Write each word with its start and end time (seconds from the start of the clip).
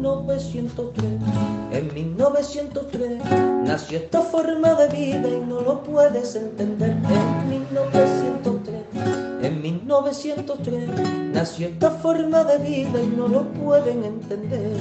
1903. 0.00 1.04
En 1.72 1.94
1903 1.94 3.22
nació 3.64 3.98
esta 3.98 4.22
forma 4.22 4.74
de 4.74 4.88
vida 4.88 5.28
y 5.28 5.40
no 5.40 5.60
lo 5.60 5.82
puedes 5.82 6.34
entender. 6.36 6.90
En 6.90 7.48
1903, 7.50 8.84
en 9.42 9.62
1903 9.62 11.32
nació 11.34 11.68
esta 11.68 11.90
forma 11.90 12.44
de 12.44 12.58
vida 12.58 13.02
y 13.02 13.06
no 13.08 13.28
lo 13.28 13.44
pueden 13.52 14.04
entender. 14.04 14.76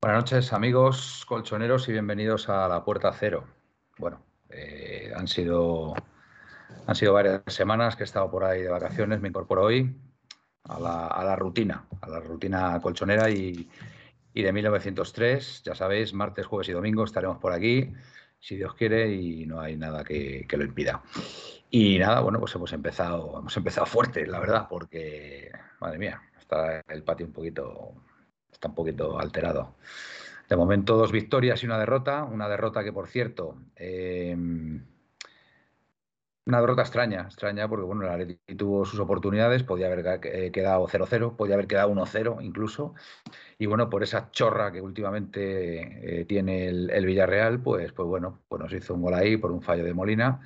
Buenas 0.00 0.22
noches, 0.22 0.52
amigos 0.52 1.24
colchoneros, 1.28 1.88
y 1.88 1.92
bienvenidos 1.92 2.48
a 2.48 2.66
la 2.66 2.84
Puerta 2.84 3.12
Cero. 3.12 3.44
Bueno, 3.98 4.22
eh, 4.48 5.12
han, 5.14 5.28
sido, 5.28 5.94
han 6.88 6.94
sido 6.94 7.12
varias 7.12 7.42
semanas 7.48 7.96
que 7.96 8.02
he 8.02 8.06
estado 8.06 8.30
por 8.30 8.44
ahí 8.44 8.62
de 8.62 8.70
vacaciones, 8.70 9.20
me 9.20 9.28
incorporo 9.28 9.64
hoy 9.64 9.94
a 10.64 10.80
la, 10.80 11.36
rutina, 11.36 11.86
a 12.00 12.08
la 12.08 12.18
rutina 12.18 12.80
colchonera 12.80 13.28
y, 13.28 13.68
de 14.32 14.52
1903. 14.52 15.64
Ya 15.64 15.74
sabéis, 15.74 16.14
martes, 16.14 16.46
jueves 16.46 16.70
y 16.70 16.72
domingo 16.72 17.04
estaremos 17.04 17.36
por 17.36 17.52
aquí, 17.52 17.92
si 18.40 18.56
Dios 18.56 18.72
quiere, 18.72 19.12
y 19.12 19.44
no 19.44 19.60
hay 19.60 19.76
nada 19.76 20.02
que, 20.02 20.46
que 20.48 20.56
lo 20.56 20.64
impida. 20.64 21.02
Y 21.68 21.98
nada, 21.98 22.20
bueno, 22.20 22.40
pues 22.40 22.54
hemos 22.54 22.72
empezado, 22.72 23.38
hemos 23.38 23.54
empezado 23.54 23.84
fuerte, 23.84 24.26
la 24.26 24.40
verdad, 24.40 24.66
porque, 24.66 25.52
madre 25.80 25.98
mía, 25.98 26.22
está 26.40 26.82
el 26.88 27.02
patio 27.02 27.26
un 27.26 27.32
poquito 27.34 28.02
está 28.50 28.68
un 28.68 28.74
poquito 28.74 29.18
alterado. 29.20 29.74
De 30.48 30.56
momento, 30.56 30.96
dos 30.96 31.12
victorias 31.12 31.62
y 31.62 31.66
una 31.66 31.78
derrota. 31.78 32.24
Una 32.24 32.48
derrota 32.48 32.82
que, 32.82 32.94
por 32.94 33.08
cierto, 33.08 33.58
em, 33.76 34.82
una 36.48 36.60
derrota 36.60 36.82
extraña, 36.82 37.22
extraña 37.22 37.68
porque 37.68 37.84
bueno, 37.84 38.02
el 38.04 38.08
Atleti 38.08 38.56
tuvo 38.56 38.84
sus 38.86 38.98
oportunidades, 39.00 39.62
podía 39.64 39.86
haber 39.86 40.20
eh, 40.24 40.50
quedado 40.50 40.86
0-0, 40.88 41.36
podía 41.36 41.54
haber 41.54 41.66
quedado 41.66 41.90
1-0 41.90 42.42
incluso. 42.42 42.94
Y 43.58 43.66
bueno, 43.66 43.90
por 43.90 44.02
esa 44.02 44.30
chorra 44.30 44.72
que 44.72 44.80
últimamente 44.80 46.20
eh, 46.20 46.24
tiene 46.24 46.68
el, 46.68 47.06
Villarreal, 47.06 47.60
pues, 47.62 47.92
pues 47.92 48.08
bueno, 48.08 48.42
pues 48.48 48.62
nos 48.62 48.72
hizo 48.72 48.94
un 48.94 49.02
gol 49.02 49.14
ahí 49.14 49.36
por 49.36 49.52
un 49.52 49.62
fallo 49.62 49.84
de 49.84 49.94
Molina 49.94 50.40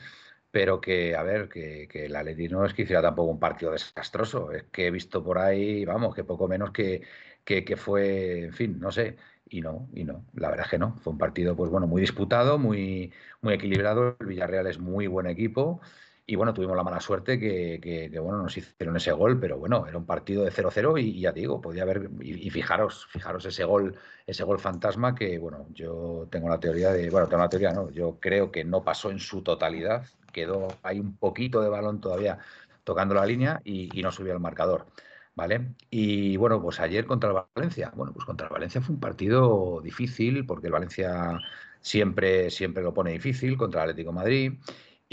pero 0.51 0.81
que, 0.83 1.17
a 1.17 1.23
ver, 1.23 1.49
que, 1.49 1.89
que 1.89 2.07
el 2.07 2.13
no 2.51 2.67
es 2.67 2.75
que 2.75 2.83
hiciera 2.83 3.01
tampoco 3.03 3.31
un 3.31 3.41
partido 3.41 3.73
desastroso, 3.73 4.53
es 4.53 4.65
que 4.65 4.87
he 4.87 4.91
visto 4.91 5.25
por 5.25 5.39
ahí, 5.39 5.85
vamos, 5.87 6.15
que 6.15 6.25
poco 6.25 6.47
menos 6.47 6.73
que, 6.73 7.03
que, 7.45 7.77
fue, 7.77 8.45
en 8.45 8.53
fin, 8.53 8.79
no 8.79 8.93
sé, 8.93 9.17
y 9.53 9.61
no, 9.61 9.87
y 9.95 10.05
no, 10.05 10.25
la 10.35 10.49
verdad 10.49 10.65
es 10.65 10.71
que 10.71 10.79
no. 10.79 10.97
Fue 11.03 11.13
un 11.13 11.19
partido, 11.19 11.55
pues 11.55 11.71
bueno, 11.71 11.87
muy 11.87 12.01
disputado, 12.01 12.59
muy, 12.59 13.13
muy 13.43 13.53
equilibrado. 13.53 14.17
El 14.19 14.27
Villarreal 14.27 14.67
es 14.67 14.79
muy 14.79 15.07
buen 15.07 15.27
equipo. 15.27 15.83
Y 16.25 16.37
bueno, 16.37 16.55
tuvimos 16.55 16.75
la 16.75 16.83
mala 16.83 17.01
suerte 17.01 17.39
que, 17.39 17.79
que, 17.83 18.19
bueno, 18.19 18.43
nos 18.43 18.57
hicieron 18.57 18.97
ese 18.97 19.13
gol, 19.13 19.39
pero 19.39 19.59
bueno, 19.59 19.87
era 19.87 19.99
un 19.99 20.07
partido 20.07 20.45
de 20.45 20.51
0-0 20.53 20.99
y, 21.03 21.21
ya 21.21 21.33
digo, 21.33 21.61
podía 21.61 21.83
haber, 21.83 22.09
y, 22.23 22.49
fijaros, 22.49 23.07
fijaros 23.11 23.45
ese 23.45 23.65
gol, 23.65 23.97
ese 24.27 24.45
gol 24.45 24.59
fantasma 24.59 25.15
que, 25.15 25.39
bueno, 25.39 25.67
yo 25.75 26.29
tengo 26.31 26.49
la 26.49 26.61
teoría 26.61 26.93
de, 26.93 27.11
bueno, 27.11 27.29
tengo 27.29 27.43
la 27.43 27.49
teoría, 27.51 27.73
no, 27.73 27.91
yo 27.91 28.19
creo 28.21 28.51
que 28.51 28.65
no 28.65 28.83
pasó 28.85 29.11
en 29.11 29.19
su 29.19 29.43
totalidad, 29.43 30.07
quedó 30.33 30.69
hay 30.83 31.01
un 31.01 31.17
poquito 31.17 31.61
de 31.61 31.69
balón 31.69 32.01
todavía 32.01 32.39
tocando 32.85 33.15
la 33.15 33.27
línea 33.27 33.61
y, 33.65 33.91
y 33.93 34.03
no 34.03 34.13
subió 34.13 34.33
al 34.33 34.41
marcador. 34.41 34.87
¿Vale? 35.35 35.75
Y 35.91 36.37
bueno, 36.37 36.61
pues 36.61 36.79
ayer 36.81 37.07
contra 37.07 37.31
el 37.31 37.37
Valencia. 37.55 37.93
Bueno, 37.97 38.13
pues 38.13 38.27
contra 38.27 38.49
el 38.49 38.53
Valencia 38.53 38.81
fue 38.83 38.95
un 38.95 39.01
partido 39.01 39.81
difícil, 39.83 40.45
porque 40.45 40.67
el 40.67 40.73
Valencia 40.73 41.39
siempre, 41.81 42.51
siempre 42.51 42.83
lo 42.83 42.93
pone 42.93 43.13
difícil 43.13 43.57
contra 43.57 43.85
el 43.85 43.91
Atlético 43.91 44.13
Madrid. 44.13 44.55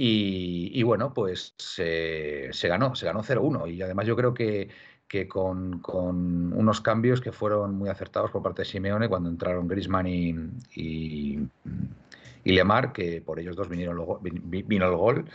Y, 0.02 0.81
bueno, 0.84 1.13
pues 1.13 1.56
se 1.57 2.50
ganó, 2.63 2.96
se 2.96 3.06
ganó 3.06 3.22
0-1. 3.22 3.69
Y 3.69 3.81
además 3.81 4.07
yo 4.07 4.16
creo 4.16 4.34
que, 4.34 4.69
que 5.09 5.28
con, 5.28 5.81
unos 6.53 6.81
cambios 6.81 7.19
que 7.19 7.31
fueron 7.31 7.75
muy 7.75 7.90
acertados 7.90 8.30
por 8.31 8.44
parte 8.44 8.62
de 8.62 8.68
Simeone 8.68 9.09
cuando 9.09 9.28
entraron 9.28 9.68
Grisman 9.68 10.06
y, 10.07 10.36
y, 10.75 11.40
Lemar, 12.46 12.94
que 12.94 13.22
por 13.22 13.40
ellos 13.40 13.56
dos 13.56 13.68
vinieron 13.68 13.97
vino 14.22 14.86
el 14.88 14.96
gol. 14.96 15.25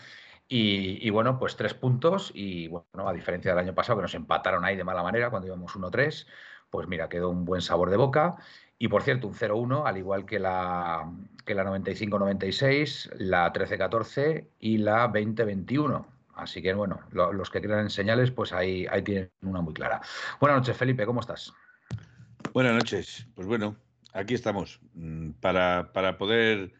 Y, 0.46 1.08
bueno, 1.10 1.38
pues 1.38 1.56
tres 1.56 1.74
puntos 1.74 2.30
y 2.34 2.68
bueno, 2.68 3.08
a 3.08 3.12
diferencia 3.12 3.50
del 3.50 3.58
año 3.58 3.74
pasado 3.74 3.98
que 3.98 4.02
nos 4.02 4.14
empataron 4.14 4.64
ahí 4.64 4.76
de 4.76 4.84
mala 4.84 5.02
manera 5.02 5.30
cuando 5.30 5.48
íbamos 5.48 5.74
1-3, 5.74 6.26
pues 6.70 6.86
mira, 6.86 7.08
quedó 7.08 7.30
un 7.30 7.44
buen 7.44 7.62
sabor 7.62 7.90
de 7.90 7.96
boca. 7.96 8.36
Y 8.78 8.88
por 8.88 9.02
cierto, 9.02 9.26
un 9.26 9.34
0-1, 9.34 9.86
al 9.86 9.96
igual 9.96 10.26
que 10.26 10.38
la, 10.38 11.10
que 11.44 11.54
la 11.54 11.64
95-96, 11.64 13.14
la 13.16 13.52
13-14 13.52 14.48
y 14.60 14.78
la 14.78 15.10
20-21. 15.10 16.06
Así 16.34 16.60
que 16.60 16.74
bueno, 16.74 17.00
los 17.10 17.50
que 17.50 17.62
crean 17.62 17.80
en 17.80 17.90
señales, 17.90 18.30
pues 18.30 18.52
ahí, 18.52 18.86
ahí 18.90 19.02
tienen 19.02 19.30
una 19.42 19.60
muy 19.60 19.72
clara. 19.72 20.02
Buenas 20.40 20.58
noches, 20.58 20.76
Felipe, 20.76 21.06
¿cómo 21.06 21.20
estás? 21.20 21.52
Buenas 22.52 22.74
noches. 22.74 23.26
Pues 23.34 23.46
bueno, 23.46 23.76
aquí 24.12 24.34
estamos 24.34 24.80
mm, 24.94 25.30
para, 25.40 25.92
para 25.92 26.18
poder 26.18 26.74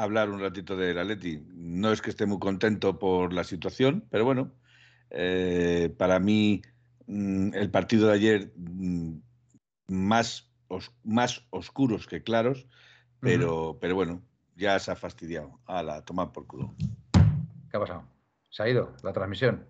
hablar 0.00 0.30
un 0.30 0.40
ratito 0.40 0.76
del 0.76 0.98
Atleti. 0.98 1.44
No 1.48 1.92
es 1.92 2.00
que 2.00 2.10
esté 2.10 2.26
muy 2.26 2.38
contento 2.38 2.98
por 2.98 3.32
la 3.32 3.44
situación, 3.44 4.06
pero 4.10 4.24
bueno, 4.24 4.52
eh, 5.10 5.94
para 5.98 6.18
mí 6.18 6.62
mm, 7.06 7.54
el 7.54 7.70
partido 7.70 8.08
de 8.08 8.14
ayer 8.14 8.52
mm, 8.56 9.18
más, 9.88 10.50
más 11.04 11.46
oscuros 11.50 12.06
que 12.06 12.22
claros, 12.22 12.66
pero, 13.20 13.78
pero 13.80 13.94
bueno, 13.94 14.22
ya 14.56 14.78
se 14.78 14.90
ha 14.90 14.96
fastidiado. 14.96 15.60
A 15.66 15.82
la 15.82 16.02
tomar 16.02 16.32
por 16.32 16.46
culo. 16.46 16.74
¿Qué 17.70 17.76
ha 17.76 17.80
pasado? 17.80 18.04
¿Se 18.48 18.62
ha 18.62 18.68
ido 18.68 18.96
la 19.02 19.12
transmisión? 19.12 19.66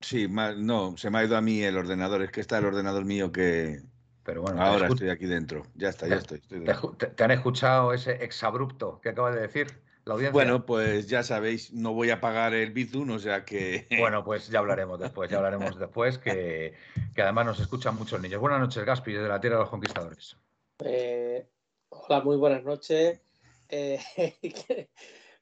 Sí, 0.00 0.28
no, 0.28 0.96
se 0.96 1.10
me 1.10 1.18
ha 1.18 1.24
ido 1.24 1.36
a 1.36 1.40
mí 1.40 1.62
el 1.62 1.76
ordenador. 1.76 2.22
Es 2.22 2.30
que 2.30 2.40
está 2.40 2.58
el 2.58 2.66
ordenador 2.66 3.04
mío 3.04 3.32
que, 3.32 3.80
pero 4.28 4.42
bueno, 4.42 4.62
ahora 4.62 4.88
estoy 4.88 5.08
aquí 5.08 5.24
dentro. 5.24 5.62
Ya 5.74 5.88
está, 5.88 6.06
ya 6.06 6.16
estoy. 6.16 6.40
te, 6.40 7.24
han 7.24 7.30
escuchado 7.30 7.94
ese 7.94 8.22
exabrupto 8.22 9.00
que 9.00 9.08
acabas 9.08 9.34
de 9.34 9.40
decir? 9.40 9.80
La 10.04 10.12
audiencia? 10.12 10.34
Bueno, 10.34 10.66
pues 10.66 11.08
ya 11.08 11.22
sabéis, 11.22 11.72
no 11.72 11.94
voy 11.94 12.10
a 12.10 12.20
pagar 12.20 12.52
el 12.52 12.72
Bizum, 12.72 13.08
o 13.08 13.18
sea 13.18 13.46
que. 13.46 13.86
Bueno, 13.98 14.22
pues 14.24 14.48
ya 14.48 14.58
hablaremos 14.58 15.00
después, 15.00 15.30
ya 15.30 15.38
hablaremos 15.38 15.78
después, 15.78 16.18
que, 16.18 16.74
además 17.16 17.46
nos 17.46 17.60
escuchan 17.60 17.96
muchos 17.96 18.20
niños. 18.20 18.38
Buenas 18.38 18.60
noches, 18.60 18.84
Gaspi, 18.84 19.14
desde 19.14 19.28
la 19.28 19.40
Tierra 19.40 19.56
de 19.56 19.62
los 19.62 19.70
Conquistadores. 19.70 20.36
Eh, 20.84 21.48
hola, 21.88 22.20
muy 22.20 22.36
buenas 22.36 22.62
noches. 22.64 23.22
Eh, 23.70 23.98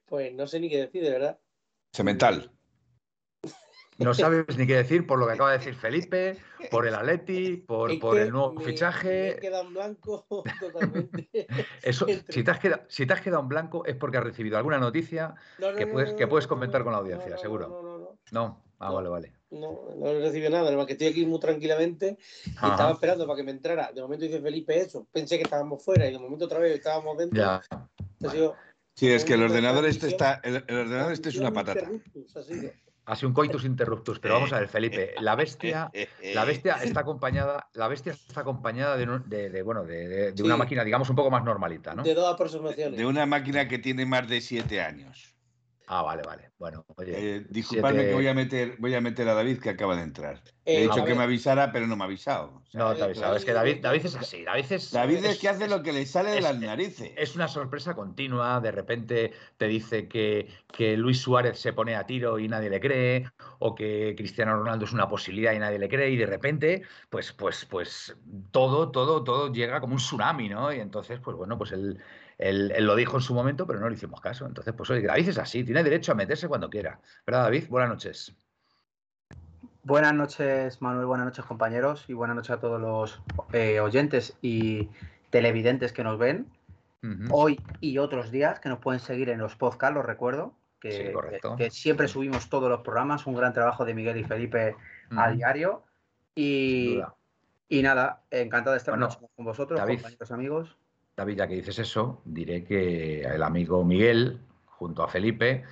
pues 0.06 0.32
no 0.32 0.46
sé 0.46 0.60
ni 0.60 0.70
qué 0.70 0.82
decir, 0.82 1.02
de 1.02 1.10
verdad. 1.10 1.40
Cemental. 1.92 2.55
No 3.98 4.14
sabes 4.14 4.56
ni 4.56 4.66
qué 4.66 4.76
decir 4.76 5.06
por 5.06 5.18
lo 5.18 5.26
que 5.26 5.32
acaba 5.34 5.52
de 5.52 5.58
decir 5.58 5.74
Felipe, 5.74 6.36
por 6.70 6.86
el 6.86 6.94
Atleti, 6.94 7.56
por, 7.56 7.98
por 7.98 8.18
el 8.18 8.30
nuevo 8.30 8.60
fichaje. 8.60 9.08
Me 9.08 9.28
he 9.30 9.36
quedado 9.36 9.64
en 9.64 9.74
blanco 9.74 10.26
totalmente. 10.60 11.46
Eso, 11.82 12.06
si, 12.28 12.42
te 12.42 12.50
has 12.50 12.58
quedado, 12.58 12.82
si 12.88 13.06
te 13.06 13.12
has 13.12 13.20
quedado 13.20 13.42
en 13.42 13.48
blanco 13.48 13.84
es 13.86 13.96
porque 13.96 14.18
has 14.18 14.24
recibido 14.24 14.56
alguna 14.58 14.78
noticia 14.78 15.34
que, 15.76 15.86
puedes, 15.86 16.14
que 16.14 16.26
puedes 16.26 16.46
comentar 16.46 16.82
con 16.84 16.92
la 16.92 16.98
audiencia, 16.98 17.36
seguro. 17.38 17.68
No, 17.68 17.82
no, 17.82 17.98
no. 17.98 18.18
No, 18.32 18.64
ah, 18.80 18.90
vale, 18.90 19.08
vale. 19.08 19.32
No, 19.50 19.88
no 19.96 20.08
he 20.08 20.20
recibido 20.20 20.50
nada, 20.50 20.66
además 20.66 20.86
que 20.86 20.94
estoy 20.94 21.06
aquí 21.06 21.24
muy 21.24 21.38
tranquilamente 21.38 22.18
y 22.44 22.50
estaba 22.50 22.90
esperando 22.90 23.26
para 23.26 23.36
que 23.36 23.44
me 23.44 23.52
entrara. 23.52 23.92
De 23.92 24.02
momento 24.02 24.24
dice 24.24 24.40
Felipe 24.40 24.76
eso, 24.78 25.06
pensé 25.12 25.36
que 25.36 25.44
estábamos 25.44 25.84
fuera 25.84 26.08
y 26.08 26.12
de 26.12 26.18
momento 26.18 26.46
otra 26.46 26.58
vez 26.58 26.74
estábamos 26.74 27.16
dentro. 27.16 27.38
Ya. 27.38 27.62
Sí, 28.94 29.12
es 29.12 29.24
que 29.24 29.34
el 29.34 29.42
ordenador 29.42 29.86
este 29.86 30.08
está, 30.08 30.40
el, 30.42 30.56
ordenador 30.56 31.12
este 31.12 31.28
es 31.28 31.36
una 31.36 31.52
patata. 31.52 31.88
Así 32.34 32.70
un 33.22 33.32
coitus 33.32 33.64
interruptus, 33.64 34.18
pero 34.18 34.34
vamos 34.34 34.52
a 34.52 34.58
ver, 34.58 34.68
Felipe, 34.68 35.14
la 35.20 35.34
bestia, 35.36 35.90
la 36.34 36.44
bestia 36.44 36.74
está 36.82 37.00
acompañada, 37.00 37.68
la 37.74 37.88
bestia 37.88 38.12
está 38.12 38.40
acompañada 38.40 38.96
de, 38.96 39.62
bueno, 39.62 39.84
de, 39.84 40.34
una 40.42 40.56
máquina, 40.56 40.84
digamos, 40.84 41.08
un 41.10 41.16
poco 41.16 41.30
más 41.30 41.44
normalita, 41.44 41.94
¿no? 41.94 42.02
De 42.02 42.14
dos 42.14 42.32
aproximaciones. 42.32 42.98
De 42.98 43.06
una 43.06 43.26
máquina 43.26 43.68
que 43.68 43.78
tiene 43.78 44.06
más 44.06 44.28
de 44.28 44.40
siete 44.40 44.80
años. 44.80 45.35
Ah, 45.88 46.02
vale, 46.02 46.22
vale. 46.26 46.50
Bueno, 46.58 46.84
oye. 46.96 47.36
Eh, 47.36 47.46
disculpadme 47.48 48.06
que 48.06 48.14
voy 48.14 48.26
a 48.26 48.34
meter, 48.34 48.76
voy 48.78 48.94
a 48.94 49.00
meter 49.00 49.28
a 49.28 49.34
David 49.34 49.60
que 49.60 49.70
acaba 49.70 49.94
de 49.94 50.02
entrar. 50.02 50.42
He 50.64 50.78
eh, 50.78 50.82
dicho 50.82 51.04
que 51.04 51.14
me 51.14 51.22
avisara, 51.22 51.70
pero 51.70 51.86
no 51.86 51.96
me 51.96 52.02
ha 52.02 52.06
avisado. 52.06 52.62
no, 52.72 52.92
te 52.92 53.02
ha 53.02 53.04
avisado. 53.04 53.36
Es 53.36 53.44
que 53.44 53.52
David, 53.52 53.78
David 53.82 54.04
es 54.04 54.16
así. 54.16 54.42
David 54.42 54.64
es, 54.70 54.90
David 54.90 55.24
es, 55.24 55.38
que 55.38 55.48
hace 55.48 55.68
lo 55.68 55.84
que 55.84 55.92
le 55.92 56.04
sale 56.04 56.32
de 56.32 56.40
las 56.40 56.58
narices. 56.58 57.12
Es 57.16 57.36
una 57.36 57.46
sorpresa 57.46 57.94
continua. 57.94 58.60
De 58.60 58.72
repente 58.72 59.32
te 59.56 59.68
dice 59.68 60.08
que, 60.08 60.48
que 60.72 60.96
Luis 60.96 61.20
Suárez 61.20 61.56
se 61.60 61.72
pone 61.72 61.94
a 61.94 62.04
tiro 62.04 62.40
y 62.40 62.48
nadie 62.48 62.68
le 62.68 62.80
cree, 62.80 63.30
o 63.60 63.76
que 63.76 64.14
Cristiano 64.16 64.56
Ronaldo 64.56 64.86
es 64.86 64.92
una 64.92 65.08
posibilidad 65.08 65.52
y 65.52 65.60
nadie 65.60 65.78
le 65.78 65.88
cree, 65.88 66.10
y 66.10 66.16
de 66.16 66.26
repente, 66.26 66.82
pues, 67.10 67.32
pues, 67.32 67.64
pues 67.64 68.16
todo, 68.50 68.90
todo, 68.90 69.22
todo 69.22 69.52
llega 69.52 69.80
como 69.80 69.92
un 69.92 70.00
tsunami, 70.00 70.48
¿no? 70.48 70.72
Y 70.72 70.80
entonces, 70.80 71.20
pues 71.20 71.36
bueno, 71.36 71.56
pues 71.56 71.70
él 71.70 72.00
él, 72.38 72.72
lo 72.80 72.94
dijo 72.96 73.16
en 73.16 73.22
su 73.22 73.34
momento, 73.34 73.66
pero 73.66 73.80
no 73.80 73.88
le 73.88 73.94
hicimos 73.94 74.20
caso. 74.20 74.46
Entonces, 74.46 74.74
pues 74.74 74.90
oye, 74.90 75.06
David 75.06 75.28
es 75.28 75.38
así, 75.38 75.64
tiene 75.64 75.82
derecho 75.82 76.12
a 76.12 76.14
meterse 76.14 76.48
cuando 76.48 76.68
quiera. 76.68 77.00
¿Verdad, 77.26 77.44
David? 77.44 77.64
Buenas 77.68 77.90
noches. 77.90 78.36
Buenas 79.82 80.14
noches, 80.14 80.82
Manuel. 80.82 81.06
Buenas 81.06 81.26
noches, 81.26 81.44
compañeros. 81.44 82.04
Y 82.08 82.12
buenas 82.12 82.36
noches 82.36 82.50
a 82.50 82.60
todos 82.60 82.80
los 82.80 83.22
eh, 83.52 83.80
oyentes 83.80 84.36
y 84.42 84.88
televidentes 85.30 85.92
que 85.92 86.04
nos 86.04 86.18
ven. 86.18 86.46
Hoy 87.30 87.60
y 87.80 87.98
otros 87.98 88.32
días 88.32 88.58
que 88.58 88.68
nos 88.68 88.80
pueden 88.80 88.98
seguir 88.98 89.28
en 89.28 89.38
los 89.38 89.54
podcasts, 89.54 89.94
los 89.94 90.04
recuerdo. 90.04 90.54
Que, 90.80 91.14
que, 91.56 91.70
siempre 91.70 92.08
subimos 92.08 92.48
todos 92.48 92.68
los 92.68 92.80
programas. 92.80 93.26
Un 93.28 93.36
gran 93.36 93.52
trabajo 93.52 93.84
de 93.84 93.94
Miguel 93.94 94.16
y 94.16 94.24
Felipe 94.24 94.74
a 95.16 95.30
diario. 95.30 95.84
Y, 96.34 97.00
y 97.68 97.82
nada, 97.82 98.22
encantado 98.32 98.72
de 98.72 98.78
estar 98.78 98.98
con 98.98 99.44
vosotros, 99.44 99.78
compañeros 99.78 100.30
amigos. 100.32 100.76
David, 101.16 101.38
ya 101.38 101.48
que 101.48 101.54
dices 101.54 101.78
eso, 101.78 102.20
diré 102.24 102.62
que 102.62 103.22
el 103.22 103.42
amigo 103.42 103.82
Miguel, 103.84 104.38
junto 104.66 105.02
a 105.02 105.08
Felipe, 105.08 105.64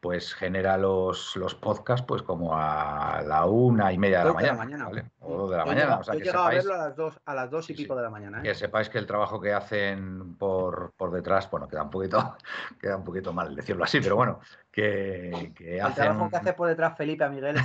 pues 0.00 0.34
genera 0.34 0.76
los, 0.76 1.36
los 1.36 1.54
podcasts 1.54 2.04
pues 2.06 2.22
como 2.22 2.54
a 2.54 3.22
la 3.26 3.46
una 3.46 3.92
y 3.92 3.98
media 3.98 4.20
de 4.20 4.24
la 4.26 4.54
mañana. 4.54 4.90
O 5.20 5.36
dos 5.36 5.50
de 5.50 5.56
la 5.56 5.64
mañana. 5.64 5.98
O 5.98 6.04
sea, 6.04 6.16
que 6.16 6.24
sepáis, 6.24 6.38
a 6.38 6.48
verlo 6.48 6.74
a 6.74 6.78
las 6.78 6.96
dos, 6.96 7.20
a 7.24 7.34
las 7.34 7.50
dos 7.50 7.70
y 7.70 7.74
pico 7.74 7.94
de 7.96 8.02
la 8.02 8.10
mañana. 8.10 8.40
¿eh? 8.40 8.42
Que 8.42 8.54
sepáis 8.54 8.90
que 8.90 8.98
el 8.98 9.06
trabajo 9.06 9.40
que 9.40 9.54
hacen 9.54 10.36
por, 10.36 10.92
por 10.96 11.10
detrás, 11.10 11.50
bueno, 11.50 11.66
queda 11.66 11.82
un 11.82 11.90
poquito, 11.90 12.36
queda 12.80 12.96
un 12.96 13.04
poquito 13.04 13.32
mal 13.32 13.54
decirlo 13.54 13.84
así, 13.84 14.00
pero 14.00 14.16
bueno, 14.16 14.40
que, 14.70 15.52
que 15.54 15.78
el 15.78 15.94
trabajo 15.94 16.28
que 16.28 16.36
hace 16.36 16.52
por 16.52 16.68
detrás 16.68 16.96
Felipe 16.96 17.24
a 17.24 17.28
Miguel 17.30 17.56
es 17.56 17.64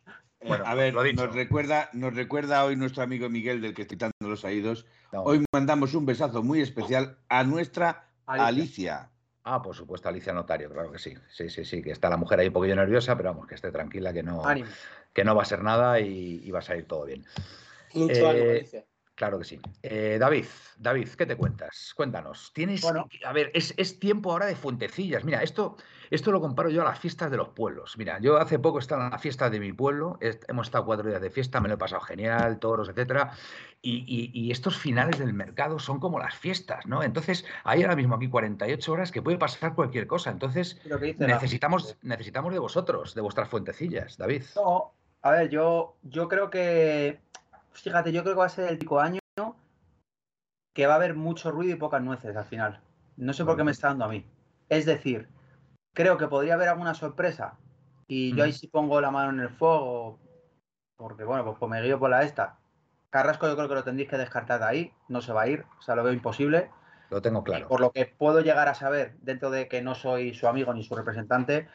Bueno, 0.47 0.65
a 0.65 0.73
ver, 0.73 0.93
nos 0.93 1.33
recuerda, 1.33 1.89
nos 1.93 2.15
recuerda 2.15 2.65
hoy 2.65 2.75
nuestro 2.75 3.03
amigo 3.03 3.29
Miguel, 3.29 3.61
del 3.61 3.73
que 3.73 3.83
estoy 3.83 3.97
dando 3.97 4.13
los 4.21 4.43
oídos. 4.43 4.85
Hoy 5.11 5.45
mandamos 5.51 5.93
un 5.93 6.05
besazo 6.05 6.41
muy 6.41 6.61
especial 6.61 7.17
a 7.29 7.43
nuestra 7.43 8.07
Alicia. 8.25 9.09
Ah, 9.43 9.61
por 9.61 9.75
supuesto, 9.75 10.09
Alicia 10.09 10.33
Notario, 10.33 10.69
claro 10.69 10.91
que 10.91 10.99
sí. 10.99 11.15
Sí, 11.29 11.49
sí, 11.49 11.65
sí, 11.65 11.81
que 11.81 11.91
está 11.91 12.09
la 12.09 12.17
mujer 12.17 12.39
ahí 12.39 12.47
un 12.47 12.53
poquillo 12.53 12.75
nerviosa, 12.75 13.15
pero 13.17 13.29
vamos, 13.29 13.47
que 13.47 13.55
esté 13.55 13.71
tranquila, 13.71 14.13
que 14.13 14.23
no, 14.23 14.43
que 15.13 15.23
no 15.23 15.35
va 15.35 15.43
a 15.43 15.45
ser 15.45 15.63
nada 15.63 15.99
y, 15.99 16.49
va 16.51 16.59
a 16.59 16.63
salir 16.63 16.85
todo 16.85 17.05
bien. 17.05 17.25
Mucho 17.93 18.31
eh, 18.31 18.51
Alicia. 18.59 18.85
Claro 19.21 19.37
que 19.37 19.45
sí. 19.45 19.59
Eh, 19.83 20.17
David, 20.19 20.45
David, 20.77 21.09
¿qué 21.09 21.27
te 21.27 21.35
cuentas? 21.35 21.93
Cuéntanos. 21.95 22.51
Tienes, 22.55 22.83
a 22.83 23.33
ver, 23.33 23.51
es, 23.53 23.99
tiempo 23.99 24.31
ahora 24.31 24.47
de 24.47 24.55
fuentecillas. 24.55 25.23
Mira, 25.23 25.43
esto, 25.43 25.77
esto 26.11 26.31
lo 26.31 26.39
comparo 26.39 26.69
yo 26.69 26.81
a 26.81 26.85
las 26.85 26.99
fiestas 26.99 27.31
de 27.31 27.37
los 27.37 27.49
pueblos. 27.49 27.97
Mira, 27.97 28.19
yo 28.19 28.37
hace 28.37 28.59
poco 28.59 28.79
estaba 28.79 29.05
en 29.05 29.11
la 29.11 29.17
fiesta 29.17 29.49
de 29.49 29.59
mi 29.59 29.73
pueblo, 29.73 30.19
hemos 30.19 30.67
estado 30.67 30.85
cuatro 30.85 31.09
días 31.09 31.21
de 31.21 31.31
fiesta, 31.31 31.59
me 31.59 31.67
lo 31.67 31.75
he 31.75 31.77
pasado 31.77 32.01
genial, 32.01 32.59
toros, 32.59 32.89
etcétera. 32.89 33.31
Y, 33.81 34.51
estos 34.51 34.77
finales 34.77 35.17
del 35.17 35.33
mercado 35.33 35.79
son 35.79 35.99
como 35.99 36.19
las 36.19 36.35
fiestas, 36.35 36.85
¿no? 36.85 37.01
Entonces, 37.01 37.45
hay 37.63 37.81
ahora 37.81 37.95
mismo 37.95 38.15
aquí 38.15 38.29
48 38.29 38.91
horas 38.91 39.11
que 39.11 39.21
puede 39.21 39.37
pasar 39.37 39.73
cualquier 39.73 40.05
cosa. 40.05 40.29
Entonces, 40.29 40.79
necesitamos, 41.17 41.97
necesitamos 42.03 42.53
de 42.53 42.59
vosotros, 42.59 43.15
de 43.15 43.21
vuestras 43.21 43.49
fuentecillas, 43.49 44.17
David. 44.17 44.43
No, 44.55 44.91
a 45.23 45.31
ver, 45.31 45.49
yo, 45.49 45.95
yo 46.03 46.27
creo 46.27 46.51
que 46.51 47.19
fíjate, 47.73 48.11
yo 48.11 48.23
creo 48.23 48.35
que 48.35 48.39
va 48.39 48.45
a 48.45 48.49
ser 48.49 48.69
el 48.69 48.77
pico 48.77 48.99
año 48.99 49.19
que 50.73 50.87
va 50.87 50.93
a 50.93 50.95
haber 50.97 51.15
mucho 51.15 51.51
ruido 51.51 51.75
y 51.75 51.79
pocas 51.79 52.01
nueces 52.01 52.35
al 52.35 52.45
final. 52.45 52.79
No 53.17 53.33
sé 53.33 53.43
por 53.43 53.57
qué 53.57 53.63
me 53.63 53.71
está 53.71 53.87
dando 53.87 54.05
a 54.05 54.07
mí. 54.07 54.25
Es 54.69 54.85
decir, 54.85 55.27
creo 55.93 56.17
que 56.17 56.27
podría 56.27 56.55
haber 56.55 56.69
alguna 56.69 56.93
sorpresa 56.93 57.57
y 58.07 58.35
yo 58.35 58.43
ahí 58.43 58.53
sí 58.53 58.67
pongo 58.67 58.99
la 58.99 59.11
mano 59.11 59.31
en 59.31 59.39
el 59.39 59.49
fuego, 59.49 60.19
porque 60.97 61.23
bueno, 61.23 61.45
pues, 61.45 61.57
pues 61.59 61.69
me 61.69 61.81
guío 61.81 61.99
por 61.99 62.09
la 62.09 62.23
esta. 62.23 62.57
Carrasco 63.09 63.47
yo 63.47 63.55
creo 63.55 63.67
que 63.67 63.75
lo 63.75 63.83
tendréis 63.83 64.09
que 64.09 64.17
descartar 64.17 64.59
de 64.59 64.65
ahí, 64.65 64.93
no 65.07 65.21
se 65.21 65.33
va 65.33 65.43
a 65.43 65.47
ir, 65.47 65.65
o 65.79 65.81
sea, 65.81 65.95
lo 65.95 66.03
veo 66.03 66.13
imposible. 66.13 66.69
Lo 67.09 67.21
tengo 67.21 67.43
claro. 67.43 67.67
por 67.67 67.81
lo 67.81 67.91
que 67.91 68.05
puedo 68.05 68.41
llegar 68.41 68.69
a 68.69 68.73
saber, 68.73 69.15
dentro 69.21 69.49
de 69.49 69.67
que 69.67 69.81
no 69.81 69.95
soy 69.95 70.33
su 70.33 70.47
amigo 70.47 70.73
ni 70.73 70.83
su 70.83 70.95
representante, 70.95 71.67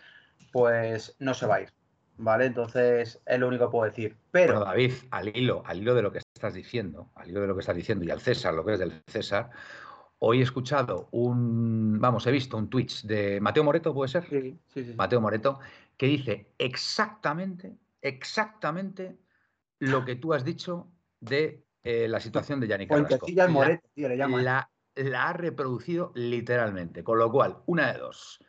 pues 0.51 1.15
no 1.19 1.35
se 1.35 1.47
va 1.47 1.57
a 1.57 1.61
ir. 1.63 1.73
¿vale? 2.19 2.47
Entonces 2.47 3.21
es 3.25 3.39
lo 3.39 3.49
único 3.49 3.67
que 3.67 3.71
puedo 3.71 3.85
decir. 3.85 4.17
Pero 4.31 4.61
David, 4.61 4.93
al 5.11 5.37
hilo, 5.37 5.63
al 5.67 5.79
hilo 5.79 5.95
de 5.95 6.03
lo 6.03 6.13
que 6.13 6.19
estás 6.19 6.55
diciendo, 6.55 7.11
al 7.15 7.31
hilo 7.31 7.41
de 7.41 7.47
lo 7.47 7.55
que 7.55 7.61
estás 7.61 7.77
diciendo 7.77 8.05
y 8.05 8.11
al 8.11 8.21
César, 8.21 8.55
lo 8.55 8.65
que 8.65 8.75
es 8.75 8.79
del 8.79 9.03
César, 9.07 9.51
hoy 10.19 10.41
he 10.41 10.43
escuchado 10.43 11.09
un, 11.13 11.99
vamos, 12.01 12.27
he 12.27 12.31
visto 12.31 12.57
un 12.57 12.69
Twitch 12.69 13.05
de 13.05 13.41
Mateo 13.41 13.65
Moreto, 13.65 13.93
¿puede 13.93 14.09
ser? 14.09 14.29
Sí, 14.29 14.59
sí, 14.67 14.85
sí. 14.85 14.95
Mateo 14.95 15.21
Moreto, 15.21 15.59
que 15.97 16.07
dice 16.07 16.53
exactamente, 16.59 17.77
exactamente 18.01 19.19
lo 19.79 20.05
que 20.05 20.17
tú 20.17 20.33
has 20.33 20.45
dicho 20.45 20.89
de 21.21 21.65
eh, 21.83 22.09
la 22.09 22.21
situación 22.21 22.61
de 22.61 22.69
Yannick 22.69 22.89
Carrasco. 22.89 23.27
Moreto, 23.49 23.89
tío, 23.95 24.09
le 24.09 24.17
llaman. 24.17 24.45
La, 24.45 24.71
la 24.95 25.29
ha 25.29 25.33
reproducido 25.33 26.13
literalmente, 26.15 27.05
con 27.05 27.19
lo 27.19 27.31
cual, 27.31 27.59
una 27.67 27.93
de 27.93 27.99
dos. 27.99 28.43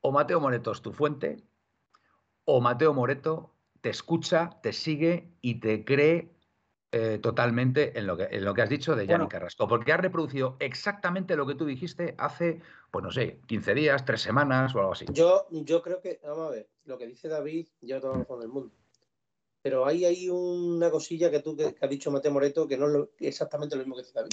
O 0.00 0.12
Mateo 0.12 0.40
Moreto 0.40 0.70
es 0.72 0.80
tu 0.80 0.92
fuente, 0.92 1.42
o 2.44 2.60
Mateo 2.60 2.94
Moreto 2.94 3.54
te 3.80 3.90
escucha, 3.90 4.58
te 4.62 4.72
sigue 4.72 5.32
y 5.40 5.60
te 5.60 5.84
cree 5.84 6.37
eh, 6.90 7.18
totalmente 7.20 7.98
en 7.98 8.06
lo, 8.06 8.16
que, 8.16 8.28
en 8.30 8.44
lo 8.44 8.54
que 8.54 8.62
has 8.62 8.70
dicho 8.70 8.96
de 8.96 9.06
Yannick 9.06 9.30
Carrasco, 9.30 9.68
porque 9.68 9.92
ha 9.92 9.98
reproducido 9.98 10.56
exactamente 10.58 11.36
lo 11.36 11.46
que 11.46 11.54
tú 11.54 11.66
dijiste 11.66 12.14
hace, 12.16 12.62
pues 12.90 13.02
no 13.02 13.10
sé, 13.10 13.40
15 13.46 13.74
días, 13.74 14.04
3 14.04 14.20
semanas 14.20 14.74
o 14.74 14.80
algo 14.80 14.92
así. 14.92 15.04
Yo, 15.12 15.46
yo 15.50 15.82
creo 15.82 16.00
que, 16.00 16.20
vamos 16.24 16.48
a 16.48 16.50
ver, 16.50 16.68
lo 16.84 16.96
que 16.96 17.06
dice 17.06 17.28
David, 17.28 17.68
ya 17.82 18.00
todo 18.00 18.14
el 18.14 18.40
del 18.40 18.48
mundo. 18.48 18.74
Pero 19.60 19.84
ahí 19.86 20.04
hay 20.04 20.30
una 20.30 20.90
cosilla 20.90 21.30
que 21.30 21.40
tú 21.40 21.56
que, 21.56 21.76
has 21.78 21.90
dicho 21.90 22.10
Mateo 22.10 22.32
Moreto 22.32 22.66
que 22.66 22.78
no 22.78 22.86
es 23.02 23.08
exactamente 23.18 23.76
lo 23.76 23.82
mismo 23.82 23.96
que 23.96 24.02
dice 24.02 24.14
David. 24.14 24.32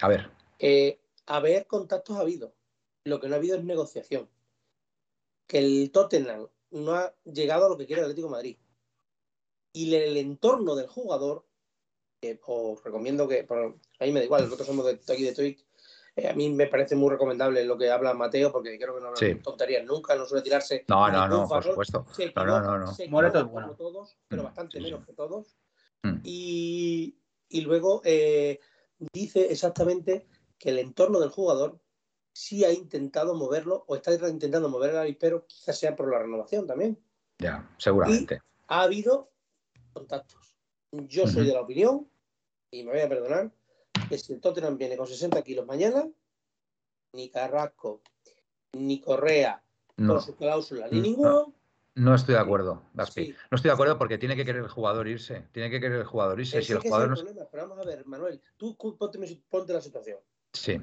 A 0.00 0.08
ver. 0.08 0.30
Eh, 0.60 1.00
haber 1.26 1.66
contactos 1.66 2.16
ha 2.16 2.20
habido. 2.20 2.54
Lo 3.04 3.18
que 3.18 3.28
no 3.28 3.34
ha 3.34 3.38
habido 3.38 3.56
es 3.56 3.64
negociación. 3.64 4.28
Que 5.48 5.58
el 5.58 5.90
Tottenham 5.90 6.48
no 6.70 6.94
ha 6.94 7.14
llegado 7.24 7.66
a 7.66 7.68
lo 7.70 7.76
que 7.76 7.86
quiere 7.86 8.02
el 8.02 8.06
Atlético 8.06 8.28
Madrid. 8.28 8.56
Y 9.72 9.94
el 9.94 10.16
entorno 10.16 10.76
del 10.76 10.86
jugador, 10.86 11.44
os 12.46 12.82
recomiendo 12.84 13.26
que, 13.28 13.46
ahí 13.98 14.12
me 14.12 14.20
da 14.20 14.24
igual, 14.24 14.44
nosotros 14.44 14.66
somos 14.66 14.86
de 14.86 15.12
aquí 15.12 15.24
de 15.24 15.34
Twitch, 15.34 15.64
eh, 16.14 16.28
a 16.28 16.34
mí 16.34 16.50
me 16.50 16.66
parece 16.66 16.94
muy 16.94 17.10
recomendable 17.10 17.64
lo 17.64 17.78
que 17.78 17.90
habla 17.90 18.12
Mateo, 18.12 18.52
porque 18.52 18.78
creo 18.78 18.94
que 18.94 19.00
no 19.00 19.08
habla 19.08 19.42
tonterías 19.42 19.84
nunca, 19.84 20.14
no 20.14 20.26
suele 20.26 20.42
tirarse. 20.42 20.84
No, 20.88 21.10
no, 21.10 21.26
no, 21.26 21.48
por 21.48 21.64
supuesto. 21.64 22.06
no, 22.36 22.44
no, 22.44 22.60
no, 22.60 22.78
no. 22.78 22.92
Moreto 23.08 23.38
es 23.38 23.44
bueno. 23.46 23.74
todos, 23.74 24.16
pero 24.28 24.42
mm, 24.42 24.44
bastante 24.44 24.80
menos 24.80 25.06
que 25.06 25.12
todos. 25.14 25.56
Mm. 26.02 26.20
Y, 26.22 27.16
y, 27.48 27.60
luego 27.62 28.02
eh, 28.04 28.60
dice 29.12 29.50
exactamente 29.50 30.26
que 30.58 30.68
el 30.70 30.78
entorno 30.80 31.18
del 31.18 31.30
jugador 31.30 31.80
sí 32.34 32.64
ha 32.64 32.72
intentado 32.72 33.34
moverlo 33.34 33.84
o 33.86 33.96
está 33.96 34.12
intentando 34.28 34.68
mover 34.68 34.90
el 34.90 34.98
avispero, 34.98 35.46
quizás 35.46 35.78
sea 35.78 35.96
por 35.96 36.10
la 36.10 36.18
renovación 36.18 36.66
también. 36.66 36.98
Ya, 37.38 37.68
seguramente. 37.78 38.40
ha 38.68 38.82
habido 38.82 39.32
contactos. 39.94 40.56
Yo 40.92 41.26
soy 41.26 41.46
de 41.46 41.54
la 41.54 41.62
opinión, 41.62 42.06
y 42.72 42.82
me 42.82 42.92
voy 42.92 43.00
a 43.00 43.08
perdonar, 43.08 43.52
que 44.08 44.18
si 44.18 44.32
el 44.32 44.40
Tottenham 44.40 44.78
viene 44.78 44.96
con 44.96 45.06
60 45.06 45.42
kilos 45.42 45.66
mañana, 45.66 46.08
ni 47.12 47.30
Carrasco, 47.30 48.02
ni 48.72 49.00
Correa, 49.00 49.62
no. 49.98 50.14
con 50.14 50.22
su 50.22 50.34
cláusula, 50.34 50.88
ni 50.90 51.00
ninguno. 51.00 51.54
No 51.94 52.14
estoy 52.14 52.34
de 52.34 52.40
acuerdo, 52.40 52.82
Gaspi. 52.94 53.34
No 53.50 53.56
estoy 53.56 53.68
de 53.68 53.74
acuerdo 53.74 53.98
porque 53.98 54.16
tiene 54.16 54.34
que 54.34 54.46
querer 54.46 54.62
el 54.62 54.70
jugador 54.70 55.06
irse. 55.06 55.46
Tiene 55.52 55.68
que 55.68 55.78
querer 55.78 55.98
el 55.98 56.06
jugador 56.06 56.40
irse. 56.40 56.62
si 56.62 56.72
el 56.72 56.78
jugador 56.78 57.10
no... 57.10 57.46
Pero 57.50 57.68
vamos 57.68 57.78
a 57.78 57.86
ver, 57.86 58.06
Manuel, 58.06 58.40
tú 58.56 58.74
ponte, 58.98 59.18
ponte 59.50 59.74
la 59.74 59.82
situación. 59.82 60.18
Sí. 60.54 60.80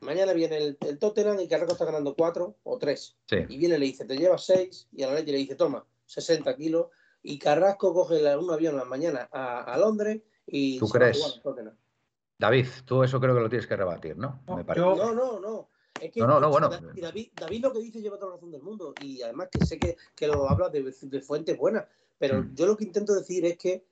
Mañana 0.00 0.34
viene 0.34 0.58
el, 0.58 0.78
el 0.86 0.98
Tottenham 0.98 1.40
y 1.40 1.48
Carrasco 1.48 1.72
está 1.72 1.86
ganando 1.86 2.14
4 2.14 2.58
o 2.62 2.78
3. 2.78 3.16
Y 3.48 3.56
viene 3.56 3.76
y 3.76 3.78
le 3.78 3.86
dice, 3.86 4.04
te 4.04 4.18
llevas 4.18 4.44
6 4.44 4.88
y 4.92 5.02
a 5.02 5.06
la 5.06 5.14
leche 5.14 5.32
le 5.32 5.38
dice, 5.38 5.54
toma, 5.54 5.86
60 6.04 6.54
kilos. 6.56 6.88
Y 7.22 7.38
Carrasco 7.38 7.94
coge 7.94 8.36
un 8.36 8.50
avión 8.50 8.76
la 8.76 8.84
mañana 8.84 9.30
a, 9.32 9.76
Londres 9.78 10.20
y... 10.50 10.78
¿Tú 10.78 10.88
crees? 10.88 11.40
David, 12.38 12.66
tú 12.86 13.02
eso 13.04 13.20
creo 13.20 13.34
que 13.34 13.40
lo 13.40 13.48
tienes 13.48 13.66
que 13.66 13.76
rebatir, 13.76 14.16
¿no? 14.16 14.42
No, 14.46 14.56
no, 14.56 15.14
no, 15.14 15.40
no. 15.40 15.68
Es 16.00 16.10
que, 16.10 16.20
no, 16.20 16.40
no, 16.40 16.48
bueno. 16.48 16.70
David, 16.70 17.28
David, 17.34 17.62
lo 17.62 17.72
que 17.72 17.80
dice 17.80 18.00
lleva 18.00 18.16
toda 18.16 18.30
la 18.30 18.36
razón 18.36 18.50
del 18.50 18.62
mundo 18.62 18.94
y 19.02 19.20
además 19.20 19.48
que 19.52 19.66
sé 19.66 19.78
que, 19.78 19.96
que 20.14 20.26
lo 20.26 20.48
habla 20.48 20.70
de, 20.70 20.82
de 20.82 21.20
fuentes 21.20 21.58
buenas, 21.58 21.84
pero 22.18 22.42
mm. 22.42 22.54
yo 22.54 22.66
lo 22.66 22.76
que 22.76 22.84
intento 22.84 23.14
decir 23.14 23.44
es 23.44 23.58
que 23.58 23.84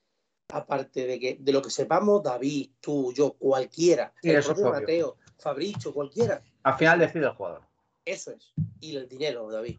aparte 0.49 1.07
de 1.07 1.21
que 1.21 1.37
de 1.39 1.53
lo 1.53 1.61
que 1.61 1.71
sepamos 1.71 2.23
David, 2.23 2.71
tú, 2.81 3.13
yo, 3.13 3.35
cualquiera, 3.35 4.13
el 4.23 4.43
propio 4.43 4.71
Mateo, 4.71 5.17
Fabricio, 5.37 5.93
cualquiera. 5.93 6.43
Al 6.63 6.75
final 6.75 6.99
decide 6.99 7.27
el 7.27 7.33
jugador. 7.33 7.63
Eso 8.05 8.33
es. 8.33 8.53
Y 8.81 8.97
el 8.97 9.09
dinero, 9.09 9.51
David. 9.51 9.79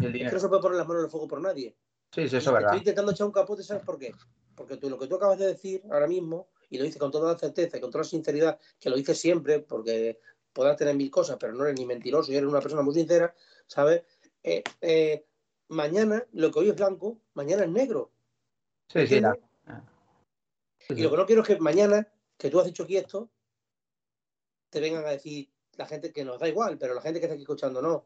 Y 0.00 0.04
el 0.04 0.12
dinero. 0.12 0.28
Es 0.28 0.30
que 0.30 0.36
no 0.36 0.40
se 0.40 0.48
puede 0.48 0.62
poner 0.62 0.78
las 0.78 0.86
manos 0.86 1.00
en 1.00 1.04
el 1.06 1.10
fuego 1.10 1.28
por 1.28 1.40
nadie. 1.40 1.76
Sí, 2.12 2.28
sí, 2.28 2.36
eso 2.36 2.50
es 2.50 2.52
verdad. 2.52 2.70
Estoy 2.70 2.78
intentando 2.78 3.10
echar 3.10 3.26
un 3.26 3.32
capote, 3.32 3.62
¿sabes 3.64 3.82
por 3.82 3.98
qué? 3.98 4.14
Porque 4.54 4.76
tú, 4.76 4.88
lo 4.88 4.98
que 4.98 5.06
tú 5.06 5.16
acabas 5.16 5.38
de 5.38 5.46
decir 5.46 5.82
ahora 5.90 6.06
mismo, 6.06 6.48
y 6.70 6.78
lo 6.78 6.84
dices 6.84 6.98
con 6.98 7.10
toda 7.10 7.32
la 7.32 7.38
certeza 7.38 7.76
y 7.76 7.80
con 7.80 7.90
toda 7.90 8.02
la 8.02 8.08
sinceridad, 8.08 8.58
que 8.78 8.90
lo 8.90 8.96
dices 8.96 9.18
siempre, 9.18 9.60
porque 9.60 10.20
podrás 10.52 10.76
tener 10.76 10.94
mil 10.94 11.10
cosas, 11.10 11.36
pero 11.38 11.52
no 11.52 11.64
eres 11.64 11.78
ni 11.78 11.86
mentiroso 11.86 12.32
y 12.32 12.36
eres 12.36 12.48
una 12.48 12.60
persona 12.60 12.82
muy 12.82 12.94
sincera, 12.94 13.34
¿sabes? 13.66 14.02
Eh, 14.42 14.62
eh, 14.80 15.26
mañana, 15.68 16.24
lo 16.32 16.50
que 16.50 16.60
hoy 16.60 16.68
es 16.70 16.76
blanco, 16.76 17.18
mañana 17.34 17.64
es 17.64 17.70
negro. 17.70 18.10
Sí, 18.88 19.06
sí, 19.06 19.20
la... 19.20 19.36
Y 20.88 21.02
lo 21.02 21.10
que 21.10 21.16
no 21.16 21.26
quiero 21.26 21.42
es 21.42 21.48
que 21.48 21.58
mañana, 21.58 22.06
que 22.36 22.50
tú 22.50 22.60
has 22.60 22.66
dicho 22.66 22.82
aquí 22.82 22.96
esto, 22.96 23.30
te 24.68 24.80
vengan 24.80 25.04
a 25.06 25.10
decir 25.10 25.48
la 25.76 25.86
gente 25.86 26.12
que 26.12 26.24
nos 26.24 26.38
da 26.38 26.48
igual, 26.48 26.76
pero 26.78 26.94
la 26.94 27.00
gente 27.00 27.20
que 27.20 27.26
está 27.26 27.34
aquí 27.34 27.42
escuchando 27.42 27.80
no. 27.80 28.04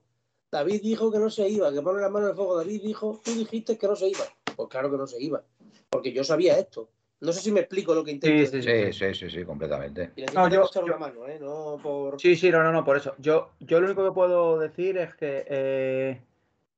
David 0.50 0.80
dijo 0.82 1.10
que 1.10 1.18
no 1.18 1.28
se 1.28 1.48
iba, 1.48 1.72
que 1.72 1.82
pone 1.82 2.00
la 2.00 2.08
mano 2.08 2.26
en 2.26 2.30
el 2.30 2.36
fuego. 2.36 2.56
David 2.56 2.82
dijo, 2.82 3.20
tú 3.22 3.32
dijiste 3.32 3.76
que 3.76 3.86
no 3.86 3.96
se 3.96 4.08
iba. 4.08 4.24
Pues 4.56 4.68
claro 4.68 4.90
que 4.90 4.96
no 4.96 5.06
se 5.06 5.20
iba, 5.20 5.44
porque 5.90 6.12
yo 6.12 6.24
sabía 6.24 6.58
esto. 6.58 6.90
No 7.20 7.32
sé 7.32 7.40
si 7.40 7.50
me 7.50 7.60
explico 7.60 7.94
lo 7.94 8.04
que 8.04 8.12
intento. 8.12 8.50
Sí, 8.50 8.62
sí, 8.62 8.92
sí, 8.92 9.14
sí, 9.14 9.30
sí, 9.30 9.44
completamente. 9.44 10.12
no, 10.34 10.48
yo, 10.48 10.70
yo... 10.86 10.98
Mano, 10.98 11.26
¿eh? 11.26 11.38
no 11.40 11.78
por... 11.82 12.20
Sí, 12.20 12.36
sí, 12.36 12.50
no, 12.50 12.62
no, 12.62 12.70
no, 12.70 12.84
por 12.84 12.96
eso. 12.96 13.14
Yo, 13.18 13.50
yo 13.58 13.80
lo 13.80 13.86
único 13.86 14.04
que 14.04 14.12
puedo 14.12 14.58
decir 14.58 14.98
es 14.98 15.14
que 15.16 15.44
eh, 15.48 16.22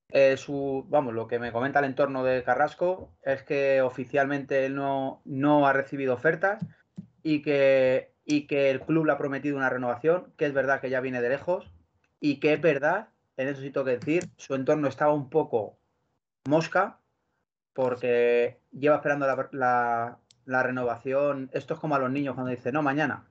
eh, 0.09 0.37
su, 0.39 0.87
vamos, 0.89 1.13
lo 1.13 1.27
que 1.27 1.39
me 1.39 1.53
comenta 1.53 1.81
el 1.81 1.85
entorno 1.85 2.25
de 2.25 2.43
Carrasco 2.43 3.11
es 3.23 3.43
que 3.43 3.83
oficialmente 3.83 4.65
él 4.65 4.75
no, 4.75 5.21
no 5.27 5.67
ha 5.67 5.75
recibido 5.75 6.15
ofertas 6.15 6.65
y 7.23 7.43
que, 7.43 8.13
y 8.25 8.47
que 8.47 8.71
el 8.71 8.81
club 8.81 9.05
le 9.05 9.13
ha 9.13 9.19
prometido 9.19 9.59
una 9.59 9.69
renovación, 9.69 10.33
que 10.39 10.47
es 10.47 10.55
verdad 10.55 10.81
que 10.81 10.89
ya 10.89 11.03
viene 11.03 11.21
de 11.21 11.29
lejos 11.29 11.71
y 12.19 12.41
que 12.41 12.55
es 12.55 12.61
verdad, 12.63 13.09
en 13.37 13.49
eso 13.49 13.61
sí 13.61 13.71
tengo 13.71 13.85
que 13.85 13.99
decir, 13.99 14.25
su 14.39 14.55
entorno 14.55 14.89
estaba 14.89 15.13
un 15.13 15.29
poco 15.29 15.77
mosca 16.49 16.99
porque 17.73 18.61
lleva 18.73 18.97
esperando 18.97 19.27
la, 19.53 20.19
la, 20.45 20.63
renovación. 20.63 21.51
Esto 21.53 21.75
es 21.75 21.81
como 21.81 21.95
a 21.95 21.99
los 21.99 22.11
niños 22.11 22.35
cuando 22.35 22.51
dicen, 22.51 22.75
no, 22.75 22.83
mañana. 22.83 23.27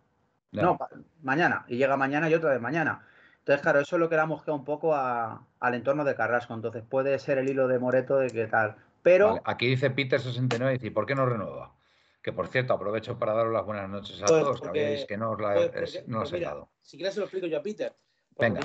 No, 0.51 0.77
mañana. 1.21 1.65
Y 1.67 1.77
llega 1.77 1.97
mañana 1.97 2.29
y 2.29 2.33
otra 2.33 2.51
vez 2.51 2.61
mañana. 2.61 3.05
Entonces, 3.39 3.61
claro, 3.61 3.79
eso 3.79 3.95
es 3.95 3.99
lo 3.99 4.09
que 4.09 4.15
le 4.15 4.21
ha 4.21 4.25
mosqueado 4.25 4.57
un 4.57 4.65
poco 4.65 4.95
al 4.95 5.73
entorno 5.73 6.03
de 6.03 6.15
Carrasco. 6.15 6.53
Entonces, 6.53 6.83
puede 6.87 7.17
ser 7.19 7.37
el 7.37 7.49
hilo 7.49 7.67
de 7.67 7.79
Moreto 7.79 8.17
de 8.17 8.29
qué 8.29 8.47
tal. 8.47 8.75
Pero. 9.01 9.41
aquí 9.45 9.67
dice 9.67 9.93
Peter69, 9.95 10.73
dice, 10.73 10.91
¿por 10.91 11.05
qué 11.05 11.15
no 11.15 11.25
renueva? 11.25 11.73
Que 12.21 12.33
por 12.33 12.47
cierto, 12.47 12.73
aprovecho 12.73 13.17
para 13.17 13.33
daros 13.33 13.53
las 13.53 13.65
buenas 13.65 13.89
noches 13.89 14.21
a 14.21 14.25
pues 14.25 14.41
todos, 14.41 14.61
que 14.73 15.05
que 15.07 15.17
no 15.17 15.31
os 15.31 15.39
la, 15.39 15.71
pues 15.71 16.03
no 16.07 16.21
os 16.21 16.33
he 16.33 16.39
dado. 16.41 16.69
Si 16.81 16.97
quieres, 16.97 17.13
se 17.13 17.21
lo 17.21 17.25
explico 17.27 17.47
yo 17.47 17.59
a 17.59 17.63
Peter. 17.63 17.93
Por 18.35 18.45
Venga. 18.45 18.59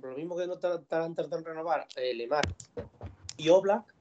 Lo 0.00 0.16
mismo, 0.16 0.36
que 0.36 0.46
no 0.46 0.58
tratando 0.58 1.26
de 1.26 1.44
renovar 1.44 1.86
eh, 1.96 2.14
Lemar 2.14 2.44
y 3.36 3.48
Oblak, 3.48 3.92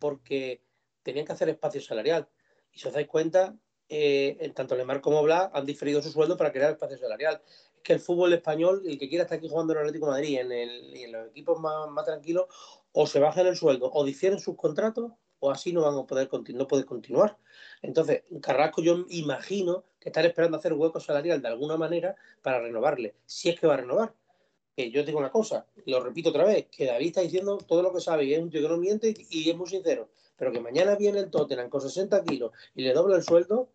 porque 0.00 0.64
tenían 1.04 1.24
que 1.24 1.32
hacer 1.32 1.48
espacio 1.48 1.80
salarial. 1.80 2.28
Y 2.72 2.80
si 2.80 2.88
os 2.88 2.94
dais 2.94 3.06
cuenta, 3.06 3.56
eh, 3.88 4.52
tanto 4.54 4.74
Lemar 4.74 5.00
como 5.00 5.20
Oblak 5.20 5.54
han 5.54 5.66
diferido 5.66 6.02
su 6.02 6.10
sueldo 6.10 6.36
para 6.36 6.52
crear 6.52 6.72
espacio 6.72 6.98
salarial 6.98 7.40
que 7.82 7.92
el 7.92 8.00
fútbol 8.00 8.32
español, 8.32 8.82
el 8.86 8.98
que 8.98 9.08
quiera 9.08 9.24
estar 9.24 9.38
aquí 9.38 9.48
jugando 9.48 9.72
en 9.72 9.78
el 9.78 9.84
Atlético 9.86 10.06
Madrid 10.06 10.38
en 10.38 10.52
el, 10.52 10.96
en 10.96 11.12
los 11.12 11.28
equipos 11.28 11.60
más, 11.60 12.04
tranquilos, 12.04 12.46
o 12.92 13.06
se 13.06 13.20
bajan 13.20 13.46
el 13.46 13.56
sueldo 13.56 13.90
o 13.92 14.04
difieren 14.04 14.38
sus 14.38 14.56
contratos 14.56 15.12
o 15.38 15.50
así 15.50 15.72
no 15.72 15.82
van 15.82 15.96
a 15.96 16.06
poder 16.06 16.28
no 16.54 16.66
puede 16.66 16.84
continuar. 16.84 17.38
Entonces, 17.80 18.24
Carrasco 18.42 18.82
yo 18.82 19.06
imagino 19.08 19.84
que 19.98 20.10
están 20.10 20.26
esperando 20.26 20.58
hacer 20.58 20.74
hueco 20.74 21.00
salarial 21.00 21.40
de 21.40 21.48
alguna 21.48 21.78
manera 21.78 22.14
para 22.42 22.60
renovarle, 22.60 23.14
si 23.24 23.48
es 23.48 23.58
que 23.58 23.66
va 23.66 23.74
a 23.74 23.78
renovar. 23.78 24.14
Que 24.76 24.90
yo 24.90 25.04
digo 25.04 25.18
una 25.18 25.30
cosa, 25.30 25.66
lo 25.86 26.02
repito 26.02 26.30
otra 26.30 26.44
vez, 26.44 26.66
que 26.66 26.86
David 26.86 27.08
está 27.08 27.20
diciendo 27.20 27.58
todo 27.58 27.82
lo 27.82 27.92
que 27.92 28.00
sabe 28.00 28.24
y 28.24 28.34
es 28.34 28.40
un 28.40 28.50
tío 28.50 28.62
que 28.62 28.68
no 28.68 28.76
miente 28.76 29.14
y 29.30 29.50
es 29.50 29.56
muy 29.56 29.68
sincero, 29.68 30.08
pero 30.36 30.52
que 30.52 30.60
mañana 30.60 30.94
viene 30.94 31.18
el 31.18 31.30
Tottenham 31.30 31.68
con 31.68 31.80
60 31.80 32.24
kilos 32.24 32.52
y 32.74 32.82
le 32.82 32.92
dobla 32.92 33.16
el 33.16 33.22
sueldo 33.22 33.68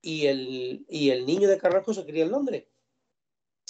y 0.00 0.26
el, 0.26 0.86
y 0.88 1.10
el 1.10 1.26
niño 1.26 1.48
de 1.48 1.58
Carrasco 1.58 1.92
se 1.92 2.06
cría 2.06 2.24
en 2.24 2.30
Londres 2.30 2.64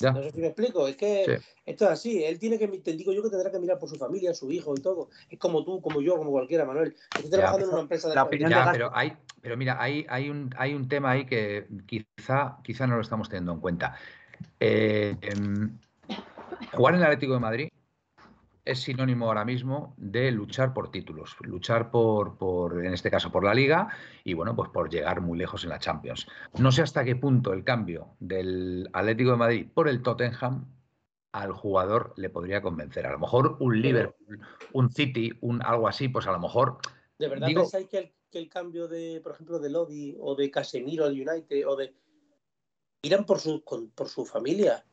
no 0.00 0.22
sé 0.22 0.30
si 0.30 0.40
me 0.40 0.48
explico, 0.48 0.86
es 0.86 0.96
que 0.96 1.40
esto 1.66 1.84
es 1.84 1.90
así, 1.90 2.24
él 2.24 2.38
tiene 2.38 2.58
que, 2.58 2.68
te 2.68 2.92
digo 2.92 3.12
yo 3.12 3.22
que 3.22 3.30
tendrá 3.30 3.50
que 3.50 3.58
mirar 3.58 3.78
por 3.78 3.88
su 3.88 3.96
familia, 3.96 4.34
su 4.34 4.50
hijo 4.50 4.74
y 4.76 4.80
todo. 4.80 5.10
Es 5.28 5.38
como 5.38 5.64
tú, 5.64 5.80
como 5.80 6.00
yo, 6.00 6.16
como 6.16 6.30
cualquiera, 6.30 6.64
Manuel. 6.64 6.94
Estoy 7.14 7.30
trabajando 7.30 7.66
en 7.66 7.72
una 7.72 7.82
empresa 7.82 8.08
de 8.08 8.14
la 8.14 8.24
opinión 8.24 8.50
ya, 8.50 8.70
pero 8.72 8.90
hay, 8.94 9.12
pero 9.40 9.56
mira, 9.56 9.80
hay, 9.80 10.06
hay, 10.08 10.30
un, 10.30 10.54
hay 10.56 10.74
un 10.74 10.88
tema 10.88 11.12
ahí 11.12 11.26
que 11.26 11.66
quizá, 11.86 12.58
quizá 12.62 12.86
no 12.86 12.96
lo 12.96 13.02
estamos 13.02 13.28
teniendo 13.28 13.52
en 13.52 13.60
cuenta. 13.60 13.96
Eh, 14.60 15.16
em, 15.20 15.78
jugar 16.72 16.94
en 16.94 17.00
el 17.00 17.06
Atlético 17.06 17.34
de 17.34 17.40
Madrid 17.40 17.68
es 18.68 18.80
sinónimo 18.80 19.26
ahora 19.26 19.46
mismo 19.46 19.94
de 19.96 20.30
luchar 20.30 20.74
por 20.74 20.90
títulos, 20.90 21.34
luchar 21.40 21.90
por, 21.90 22.36
por, 22.36 22.84
en 22.84 22.92
este 22.92 23.10
caso, 23.10 23.32
por 23.32 23.42
la 23.42 23.54
Liga 23.54 23.88
y, 24.24 24.34
bueno, 24.34 24.54
pues 24.54 24.68
por 24.68 24.90
llegar 24.90 25.22
muy 25.22 25.38
lejos 25.38 25.64
en 25.64 25.70
la 25.70 25.78
Champions. 25.78 26.28
No 26.58 26.70
sé 26.70 26.82
hasta 26.82 27.02
qué 27.02 27.16
punto 27.16 27.54
el 27.54 27.64
cambio 27.64 28.08
del 28.20 28.90
Atlético 28.92 29.30
de 29.30 29.36
Madrid 29.36 29.66
por 29.72 29.88
el 29.88 30.02
Tottenham 30.02 30.66
al 31.32 31.52
jugador 31.52 32.12
le 32.16 32.28
podría 32.28 32.60
convencer. 32.60 33.06
A 33.06 33.12
lo 33.12 33.18
mejor 33.18 33.56
un 33.60 33.80
Liverpool, 33.80 34.40
un 34.72 34.90
City, 34.90 35.32
un 35.40 35.62
algo 35.62 35.88
así, 35.88 36.08
pues 36.08 36.26
a 36.26 36.32
lo 36.32 36.38
mejor... 36.38 36.78
¿De 37.18 37.28
verdad 37.28 37.48
pensáis 37.54 37.88
que 37.88 37.98
el, 37.98 38.12
que 38.30 38.38
el 38.38 38.50
cambio 38.50 38.86
de, 38.86 39.20
por 39.22 39.32
ejemplo, 39.32 39.58
de 39.58 39.70
Lodi 39.70 40.14
o 40.20 40.34
de 40.34 40.50
Casemiro 40.50 41.06
al 41.06 41.12
United 41.12 41.66
o 41.66 41.74
de 41.74 41.94
miran 43.02 43.24
por 43.24 43.40
su, 43.40 43.62
por 43.62 44.08
su 44.08 44.24
familia. 44.24 44.84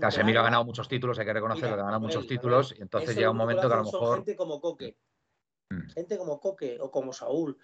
Casemiro, 0.00 0.40
ha 0.40 0.44
ganado 0.44 0.64
muchos 0.64 0.88
títulos, 0.88 1.18
hay 1.18 1.26
que 1.26 1.32
reconocerlo, 1.32 1.74
ha 1.74 1.76
ganado 1.76 2.00
muchos 2.00 2.26
títulos, 2.26 2.74
y 2.78 2.82
entonces 2.82 3.16
llega 3.16 3.30
un 3.30 3.36
momento 3.36 3.68
que 3.68 3.74
a 3.74 3.78
lo 3.78 3.84
mejor. 3.84 4.16
Gente 4.16 4.36
como 4.36 4.60
Coque, 4.60 4.96
mm. 5.70 5.90
gente 5.90 6.18
como 6.18 6.40
Coque 6.40 6.78
o 6.80 6.90
como 6.90 7.12
Saúl, 7.12 7.58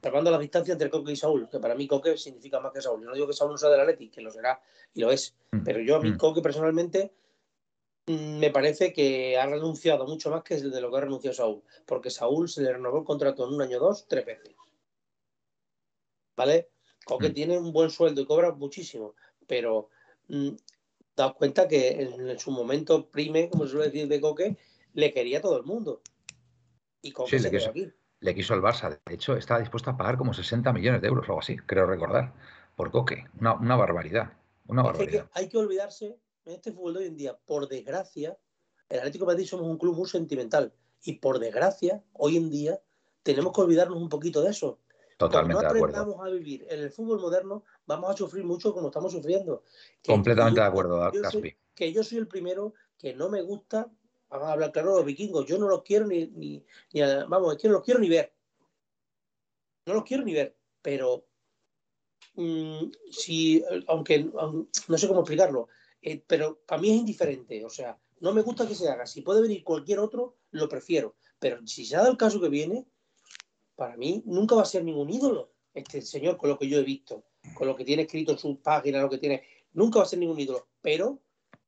tapando 0.00 0.30
la 0.30 0.38
distancia 0.38 0.72
entre 0.72 0.90
Coque 0.90 1.12
y 1.12 1.16
Saúl, 1.16 1.48
que 1.48 1.58
para 1.58 1.74
mí 1.74 1.86
Coque 1.88 2.16
significa 2.16 2.60
más 2.60 2.72
que 2.72 2.80
Saúl. 2.80 3.02
Yo 3.02 3.08
no 3.08 3.14
digo 3.14 3.26
que 3.26 3.32
Saúl 3.32 3.52
no 3.52 3.58
sea 3.58 3.70
del 3.70 3.80
Atleti, 3.80 4.10
que 4.10 4.20
lo 4.20 4.30
será 4.30 4.60
y 4.94 5.00
lo 5.00 5.10
es, 5.10 5.34
mm. 5.50 5.64
pero 5.64 5.80
yo 5.80 5.96
a 5.96 6.00
mí 6.00 6.12
mm. 6.12 6.16
Coque 6.16 6.42
personalmente 6.42 7.12
me 8.08 8.50
parece 8.50 8.92
que 8.92 9.36
ha 9.36 9.46
renunciado 9.46 10.06
mucho 10.06 10.30
más 10.30 10.44
que 10.44 10.60
de 10.60 10.80
lo 10.80 10.92
que 10.92 10.96
ha 10.98 11.00
renunciado 11.00 11.34
Saúl, 11.34 11.62
porque 11.84 12.10
Saúl 12.10 12.48
se 12.48 12.62
le 12.62 12.72
renovó 12.72 12.98
el 12.98 13.04
contrato 13.04 13.44
en 13.44 13.54
un 13.54 13.62
año, 13.62 13.80
dos, 13.80 14.06
tres 14.06 14.24
veces. 14.24 14.54
¿Vale? 16.36 16.68
Coque 17.06 17.28
mm. 17.28 17.34
tiene 17.34 17.58
un 17.58 17.72
buen 17.72 17.88
sueldo 17.88 18.20
y 18.20 18.26
cobra 18.26 18.52
muchísimo, 18.52 19.14
pero 19.46 19.90
mm, 20.26 20.50
daos 21.14 21.34
cuenta 21.34 21.68
que 21.68 22.02
en, 22.02 22.38
su 22.40 22.50
momento 22.50 23.08
prime, 23.08 23.48
como 23.48 23.64
se 23.64 23.70
suele 23.70 23.86
decir 23.86 24.08
de 24.08 24.20
Coque, 24.20 24.56
le 24.92 25.14
quería 25.14 25.40
todo 25.40 25.56
el 25.56 25.62
mundo. 25.62 26.02
Y 27.00 27.12
Coque 27.12 27.38
se 27.38 27.44
le 27.44 27.56
quiso, 27.56 27.70
aquí. 27.70 27.92
Le 28.18 28.34
quiso 28.34 28.54
el 28.54 28.60
Barça. 28.60 28.98
De 29.06 29.14
hecho, 29.14 29.36
estaba 29.36 29.60
dispuesto 29.60 29.88
a 29.90 29.96
pagar 29.96 30.18
como 30.18 30.34
60 30.34 30.72
millones 30.72 31.00
de 31.00 31.06
euros 31.06 31.28
o 31.28 31.32
algo 31.32 31.40
así, 31.40 31.56
creo 31.58 31.86
recordar, 31.86 32.34
por 32.74 32.90
Coque. 32.90 33.24
Una, 33.38 33.76
barbaridad. 33.76 34.32
Una 34.66 34.82
barbaridad. 34.82 35.30
hay 35.32 35.48
que 35.48 35.58
olvidarse, 35.58 36.18
en 36.44 36.54
este 36.54 36.72
fútbol 36.72 36.94
de 36.94 36.98
hoy 36.98 37.06
en 37.06 37.16
día, 37.16 37.38
por 37.46 37.68
desgracia, 37.68 38.36
el 38.88 38.98
Atlético 38.98 39.26
de 39.26 39.34
Madrid 39.34 39.46
somos 39.46 39.68
un 39.68 39.78
club 39.78 39.94
muy 39.94 40.08
sentimental. 40.08 40.74
Y 41.04 41.20
por 41.20 41.38
desgracia, 41.38 42.02
hoy 42.14 42.36
en 42.36 42.50
día, 42.50 42.80
tenemos 43.22 43.52
que 43.52 43.60
olvidarnos 43.60 43.96
un 43.96 44.08
poquito 44.08 44.42
de 44.42 44.50
eso. 44.50 44.80
Totalmente 45.16 45.62
no 45.62 45.68
aprendamos 45.68 46.20
a 46.20 46.28
vivir 46.28 46.66
en 46.68 46.80
el 46.80 46.90
fútbol 46.90 47.20
moderno, 47.20 47.64
vamos 47.86 48.10
a 48.10 48.16
sufrir 48.16 48.44
mucho 48.44 48.74
como 48.74 48.88
estamos 48.88 49.12
sufriendo. 49.12 49.62
Completamente 50.04 50.60
de 50.60 50.66
acuerdo, 50.66 51.10
que 51.74 51.92
yo 51.92 52.04
soy 52.04 52.18
el 52.18 52.28
primero 52.28 52.74
que 52.98 53.14
no 53.14 53.28
me 53.28 53.40
gusta, 53.42 53.90
vamos 54.28 54.48
a 54.48 54.52
hablar 54.52 54.72
claro, 54.72 54.96
los 54.96 55.04
vikingos, 55.04 55.46
yo 55.46 55.58
no 55.58 55.68
los 55.68 55.82
quiero 55.82 56.06
ni, 56.06 56.26
ni, 56.26 56.64
vamos, 57.28 57.54
es 57.54 57.62
que 57.62 57.68
no 57.68 57.74
los 57.74 57.82
quiero 57.82 58.00
ni 58.00 58.08
ver. 58.08 58.32
No 59.86 59.94
los 59.94 60.04
quiero 60.04 60.24
ni 60.24 60.34
ver, 60.34 60.56
pero 60.82 61.26
mm, 62.34 62.90
si, 63.10 63.64
aunque 63.86 64.24
no 64.24 64.98
sé 64.98 65.08
cómo 65.08 65.20
explicarlo, 65.20 65.68
eh, 66.02 66.22
pero 66.26 66.60
para 66.66 66.82
mí 66.82 66.90
es 66.90 66.96
indiferente, 66.96 67.64
o 67.64 67.70
sea, 67.70 67.98
no 68.20 68.32
me 68.32 68.42
gusta 68.42 68.66
que 68.66 68.74
se 68.74 68.88
haga. 68.88 69.06
Si 69.06 69.22
puede 69.22 69.42
venir 69.42 69.64
cualquier 69.64 69.98
otro, 69.98 70.36
lo 70.50 70.68
prefiero. 70.68 71.16
Pero 71.38 71.66
si 71.66 71.84
se 71.84 71.96
ha 71.96 71.98
dado 71.98 72.12
el 72.12 72.16
caso 72.16 72.40
que 72.40 72.48
viene, 72.48 72.86
para 73.76 73.96
mí 73.96 74.22
nunca 74.26 74.56
va 74.56 74.62
a 74.62 74.66
ser 74.66 74.82
ningún 74.82 75.10
ídolo 75.10 75.50
este 75.76 76.00
señor 76.00 76.36
con 76.36 76.48
lo 76.48 76.58
que 76.58 76.68
yo 76.68 76.78
he 76.78 76.82
visto, 76.82 77.24
con 77.54 77.68
lo 77.68 77.76
que 77.76 77.84
tiene 77.84 78.02
escrito 78.02 78.32
en 78.32 78.38
su 78.38 78.58
página, 78.60 79.00
lo 79.00 79.10
que 79.10 79.18
tiene, 79.18 79.42
nunca 79.74 79.98
va 79.98 80.06
a 80.06 80.08
ser 80.08 80.18
ningún 80.18 80.40
ídolo. 80.40 80.66
Pero 80.80 81.18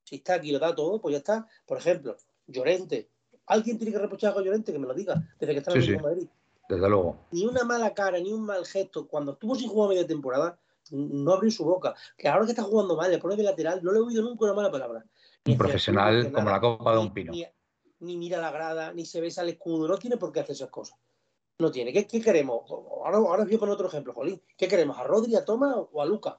si 0.02 0.16
está 0.16 0.34
aquí 0.34 0.48
y 0.48 0.52
lo 0.52 0.58
da 0.58 0.74
todo, 0.74 1.00
pues 1.00 1.12
ya 1.12 1.18
está. 1.18 1.46
Por 1.66 1.78
ejemplo, 1.78 2.16
Llorente. 2.46 3.10
¿Alguien 3.46 3.78
tiene 3.78 3.92
que 3.92 3.98
reprochar 3.98 4.36
a 4.36 4.40
Llorente 4.40 4.72
que 4.72 4.78
me 4.78 4.86
lo 4.86 4.94
diga 4.94 5.22
desde 5.38 5.52
que 5.52 5.58
está 5.58 5.72
en 5.72 6.02
Madrid? 6.02 6.26
Desde 6.68 6.88
luego. 6.88 7.18
Ni 7.32 7.44
una 7.44 7.64
mala 7.64 7.92
cara, 7.92 8.18
ni 8.18 8.32
un 8.32 8.46
mal 8.46 8.64
gesto. 8.64 9.06
Cuando 9.06 9.32
estuvo 9.32 9.54
sin 9.54 9.68
jugar 9.68 9.90
media 9.90 10.06
temporada, 10.06 10.58
no 10.90 11.32
abrió 11.32 11.50
su 11.50 11.64
boca. 11.64 11.94
Que 12.16 12.28
ahora 12.28 12.46
que 12.46 12.52
está 12.52 12.62
jugando 12.62 12.96
mal, 12.96 13.10
le 13.10 13.18
pone 13.18 13.36
de 13.36 13.42
lateral, 13.42 13.80
no 13.82 13.92
le 13.92 13.98
he 13.98 14.02
oído 14.02 14.22
nunca 14.22 14.46
una 14.46 14.54
mala 14.54 14.70
palabra. 14.70 15.04
un 15.46 15.58
profesional 15.58 16.32
como 16.32 16.48
la 16.48 16.60
copa 16.60 16.92
de 16.92 16.98
un 16.98 17.12
pino. 17.12 17.32
Ni, 17.32 17.44
ni, 18.00 18.16
mira 18.16 18.38
la 18.38 18.50
grada, 18.50 18.92
ni 18.94 19.04
se 19.04 19.20
besa 19.20 19.42
el 19.42 19.50
escudo, 19.50 19.86
no 19.86 19.98
tiene 19.98 20.16
por 20.16 20.32
qué 20.32 20.40
hacer 20.40 20.54
esas 20.54 20.70
cosas 20.70 20.98
no 21.58 21.70
tiene. 21.70 21.92
¿Qué, 21.92 22.20
queremos? 22.20 22.70
Ahora, 22.70 23.18
ahora 23.18 23.42
os 23.42 23.58
poner 23.58 23.74
otro 23.74 23.88
ejemplo, 23.88 24.12
Jolín. 24.14 24.40
¿Qué 24.56 24.68
queremos? 24.68 24.96
¿A 24.98 25.04
Rodri, 25.04 25.34
a 25.34 25.44
Toma 25.44 25.74
o 25.76 26.00
a 26.00 26.06
Luca? 26.06 26.38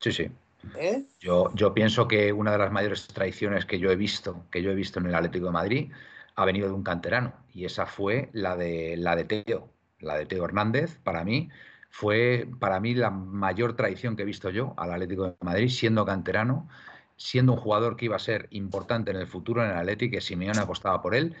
Sí, 0.00 0.12
sí. 0.12 0.30
¿Eh? 0.76 1.04
Yo, 1.20 1.50
yo 1.54 1.74
pienso 1.74 2.06
que 2.06 2.32
una 2.32 2.52
de 2.52 2.58
las 2.58 2.72
mayores 2.72 3.06
traiciones 3.08 3.66
que 3.66 3.78
yo 3.78 3.90
he 3.90 3.96
visto, 3.96 4.44
que 4.50 4.62
yo 4.62 4.70
he 4.70 4.74
visto 4.74 5.00
en 5.00 5.06
el 5.06 5.14
Atlético 5.14 5.46
de 5.46 5.52
Madrid, 5.52 5.92
ha 6.36 6.44
venido 6.44 6.68
de 6.68 6.74
un 6.74 6.84
canterano. 6.84 7.34
Y 7.52 7.64
esa 7.64 7.86
fue 7.86 8.30
la 8.32 8.56
de 8.56 8.96
la 8.96 9.16
de 9.16 9.24
Teo. 9.24 9.68
La 9.98 10.16
de 10.16 10.26
Teo 10.26 10.44
Hernández, 10.44 10.98
para 11.02 11.24
mí, 11.24 11.48
fue 11.90 12.48
para 12.60 12.78
mí 12.78 12.94
la 12.94 13.10
mayor 13.10 13.74
traición 13.74 14.14
que 14.14 14.22
he 14.22 14.26
visto 14.26 14.50
yo 14.50 14.74
al 14.76 14.92
Atlético 14.92 15.24
de 15.24 15.36
Madrid, 15.40 15.68
siendo 15.68 16.04
canterano, 16.04 16.68
siendo 17.16 17.54
un 17.54 17.58
jugador 17.58 17.96
que 17.96 18.04
iba 18.04 18.16
a 18.16 18.20
ser 18.20 18.46
importante 18.50 19.10
en 19.10 19.16
el 19.16 19.26
futuro 19.26 19.64
en 19.64 19.70
el 19.70 19.76
Atlético, 19.76 20.12
que 20.12 20.20
Simeone 20.20 20.60
apostaba 20.60 21.00
por 21.02 21.14
él, 21.14 21.34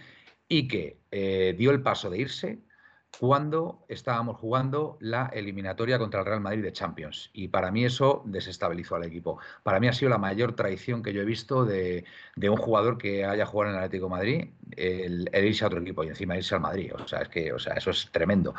y 0.48 0.68
que 0.68 0.98
eh, 1.10 1.54
dio 1.58 1.70
el 1.70 1.82
paso 1.82 2.10
de 2.10 2.18
irse 2.18 2.58
cuando 3.18 3.84
estábamos 3.88 4.36
jugando 4.36 4.98
la 5.00 5.26
eliminatoria 5.32 5.98
contra 5.98 6.20
el 6.20 6.26
Real 6.26 6.40
Madrid 6.40 6.62
de 6.62 6.72
Champions. 6.72 7.30
Y 7.32 7.48
para 7.48 7.70
mí 7.70 7.84
eso 7.84 8.22
desestabilizó 8.26 8.96
al 8.96 9.04
equipo. 9.04 9.38
Para 9.62 9.80
mí 9.80 9.88
ha 9.88 9.92
sido 9.92 10.10
la 10.10 10.18
mayor 10.18 10.54
traición 10.54 11.02
que 11.02 11.12
yo 11.12 11.22
he 11.22 11.24
visto 11.24 11.64
de, 11.64 12.04
un 12.36 12.56
jugador 12.56 12.98
que 12.98 13.24
haya 13.24 13.46
jugado 13.46 13.70
en 13.70 13.78
el 13.78 13.84
Atlético 13.84 14.08
Madrid, 14.08 14.50
el, 14.76 15.30
irse 15.32 15.64
a 15.64 15.68
otro 15.68 15.80
equipo 15.80 16.04
y 16.04 16.08
encima 16.08 16.36
irse 16.36 16.54
al 16.54 16.60
Madrid. 16.60 16.92
O 16.94 17.08
sea, 17.08 17.20
es 17.20 17.28
que 17.28 17.52
o 17.52 17.58
sea, 17.58 17.74
eso 17.74 17.90
es 17.90 18.10
tremendo. 18.12 18.54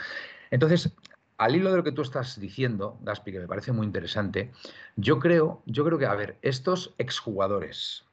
Entonces, 0.49 0.91
al 1.37 1.55
hilo 1.55 1.69
de 1.69 1.77
lo 1.77 1.83
que 1.83 1.91
tú 1.91 2.01
estás 2.01 2.39
diciendo, 2.39 2.97
Gaspi, 3.01 3.31
que 3.31 3.39
me 3.39 3.47
parece 3.47 3.71
muy 3.71 3.85
interesante, 3.85 4.51
yo 4.95 5.19
creo, 5.19 5.61
yo 5.65 5.85
creo 5.85 5.99
que, 5.99 6.07
a 6.07 6.15
ver, 6.15 6.37
estos 6.41 6.95
exjugadores 6.97 8.06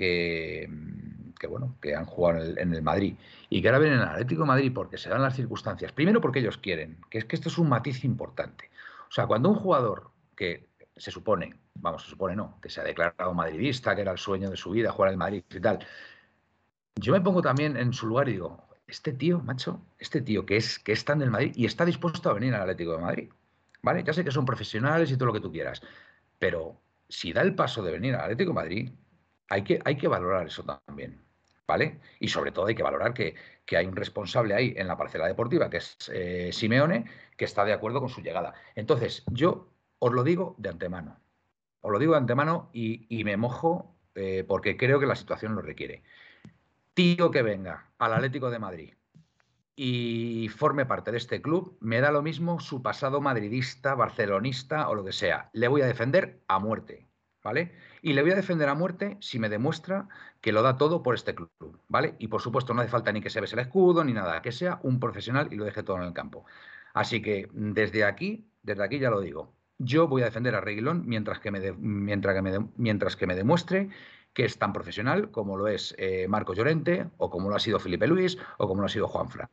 que, 0.00 1.46
bueno, 1.46 1.76
que 1.80 1.94
han 1.94 2.06
jugado 2.06 2.42
en 2.56 2.72
el, 2.72 2.82
Madrid 2.82 3.16
y 3.50 3.60
que 3.60 3.68
ahora 3.68 3.80
vienen 3.80 4.00
al 4.00 4.08
Atlético 4.10 4.42
de 4.42 4.48
Madrid 4.48 4.72
porque 4.74 4.96
se 4.96 5.10
dan 5.10 5.20
las 5.20 5.36
circunstancias. 5.36 5.92
Primero 5.92 6.20
porque 6.20 6.38
ellos 6.38 6.56
quieren, 6.56 6.96
que 7.10 7.18
es 7.18 7.26
que 7.26 7.36
esto 7.36 7.50
es 7.50 7.58
un 7.58 7.68
matiz 7.68 8.02
importante. 8.04 8.70
O 9.08 9.12
sea, 9.12 9.26
cuando 9.26 9.50
un 9.50 9.56
jugador 9.56 10.10
que 10.34 10.68
se 10.96 11.10
supone, 11.10 11.54
vamos, 11.74 12.04
se 12.04 12.10
supone 12.10 12.34
no, 12.34 12.58
que 12.62 12.70
se 12.70 12.80
ha 12.80 12.84
declarado 12.84 13.34
madridista, 13.34 13.94
que 13.94 14.02
era 14.02 14.12
el 14.12 14.18
sueño 14.18 14.48
de 14.48 14.56
su 14.56 14.70
vida 14.70 14.90
jugar 14.90 15.10
el 15.10 15.18
Madrid 15.18 15.44
y 15.50 15.60
tal, 15.60 15.80
yo 16.96 17.12
me 17.12 17.20
pongo 17.20 17.42
también 17.42 17.76
en 17.76 17.92
su 17.92 18.06
lugar 18.06 18.28
y 18.28 18.32
digo, 18.32 18.66
este 18.86 19.12
tío, 19.12 19.40
macho, 19.40 19.82
este 19.98 20.22
tío 20.22 20.46
que 20.46 20.56
es 20.56 20.78
que 20.78 20.92
está 20.92 21.12
en 21.12 21.22
el 21.22 21.30
Madrid 21.30 21.52
y 21.54 21.66
está 21.66 21.84
dispuesto 21.84 22.30
a 22.30 22.34
venir 22.34 22.54
al 22.54 22.62
Atlético 22.62 22.92
de 22.92 22.98
Madrid, 22.98 23.30
¿vale? 23.82 24.02
Ya 24.02 24.12
sé 24.14 24.24
que 24.24 24.30
son 24.30 24.46
profesionales 24.46 25.10
y 25.10 25.16
todo 25.16 25.26
lo 25.26 25.32
que 25.32 25.40
tú 25.40 25.52
quieras, 25.52 25.82
pero 26.38 26.80
si 27.08 27.32
da 27.32 27.42
el 27.42 27.54
paso 27.54 27.82
de 27.82 27.92
venir 27.92 28.14
al 28.14 28.22
Atlético 28.22 28.50
de 28.50 28.54
Madrid, 28.54 28.90
hay 29.50 29.62
que, 29.62 29.80
hay 29.84 29.96
que 29.96 30.08
valorar 30.08 30.46
eso 30.46 30.64
también. 30.64 31.20
¿vale? 31.70 32.00
Y 32.18 32.26
sobre 32.26 32.50
todo 32.50 32.66
hay 32.66 32.74
que 32.74 32.82
valorar 32.82 33.14
que, 33.14 33.36
hay 33.76 33.86
un 33.86 33.94
responsable 33.94 34.54
ahí 34.54 34.74
en 34.76 34.88
la 34.88 34.96
parcela 34.96 35.28
deportiva, 35.28 35.70
que 35.70 35.76
es 35.76 35.96
eh, 36.12 36.50
Simeone, 36.52 37.04
que 37.36 37.44
está 37.44 37.64
de 37.64 37.72
acuerdo 37.72 38.00
con 38.00 38.08
su 38.08 38.20
llegada. 38.22 38.54
Entonces, 38.74 39.22
yo 39.30 39.72
os 40.00 40.12
lo 40.12 40.24
digo 40.24 40.56
de 40.58 40.70
antemano. 40.70 41.20
Os 41.80 41.92
lo 41.92 42.00
digo 42.00 42.14
de 42.14 42.18
antemano 42.18 42.70
y, 42.72 43.22
me 43.22 43.36
mojo 43.36 43.94
eh, 44.16 44.44
porque 44.48 44.76
creo 44.76 44.98
que 44.98 45.06
la 45.06 45.14
situación 45.14 45.54
lo 45.54 45.62
requiere. 45.62 46.02
Tío 46.92 47.30
que 47.30 47.42
venga 47.42 47.92
al 47.98 48.14
Atlético 48.14 48.50
de 48.50 48.58
Madrid 48.58 48.94
y 49.76 50.48
forme 50.48 50.86
parte 50.86 51.12
de 51.12 51.18
este 51.18 51.40
club, 51.40 51.78
me 51.80 52.00
da 52.00 52.10
lo 52.10 52.20
mismo 52.20 52.58
su 52.58 52.82
pasado 52.82 53.20
madridista, 53.20 53.94
barcelonista 53.94 54.88
o 54.88 54.96
lo 54.96 55.04
que 55.04 55.12
sea. 55.12 55.50
Le 55.52 55.68
voy 55.68 55.82
a 55.82 55.86
defender 55.86 56.42
a 56.48 56.58
muerte. 56.58 57.09
¿Vale? 57.42 57.72
Y 58.02 58.12
le 58.12 58.22
voy 58.22 58.32
a 58.32 58.36
defender 58.36 58.68
a 58.68 58.74
muerte 58.74 59.16
si 59.20 59.38
me 59.38 59.48
demuestra 59.48 60.08
que 60.40 60.52
lo 60.52 60.62
da 60.62 60.76
todo 60.76 61.02
por 61.02 61.14
este 61.14 61.34
club, 61.34 61.50
¿vale? 61.88 62.14
Y 62.18 62.28
por 62.28 62.42
supuesto 62.42 62.74
no 62.74 62.82
hace 62.82 62.90
falta 62.90 63.12
ni 63.12 63.20
que 63.20 63.30
se 63.30 63.40
bese 63.40 63.56
el 63.56 63.60
escudo 63.60 64.04
ni 64.04 64.12
nada, 64.12 64.42
que 64.42 64.52
sea 64.52 64.80
un 64.82 65.00
profesional 65.00 65.48
y 65.52 65.56
lo 65.56 65.64
deje 65.64 65.82
todo 65.82 65.96
en 65.96 66.04
el 66.04 66.12
campo. 66.12 66.44
Así 66.94 67.22
que 67.22 67.48
desde 67.52 68.04
aquí, 68.04 68.48
desde 68.62 68.84
aquí 68.84 68.98
ya 68.98 69.10
lo 69.10 69.20
digo, 69.20 69.54
yo 69.78 70.08
voy 70.08 70.22
a 70.22 70.26
defender 70.26 70.54
a 70.54 70.60
Reguilón 70.60 71.04
mientras 71.06 71.40
que 71.40 71.50
me, 71.50 71.72
mientras 71.72 72.34
que 72.34 72.42
me, 72.42 72.68
mientras 72.76 73.16
que 73.16 73.26
me 73.26 73.34
demuestre 73.34 73.88
que 74.32 74.44
es 74.44 74.58
tan 74.58 74.72
profesional 74.72 75.30
como 75.30 75.56
lo 75.56 75.66
es 75.68 75.94
eh, 75.98 76.28
Marco 76.28 76.54
Llorente 76.54 77.08
o 77.16 77.30
como 77.30 77.48
lo 77.48 77.56
ha 77.56 77.60
sido 77.60 77.80
Felipe 77.80 78.06
Luis 78.06 78.38
o 78.58 78.68
como 78.68 78.82
lo 78.82 78.86
ha 78.86 78.90
sido 78.90 79.08
Juan 79.08 79.28
Fran. 79.28 79.48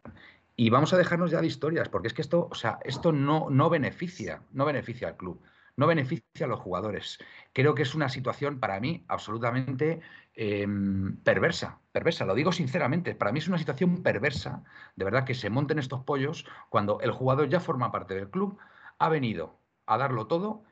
Y 0.55 0.69
vamos 0.69 0.93
a 0.93 0.97
dejarnos 0.97 1.31
ya 1.31 1.41
de 1.41 1.47
historias, 1.47 1.87
porque 1.87 2.07
es 2.07 2.13
que 2.13 2.21
esto, 2.21 2.47
o 2.51 2.55
sea, 2.55 2.79
esto 2.83 3.11
no, 3.11 3.49
no 3.49 3.69
beneficia, 3.69 4.41
no 4.51 4.65
beneficia 4.65 5.07
al 5.07 5.17
club 5.17 5.41
no 5.77 5.87
beneficia 5.87 6.45
a 6.45 6.47
los 6.47 6.59
jugadores. 6.59 7.19
Creo 7.53 7.75
que 7.75 7.83
es 7.83 7.95
una 7.95 8.09
situación 8.09 8.59
para 8.59 8.79
mí 8.79 9.05
absolutamente 9.07 10.01
em, 10.33 11.15
perversa, 11.17 11.79
perversa, 11.91 12.25
lo 12.25 12.35
digo 12.35 12.51
sinceramente, 12.51 13.15
para 13.15 13.31
mí 13.31 13.39
es 13.39 13.47
una 13.47 13.59
situación 13.59 14.03
perversa, 14.03 14.63
de 14.95 15.05
verdad, 15.05 15.23
que 15.23 15.35
se 15.35 15.49
monten 15.49 15.79
estos 15.79 16.03
pollos 16.03 16.45
cuando 16.69 16.99
el 17.01 17.11
jugador 17.11 17.47
ya 17.47 17.59
forma 17.59 17.91
parte 17.91 18.15
del 18.15 18.29
club, 18.29 18.57
ha 18.97 19.09
venido 19.09 19.59
a 19.85 19.97
darlo 19.97 20.25
todo, 20.27 20.63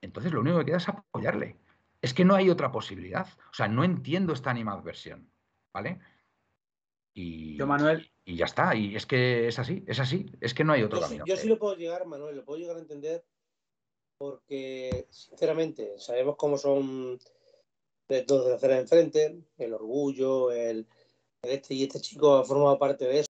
entonces 0.00 0.32
lo 0.32 0.40
único 0.40 0.58
que 0.58 0.66
queda 0.66 0.76
es 0.78 0.88
apoyarle. 0.88 1.56
Es 2.02 2.12
que 2.12 2.24
no 2.24 2.34
hay 2.34 2.50
otra 2.50 2.70
posibilidad. 2.70 3.26
O 3.50 3.54
sea, 3.54 3.66
no 3.66 3.82
entiendo 3.82 4.32
esta 4.32 4.50
animadversión, 4.50 5.32
¿vale? 5.72 5.98
Y, 7.14 7.56
yo, 7.56 7.66
Manuel. 7.66 8.08
Y 8.24 8.36
ya 8.36 8.44
está, 8.44 8.74
y 8.76 8.94
es 8.94 9.06
que 9.06 9.48
es 9.48 9.58
así, 9.58 9.84
es 9.88 9.98
así, 9.98 10.26
es 10.40 10.54
que 10.54 10.62
no 10.62 10.72
hay 10.72 10.82
otro 10.82 11.00
camino. 11.00 11.24
yo 11.26 11.36
sí 11.36 11.48
lo 11.48 11.58
puedo 11.58 11.74
llegar, 11.74 12.06
Manuel, 12.06 12.36
lo 12.36 12.44
puedo 12.44 12.60
llegar 12.60 12.76
a 12.76 12.80
entender 12.80 13.24
porque 14.18 15.06
sinceramente 15.10 15.98
sabemos 15.98 16.36
cómo 16.36 16.58
son 16.58 17.18
dos 18.26 18.46
de 18.46 18.54
hacer 18.54 18.72
enfrente, 18.72 19.42
el 19.58 19.74
orgullo, 19.74 20.50
el, 20.50 20.86
este 21.42 21.74
y 21.74 21.84
este 21.84 22.00
chico 22.00 22.36
ha 22.36 22.44
formado 22.44 22.78
parte 22.78 23.06
de 23.06 23.20
eso. 23.20 23.28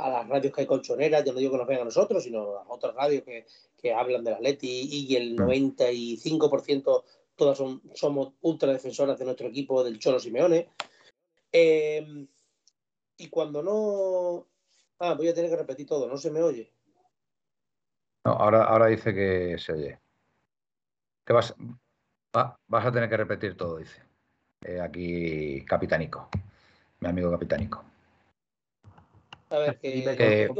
A 0.00 0.10
las 0.10 0.28
radios 0.28 0.54
que 0.54 0.62
hay 0.62 0.66
colchoneras, 0.66 1.24
ya 1.24 1.32
no 1.32 1.38
digo 1.38 1.52
que 1.52 1.58
nos 1.58 1.66
vean 1.66 1.82
a 1.82 1.84
nosotros, 1.84 2.22
sino 2.22 2.56
a 2.56 2.64
otras 2.68 2.94
radios 2.94 3.22
que, 3.22 3.46
que 3.76 3.92
hablan 3.92 4.24
del 4.24 4.34
Atleti 4.34 4.88
y 4.90 5.16
el 5.16 5.36
95% 5.36 7.04
todas 7.40 7.56
son, 7.56 7.80
somos 7.94 8.34
ultra 8.42 8.72
defensoras 8.72 9.18
de 9.18 9.24
nuestro 9.24 9.48
equipo 9.48 9.82
del 9.82 9.98
Cholo 9.98 10.20
Simeone. 10.20 10.68
Em, 11.50 12.28
y 13.16 13.28
cuando 13.28 13.62
no... 13.62 14.46
Ah, 14.98 15.14
voy 15.14 15.28
a 15.28 15.34
tener 15.34 15.50
que 15.50 15.56
repetir 15.56 15.86
todo, 15.86 16.06
no 16.06 16.18
se 16.18 16.30
me 16.30 16.42
oye. 16.42 16.70
No, 18.26 18.32
ahora, 18.32 18.64
ahora 18.64 18.86
dice 18.86 19.14
que 19.14 19.56
se 19.58 19.72
oye. 19.72 19.98
Que 21.24 21.32
vas, 21.32 21.54
vas 22.32 22.86
a 22.86 22.92
tener 22.92 23.08
que 23.08 23.16
repetir 23.16 23.56
todo, 23.56 23.78
dice. 23.78 24.02
Eh, 24.62 24.78
aquí 24.78 25.64
Capitánico, 25.64 26.28
mi 27.00 27.08
amigo 27.08 27.30
Capitánico. 27.30 27.89
A 29.50 29.58
ver, 29.58 29.78
que, 29.78 29.90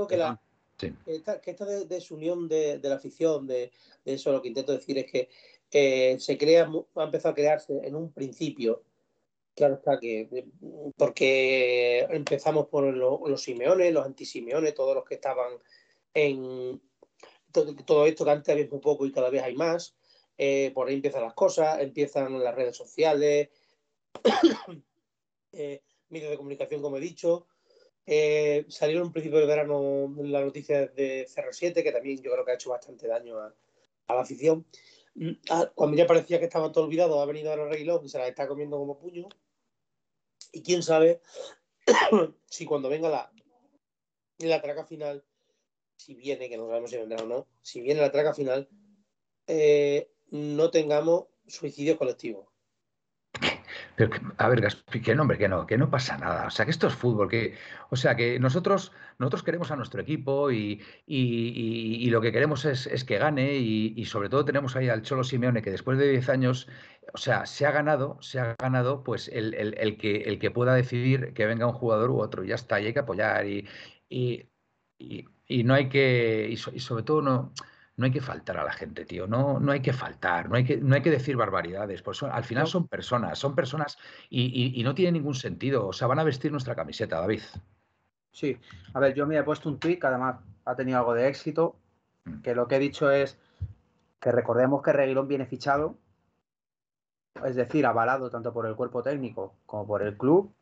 que, 0.09 0.17
la, 0.17 0.41
esta, 1.07 1.65
desunión 1.87 2.49
de, 2.49 2.81
la 2.83 2.97
afición, 2.97 3.47
de, 3.47 3.73
eso 4.05 4.33
lo 4.33 4.43
que 4.43 4.49
intento 4.49 4.73
decir 4.73 4.99
es 4.99 5.11
que 5.11 5.29
eh, 5.73 6.17
se 6.19 6.37
crea, 6.37 6.71
ha 6.97 7.05
empezado 7.05 7.33
a 7.33 7.35
crearse 7.35 7.81
en 7.85 7.95
un 7.95 8.13
principio, 8.13 8.83
claro 9.55 9.75
está 9.75 9.99
que, 9.99 10.47
porque 10.97 12.01
empezamos 12.11 12.67
por 12.69 12.85
los 12.85 13.43
Simeones, 13.43 13.93
los 13.93 14.07
antisimeones, 14.07 14.75
todos 14.75 14.95
los 14.95 15.05
que 15.05 15.15
estaban 15.15 15.53
en 16.15 16.81
todo, 17.53 18.07
esto 18.07 18.25
que 18.25 18.31
antes 18.31 18.53
había 18.53 18.69
muy 18.71 18.81
poco 18.81 19.07
y 19.07 19.13
cada 19.13 19.31
vez 19.31 19.43
hay 19.43 19.55
más, 19.55 19.97
eh, 20.39 20.71
por 20.75 20.89
ahí 20.89 20.95
empiezan 20.95 21.23
las 21.23 21.35
cosas, 21.35 21.81
empiezan 21.81 22.43
las 22.43 22.55
redes 22.55 22.77
sociales, 22.77 23.51
eh, 25.53 25.83
medios 26.09 26.31
de 26.31 26.37
comunicación, 26.37 26.81
como 26.81 26.97
he 26.97 27.01
dicho, 27.01 27.47
eh, 28.13 28.67
salieron 28.69 29.07
en 29.07 29.13
principio 29.13 29.39
del 29.39 29.47
verano 29.47 30.13
las 30.19 30.45
noticias 30.45 30.93
de 30.97 31.29
CR7, 31.29 31.85
que 31.85 31.93
también 31.93 32.21
yo 32.21 32.33
creo 32.33 32.45
que 32.45 32.51
ha 32.51 32.55
hecho 32.55 32.71
bastante 32.71 33.07
daño 33.07 33.39
a, 33.39 33.55
la 34.09 34.21
afición. 34.21 34.67
Mm, 35.15 35.31
ah, 35.51 35.71
cuando 35.77 35.97
ya 35.97 36.09
parecía 36.09 36.41
que 36.41 36.47
estaba 36.47 36.73
todo 36.73 36.87
olvidado, 36.87 37.21
ha 37.21 37.27
venido 37.27 37.51
ahora 37.51 37.69
Reguilón 37.69 38.05
y 38.05 38.09
se 38.09 38.19
la 38.19 38.27
está 38.27 38.49
comiendo 38.49 38.79
como 38.79 38.99
puño. 38.99 39.29
Y 40.51 40.63
quién 40.63 40.83
sabe 40.83 41.21
si 42.47 42.67
cuando 42.67 42.89
venga 42.89 43.09
la, 43.09 43.33
la 44.39 44.61
traca 44.61 44.85
final 44.85 45.25
si 45.95 46.15
viene, 46.15 46.49
que 46.49 46.57
no 46.57 46.67
sabemos 46.67 46.91
si 46.91 46.97
vendrá 46.97 47.23
o 47.23 47.27
no, 47.27 47.47
si 47.63 47.81
viene 47.81 48.01
la 48.01 48.11
traca 48.11 48.35
final, 48.35 48.69
eh, 49.47 50.11
no 50.31 50.71
tengamos 50.71 51.27
suicidio 51.47 51.97
colectivo. 51.97 52.50
Pero, 53.97 54.11
a 54.39 54.49
ver, 54.49 54.61
Gaspi, 54.61 55.01
que 55.01 55.15
no, 55.15 55.23
hombre, 55.23 55.39
que 55.39 55.49
no, 55.49 55.67
que 55.67 55.79
no 55.79 55.91
pasa 55.91 56.17
nada. 56.17 56.47
O 56.47 56.51
sea, 56.51 56.65
que 56.65 56.71
esto 56.71 56.87
es 56.87 56.95
fútbol, 56.95 57.29
que, 57.29 57.55
o 57.91 57.97
sea, 57.97 58.17
que 58.17 58.39
nosotros, 58.39 58.93
nosotros 59.19 59.43
queremos 59.43 59.71
a 59.71 59.77
nuestro 59.77 60.01
equipo 60.01 60.51
y, 60.51 60.81
lo 62.11 62.21
que 62.21 62.33
queremos 62.33 62.65
es, 62.65 63.05
que 63.05 63.19
gane 63.19 63.57
y, 63.57 64.05
sobre 64.07 64.29
todo 64.29 64.45
tenemos 64.45 64.77
ahí 64.77 64.89
al 64.89 65.03
Cholo 65.03 65.25
Simeone 65.25 65.63
que 65.63 65.71
después 65.71 65.99
de 65.99 66.11
10 66.11 66.29
años, 66.29 66.69
o 67.13 67.19
sea, 67.19 67.47
se 67.47 67.67
ha 67.67 67.73
ganado, 67.73 68.19
se 68.21 68.41
ha 68.41 68.57
ganado 68.59 69.03
pues 69.05 69.29
el, 69.29 69.55
el, 69.55 69.97
que, 69.99 70.23
el 70.23 70.39
que 70.39 70.51
pueda 70.51 70.75
decidir 70.75 71.33
que 71.35 71.47
venga 71.47 71.67
un 71.67 71.73
jugador 71.73 72.11
u 72.11 72.21
otro. 72.21 72.45
Ya 72.45 72.55
está, 72.55 72.81
y 72.81 72.87
hay 72.87 72.93
que 72.93 73.01
apoyar 73.01 73.47
y, 73.47 73.69
y 75.51 75.65
no 75.65 75.75
hay 75.75 75.89
que, 75.89 76.49
y 76.51 76.57
sobre 76.57 77.03
todo 77.03 77.23
no 77.23 77.53
no 77.97 78.07
hay 78.07 78.13
que 78.13 78.21
faltar 78.21 78.57
a 78.57 78.65
la 78.65 78.73
gente, 78.73 79.05
tío. 79.05 79.27
No, 79.27 79.61
no 79.61 79.73
hay 79.73 79.81
que 79.81 79.93
faltar, 79.93 80.49
no 80.49 80.57
hay 80.57 80.65
que, 80.65 80.79
no 80.79 80.95
hay 80.95 81.03
que 81.03 81.11
decir 81.11 81.37
barbaridades. 81.37 82.03
Pues 82.03 82.23
al 82.23 82.45
final 82.45 82.67
son 82.67 82.89
personas, 82.89 83.39
son 83.39 83.55
personas 83.55 83.99
y, 84.29 84.81
no 84.83 84.95
tiene 84.95 85.13
ningún 85.13 85.35
sentido. 85.35 85.87
O 85.89 85.93
sea, 85.93 86.09
van 86.09 86.19
a 86.19 86.25
vestir 86.25 86.51
nuestra 86.51 86.75
camiseta, 86.75 87.21
David. 87.21 87.43
Sí, 88.33 88.57
a 88.95 89.01
ver, 89.01 89.15
yo 89.15 89.27
me 89.27 89.37
he 89.37 89.43
puesto 89.43 89.69
un 89.69 89.79
tweet 89.79 89.99
que 89.99 90.07
además 90.07 90.37
ha 90.65 90.75
tenido 90.77 90.99
algo 90.99 91.15
de 91.15 91.29
éxito, 91.29 91.77
mm. 92.25 92.41
que 92.41 92.55
lo 92.55 92.69
que 92.69 92.77
he 92.77 92.79
dicho 92.79 93.11
es 93.11 93.39
que 94.21 94.33
recordemos 94.33 94.83
que 94.83 94.93
Reguilón 94.93 95.29
viene 95.29 95.47
fichado, 95.47 95.97
es 97.45 97.57
decir, 97.57 97.87
avalado 97.87 98.31
tanto 98.31 98.53
por 98.53 98.67
el 98.67 98.77
cuerpo 98.77 99.03
técnico 99.03 99.55
como 99.67 99.87
por 99.87 100.03
el 100.03 100.17
club, 100.17 100.55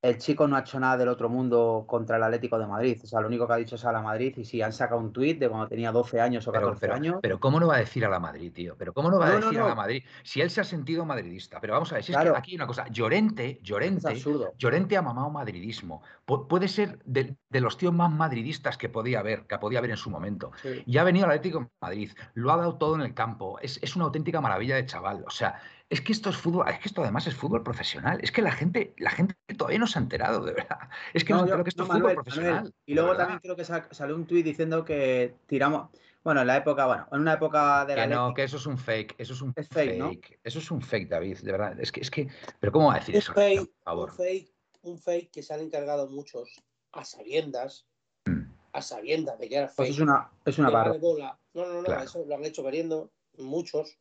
el 0.00 0.18
chico 0.18 0.46
no 0.46 0.56
ha 0.56 0.60
hecho 0.60 0.78
nada 0.78 0.96
del 0.96 1.08
otro 1.08 1.28
mundo 1.28 1.84
contra 1.86 2.16
el 2.16 2.22
Atlético 2.22 2.58
de 2.58 2.66
Madrid. 2.66 3.00
O 3.02 3.06
sea, 3.06 3.20
lo 3.20 3.26
único 3.26 3.46
que 3.46 3.52
ha 3.52 3.56
dicho 3.56 3.74
es 3.74 3.84
a 3.84 3.90
la 3.90 4.00
Madrid. 4.00 4.32
Y 4.36 4.44
si 4.44 4.62
han 4.62 4.72
sacado 4.72 5.00
un 5.00 5.12
tuit 5.12 5.40
de 5.40 5.48
cuando 5.48 5.66
tenía 5.66 5.90
12 5.90 6.20
años 6.20 6.46
o 6.46 6.52
14 6.52 6.90
años. 6.92 7.16
Pero 7.20 7.40
¿cómo 7.40 7.58
no 7.58 7.66
va 7.66 7.76
a 7.76 7.78
decir 7.80 8.04
a 8.04 8.08
la 8.08 8.20
Madrid, 8.20 8.52
tío? 8.52 8.76
Pero 8.78 8.92
¿cómo 8.92 9.10
no 9.10 9.18
va 9.18 9.26
a 9.26 9.36
decir 9.36 9.58
a 9.58 9.66
la 9.66 9.74
Madrid? 9.74 10.04
Si 10.22 10.40
él 10.40 10.50
se 10.50 10.60
ha 10.60 10.64
sentido 10.64 11.04
madridista. 11.04 11.60
Pero 11.60 11.72
vamos 11.72 11.90
a 11.90 11.96
ver, 11.96 12.04
si 12.04 12.12
es 12.12 12.18
que 12.18 12.28
aquí 12.28 12.52
hay 12.52 12.56
una 12.56 12.66
cosa. 12.66 12.86
Llorente, 12.88 13.58
Llorente, 13.62 14.22
Llorente 14.56 14.96
ha 14.96 15.02
mamado 15.02 15.30
madridismo. 15.30 16.02
puede 16.24 16.68
ser 16.68 17.00
de, 17.04 17.36
los 17.50 17.76
tíos 17.76 17.92
más 17.92 18.12
madridistas 18.12 18.78
que 18.78 18.88
podía 18.88 19.18
haber, 19.18 19.46
que 19.46 19.58
podía 19.58 19.80
haber 19.80 19.90
en 19.90 19.96
su 19.96 20.10
momento. 20.10 20.52
Y 20.86 20.98
ha 20.98 21.04
venido 21.04 21.26
al 21.26 21.32
Atlético 21.32 21.60
de 21.60 21.68
Madrid. 21.80 22.12
Lo 22.34 22.52
ha 22.52 22.56
dado 22.56 22.76
todo 22.76 22.94
en 22.94 23.00
el 23.00 23.14
campo. 23.14 23.58
Es, 23.60 23.80
es 23.82 23.96
una 23.96 24.04
auténtica 24.04 24.40
maravilla 24.40 24.76
de 24.76 24.86
chaval. 24.86 25.24
O 25.26 25.30
sea, 25.30 25.60
es 25.90 26.02
que 26.02 26.12
esto 26.12 26.28
es 26.30 26.36
fútbol, 26.36 26.68
es 26.68 26.78
que 26.80 26.88
esto 26.88 27.02
además 27.02 27.26
es 27.26 27.34
fútbol 27.34 27.62
profesional. 27.62 28.18
Es 28.22 28.30
que 28.30 28.42
la 28.42 28.52
gente, 28.52 28.94
la 28.98 29.10
gente 29.10 29.34
todavía 29.56 29.78
no 29.78 29.86
se 29.86 29.98
ha 29.98 30.02
enterado, 30.02 30.44
de 30.44 30.52
verdad. 30.52 30.78
Es 31.14 31.24
que 31.24 31.32
no, 31.32 31.46
no 31.46 31.64
que 31.64 31.70
esto 31.70 31.84
es 31.84 31.88
fútbol 31.88 32.14
profesional. 32.14 32.74
Y 32.84 32.94
luego 32.94 33.16
también 33.16 33.40
creo 33.40 33.56
que 33.56 33.64
salió 33.64 34.14
un 34.14 34.26
tuit 34.26 34.44
diciendo 34.44 34.84
que 34.84 35.34
tiramos. 35.46 35.88
Bueno, 36.22 36.42
en 36.42 36.46
la 36.46 36.58
época, 36.58 36.86
bueno, 36.86 37.08
en 37.10 37.20
una 37.20 37.34
época 37.34 37.86
de 37.86 37.96
la. 37.96 38.02
Que 38.02 38.14
no, 38.14 38.34
que 38.34 38.42
eso 38.42 38.58
es 38.58 38.66
un 38.66 38.76
fake. 38.76 39.14
Eso 39.16 39.32
es 39.32 39.40
un 39.40 39.54
fake. 39.54 40.40
Eso 40.44 40.58
es 40.58 40.70
un 40.70 40.82
fake, 40.82 41.08
David, 41.08 41.38
de 41.38 41.52
verdad. 41.52 41.80
Es 41.80 41.90
que, 41.90 42.00
es 42.00 42.10
que. 42.10 42.28
Pero 42.60 42.72
¿cómo 42.72 42.88
va 42.88 42.96
a 42.96 42.98
decir 42.98 43.16
eso? 43.16 43.32
por 43.32 43.68
favor. 43.82 44.10
Un 44.10 44.16
fake, 44.16 44.52
un 44.82 44.98
fake 44.98 45.30
que 45.30 45.42
se 45.42 45.54
han 45.54 45.60
encargado 45.60 46.10
muchos 46.10 46.62
a 46.92 47.04
sabiendas. 47.04 47.86
Mm. 48.26 48.52
A 48.72 48.82
sabiendas 48.82 49.38
de 49.38 49.48
que 49.48 49.56
era 49.56 49.66
pues 49.68 49.88
fake. 49.88 49.90
es 49.90 50.00
una, 50.00 50.30
es 50.44 50.58
una 50.58 50.68
barra. 50.68 50.98
No, 50.98 51.66
no, 51.66 51.82
no, 51.82 52.02
eso 52.02 52.24
lo 52.26 52.34
han 52.34 52.44
hecho 52.44 52.62
queriendo 52.62 53.10
muchos 53.38 53.98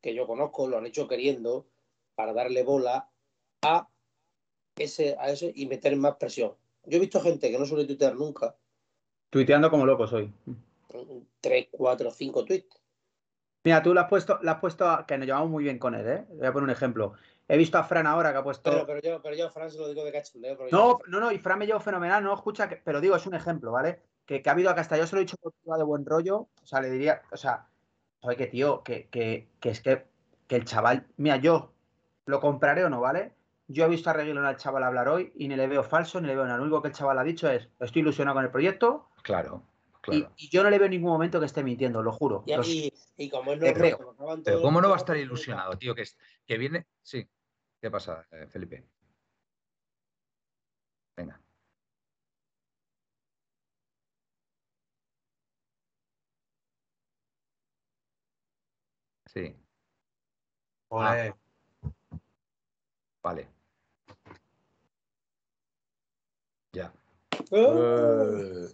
que 0.00 0.14
yo 0.14 0.26
conozco 0.26 0.68
lo 0.68 0.78
han 0.78 0.86
hecho 0.86 1.08
queriendo 1.08 1.66
para 2.14 2.32
darle 2.32 2.62
bola 2.62 3.08
a 3.62 3.88
ese, 4.76 5.16
a 5.18 5.30
ese 5.30 5.52
y 5.54 5.66
meter 5.66 5.96
más 5.96 6.16
presión. 6.16 6.54
Yo 6.84 6.96
he 6.96 7.00
visto 7.00 7.20
gente 7.20 7.50
que 7.50 7.58
no 7.58 7.66
suele 7.66 7.84
tuitear 7.84 8.14
nunca. 8.14 8.56
Tuiteando 9.30 9.70
como 9.70 9.86
loco 9.86 10.06
soy. 10.06 10.32
Tres, 11.40 11.68
cuatro, 11.70 12.10
cinco 12.10 12.44
tweets. 12.44 12.80
Mira, 13.62 13.82
tú 13.82 13.92
lo 13.92 14.00
has 14.00 14.08
puesto, 14.08 14.38
lo 14.42 14.50
has 14.50 14.58
puesto 14.58 15.04
que 15.06 15.18
nos 15.18 15.26
llevamos 15.26 15.50
muy 15.50 15.64
bien 15.64 15.78
con 15.78 15.94
él, 15.94 16.06
¿eh? 16.06 16.24
Voy 16.30 16.46
a 16.46 16.52
poner 16.52 16.64
un 16.64 16.70
ejemplo. 16.70 17.12
He 17.46 17.58
visto 17.58 17.76
a 17.76 17.84
Fran 17.84 18.06
ahora 18.06 18.32
que 18.32 18.38
ha 18.38 18.42
puesto. 18.42 18.86
Pero, 18.86 19.00
yo, 19.00 19.20
pero 19.20 19.36
yo 19.36 19.48
a 19.48 19.50
Fran 19.50 19.70
se 19.70 19.78
lo 19.78 19.88
digo 19.88 20.04
de 20.04 20.12
cachondeo. 20.12 20.56
No, 20.70 20.98
no, 21.08 21.20
no, 21.20 21.30
y 21.30 21.38
Fran 21.38 21.58
me 21.58 21.66
llevo 21.66 21.80
fenomenal, 21.80 22.24
no 22.24 22.32
escucha, 22.32 22.68
pero 22.84 23.00
digo, 23.00 23.16
es 23.16 23.26
un 23.26 23.34
ejemplo, 23.34 23.72
¿vale? 23.72 24.00
Que, 24.24 24.42
ha 24.46 24.50
habido 24.52 24.70
acá 24.70 24.80
hasta 24.80 24.96
yo 24.96 25.06
se 25.06 25.16
lo 25.16 25.20
he 25.20 25.24
dicho 25.24 25.36
de 25.42 25.84
buen 25.84 26.06
rollo, 26.06 26.48
o 26.62 26.66
sea, 26.66 26.80
le 26.80 26.90
diría, 26.90 27.22
o 27.32 27.36
sea, 27.36 27.68
Oye, 28.22 28.36
que 28.36 28.46
tío, 28.46 28.82
que, 28.82 29.08
es 29.62 29.80
que, 29.80 30.06
el 30.48 30.64
chaval, 30.64 31.06
mira, 31.16 31.36
yo 31.36 31.72
lo 32.26 32.40
compraré 32.40 32.84
o 32.84 32.90
no, 32.90 33.00
¿vale? 33.00 33.32
Yo 33.66 33.84
he 33.84 33.88
visto 33.88 34.10
a 34.10 34.12
Reguilón 34.12 34.44
al 34.44 34.56
chaval 34.56 34.82
hablar 34.82 35.08
hoy 35.08 35.32
y 35.36 35.48
ni 35.48 35.56
le 35.56 35.68
veo 35.68 35.82
falso 35.84 36.20
ni 36.20 36.26
le 36.26 36.34
veo 36.34 36.44
nada. 36.44 36.58
Lo 36.58 36.64
único 36.64 36.82
que 36.82 36.88
el 36.88 36.94
chaval 36.94 37.18
ha 37.18 37.24
dicho 37.24 37.48
es, 37.48 37.68
estoy 37.78 38.02
ilusionado 38.02 38.34
con 38.34 38.44
el 38.44 38.50
proyecto. 38.50 39.08
Claro. 39.22 39.62
claro. 40.00 40.32
Y, 40.36 40.48
yo 40.48 40.62
no 40.62 40.70
le 40.70 40.78
veo 40.78 40.86
en 40.86 40.92
ningún 40.92 41.12
momento 41.12 41.38
que 41.38 41.46
esté 41.46 41.62
mintiendo, 41.62 42.02
lo 42.02 42.12
juro. 42.12 42.44
Y, 42.46 43.30
como 43.30 43.52
es 43.52 43.60
no 43.60 44.42
Pero 44.44 44.60
¿cómo 44.60 44.80
no 44.80 44.88
va 44.88 44.96
a 44.96 44.98
estar 44.98 45.16
ilusionado, 45.16 45.78
tío? 45.78 45.94
Que, 45.94 46.04
que 46.46 46.58
viene. 46.58 46.86
Sí. 47.02 47.26
¿Qué 47.80 47.90
pasa, 47.90 48.26
eh, 48.32 48.46
Felipe? 48.48 48.84
Venga. 51.16 51.40
Sí. 59.32 59.54
Ah. 60.90 61.32
Vale. 63.22 63.48
Ya. 66.72 66.92
Uh. 67.52 68.68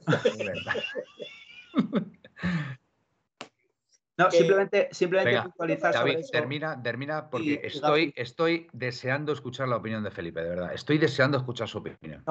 no, 4.18 4.30
simplemente, 4.30 4.88
simplemente 4.92 5.42
puntualizar 5.42 5.94
David, 5.94 6.18
termina, 6.32 6.82
termina 6.82 7.30
porque 7.30 7.60
estoy, 7.62 8.12
estoy 8.16 8.68
deseando 8.72 9.32
escuchar 9.32 9.68
la 9.68 9.76
opinión 9.76 10.02
de 10.02 10.10
Felipe, 10.10 10.42
de 10.42 10.48
verdad. 10.48 10.74
Estoy 10.74 10.98
deseando 10.98 11.38
escuchar 11.38 11.68
su 11.68 11.78
opinión. 11.78 12.24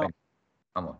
vamos. 0.73 0.97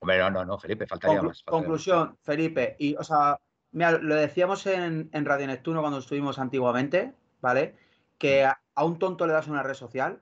Hombre, 0.00 0.18
no, 0.18 0.30
no, 0.30 0.44
no, 0.44 0.58
Felipe, 0.58 0.86
faltaría 0.86 1.22
más. 1.22 1.42
conclusión, 1.42 2.16
Felipe, 2.22 2.74
y 2.78 2.96
o 2.96 3.04
sea, 3.04 3.38
Mira, 3.72 3.92
lo 3.92 4.14
decíamos 4.16 4.66
en, 4.66 5.10
Radio 5.12 5.46
Neptuno 5.46 5.80
cuando 5.80 5.98
estuvimos 5.98 6.38
antiguamente, 6.38 7.14
¿vale? 7.40 7.76
Que 8.18 8.44
a, 8.44 8.60
un 8.82 8.98
tonto 8.98 9.26
le 9.26 9.32
das 9.32 9.48
una 9.48 9.62
red 9.62 9.74
social 9.74 10.20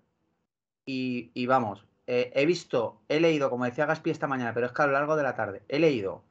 y, 0.85 1.47
vamos, 1.47 1.85
eh, 2.07 2.33
he 2.35 2.47
visto, 2.47 3.01
he 3.09 3.21
leído, 3.21 3.51
como 3.51 3.65
decía 3.65 3.87
Gaspi 3.87 4.11
esta 4.11 4.27
mañana, 4.27 4.55
pero 4.55 4.67
es 4.67 4.73
que 4.73 4.83
a 4.83 4.87
lo 4.87 4.93
largo 4.93 5.17
de 5.17 5.23
la 5.23 5.35
tarde, 5.35 5.63
he 5.69 5.79
leído 5.79 6.23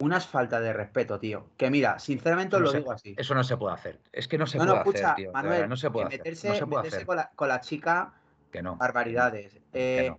unas 0.00 0.26
faltas 0.26 0.62
de 0.62 0.72
respeto, 0.72 1.18
tío. 1.18 1.46
Que 1.56 1.70
mira, 1.70 1.98
sinceramente 1.98 2.56
os 2.56 2.62
lo 2.62 2.72
digo 2.72 2.92
así. 2.92 3.14
Eso 3.18 3.34
no 3.34 3.44
se 3.44 3.56
puede 3.56 3.74
hacer. 3.74 4.00
Es 4.12 4.28
que 4.28 4.38
no 4.38 4.46
se 4.46 4.58
puede 4.58 4.72
hacer, 4.72 5.14
tío. 5.14 5.32
Manuel, 5.32 5.68
no 5.68 5.76
se 5.76 5.90
puede 5.90 6.06
hacer. 6.06 6.18
Meterse, 6.20 7.04
Con, 7.04 7.16
la, 7.16 7.30
con, 7.34 7.48
la, 7.48 7.60
chica, 7.60 8.14
que 8.50 8.62
no. 8.62 8.76
barbaridades. 8.76 9.60
Eh, 9.72 10.12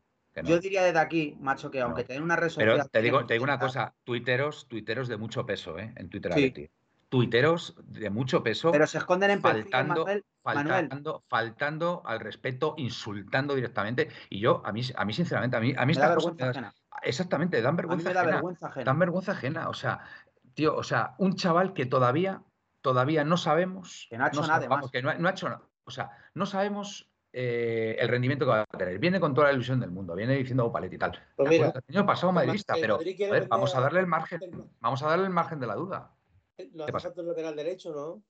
yo 0.43 0.59
diría 0.59 0.83
desde 0.83 0.99
aquí, 0.99 1.37
macho, 1.39 1.69
que 1.71 1.81
aunque 1.81 2.03
tenga 2.03 2.23
una 2.23 2.35
red 2.35 2.49
social. 2.49 2.75
Pero 2.77 2.89
te 2.89 3.01
digo, 3.01 3.25
te 3.25 3.33
digo 3.33 3.43
una 3.43 3.59
cosa, 3.59 3.93
tuiteros, 4.03 4.67
tuiteros 4.67 5.07
de 5.07 5.17
mucho 5.17 5.45
peso, 5.45 5.77
¿eh? 5.77 5.93
En 5.95 6.09
Twitter 6.09 6.33
sí. 6.33 6.69
Tuiteros 7.09 7.75
de 7.83 8.09
mucho 8.09 8.41
peso. 8.41 8.71
Pero 8.71 8.87
se 8.87 8.97
esconden 8.97 9.31
en 9.31 9.41
faltando, 9.41 10.05
faltando, 10.41 11.25
faltando 11.27 12.01
al 12.05 12.21
respeto, 12.21 12.73
insultando 12.77 13.53
directamente. 13.53 14.07
Y 14.29 14.39
yo, 14.39 14.61
a 14.65 14.71
mí, 14.71 14.81
a 14.95 15.03
mí 15.03 15.11
sinceramente, 15.11 15.57
a 15.57 15.59
mí, 15.59 15.73
a 15.77 15.85
mí 15.85 15.93
da 15.93 16.07
vergüenza 16.07 16.49
ajena. 16.49 16.73
Exactamente, 17.03 17.61
dan 17.61 17.75
vergüenza, 17.75 18.11
ajena, 18.11 18.23
vergüenza 18.23 18.67
ajena. 18.67 18.85
Dan 18.85 18.99
vergüenza 18.99 19.31
ajena. 19.33 19.67
O 19.67 19.73
sea, 19.73 19.99
tío, 20.53 20.73
o 20.73 20.83
sea, 20.83 21.15
un 21.17 21.35
chaval 21.35 21.73
que 21.73 21.85
todavía, 21.85 22.43
todavía 22.79 23.25
no 23.25 23.35
sabemos. 23.35 24.07
Que 24.09 24.17
no 24.17 24.23
ha 24.23 24.27
hecho 24.29 24.47
nada. 24.47 24.81
Que 24.89 25.01
no, 25.01 25.13
no 25.13 25.27
ha 25.27 25.31
hecho 25.31 25.49
nada. 25.49 25.67
O 25.83 25.91
sea, 25.91 26.11
no 26.33 26.45
sabemos 26.45 27.10
eh, 27.33 27.95
el 27.99 28.09
rendimiento 28.09 28.45
que 28.45 28.51
va 28.51 28.61
a 28.61 28.77
tener. 28.77 28.99
Viene 28.99 29.19
con 29.19 29.33
toda 29.33 29.47
la 29.47 29.53
ilusión 29.53 29.79
del 29.79 29.91
mundo, 29.91 30.15
viene 30.15 30.35
diciendo 30.35 30.65
Opalet 30.65 30.91
y 30.91 30.97
tal. 30.97 31.17
Pues 31.35 31.49
mira, 31.49 31.73
el 31.87 31.95
año 31.97 32.05
pasado 32.05 32.33
madridista, 32.33 32.75
pero 32.79 32.99
vamos 33.47 33.75
a 33.75 33.81
darle 33.81 34.01
el 34.01 34.07
margen, 34.07 34.39
vamos 34.79 35.01
a 35.03 35.07
darle 35.07 35.25
el 35.25 35.31
margen 35.31 35.59
de 35.59 35.67
la 35.67 35.75
duda. 35.75 36.11
Lo 36.73 36.83
hace 36.83 36.91
falta 36.91 37.21
el 37.21 37.27
lateral 37.27 37.55
derecho, 37.55 37.93
¿no? 37.93 38.23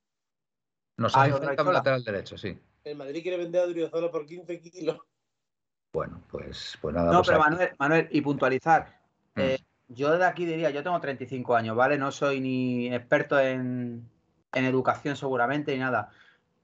Nos 0.97 1.15
hace 1.15 1.31
falta 1.31 1.63
un 1.63 1.73
lateral 1.73 2.03
derecho, 2.03 2.37
sí. 2.37 2.57
El 2.83 2.97
Madrid 2.97 3.21
quiere 3.21 3.37
vender 3.37 3.61
a 3.61 3.67
Driozola 3.67 4.11
por 4.11 4.25
15 4.25 4.61
kilos. 4.61 4.97
Bueno, 5.93 6.23
pues, 6.29 6.77
pues 6.81 6.95
nada. 6.95 7.11
No, 7.11 7.19
pues 7.19 7.27
pero 7.27 7.39
Manuel, 7.39 7.69
Manuel, 7.77 8.07
y 8.11 8.21
puntualizar. 8.21 8.99
Mm. 9.35 9.39
Eh, 9.41 9.59
yo 9.89 10.17
de 10.17 10.25
aquí 10.25 10.45
diría, 10.45 10.69
yo 10.69 10.83
tengo 10.83 10.99
35 10.99 11.55
años, 11.55 11.75
¿vale? 11.75 11.97
No 11.97 12.11
soy 12.11 12.39
ni 12.39 12.93
experto 12.93 13.39
en, 13.39 14.09
en 14.53 14.65
educación 14.65 15.15
seguramente 15.15 15.73
ni 15.73 15.79
nada. 15.79 16.11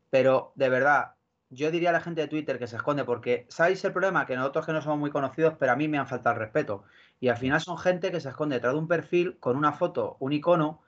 Pero 0.10 0.54
de 0.56 0.69
verdad, 0.69 1.16
yo 1.50 1.72
diría 1.72 1.90
a 1.90 1.94
la 1.94 2.02
gente 2.02 2.22
de 2.22 2.28
Twitter 2.28 2.60
que 2.60 2.68
se 2.68 2.76
esconde, 2.76 3.06
porque 3.06 3.46
¿sabéis 3.50 3.84
el 3.86 3.94
problema? 3.94 4.26
Que 4.26 4.36
nosotros 4.36 4.66
que 4.66 4.74
no 4.74 4.82
somos 4.82 5.00
muy 5.00 5.12
conocidos, 5.12 5.56
pero 5.60 5.72
a 5.72 5.76
mí 5.76 5.88
me 5.88 5.98
han 5.98 6.08
faltado 6.08 6.36
el 6.36 6.42
respeto. 6.42 6.84
Y 7.20 7.30
al 7.30 7.38
final 7.38 7.62
son 7.62 7.78
gente 7.78 8.12
que 8.12 8.20
se 8.20 8.30
esconde 8.30 8.56
detrás 8.56 8.74
de 8.74 8.80
un 8.80 8.88
perfil 8.88 9.38
con 9.40 9.56
una 9.56 9.72
foto, 9.74 10.18
un 10.20 10.34
icono. 10.34 10.82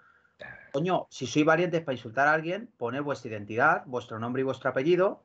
Coño, 0.71 1.07
si 1.09 1.25
sois 1.25 1.45
valientes 1.45 1.81
para 1.81 1.95
insultar 1.95 2.27
a 2.27 2.33
alguien, 2.33 2.71
poned 2.77 3.01
vuestra 3.01 3.31
identidad, 3.31 3.83
vuestro 3.85 4.19
nombre 4.19 4.41
y 4.41 4.45
vuestro 4.45 4.69
apellido 4.69 5.23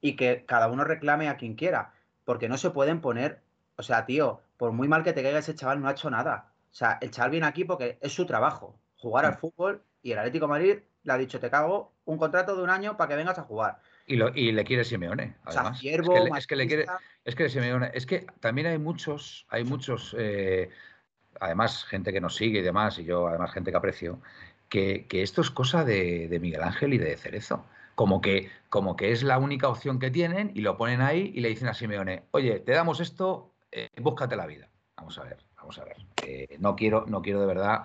y 0.00 0.16
que 0.16 0.44
cada 0.46 0.68
uno 0.68 0.84
reclame 0.84 1.28
a 1.28 1.36
quien 1.36 1.54
quiera. 1.54 1.94
Porque 2.24 2.48
no 2.48 2.58
se 2.58 2.70
pueden 2.70 3.00
poner, 3.00 3.42
o 3.76 3.82
sea, 3.82 4.06
tío, 4.06 4.40
por 4.56 4.72
muy 4.72 4.88
mal 4.88 5.02
que 5.02 5.12
te 5.12 5.22
caiga 5.22 5.38
ese 5.38 5.54
chaval, 5.54 5.80
no 5.80 5.88
ha 5.88 5.92
hecho 5.92 6.10
nada. 6.10 6.52
O 6.70 6.74
sea, 6.74 6.98
el 7.00 7.10
chaval 7.10 7.30
viene 7.30 7.46
aquí 7.46 7.64
porque 7.64 7.98
es 8.00 8.12
su 8.12 8.26
trabajo, 8.26 8.78
jugar 8.96 9.24
al 9.24 9.36
fútbol 9.36 9.82
y 10.02 10.12
el 10.12 10.18
Atlético 10.18 10.46
de 10.46 10.50
Madrid 10.50 10.78
le 11.04 11.12
ha 11.12 11.18
dicho, 11.18 11.40
te 11.40 11.50
cago 11.50 11.94
un 12.04 12.18
contrato 12.18 12.56
de 12.56 12.62
un 12.62 12.70
año 12.70 12.96
para 12.96 13.08
que 13.08 13.16
vengas 13.16 13.38
a 13.38 13.42
jugar. 13.42 13.80
Y, 14.06 14.16
lo, 14.16 14.34
y 14.34 14.52
le 14.52 14.64
quiere 14.64 14.84
Simeone, 14.84 15.36
además. 15.44 15.80
es, 15.82 16.46
que 16.46 16.56
le, 16.56 16.66
quiere, 16.66 16.84
es 17.24 17.34
que 17.34 17.48
Simeone, 17.48 17.90
es 17.94 18.04
que 18.04 18.26
también 18.40 18.66
hay 18.66 18.78
muchos, 18.78 19.46
hay 19.48 19.64
muchos, 19.64 20.14
eh, 20.18 20.68
además, 21.40 21.84
gente 21.84 22.12
que 22.12 22.20
nos 22.20 22.36
sigue 22.36 22.58
y 22.58 22.62
demás, 22.62 22.98
y 22.98 23.04
yo 23.04 23.28
además 23.28 23.52
gente 23.52 23.70
que 23.70 23.76
aprecio, 23.78 24.20
que, 24.68 25.06
esto 25.10 25.40
es 25.40 25.50
cosa 25.50 25.84
de, 25.84 26.38
Miguel 26.40 26.62
Ángel 26.62 26.92
y 26.92 26.98
de 26.98 27.16
Cerezo. 27.16 27.64
Como 27.94 28.20
que, 28.20 28.50
como 28.68 28.96
que 28.96 29.12
es 29.12 29.22
la 29.22 29.38
única 29.38 29.68
opción 29.68 30.00
que 30.00 30.10
tienen 30.10 30.50
y 30.52 30.62
lo 30.62 30.76
ponen 30.76 31.00
ahí 31.00 31.30
y 31.32 31.40
le 31.40 31.48
dicen 31.48 31.68
a 31.68 31.74
Simeone, 31.74 32.24
oye, 32.32 32.58
te 32.58 32.72
damos 32.72 32.98
esto, 32.98 33.54
eh, 33.70 33.88
búscate 34.00 34.34
la 34.34 34.46
vida. 34.46 34.68
Vamos 34.96 35.16
a 35.16 35.22
ver, 35.22 35.38
vamos 35.56 35.78
a 35.78 35.84
ver. 35.84 35.96
Eh, 36.26 36.56
no, 36.58 36.74
quiero, 36.74 37.04
no 37.06 37.22
quiero 37.22 37.40
de 37.40 37.46
verdad 37.46 37.84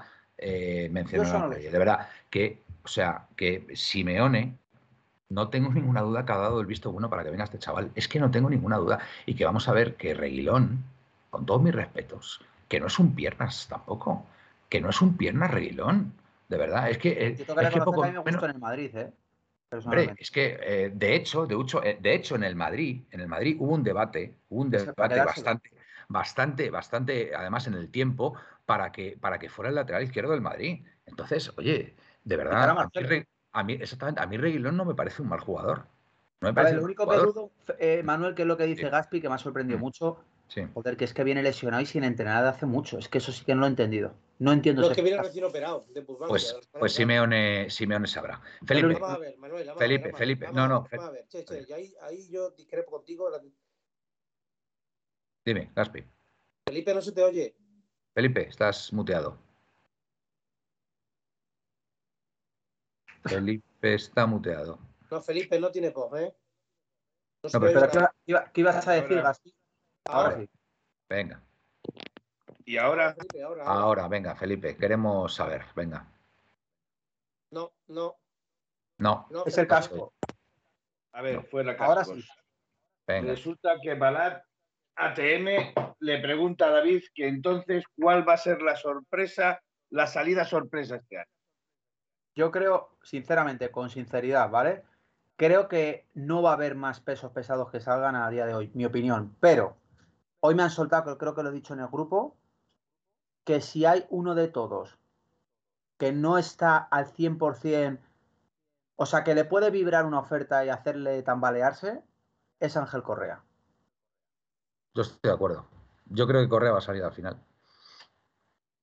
mencionar 0.90 1.36
a 1.36 1.48
nadie. 1.48 1.70
De 1.70 1.78
verdad, 1.78 2.10
que, 2.32 2.64
o 2.84 2.88
sea, 2.88 3.28
que 3.36 3.68
Simeone 3.76 4.58
no 5.30 5.50
tengo 5.50 5.70
ninguna 5.74 6.02
duda 6.02 6.26
que 6.26 6.32
ha 6.32 6.38
dado 6.38 6.60
el 6.60 6.66
visto 6.66 6.92
bueno 6.92 7.10
para 7.10 7.24
que 7.24 7.30
venga 7.30 7.46
este 7.46 7.60
chaval. 7.60 7.92
Es 7.96 8.08
que 8.08 8.20
no 8.20 8.30
tengo 8.32 8.50
ninguna 8.50 8.78
duda. 8.78 9.00
Y 9.26 9.36
que 9.36 9.46
vamos 9.46 9.68
a 9.68 9.74
ver 9.74 9.96
que 9.96 10.14
Reguilón, 10.14 10.84
con 11.30 11.46
todos 11.46 11.62
mis 11.62 11.74
respetos, 11.74 12.42
que 12.68 12.80
no 12.80 12.88
es 12.88 13.00
un 13.00 13.16
piernas 13.16 13.68
tampoco. 13.68 14.26
Que 14.68 14.82
no 14.82 14.90
es 14.90 15.02
un 15.02 15.18
piernas 15.18 15.52
Reguilón. 15.52 16.14
De 16.48 16.58
verdad, 16.58 16.90
es 16.90 16.98
que. 16.98 17.10
Eh, 17.10 17.28
es 17.38 17.46
que 17.46 17.82
poco, 17.82 18.04
me 18.04 18.10
en 18.10 18.44
el 18.44 18.60
Madrid, 18.60 18.96
¿eh? 18.96 19.12
Hombre, 19.72 20.16
es 20.18 20.32
que 20.32 20.60
eh, 20.64 20.92
de 20.92 21.16
hecho, 21.16 21.46
de 21.46 21.56
hecho, 21.56 21.84
eh, 21.84 22.00
de 22.02 22.16
hecho, 22.16 22.36
en 22.36 22.44
el 22.44 22.56
Madrid, 22.56 23.04
en 23.12 23.20
el 23.20 23.28
Madrid 23.28 23.56
hubo 23.60 23.76
un 23.76 23.84
debate, 23.84 24.34
hubo 24.50 24.62
un 24.64 24.72
debate 24.72 25.24
bastante, 25.24 25.72
bastante, 26.08 26.70
bastante, 26.72 27.36
además 27.36 27.68
en 27.68 27.76
el 27.76 27.92
tiempo, 27.92 28.34
para 28.66 28.92
que, 28.92 29.16
para 29.22 29.38
que 29.38 29.48
fuera 29.48 29.70
el 29.70 29.76
lateral 29.76 30.02
izquierdo 30.02 30.32
del 30.32 30.42
Madrid. 30.42 30.84
Entonces, 31.06 31.52
oye, 31.56 31.94
de 32.24 32.36
verdad, 32.36 32.90
a 33.60 33.64
mí, 33.64 33.74
exactamente, 33.74 34.22
a 34.22 34.28
mí 34.28 34.38
Reguilón 34.38 34.78
no 34.78 34.86
me 34.86 34.96
parece 34.96 35.22
un 35.22 35.30
mal 35.30 35.40
jugador. 35.40 35.86
No 36.42 36.48
me 36.48 36.54
parece 36.54 36.78
lo 36.78 36.84
único 36.84 37.08
que 37.08 37.18
dudo, 37.18 37.52
eh, 37.80 38.02
Manuel, 38.04 38.34
que 38.34 38.44
es 38.44 38.48
lo 38.48 38.56
que 38.56 38.64
dice 38.64 38.90
Gaspi, 38.90 39.20
que 39.20 39.28
me 39.28 39.36
ha 39.36 39.40
sorprendido 39.40 39.78
mm. 39.78 39.82
mucho. 39.82 40.24
Sí. 40.48 40.62
Joder, 40.74 40.98
que 40.98 41.06
es 41.06 41.14
que 41.14 41.24
viene 41.24 41.44
lesionado 41.44 41.84
y 41.84 41.86
sin 41.86 42.04
entrenar 42.04 42.42
de 42.44 42.50
hace 42.50 42.66
mucho. 42.66 42.98
Es 42.98 43.08
que 43.08 43.20
eso 43.20 43.32
sí 43.32 43.46
que 43.46 43.54
no 43.54 43.62
lo 43.62 43.68
he 43.68 43.70
entendido. 43.70 44.16
No 44.40 44.54
entiendo. 44.54 44.82
No, 44.82 44.90
es 44.90 44.96
que 44.96 45.04
viene 45.04 45.22
recién 45.22 45.44
operado. 45.44 45.86
De 45.94 46.02
pues, 46.02 46.58
pues 46.72 46.94
Simeone, 46.94 47.70
Simeone 47.70 48.08
sabrá. 48.08 48.42
Felipe, 48.66 48.94
vamos 48.94 49.10
a 49.10 49.20
ver, 49.20 49.38
Manuel, 49.38 49.70
Felipe, 49.78 50.14
Felipe. 50.14 50.48
no, 50.52 50.68
no. 50.68 50.88
Vamos 50.90 51.08
a 51.08 51.12
ver, 51.12 51.28
che, 51.28 51.44
che, 51.44 51.66
yo 51.68 51.76
ahí, 51.76 51.94
ahí, 52.02 52.28
yo 52.32 52.52
discrepo 52.52 52.90
contigo. 52.92 53.30
Dime, 55.46 55.72
Gaspi. 55.76 56.04
Felipe, 56.66 56.94
no 56.94 57.02
se 57.02 57.12
te 57.12 57.22
oye. 57.22 57.56
Felipe, 58.16 58.48
estás 58.48 58.92
muteado. 58.94 59.38
Felipe 63.30 63.94
está 63.94 64.26
muteado. 64.26 64.80
No, 65.12 65.22
Felipe 65.22 65.60
no 65.60 65.72
tiene 65.72 65.90
voz, 65.90 66.20
¿eh? 66.20 66.36
No, 67.44 67.60
pero 67.60 67.90
¿qué, 68.52 68.62
ibas 68.62 68.88
a 68.88 68.92
decir, 68.92 69.22
Gaspi? 69.22 69.54
Ahora, 70.06 70.38
sí. 70.38 70.50
Venga. 71.08 71.42
¿Y 72.66 72.78
ahora? 72.78 73.16
ahora? 73.66 74.08
venga, 74.08 74.36
Felipe, 74.36 74.76
queremos 74.76 75.34
saber, 75.34 75.64
venga. 75.76 76.06
No, 77.52 77.72
no. 77.88 78.18
No. 78.98 79.28
es 79.46 79.58
el 79.58 79.68
casco. 79.68 80.14
A 81.14 81.22
ver, 81.22 81.44
fuera 81.44 81.76
cascos. 81.78 81.88
Ahora 81.90 82.06
sí. 82.06 82.28
Venga. 83.08 83.32
Resulta 83.32 83.78
que 83.82 83.96
Balat 83.96 84.44
ATM 84.96 85.74
le 86.00 86.20
pregunta 86.20 86.68
a 86.68 86.72
David 86.72 87.04
que 87.16 87.28
entonces 87.28 87.86
cuál 87.96 88.28
va 88.28 88.34
a 88.34 88.38
ser 88.38 88.62
la 88.62 88.76
sorpresa, 88.76 89.62
la 89.90 90.06
salida 90.08 90.44
sorpresa 90.46 90.98
este 90.98 91.18
año. 91.18 91.39
Yo 92.40 92.52
creo, 92.52 92.96
sinceramente, 93.04 93.70
con 93.70 93.90
sinceridad, 93.90 94.50
¿vale? 94.50 94.86
Creo 95.36 95.68
que 95.68 96.08
no 96.14 96.42
va 96.42 96.52
a 96.52 96.54
haber 96.54 96.74
más 96.74 97.02
pesos 97.02 97.34
pesados 97.34 97.70
que 97.70 97.82
salgan 97.82 98.16
a 98.16 98.30
día 98.30 98.46
de 98.46 98.54
hoy, 98.54 98.72
mi 98.76 98.86
opinión. 98.86 99.36
Pero 99.42 99.76
hoy 100.40 100.56
me 100.56 100.64
han 100.64 100.70
soltado, 100.70 101.18
creo 101.18 101.36
que 101.36 101.44
lo 101.44 101.50
he 101.50 101.54
dicho 101.54 101.74
en 101.74 101.82
el 101.82 101.90
grupo, 101.90 102.38
que 103.44 103.60
si 103.60 103.84
hay 103.84 104.06
uno 104.10 104.36
de 104.36 104.48
todos 104.48 104.98
que 105.98 106.14
no 106.14 106.38
está 106.38 106.78
al 106.78 107.08
100%, 107.08 108.00
o 108.96 109.06
sea, 109.06 109.26
que 109.26 109.36
le 109.36 109.44
puede 109.44 109.70
vibrar 109.70 110.06
una 110.06 110.20
oferta 110.20 110.64
y 110.64 110.70
hacerle 110.70 111.22
tambalearse, 111.24 112.02
es 112.62 112.78
Ángel 112.78 113.04
Correa. 113.04 113.44
Yo 114.94 115.02
estoy 115.02 115.30
de 115.30 115.36
acuerdo. 115.36 115.68
Yo 116.06 116.26
creo 116.26 116.42
que 116.42 116.48
Correa 116.48 116.72
va 116.72 116.78
a 116.78 116.82
salir 116.82 117.04
al 117.04 117.12
final. 117.12 117.38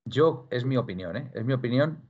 Yo, 0.05 0.47
es 0.51 0.67
mi 0.67 0.77
opinión, 0.77 1.17
¿eh? 1.17 1.31
Es 1.33 1.47
mi 1.47 1.55
opinión 1.55 2.07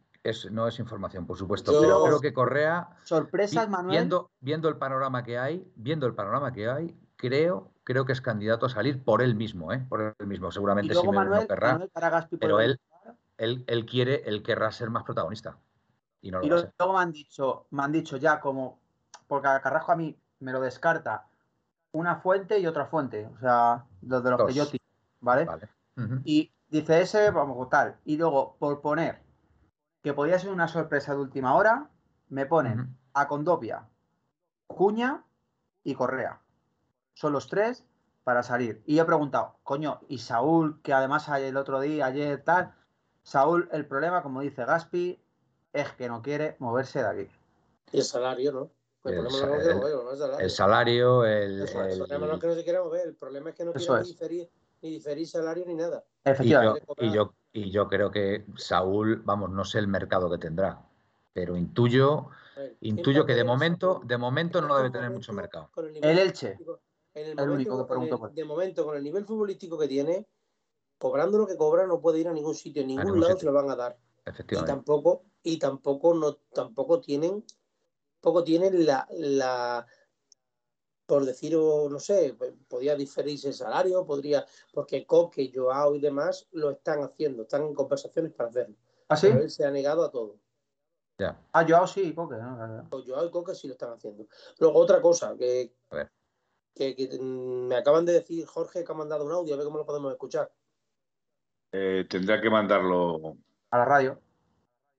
no 0.50 0.66
es 0.66 0.78
información, 0.78 1.26
por 1.26 1.36
supuesto. 1.36 1.72
pero 1.80 2.02
creo 2.04 2.20
que 2.20 2.32
Correa. 2.32 2.88
Sorpresas, 3.04 3.68
Manuel. 3.68 3.96
Viendo, 3.96 4.30
viendo 4.40 4.68
el 4.68 4.76
panorama 4.76 5.22
que 5.22 5.38
hay, 5.38 5.70
viendo 5.76 6.06
el 6.06 6.14
panorama 6.14 6.52
que 6.52 6.68
hay, 6.68 6.96
creo, 7.16 7.72
creo 7.84 8.04
que 8.04 8.12
es 8.12 8.20
candidato 8.20 8.66
a 8.66 8.68
salir 8.68 9.02
por 9.02 9.22
él 9.22 9.34
mismo, 9.34 9.72
¿eh? 9.72 9.84
Por 9.88 10.14
él 10.18 10.26
mismo. 10.26 10.50
Seguramente 10.50 10.94
sí 10.94 11.06
no 11.06 11.46
querrá. 11.46 11.88
pero 12.38 12.60
él, 12.60 12.80
él, 13.38 13.64
él, 13.66 13.86
quiere, 13.86 14.22
él 14.26 14.42
querrá 14.42 14.70
ser 14.72 14.90
más 14.90 15.04
protagonista. 15.04 15.58
Y, 16.20 16.30
no 16.30 16.40
lo 16.40 16.46
luego 16.46 16.92
me 16.92 16.98
han 17.00 17.12
dicho, 17.12 17.66
me 17.70 17.82
han 17.84 17.92
dicho 17.92 18.16
ya 18.16 18.40
como, 18.40 18.80
porque 19.28 19.48
a 19.48 19.60
Carrasco 19.60 19.92
a 19.92 19.96
mí 19.96 20.16
me 20.40 20.52
lo 20.52 20.60
descarta 20.60 21.26
una 21.92 22.16
fuente 22.16 22.58
y 22.58 22.66
otra 22.66 22.86
fuente. 22.86 23.28
O 23.36 23.38
sea, 23.38 23.84
los 24.02 24.22
de 24.22 24.30
los 24.30 24.46
que 24.46 24.52
yo 24.52 24.66
tiro, 24.66 24.84
¿vale? 25.20 25.46
Y 26.24 26.52
dice 26.68 27.00
ese, 27.00 27.30
vamos, 27.30 27.68
tal. 27.70 27.96
Y 28.04 28.16
luego, 28.16 28.56
por 28.58 28.80
poner 28.80 29.25
que 30.06 30.14
podía 30.14 30.38
ser 30.38 30.50
una 30.50 30.68
sorpresa 30.68 31.16
de 31.16 31.20
última 31.20 31.56
hora, 31.56 31.90
me 32.28 32.46
ponen 32.46 32.96
a 33.12 33.26
Condopia, 33.26 33.88
Cuña 34.68 35.24
y 35.82 35.96
Correa. 35.96 36.40
Son 37.14 37.32
los 37.32 37.48
tres 37.48 37.84
para 38.22 38.44
salir. 38.44 38.84
Y 38.86 39.00
he 39.00 39.04
preguntado, 39.04 39.56
coño, 39.64 39.98
y 40.08 40.18
Saúl, 40.18 40.80
que 40.82 40.92
además 40.92 41.28
el 41.28 41.56
otro 41.56 41.80
día, 41.80 42.06
ayer, 42.06 42.40
tal. 42.44 42.72
Saúl, 43.24 43.68
el 43.72 43.84
problema, 43.84 44.22
como 44.22 44.42
dice 44.42 44.64
Gaspi, 44.64 45.20
es 45.72 45.90
que 45.94 46.08
no 46.08 46.22
quiere 46.22 46.54
moverse 46.60 47.00
de 47.00 47.08
aquí. 47.08 47.28
Y 47.90 47.98
el 47.98 48.04
salario, 48.04 48.52
¿no? 48.52 48.70
El, 49.10 49.22
problema 49.22 49.40
no 49.40 49.54
el, 49.56 49.74
mover, 49.74 49.92
el, 50.12 50.18
salario. 50.18 50.38
el 50.38 50.50
salario, 50.50 51.24
el, 51.24 51.60
el 51.62 51.98
problema 51.98 52.26
no 52.28 52.34
es 52.34 52.40
que 52.40 52.46
no 52.46 52.54
se 52.54 52.62
quiera 52.62 52.84
mover, 52.84 53.08
el 53.08 53.16
problema 53.16 53.50
es 53.50 53.56
que 53.56 53.64
no 53.64 53.72
quiere 53.72 54.04
diferir, 54.04 54.50
ni 54.86 54.92
diferir 54.92 55.26
salario 55.26 55.64
ni 55.66 55.74
nada. 55.74 56.04
Efectivamente. 56.24 56.86
y 56.98 57.12
yo, 57.12 57.34
y 57.52 57.70
yo 57.70 57.88
creo 57.88 58.10
que 58.10 58.46
Saúl, 58.56 59.22
vamos, 59.24 59.50
no 59.50 59.64
sé 59.64 59.78
el 59.78 59.88
mercado 59.88 60.30
que 60.30 60.38
tendrá, 60.38 60.80
pero 61.32 61.56
intuyo, 61.56 62.28
intuyo 62.80 63.26
que 63.26 63.34
de 63.34 63.44
momento, 63.44 64.00
de 64.04 64.16
momento 64.16 64.60
no 64.60 64.76
debe 64.76 64.90
tener 64.90 65.10
mucho 65.10 65.32
mercado. 65.32 65.70
El, 65.76 66.18
Elche. 66.18 66.58
el, 67.14 67.50
único 67.50 67.86
que 67.86 67.94
De 68.32 68.44
momento, 68.44 68.84
con 68.84 68.96
el 68.96 69.02
nivel 69.02 69.24
futbolístico 69.24 69.78
que 69.78 69.88
tiene, 69.88 70.26
cobrando 70.98 71.38
lo 71.38 71.46
que 71.46 71.56
cobra, 71.56 71.86
no 71.86 72.00
puede 72.00 72.20
ir 72.20 72.28
a 72.28 72.32
ningún 72.32 72.54
sitio, 72.54 72.82
en 72.82 72.88
ningún, 72.88 73.20
lado 73.20 73.36
se 73.36 73.46
lo 73.46 73.52
van 73.52 73.70
a 73.70 73.76
dar. 73.76 73.96
Y 74.50 74.64
tampoco, 74.64 75.24
y 75.42 75.58
tampoco 75.58 76.14
no, 76.14 76.34
tampoco 76.52 77.00
tienen, 77.00 77.44
poco 78.20 78.42
tienen 78.42 78.86
la, 78.86 79.06
la 79.12 79.86
por 81.06 81.24
decir, 81.24 81.56
no 81.56 81.98
sé, 82.00 82.34
pues, 82.36 82.52
podría 82.68 82.96
diferirse 82.96 83.48
el 83.48 83.54
salario, 83.54 84.04
podría, 84.04 84.44
porque 84.72 85.06
Coque, 85.06 85.52
Joao 85.54 85.94
y 85.94 86.00
demás 86.00 86.48
lo 86.52 86.70
están 86.70 87.02
haciendo, 87.02 87.42
están 87.42 87.62
en 87.62 87.74
conversaciones 87.74 88.32
para 88.32 88.50
hacerlo. 88.50 88.76
¿Ah, 89.08 89.16
sí? 89.16 89.28
Pero 89.28 89.42
él 89.42 89.50
se 89.50 89.64
ha 89.64 89.70
negado 89.70 90.04
a 90.04 90.10
todo. 90.10 90.36
Ya. 91.18 91.40
Ah, 91.52 91.64
Joao 91.66 91.86
sí, 91.86 92.12
Coque. 92.12 92.36
¿no? 92.36 92.88
Joao 92.90 93.26
y 93.26 93.30
Coque 93.30 93.54
sí 93.54 93.68
lo 93.68 93.74
están 93.74 93.92
haciendo. 93.92 94.26
Luego, 94.58 94.78
otra 94.78 95.00
cosa, 95.00 95.36
que, 95.36 95.72
que, 96.74 97.18
me 97.20 97.76
acaban 97.76 98.04
de 98.04 98.12
decir 98.12 98.44
Jorge 98.44 98.84
que 98.84 98.92
ha 98.92 98.94
mandado 98.94 99.24
un 99.24 99.32
audio, 99.32 99.54
a 99.54 99.56
ver 99.56 99.64
cómo 99.64 99.78
lo 99.78 99.86
podemos 99.86 100.12
escuchar. 100.12 100.52
Eh, 101.72 102.04
tendrá 102.10 102.40
que 102.40 102.50
mandarlo 102.50 103.36
a 103.70 103.78
la 103.78 103.84
radio. 103.84 104.20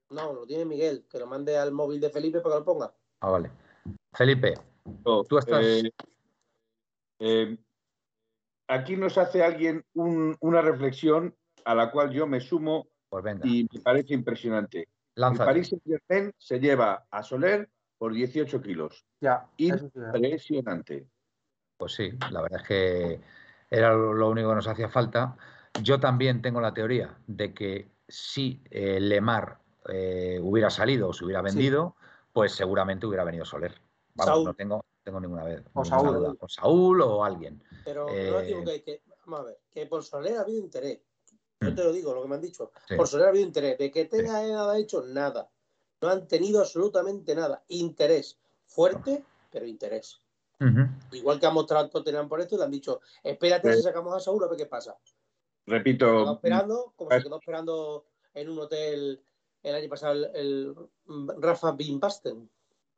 No, 0.10 0.32
lo 0.32 0.46
tiene 0.46 0.64
Miguel, 0.64 1.06
que 1.10 1.20
lo 1.20 1.28
mande 1.28 1.58
al 1.58 1.74
móvil 1.74 2.00
de 2.00 2.10
Felipe 2.10 2.40
para 2.40 2.56
que 2.56 2.60
lo 2.60 2.66
ponga. 2.66 2.94
Ah, 3.20 3.30
vale. 3.30 3.52
Felipe, 4.14 4.54
Tú 5.28 5.38
estás. 5.38 5.64
Eh, 5.64 5.92
eh, 7.20 7.58
aquí 8.68 8.96
nos 8.96 9.18
hace 9.18 9.44
alguien 9.44 9.86
una 9.94 10.62
reflexión 10.62 11.36
a 11.66 11.76
la 11.76 11.92
cual 11.92 12.12
yo 12.12 12.28
me 12.28 12.40
sumo 12.40 12.88
pues 13.10 13.26
y 13.44 13.68
me 13.72 13.82
parece 13.82 14.14
impresionante. 14.14 14.88
El 15.16 15.38
París 15.38 15.76
Saint 16.08 16.34
se 16.38 16.60
lleva 16.60 17.08
a 17.10 17.24
Soler 17.24 17.70
por 17.98 18.14
18 18.14 18.62
kilos. 18.62 19.06
Ya, 19.20 19.48
impresionante. 19.58 21.08
Pues 21.78 21.94
sí, 21.94 22.12
la 22.32 22.42
verdad 22.42 22.62
es 22.62 22.68
que 22.68 23.22
era 23.70 23.94
lo 23.94 24.30
único 24.30 24.50
que 24.50 24.56
nos 24.56 24.68
hacía 24.68 24.90
falta. 24.90 25.38
Yo 25.82 26.00
también 26.00 26.42
tengo 26.42 26.62
la 26.62 26.74
teoría 26.74 27.18
de 27.28 27.54
que 27.54 27.90
si 28.08 28.62
eh, 28.70 29.00
Lemar 29.00 29.60
hubiera 30.42 30.70
salido 30.70 31.08
o 31.08 31.14
se 31.14 31.24
hubiera 31.24 31.42
vendido, 31.42 31.96
pues 32.34 32.52
seguramente 32.52 33.06
hubiera 33.06 33.24
venido 33.24 33.46
Soler 33.46 33.87
no 34.26 34.54
tengo, 34.54 34.86
tengo 35.04 35.20
ninguna 35.20 35.44
vez. 35.44 35.64
O 35.74 35.86
Saúl. 35.86 36.38
O 36.40 36.50
Saúl 36.50 37.02
o 37.02 37.24
alguien. 37.24 37.64
Pero 37.86 38.08
no 38.08 38.42
digo 38.42 38.62
eh, 38.70 38.84
que, 38.84 39.02
vamos 39.26 39.42
a 39.42 39.44
ver, 39.44 39.60
que 39.72 39.86
por 39.86 40.04
Soler 40.04 40.38
ha 40.38 40.42
habido 40.42 40.60
interés. 40.60 41.00
Yo 41.60 41.74
te 41.74 41.84
lo 41.84 41.92
digo, 41.92 42.14
lo 42.14 42.22
que 42.22 42.28
me 42.28 42.36
han 42.36 42.42
dicho. 42.42 42.72
Por 42.96 43.08
Soler 43.08 43.28
ha 43.28 43.30
habido 43.30 43.46
interés. 43.46 43.78
De 43.78 43.92
que 43.92 44.06
tenga 44.06 44.46
nada 44.46 44.78
hecho, 44.78 45.04
nada. 45.04 45.50
No 46.02 46.10
han 46.10 46.28
tenido 46.28 46.60
absolutamente 46.60 47.34
nada. 47.36 47.64
Interés. 47.70 48.40
Fuerte, 48.66 49.24
pero 49.52 49.66
interés. 49.66 50.22
Igual 51.12 51.40
que 51.40 51.46
ha 51.46 51.52
mostrado 51.52 51.90
Tottenham 51.90 52.28
por 52.28 52.42
esto, 52.42 52.56
y 52.56 52.58
le 52.58 52.64
han 52.64 52.72
dicho, 52.72 53.00
espérate 53.24 53.74
si 53.74 53.84
sacamos 53.84 54.16
a 54.16 54.20
Saúl 54.20 54.44
a 54.44 54.48
ver 54.48 54.58
qué 54.58 54.66
pasa. 54.66 54.98
Repito. 55.68 56.26
Se 56.26 56.34
esperando, 56.34 56.94
como 56.96 57.12
se 57.12 57.24
quedó 57.24 57.38
esperando 57.38 58.06
en 58.34 58.50
un 58.50 58.60
hotel 58.60 59.22
el 59.64 59.76
año 59.76 59.90
pasado 59.90 60.34
el, 60.34 60.76
Rafa 61.40 61.72
Bimbasten. 61.74 62.50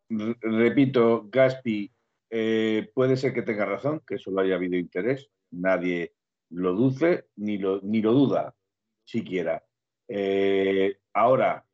Repito, 0.10 1.28
Gaspi, 1.30 1.92
eh, 2.30 2.92
puede 2.94 3.18
ser 3.18 3.34
que 3.34 3.44
tenga 3.44 3.66
razón, 3.66 4.02
que 4.06 4.18
solo 4.18 4.42
haya 4.42 4.56
habido 4.56 4.78
interés. 4.78 5.30
Nadie 5.52 6.16
lo 6.50 6.74
duce 6.74 7.28
ni 7.38 7.58
lo, 7.58 7.80
ni 7.82 8.02
lo 8.02 8.14
duda, 8.14 8.56
siquiera. 9.04 9.64
Eh, 10.08 11.00
ahora, 11.14 11.66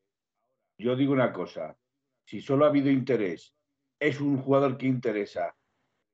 yo 0.78 0.96
digo 0.96 1.14
una 1.14 1.32
cosa, 1.32 1.78
si 2.26 2.42
solo 2.42 2.66
ha 2.66 2.70
habido 2.70 2.90
interés, 2.90 3.54
es 4.00 4.20
un 4.20 4.38
jugador 4.38 4.78
que 4.78 4.88
interesa, 4.88 5.56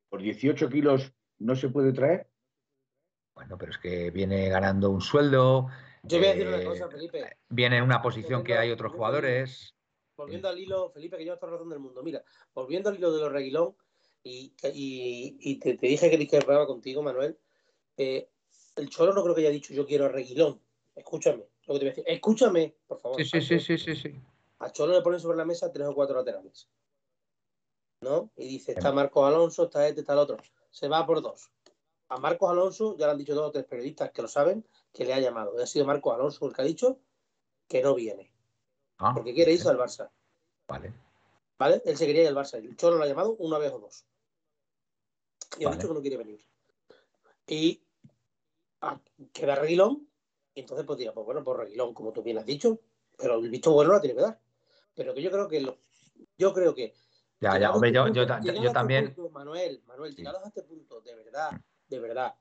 por 0.09 0.21
18 0.21 0.69
kilos 0.69 1.13
no 1.39 1.55
se 1.55 1.69
puede 1.69 1.93
traer. 1.93 2.29
Bueno, 3.35 3.57
pero 3.57 3.71
es 3.71 3.77
que 3.77 4.11
viene 4.11 4.49
ganando 4.49 4.91
un 4.91 5.01
sueldo. 5.01 5.67
Yo 6.03 6.17
voy 6.17 6.27
a 6.27 6.33
decir 6.33 6.47
una 6.47 6.63
cosa, 6.63 6.89
Felipe. 6.89 7.37
Viene 7.49 7.77
en 7.77 7.83
una 7.83 8.01
posición 8.01 8.43
que 8.43 8.57
hay 8.57 8.71
otros 8.71 8.91
jugadores. 8.91 9.73
Volviendo 10.15 10.49
al 10.49 10.59
hilo, 10.59 10.89
Felipe, 10.89 11.17
que 11.17 11.23
lleva 11.23 11.37
toda 11.37 11.51
la 11.51 11.57
razón 11.57 11.69
del 11.69 11.79
mundo. 11.79 12.03
Mira, 12.03 12.23
volviendo 12.53 12.89
al 12.89 12.97
hilo 12.97 13.11
de 13.11 13.21
los 13.21 13.31
reguilón, 13.31 13.75
y, 14.23 14.53
y, 14.63 15.55
te, 15.59 15.77
dije 15.77 16.09
que 16.09 16.17
discrepaba 16.17 16.67
contigo, 16.67 17.01
Manuel. 17.01 17.37
Eh, 17.97 18.29
el 18.75 18.89
Cholo 18.89 19.13
no 19.13 19.23
creo 19.23 19.35
que 19.35 19.41
haya 19.41 19.49
dicho 19.49 19.73
yo 19.73 19.85
quiero 19.85 20.05
a 20.05 20.09
Reguilón. 20.09 20.61
Escúchame, 20.95 21.47
lo 21.65 21.73
que 21.73 21.79
te 21.79 21.85
voy 21.85 21.87
a 21.87 21.89
decir. 21.89 22.03
Escúchame, 22.07 22.75
por 22.87 22.99
favor. 22.99 23.23
Sí, 23.23 23.41
sí, 23.41 23.59
sí, 23.59 23.77
sí, 23.77 23.95
sí, 23.95 24.15
A 24.59 24.71
Cholo 24.71 24.93
le 24.93 25.01
ponen 25.01 25.19
sobre 25.19 25.37
la 25.37 25.45
mesa 25.45 25.71
tres 25.71 25.87
o 25.87 25.95
cuatro 25.95 26.15
laterales. 26.15 26.69
¿No? 28.01 28.31
Y 28.35 28.47
dice, 28.47 28.73
está 28.73 28.91
Marcos 28.91 29.27
Alonso, 29.27 29.65
está 29.65 29.87
este, 29.87 30.01
está 30.01 30.13
el 30.13 30.19
otro. 30.19 30.37
Se 30.69 30.87
va 30.87 31.05
por 31.05 31.21
dos. 31.21 31.51
A 32.09 32.17
Marcos 32.17 32.49
Alonso, 32.49 32.97
ya 32.97 33.05
lo 33.05 33.13
han 33.13 33.17
dicho 33.17 33.35
dos 33.35 33.49
o 33.49 33.51
tres 33.51 33.65
periodistas 33.65 34.11
que 34.11 34.21
lo 34.21 34.27
saben, 34.27 34.65
que 34.91 35.05
le 35.05 35.13
ha 35.13 35.19
llamado. 35.19 35.53
Y 35.57 35.61
ha 35.61 35.67
sido 35.67 35.85
Marcos 35.85 36.13
Alonso 36.13 36.47
el 36.47 36.53
que 36.53 36.61
ha 36.61 36.65
dicho 36.65 36.99
que 37.67 37.81
no 37.81 37.95
viene. 37.95 38.30
Ah, 39.01 39.13
porque 39.15 39.33
quiere 39.33 39.53
irse 39.53 39.67
al 39.67 39.77
Barça. 39.77 40.09
Vale. 40.67 40.93
¿Vale? 41.57 41.81
Él 41.85 41.97
se 41.97 42.05
quería 42.05 42.21
ir 42.23 42.27
al 42.27 42.35
Barça. 42.35 42.57
El 42.57 42.77
Cholo 42.77 42.97
lo 42.97 43.03
ha 43.03 43.07
llamado 43.07 43.35
una 43.39 43.57
vez 43.57 43.71
o 43.71 43.79
dos. 43.79 44.05
Y 45.57 45.65
ha 45.65 45.71
dicho 45.71 45.87
que 45.87 45.93
no 45.93 46.01
quiere 46.01 46.17
venir. 46.17 46.39
Y 47.47 47.81
queda 49.33 49.55
Reguilón, 49.55 50.07
y 50.53 50.61
entonces 50.61 50.85
pues 50.85 50.99
dirá, 50.99 51.13
pues 51.13 51.25
bueno, 51.25 51.43
por 51.43 51.57
pues 51.57 51.67
Reguilón, 51.67 51.93
como 51.93 52.11
tú 52.11 52.23
bien 52.23 52.37
has 52.37 52.45
dicho, 52.45 52.79
pero 53.17 53.35
el 53.39 53.49
visto 53.49 53.71
bueno 53.71 53.93
la 53.93 54.01
tiene 54.01 54.15
que 54.15 54.21
dar. 54.21 54.39
Pero 54.93 55.13
que 55.13 55.21
yo 55.21 55.31
creo 55.31 55.47
que 55.47 55.61
lo, 55.61 55.77
yo 56.37 56.53
creo 56.53 56.73
que 56.73 56.93
ya, 57.41 57.57
ya, 57.57 57.71
hombre, 57.71 57.91
yo, 57.91 58.07
yo, 58.09 58.21
este 58.21 58.69
también. 58.69 59.15
Manuel, 59.31 59.81
Manuel, 59.87 60.15
llegados 60.15 60.43
a 60.43 60.47
este 60.49 60.61
punto, 60.61 61.01
de 61.01 61.15
verdad, 61.15 61.59
de 61.87 61.99
verdad, 61.99 62.35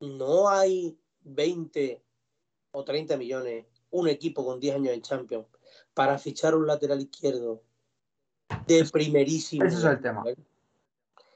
no 0.00 0.48
hay 0.48 0.98
20 1.20 2.02
o 2.70 2.82
30 2.82 3.18
millones, 3.18 3.66
un 3.92 4.08
equipo 4.08 4.44
con 4.44 4.60
10 4.60 4.76
años 4.76 4.94
en 4.94 5.02
Champions, 5.02 5.46
para 5.94 6.18
fichar 6.18 6.54
un 6.54 6.66
lateral 6.66 7.00
izquierdo 7.00 7.62
de 8.66 8.84
primerísimo. 8.90 9.64
Ese 9.64 9.78
es 9.78 9.84
el 9.84 10.00
tema. 10.00 10.24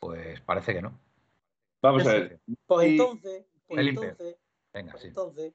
Pues 0.01 0.41
parece 0.41 0.75
que 0.75 0.83
no. 0.83 0.99
Vamos 1.81 2.07
a 2.07 2.13
ver. 2.13 2.41
Pues 2.67 2.89
entonces, 2.89 3.45
pues 3.69 3.87
entonces, 3.87 4.37
Venga, 4.73 4.99
sí. 4.99 5.07
entonces, 5.09 5.55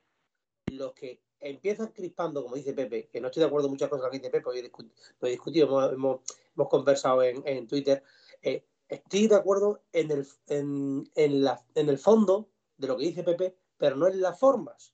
los 0.67 0.93
que 0.93 1.21
empiezan 1.39 1.87
crispando, 1.87 2.43
como 2.43 2.55
dice 2.55 2.73
Pepe, 2.73 3.09
que 3.11 3.19
no 3.19 3.27
estoy 3.27 3.41
de 3.41 3.47
acuerdo 3.47 3.67
en 3.67 3.73
muchas 3.73 3.89
cosas 3.89 4.09
que 4.09 4.17
dice 4.17 4.29
Pepe, 4.29 4.49
hoy 4.49 4.59
he 4.59 5.29
discutido, 5.29 5.91
hemos, 5.91 6.21
hemos, 6.55 6.69
conversado 6.69 7.23
en, 7.23 7.41
en 7.45 7.67
Twitter, 7.67 8.03
eh, 8.41 8.63
estoy 8.87 9.27
de 9.27 9.35
acuerdo 9.35 9.83
en 9.91 10.11
el, 10.11 10.27
en, 10.47 11.09
en, 11.15 11.43
la, 11.43 11.63
en 11.75 11.89
el 11.89 11.97
fondo 11.97 12.49
de 12.77 12.87
lo 12.87 12.97
que 12.97 13.05
dice 13.05 13.23
Pepe, 13.23 13.55
pero 13.77 13.95
no 13.95 14.07
en 14.07 14.21
las 14.21 14.39
formas. 14.39 14.93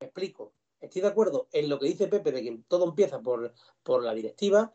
Me 0.00 0.06
explico. 0.06 0.52
Estoy 0.82 1.00
de 1.02 1.08
acuerdo 1.08 1.48
en 1.52 1.68
lo 1.68 1.78
que 1.78 1.86
dice 1.86 2.08
Pepe 2.08 2.32
de 2.32 2.42
que 2.42 2.60
todo 2.68 2.84
empieza 2.84 3.20
por, 3.20 3.54
por 3.82 4.02
la 4.02 4.12
directiva, 4.12 4.74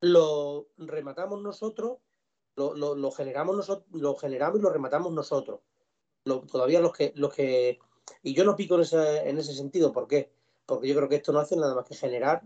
lo 0.00 0.68
rematamos 0.76 1.42
nosotros 1.42 1.98
lo, 2.68 3.10
generamos 3.10 3.56
nosotros, 3.56 3.86
lo 3.92 4.16
generamos 4.16 4.58
y 4.58 4.62
lo 4.62 4.70
rematamos 4.70 5.12
nosotros. 5.12 5.60
todavía 6.24 6.80
los 6.80 6.92
que, 6.92 7.12
los 7.16 7.32
que. 7.32 7.78
Y 8.22 8.34
yo 8.34 8.44
no 8.44 8.56
pico 8.56 8.74
en 8.74 8.82
ese, 8.82 9.28
en 9.28 9.38
ese 9.38 9.54
sentido, 9.54 9.92
¿por 9.92 10.06
qué? 10.06 10.32
Porque 10.66 10.88
yo 10.88 10.94
creo 10.94 11.08
que 11.08 11.16
esto 11.16 11.32
no 11.32 11.40
hace 11.40 11.56
nada 11.56 11.74
más 11.74 11.86
que 11.86 11.94
generar 11.94 12.42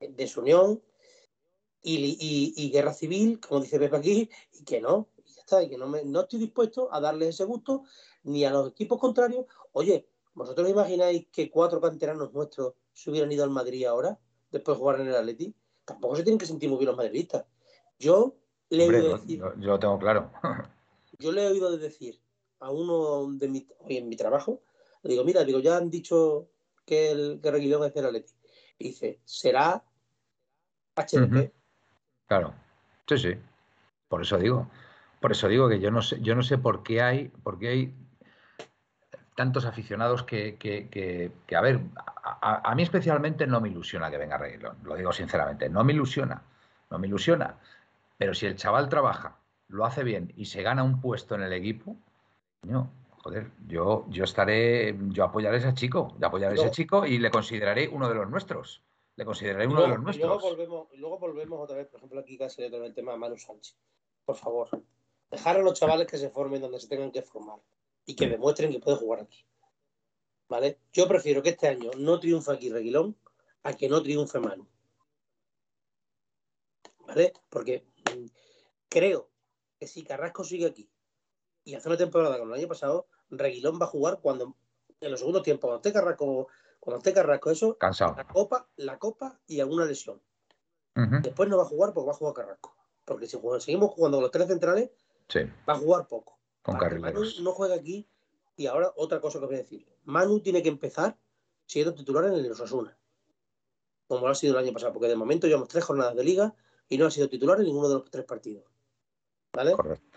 desunión 0.00 0.82
y, 1.82 2.54
y, 2.56 2.70
guerra 2.70 2.92
civil, 2.92 3.40
como 3.40 3.60
dice 3.60 3.78
Pepe 3.78 3.96
aquí, 3.96 4.30
y 4.52 4.64
que 4.64 4.80
no, 4.80 5.08
y 5.24 5.32
ya 5.32 5.40
está, 5.40 5.62
y 5.62 5.68
que 5.68 5.78
no, 5.78 5.88
me, 5.88 6.04
no 6.04 6.20
estoy 6.22 6.40
dispuesto 6.40 6.92
a 6.92 7.00
darles 7.00 7.30
ese 7.30 7.44
gusto 7.44 7.84
ni 8.24 8.44
a 8.44 8.50
los 8.50 8.70
equipos 8.70 9.00
contrarios. 9.00 9.46
Oye, 9.72 10.08
¿vosotros 10.34 10.68
imagináis 10.68 11.26
que 11.32 11.50
cuatro 11.50 11.80
canteranos 11.80 12.32
nuestros 12.32 12.74
se 12.92 13.10
hubieran 13.10 13.32
ido 13.32 13.44
al 13.44 13.50
Madrid 13.50 13.84
ahora, 13.84 14.18
después 14.50 14.76
de 14.76 14.80
jugar 14.80 15.00
en 15.00 15.08
el 15.08 15.16
Atleti? 15.16 15.54
Tampoco 15.84 16.16
se 16.16 16.22
tienen 16.22 16.38
que 16.38 16.46
sentir 16.46 16.68
muy 16.68 16.78
bien 16.78 16.88
los 16.88 16.96
madridistas. 16.96 17.44
Yo 17.98 18.36
le 18.70 18.86
yo, 19.26 19.52
lo 19.56 19.78
tengo 19.78 19.98
claro. 19.98 20.30
yo 21.18 21.32
le 21.32 21.44
he 21.44 21.48
oído 21.48 21.76
decir 21.76 22.20
a 22.60 22.70
uno 22.70 23.32
de 23.32 23.48
mi, 23.48 23.66
hoy 23.80 23.96
en 23.96 24.08
mi 24.08 24.16
trabajo, 24.16 24.62
le 25.02 25.10
digo, 25.10 25.24
mira, 25.24 25.44
digo, 25.44 25.58
ya 25.58 25.76
han 25.76 25.90
dicho 25.90 26.48
que 26.86 27.10
el 27.10 27.40
que 27.42 27.50
Reguilón 27.50 27.84
es 27.84 27.96
el 27.96 28.06
Atleti. 28.06 28.32
Y 28.78 28.88
dice, 28.88 29.20
será 29.24 29.84
HDP. 30.94 31.52
Claro, 32.26 32.54
sí, 33.08 33.18
sí. 33.18 33.34
Por 34.08 34.22
eso 34.22 34.38
digo. 34.38 34.68
Por 35.20 35.30
eso 35.30 35.46
digo 35.46 35.68
que 35.68 35.78
yo 35.78 35.90
no 35.92 36.02
sé, 36.02 36.20
yo 36.20 36.34
no 36.34 36.42
sé 36.42 36.58
por 36.58 36.82
qué 36.82 37.00
hay, 37.00 37.28
por 37.28 37.58
qué 37.58 37.68
hay 37.68 37.94
tantos 39.34 39.64
aficionados 39.64 40.24
que, 40.24 40.56
que, 40.56 40.88
que, 41.46 41.56
a 41.56 41.60
ver, 41.60 41.80
a, 41.96 42.70
a, 42.70 42.74
mí 42.74 42.82
especialmente 42.82 43.46
no 43.46 43.60
me 43.60 43.68
ilusiona 43.68 44.10
que 44.10 44.18
venga 44.18 44.38
Reguilón, 44.38 44.76
lo 44.84 44.94
digo 44.94 45.12
sinceramente, 45.12 45.68
no 45.68 45.84
me 45.84 45.92
ilusiona, 45.92 46.42
no 46.90 46.98
me 46.98 47.06
ilusiona. 47.06 47.56
Pero 48.18 48.34
si 48.34 48.46
el 48.46 48.56
chaval 48.56 48.88
trabaja, 48.88 49.36
lo 49.68 49.84
hace 49.84 50.04
bien 50.04 50.32
y 50.36 50.46
se 50.46 50.62
gana 50.62 50.84
un 50.84 51.00
puesto 51.00 51.34
en 51.34 51.42
el 51.42 51.52
equipo, 51.52 51.96
no, 52.62 52.90
joder, 53.22 53.50
yo, 53.66 54.04
yo 54.08 54.24
estaré, 54.24 54.96
yo 55.08 55.24
apoyaré 55.24 55.56
a 55.56 55.60
ese 55.60 55.74
chico, 55.74 56.14
yo 56.18 56.26
apoyaré 56.26 56.60
a 56.60 56.64
ese 56.64 56.70
chico 56.70 57.06
y 57.06 57.18
le 57.18 57.30
consideraré 57.30 57.88
uno 57.88 58.08
de 58.08 58.14
los 58.14 58.28
nuestros. 58.28 58.82
Le 59.16 59.24
consideraré 59.24 59.66
uno 59.66 59.82
de 59.82 59.88
los 59.88 60.00
nuestros. 60.00 60.26
Luego 60.26 60.48
volvemos, 60.48 60.88
luego 60.94 61.18
volvemos 61.18 61.60
otra 61.60 61.76
vez, 61.76 61.88
por 61.88 61.98
ejemplo, 61.98 62.20
aquí 62.20 62.38
casi 62.38 62.70
con 62.70 62.82
el 62.82 62.94
tema 62.94 63.12
de 63.12 63.18
Manu 63.18 63.36
Sánchez. 63.36 63.76
Por 64.24 64.36
favor, 64.36 64.68
dejar 65.30 65.56
a 65.56 65.62
los 65.62 65.78
chavales 65.78 66.06
que 66.06 66.16
se 66.16 66.30
formen 66.30 66.62
donde 66.62 66.80
se 66.80 66.88
tengan 66.88 67.10
que 67.10 67.22
formar 67.22 67.58
y 68.06 68.16
que 68.16 68.28
demuestren 68.28 68.70
que 68.70 68.80
pueden 68.80 68.98
jugar 68.98 69.20
aquí. 69.20 69.44
¿Vale? 70.48 70.78
Yo 70.92 71.08
prefiero 71.08 71.42
que 71.42 71.50
este 71.50 71.68
año 71.68 71.90
no 71.96 72.20
triunfe 72.20 72.52
aquí 72.52 72.70
Reguilón 72.70 73.16
a 73.62 73.72
que 73.72 73.88
no 73.88 74.02
triunfe 74.02 74.38
Manu. 74.38 74.66
¿Vale? 77.06 77.32
Porque 77.48 77.86
creo 78.88 79.30
que 79.78 79.86
si 79.86 80.04
Carrasco 80.04 80.44
sigue 80.44 80.66
aquí 80.66 80.90
y 81.64 81.74
hace 81.74 81.88
una 81.88 81.96
temporada 81.96 82.38
como 82.38 82.54
el 82.54 82.60
año 82.60 82.68
pasado, 82.68 83.06
Reguilón 83.30 83.80
va 83.80 83.86
a 83.86 83.88
jugar 83.88 84.20
cuando 84.20 84.56
en 85.00 85.10
los 85.10 85.20
segundos 85.20 85.42
tiempos, 85.42 85.68
cuando 85.68 85.76
esté 85.76 85.92
Carrasco, 85.92 86.48
cuando 86.78 86.98
esté 86.98 87.12
Carrasco, 87.12 87.50
eso, 87.50 87.78
Cansado. 87.78 88.14
la 88.16 88.26
copa, 88.26 88.68
la 88.76 88.98
copa 88.98 89.40
y 89.46 89.60
alguna 89.60 89.84
lesión. 89.84 90.20
Después 90.94 91.48
no 91.48 91.56
va 91.56 91.62
a 91.62 91.66
jugar 91.66 91.94
porque 91.94 92.08
va 92.08 92.12
a 92.12 92.16
jugar 92.16 92.34
Carrasco. 92.34 92.76
Porque 93.04 93.26
si 93.26 93.38
seguimos 93.60 93.92
jugando 93.92 94.18
con 94.18 94.22
los 94.22 94.30
tres 94.30 94.46
centrales, 94.46 94.90
va 95.68 95.72
a 95.72 95.78
jugar 95.78 96.06
poco. 96.06 96.38
Con 96.62 96.76
Manu 97.00 97.22
no 97.42 97.52
juega 97.52 97.74
aquí. 97.74 98.06
Y 98.56 98.66
ahora 98.66 98.92
otra 98.96 99.20
cosa 99.20 99.40
que 99.40 99.46
voy 99.46 99.54
a 99.56 99.58
decir. 99.58 99.86
Manu 100.04 100.40
tiene 100.40 100.62
que 100.62 100.68
empezar 100.68 101.16
siendo 101.66 101.94
titular 101.94 102.24
en 102.24 102.34
el 102.34 102.50
Osasuna. 102.50 102.96
Como 104.06 104.26
lo 104.26 104.32
ha 104.32 104.34
sido 104.34 104.58
el 104.58 104.64
año 104.64 104.72
pasado. 104.72 104.92
Porque 104.92 105.08
de 105.08 105.16
momento 105.16 105.46
llevamos 105.46 105.68
tres 105.68 105.84
jornadas 105.84 106.14
de 106.14 106.24
liga 106.24 106.54
y 106.88 106.98
no 106.98 107.06
ha 107.06 107.10
sido 107.10 107.28
titular 107.28 107.58
en 107.58 107.66
ninguno 107.66 107.88
de 107.88 107.94
los 107.94 108.10
tres 108.10 108.24
partidos. 108.24 108.64
¿Vale? 109.52 109.72
Correcto. 109.72 110.12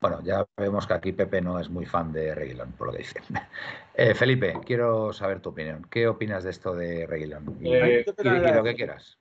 Bueno, 0.00 0.22
ya 0.22 0.46
vemos 0.56 0.86
que 0.86 0.92
aquí 0.92 1.12
Pepe 1.12 1.40
no 1.40 1.58
es 1.58 1.70
muy 1.70 1.86
fan 1.86 2.12
de 2.12 2.34
Reguilón, 2.34 2.72
por 2.72 2.88
lo 2.88 2.92
que 2.92 2.98
dice. 2.98 3.20
Eh, 3.98 4.14
Felipe, 4.14 4.60
quiero 4.66 5.10
saber 5.14 5.40
tu 5.40 5.48
opinión. 5.48 5.86
¿Qué 5.90 6.06
opinas 6.06 6.44
de 6.44 6.50
esto 6.50 6.74
de 6.74 7.06
Reguilón? 7.06 7.56
Y, 7.62 7.72
eh, 7.72 8.04
lo 8.06 8.62
que 8.62 8.74
quieras. 8.74 9.18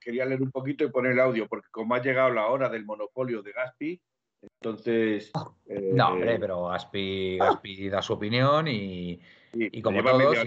Quería 0.00 0.24
leer 0.24 0.40
un 0.40 0.50
poquito 0.50 0.84
y 0.84 0.90
poner 0.90 1.12
el 1.12 1.20
audio, 1.20 1.46
porque 1.46 1.68
como 1.70 1.94
ha 1.94 2.00
llegado 2.00 2.30
la 2.30 2.46
hora 2.46 2.70
del 2.70 2.86
monopolio 2.86 3.42
de 3.42 3.52
Gaspi, 3.52 4.00
entonces. 4.42 5.30
Eh, 5.66 5.90
no, 5.94 6.08
hombre, 6.08 6.38
pero 6.38 6.66
Gaspi, 6.66 7.38
Gaspi 7.38 7.88
da 7.88 8.02
su 8.02 8.14
opinión 8.14 8.68
y, 8.68 9.20
y 9.52 9.82
como 9.82 10.02
todos. 10.02 10.38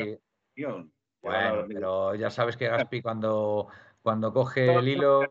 Bueno, 1.21 1.65
pero 1.67 2.15
ya 2.15 2.29
sabes 2.29 2.57
que 2.57 2.67
Gaspi 2.67 3.01
cuando 3.01 3.69
cuando 4.03 4.33
coge 4.33 4.73
el 4.73 4.87
hilo. 4.87 5.21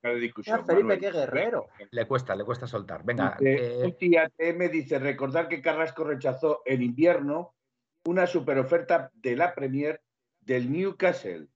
Felipe, 0.00 0.98
qué 0.98 1.10
guerrero. 1.10 1.66
Le 1.90 2.06
cuesta, 2.06 2.36
le 2.36 2.44
cuesta 2.44 2.66
soltar. 2.66 3.04
Venga. 3.04 3.36
Eh... 3.40 3.92
me 4.56 4.68
dice: 4.68 4.98
recordar 4.98 5.48
que 5.48 5.60
Carrasco 5.60 6.04
rechazó 6.04 6.62
en 6.64 6.82
invierno 6.82 7.54
una 8.06 8.26
superoferta 8.26 9.10
de 9.14 9.36
la 9.36 9.54
Premier 9.54 10.00
del 10.40 10.70
Newcastle. 10.72 11.48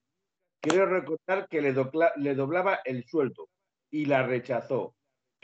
Quiero 0.60 0.86
recordar 0.86 1.46
que 1.48 1.62
le, 1.62 1.74
le 2.16 2.34
doblaba 2.34 2.80
el 2.84 3.04
sueldo 3.04 3.48
y 3.90 4.06
la 4.06 4.24
rechazó. 4.24 4.94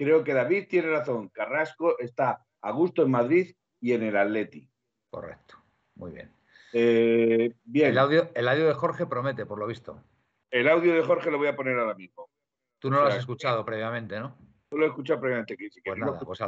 Creo 0.00 0.24
que 0.24 0.32
David 0.32 0.64
tiene 0.66 0.88
razón. 0.88 1.28
Carrasco 1.28 1.98
está 1.98 2.42
a 2.62 2.70
gusto 2.70 3.02
en 3.02 3.10
Madrid 3.10 3.54
y 3.82 3.92
en 3.92 4.02
el 4.02 4.16
Atleti. 4.16 4.66
Correcto. 5.10 5.56
Muy 5.96 6.12
bien. 6.12 6.32
Eh, 6.72 7.54
bien. 7.64 7.90
El 7.90 7.98
audio, 7.98 8.30
el 8.34 8.48
audio 8.48 8.66
de 8.66 8.72
Jorge 8.72 9.04
promete, 9.04 9.44
por 9.44 9.58
lo 9.58 9.66
visto. 9.66 10.02
El 10.50 10.70
audio 10.70 10.94
de 10.94 11.02
Jorge 11.02 11.30
lo 11.30 11.36
voy 11.36 11.48
a 11.48 11.54
poner 11.54 11.78
ahora 11.78 11.94
mismo. 11.94 12.30
Tú 12.78 12.88
no 12.88 13.02
lo 13.02 13.08
has 13.08 13.16
escuchado 13.16 13.62
previamente, 13.62 14.18
¿no? 14.18 14.38
Tú 14.70 14.78
lo 14.78 14.86
he 14.86 14.88
escuchado 14.88 15.20
previamente. 15.20 15.54
Que, 15.54 15.68
pues 15.84 15.98
nada, 15.98 16.18
pues 16.18 16.40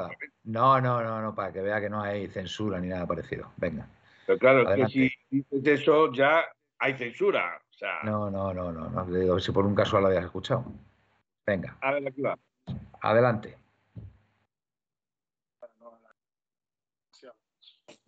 No, 0.44 0.80
no, 0.80 1.02
no, 1.02 1.20
no, 1.20 1.34
para 1.34 1.52
que 1.52 1.60
vea 1.60 1.78
que 1.78 1.90
no 1.90 2.00
hay 2.00 2.28
censura 2.28 2.80
ni 2.80 2.88
nada 2.88 3.06
parecido. 3.06 3.52
Venga. 3.58 3.86
Pero 4.26 4.38
claro, 4.38 4.72
es 4.72 4.76
que 4.76 4.86
si 4.88 5.12
dices 5.28 5.80
eso 5.82 6.10
ya 6.10 6.42
hay 6.78 6.94
censura. 6.94 7.60
No, 8.02 8.30
no, 8.30 8.54
no, 8.54 8.72
no, 8.72 8.88
no. 8.88 9.04
Digo, 9.04 9.38
si 9.38 9.52
por 9.52 9.66
un 9.66 9.74
casual 9.74 10.04
lo 10.04 10.08
habías 10.08 10.24
escuchado. 10.24 10.64
Venga. 11.46 11.76
A 11.82 11.92
ver, 11.92 12.08
aquí 12.08 12.22
va. 12.22 12.38
Adelante. 13.02 13.58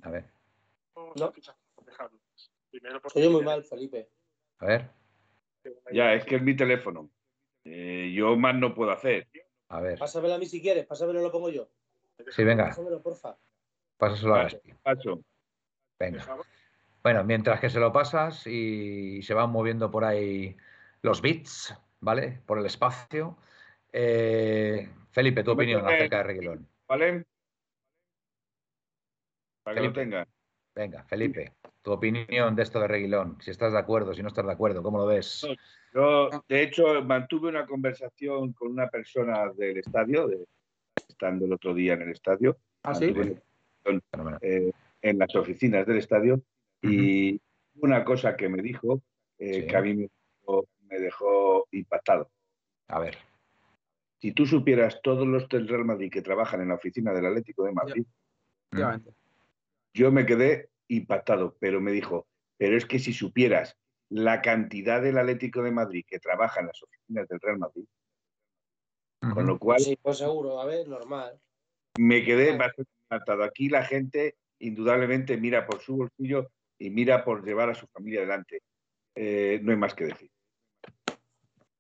A 0.03 0.11
ver. 0.11 0.25
No. 1.17 1.33
Oye, 3.15 3.29
muy 3.29 3.43
mal, 3.43 3.65
Felipe. 3.65 4.09
A 4.59 4.67
ver. 4.67 4.91
Ya, 5.93 6.15
es 6.15 6.25
que 6.25 6.37
es 6.37 6.43
mi 6.43 6.55
teléfono. 6.55 7.11
Eh, 7.65 8.13
yo 8.15 8.37
más 8.37 8.55
no 8.55 8.75
puedo 8.75 8.93
hacer. 8.93 9.27
A 9.69 9.81
ver. 9.81 9.99
Pásamelo 9.99 10.35
a 10.35 10.39
mí 10.39 10.47
si 10.47 10.61
quieres, 10.61 10.87
pásamelo, 10.87 11.21
lo 11.21 11.33
pongo 11.33 11.51
yo. 11.51 11.69
Sí, 12.31 12.45
venga. 12.45 12.67
Pásamelo, 12.67 13.03
porfa. 13.03 13.37
Pásaselo 13.97 14.37
a 14.37 14.49
Paso. 14.83 15.21
Venga. 15.99 16.39
Bueno, 17.03 17.25
mientras 17.25 17.61
que 17.61 17.71
se 17.71 17.81
lo 17.81 17.93
pasas 17.93 18.47
y 18.47 19.23
se 19.23 19.35
van 19.35 19.51
moviendo 19.51 19.91
por 19.91 20.05
ahí 20.05 20.57
los 21.03 21.21
bits, 21.21 21.75
¿vale? 22.01 22.43
Por 22.47 22.59
el 22.59 22.67
espacio. 22.67 23.39
Eh, 23.97 24.89
Felipe, 25.13 25.45
tu 25.45 25.53
opinión 25.53 25.87
acerca 25.87 26.17
de 26.19 26.23
Reguilón. 26.25 26.69
¿Vale? 26.89 27.25
Para 29.63 29.81
que 29.81 29.87
lo 29.87 29.93
tenga. 29.93 30.27
Venga, 30.75 31.05
Felipe, 31.05 31.53
tu 31.81 31.93
opinión 31.93 32.57
de 32.57 32.63
esto 32.65 32.81
de 32.81 32.89
Reguilón, 32.89 33.39
si 33.41 33.53
estás 33.53 33.73
de 33.73 33.79
acuerdo, 33.79 34.13
si 34.13 34.21
no 34.21 34.29
estás 34.29 34.47
de 34.47 34.51
acuerdo, 34.51 34.83
¿cómo 34.83 34.99
lo 34.99 35.07
ves? 35.07 35.47
Yo, 35.95 36.29
de 36.49 36.63
hecho, 36.63 37.05
mantuve 37.05 37.49
una 37.49 37.67
conversación 37.67 38.53
con 38.53 38.73
una 38.73 38.89
persona 38.89 39.53
del 39.53 39.79
estadio, 39.79 40.29
estando 41.09 41.47
el 41.47 41.53
otro 41.53 41.73
día 41.73 41.93
en 41.93 42.03
el 42.03 42.11
estadio. 42.11 42.59
¿Ah, 42.83 42.97
sí? 42.97 43.15
Eh, 44.41 44.73
en 45.03 45.19
las 45.19 45.37
oficinas 45.37 45.87
del 45.87 45.99
estadio 45.99 46.43
y 46.83 47.41
una 47.77 48.05
cosa 48.05 48.37
que 48.37 48.49
me 48.49 48.61
dijo 48.61 49.01
eh, 49.39 49.69
que 49.69 49.77
a 49.77 49.83
mí 49.83 49.95
me 49.95 50.99
dejó, 50.99 51.69
impactado. 51.71 52.29
A 52.89 52.99
ver. 52.99 53.17
Si 54.25 54.33
tú 54.33 54.47
supieras 54.47 55.03
todos 55.03 55.27
los 55.27 55.47
del 55.51 55.69
Real 55.69 55.85
Madrid 55.85 56.11
que 56.11 56.23
trabajan 56.23 56.63
en 56.63 56.69
la 56.69 56.77
oficina 56.77 57.13
del 57.13 57.27
Atlético 57.27 57.65
de 57.65 57.73
Madrid, 57.73 58.07
yo 59.93 60.11
me 60.13 60.25
quedé 60.25 60.71
impactado, 60.89 61.59
pero 61.61 61.79
me 61.79 61.93
dijo, 61.93 62.27
pero 62.57 62.75
es 62.75 62.87
que 62.87 62.99
si 62.99 63.13
supieras 63.13 63.77
la 64.09 64.41
cantidad 64.41 65.03
del 65.03 65.19
Atlético 65.19 65.63
de 65.63 65.73
Madrid 65.73 66.07
que 66.09 66.21
trabaja 66.21 66.61
en 66.61 66.69
las 66.69 66.83
oficinas 66.83 67.29
del 67.29 67.39
Real 67.39 67.59
Madrid, 67.59 67.85
con 69.35 69.47
lo 69.47 69.59
cual... 69.59 69.81
Sí, 69.81 69.99
pues 70.01 70.17
seguro, 70.17 70.59
a 70.59 70.65
ver, 70.65 70.89
normal. 70.89 71.39
Me 71.99 72.25
quedé 72.25 72.57
bastante 72.57 72.93
impactado. 73.03 73.45
Aquí 73.45 73.69
la 73.69 73.85
gente 73.85 74.39
indudablemente 74.59 75.37
mira 75.37 75.67
por 75.67 75.81
su 75.81 75.97
bolsillo 75.99 76.51
y 76.79 76.89
mira 76.89 77.27
por 77.27 77.45
llevar 77.45 77.69
a 77.69 77.75
su 77.75 77.87
familia 77.89 78.21
adelante. 78.21 78.63
Eh, 79.17 79.61
no 79.63 79.73
hay 79.73 79.77
más 79.77 79.95
que 79.95 80.05
decir. 80.05 80.31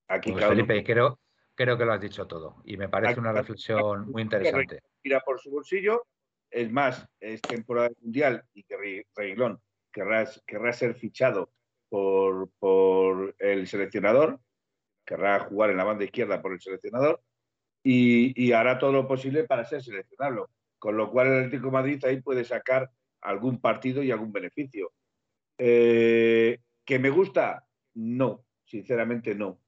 Aquí 0.08 0.30
pues 0.30 0.44
Felipe, 0.44 0.84
creo, 0.84 1.18
creo 1.54 1.76
que 1.78 1.84
lo 1.84 1.92
has 1.92 2.00
dicho 2.00 2.26
todo 2.26 2.62
y 2.64 2.76
me 2.76 2.88
parece 2.88 3.20
una 3.20 3.32
reflexión 3.32 4.10
muy 4.10 4.22
interesante. 4.22 4.80
Mira 5.02 5.20
por 5.20 5.40
su 5.40 5.50
bolsillo, 5.50 6.06
es 6.50 6.70
más, 6.70 7.06
es 7.20 7.40
temporada 7.42 7.90
mundial 8.00 8.44
y 8.54 8.62
que 8.64 9.04
Reguilón 9.14 9.60
querrá, 9.92 10.28
querrá 10.46 10.72
ser 10.72 10.94
fichado 10.94 11.50
por, 11.88 12.50
por, 12.58 13.34
el 13.38 13.66
seleccionador, 13.66 14.40
querrá 15.04 15.40
jugar 15.40 15.70
en 15.70 15.76
la 15.76 15.84
banda 15.84 16.04
izquierda 16.04 16.42
por 16.42 16.52
el 16.52 16.60
seleccionador 16.60 17.20
y, 17.82 18.32
y 18.42 18.52
hará 18.52 18.78
todo 18.78 18.92
lo 18.92 19.06
posible 19.06 19.44
para 19.44 19.64
ser 19.64 19.82
seleccionado. 19.82 20.50
Con 20.78 20.98
lo 20.98 21.10
cual 21.10 21.28
el 21.28 21.44
Atlético 21.44 21.70
Madrid 21.70 22.04
ahí 22.04 22.20
puede 22.20 22.44
sacar 22.44 22.90
algún 23.22 23.58
partido 23.58 24.02
y 24.02 24.10
algún 24.10 24.32
beneficio. 24.32 24.92
Eh, 25.56 26.58
¿Que 26.84 26.98
me 26.98 27.10
gusta? 27.10 27.66
No, 27.94 28.44
sinceramente 28.66 29.34
no. 29.34 29.58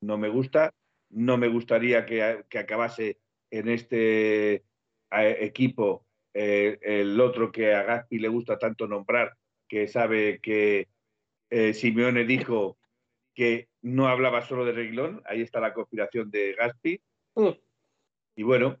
No 0.00 0.18
me 0.18 0.28
gusta. 0.28 0.74
No 1.10 1.36
me 1.36 1.48
gustaría 1.48 2.04
que, 2.04 2.22
acabase 2.58 3.18
en 3.50 3.68
este 3.68 4.54
eh, 4.54 4.64
equipo 5.10 6.06
eh, 6.34 6.78
el 6.82 7.20
otro 7.20 7.50
que 7.50 7.74
a 7.74 7.82
Gaspi 7.82 8.18
le 8.18 8.28
gusta 8.28 8.58
tanto 8.58 8.86
nombrar, 8.86 9.36
que 9.68 9.88
sabe 9.88 10.40
que 10.40 10.88
Simeone 11.48 12.24
dijo 12.24 12.76
que 13.34 13.68
no 13.82 14.08
hablaba 14.08 14.42
solo 14.42 14.64
de 14.64 14.72
Reglón. 14.72 15.22
Ahí 15.26 15.42
está 15.42 15.60
la 15.60 15.72
conspiración 15.72 16.30
de 16.30 16.54
Gaspi. 16.54 17.00
Y 18.34 18.42
bueno, 18.42 18.78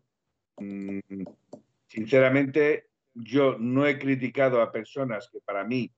mm, 0.56 1.00
sinceramente, 1.86 2.88
yo 3.14 3.56
no 3.58 3.86
he 3.86 3.98
criticado 3.98 4.60
a 4.60 4.72
personas 4.72 5.28
que 5.30 5.40
para 5.40 5.64
mí 5.64 5.92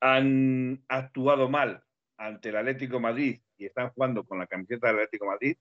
han 0.00 0.84
actuado 0.88 1.48
mal 1.48 1.82
ante 2.16 2.50
el 2.50 2.56
Atlético 2.56 3.00
Madrid 3.00 3.40
y 3.58 3.66
están 3.66 3.90
jugando 3.90 4.24
con 4.24 4.38
la 4.38 4.46
camiseta 4.46 4.88
del 4.88 4.96
Atlético 4.96 5.26
Madrid, 5.26 5.56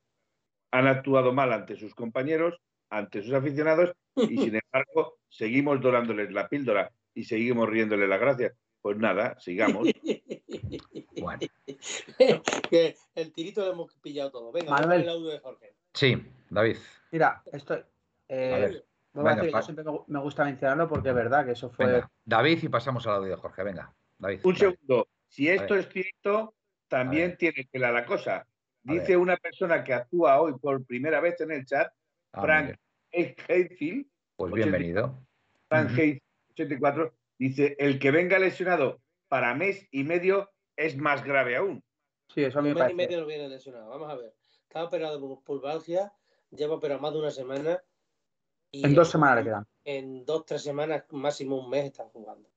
han 0.71 0.87
actuado 0.87 1.33
mal 1.33 1.53
ante 1.53 1.75
sus 1.77 1.95
compañeros, 1.95 2.55
ante 2.89 3.21
sus 3.21 3.33
aficionados 3.33 3.93
y 4.15 4.37
sin 4.37 4.59
embargo 4.63 5.17
seguimos 5.29 5.81
dorándoles 5.81 6.31
la 6.31 6.47
píldora 6.47 6.91
y 7.13 7.23
seguimos 7.23 7.69
riéndoles 7.69 8.09
las 8.09 8.19
gracias. 8.19 8.53
Pues 8.81 8.97
nada, 8.97 9.35
sigamos. 9.39 9.87
bueno. 11.21 11.39
el 13.15 13.33
tirito 13.33 13.65
lo 13.65 13.71
hemos 13.71 13.95
pillado 13.95 14.31
todo. 14.31 14.51
Venga, 14.51 14.77
el 14.77 15.09
audio 15.09 15.29
de 15.29 15.39
Jorge. 15.39 15.73
Sí, 15.93 16.23
David. 16.49 16.77
Mira, 17.11 17.41
estoy. 17.51 17.79
Eh, 18.27 18.83
siempre 19.63 19.85
me 20.07 20.19
gusta 20.19 20.45
mencionarlo 20.45 20.87
porque 20.87 21.09
es 21.09 21.15
verdad 21.15 21.45
que 21.45 21.53
eso 21.53 21.71
fue. 21.71 22.03
David, 22.25 22.63
y 22.63 22.69
pasamos 22.69 23.07
al 23.07 23.15
audio 23.15 23.31
de 23.31 23.37
Jorge. 23.37 23.63
Venga, 23.63 23.91
David. 24.19 24.41
Un 24.43 24.55
segundo. 24.55 25.07
Si 25.29 25.49
esto 25.49 25.75
es 25.75 25.89
cierto, 25.89 26.53
también 26.87 27.37
tiene 27.37 27.67
que 27.71 27.79
la 27.79 28.05
cosa. 28.05 28.47
Dice 28.83 29.17
una 29.17 29.37
persona 29.37 29.83
que 29.83 29.93
actúa 29.93 30.39
hoy 30.39 30.53
por 30.59 30.85
primera 30.85 31.19
vez 31.19 31.41
en 31.41 31.51
el 31.51 31.65
chat, 31.65 31.91
ah, 32.33 32.41
Frank 32.41 32.75
Hayfield. 33.11 34.05
Pues 34.35 34.53
bienvenido. 34.53 35.17
Frank 35.67 35.89
Hayfield, 35.89 36.21
84, 36.51 37.13
dice: 37.39 37.75
el 37.79 37.97
que 37.97 38.11
venga 38.11 38.37
lesionado 38.37 39.01
para 39.27 39.55
mes 39.55 39.87
y 39.91 40.03
medio 40.03 40.51
es 40.75 40.97
más 40.97 41.23
grave 41.23 41.55
aún. 41.55 41.83
Sí, 42.33 42.43
eso 42.43 42.59
a 42.59 42.61
mí 42.61 42.69
me 42.69 42.75
parece. 42.75 42.95
mes 42.95 43.05
y 43.05 43.07
medio 43.07 43.21
no 43.21 43.27
viene 43.27 43.49
lesionado. 43.49 43.89
Vamos 43.89 44.09
a 44.09 44.15
ver. 44.15 44.35
Está 44.63 44.83
operado 44.83 45.19
por 45.19 45.43
pulvalgia, 45.43 46.13
lleva 46.51 46.75
operado 46.75 47.01
más 47.01 47.13
de 47.13 47.19
una 47.19 47.31
semana 47.31 47.81
en 48.83 48.95
dos 48.95 49.09
semanas 49.09 49.37
le 49.37 49.43
quedan. 49.43 49.67
En 49.83 50.25
dos, 50.25 50.45
tres 50.45 50.63
semanas, 50.63 51.03
máximo 51.11 51.57
un 51.57 51.69
mes 51.69 51.85
están 51.85 52.09
jugando. 52.09 52.49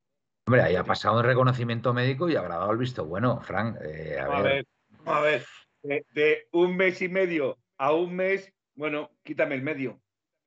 Hombre, 0.48 0.62
ahí 0.62 0.76
ha 0.76 0.84
pasado 0.84 1.18
un 1.18 1.24
reconocimiento 1.24 1.92
médico 1.92 2.26
y 2.30 2.34
ha 2.34 2.40
grabado 2.40 2.72
el 2.72 2.78
visto 2.78 3.04
bueno, 3.04 3.38
Frank. 3.42 3.76
Eh, 3.82 4.18
a, 4.18 4.40
ver. 4.40 4.66
a, 5.04 5.20
ver. 5.20 5.44
De, 5.82 6.48
un 6.52 6.74
mes 6.74 7.02
y 7.02 7.08
medio 7.10 7.58
a 7.76 7.92
un 7.92 8.16
mes, 8.16 8.50
bueno, 8.74 9.10
quítame 9.22 9.56
el 9.56 9.62
medio. 9.62 10.00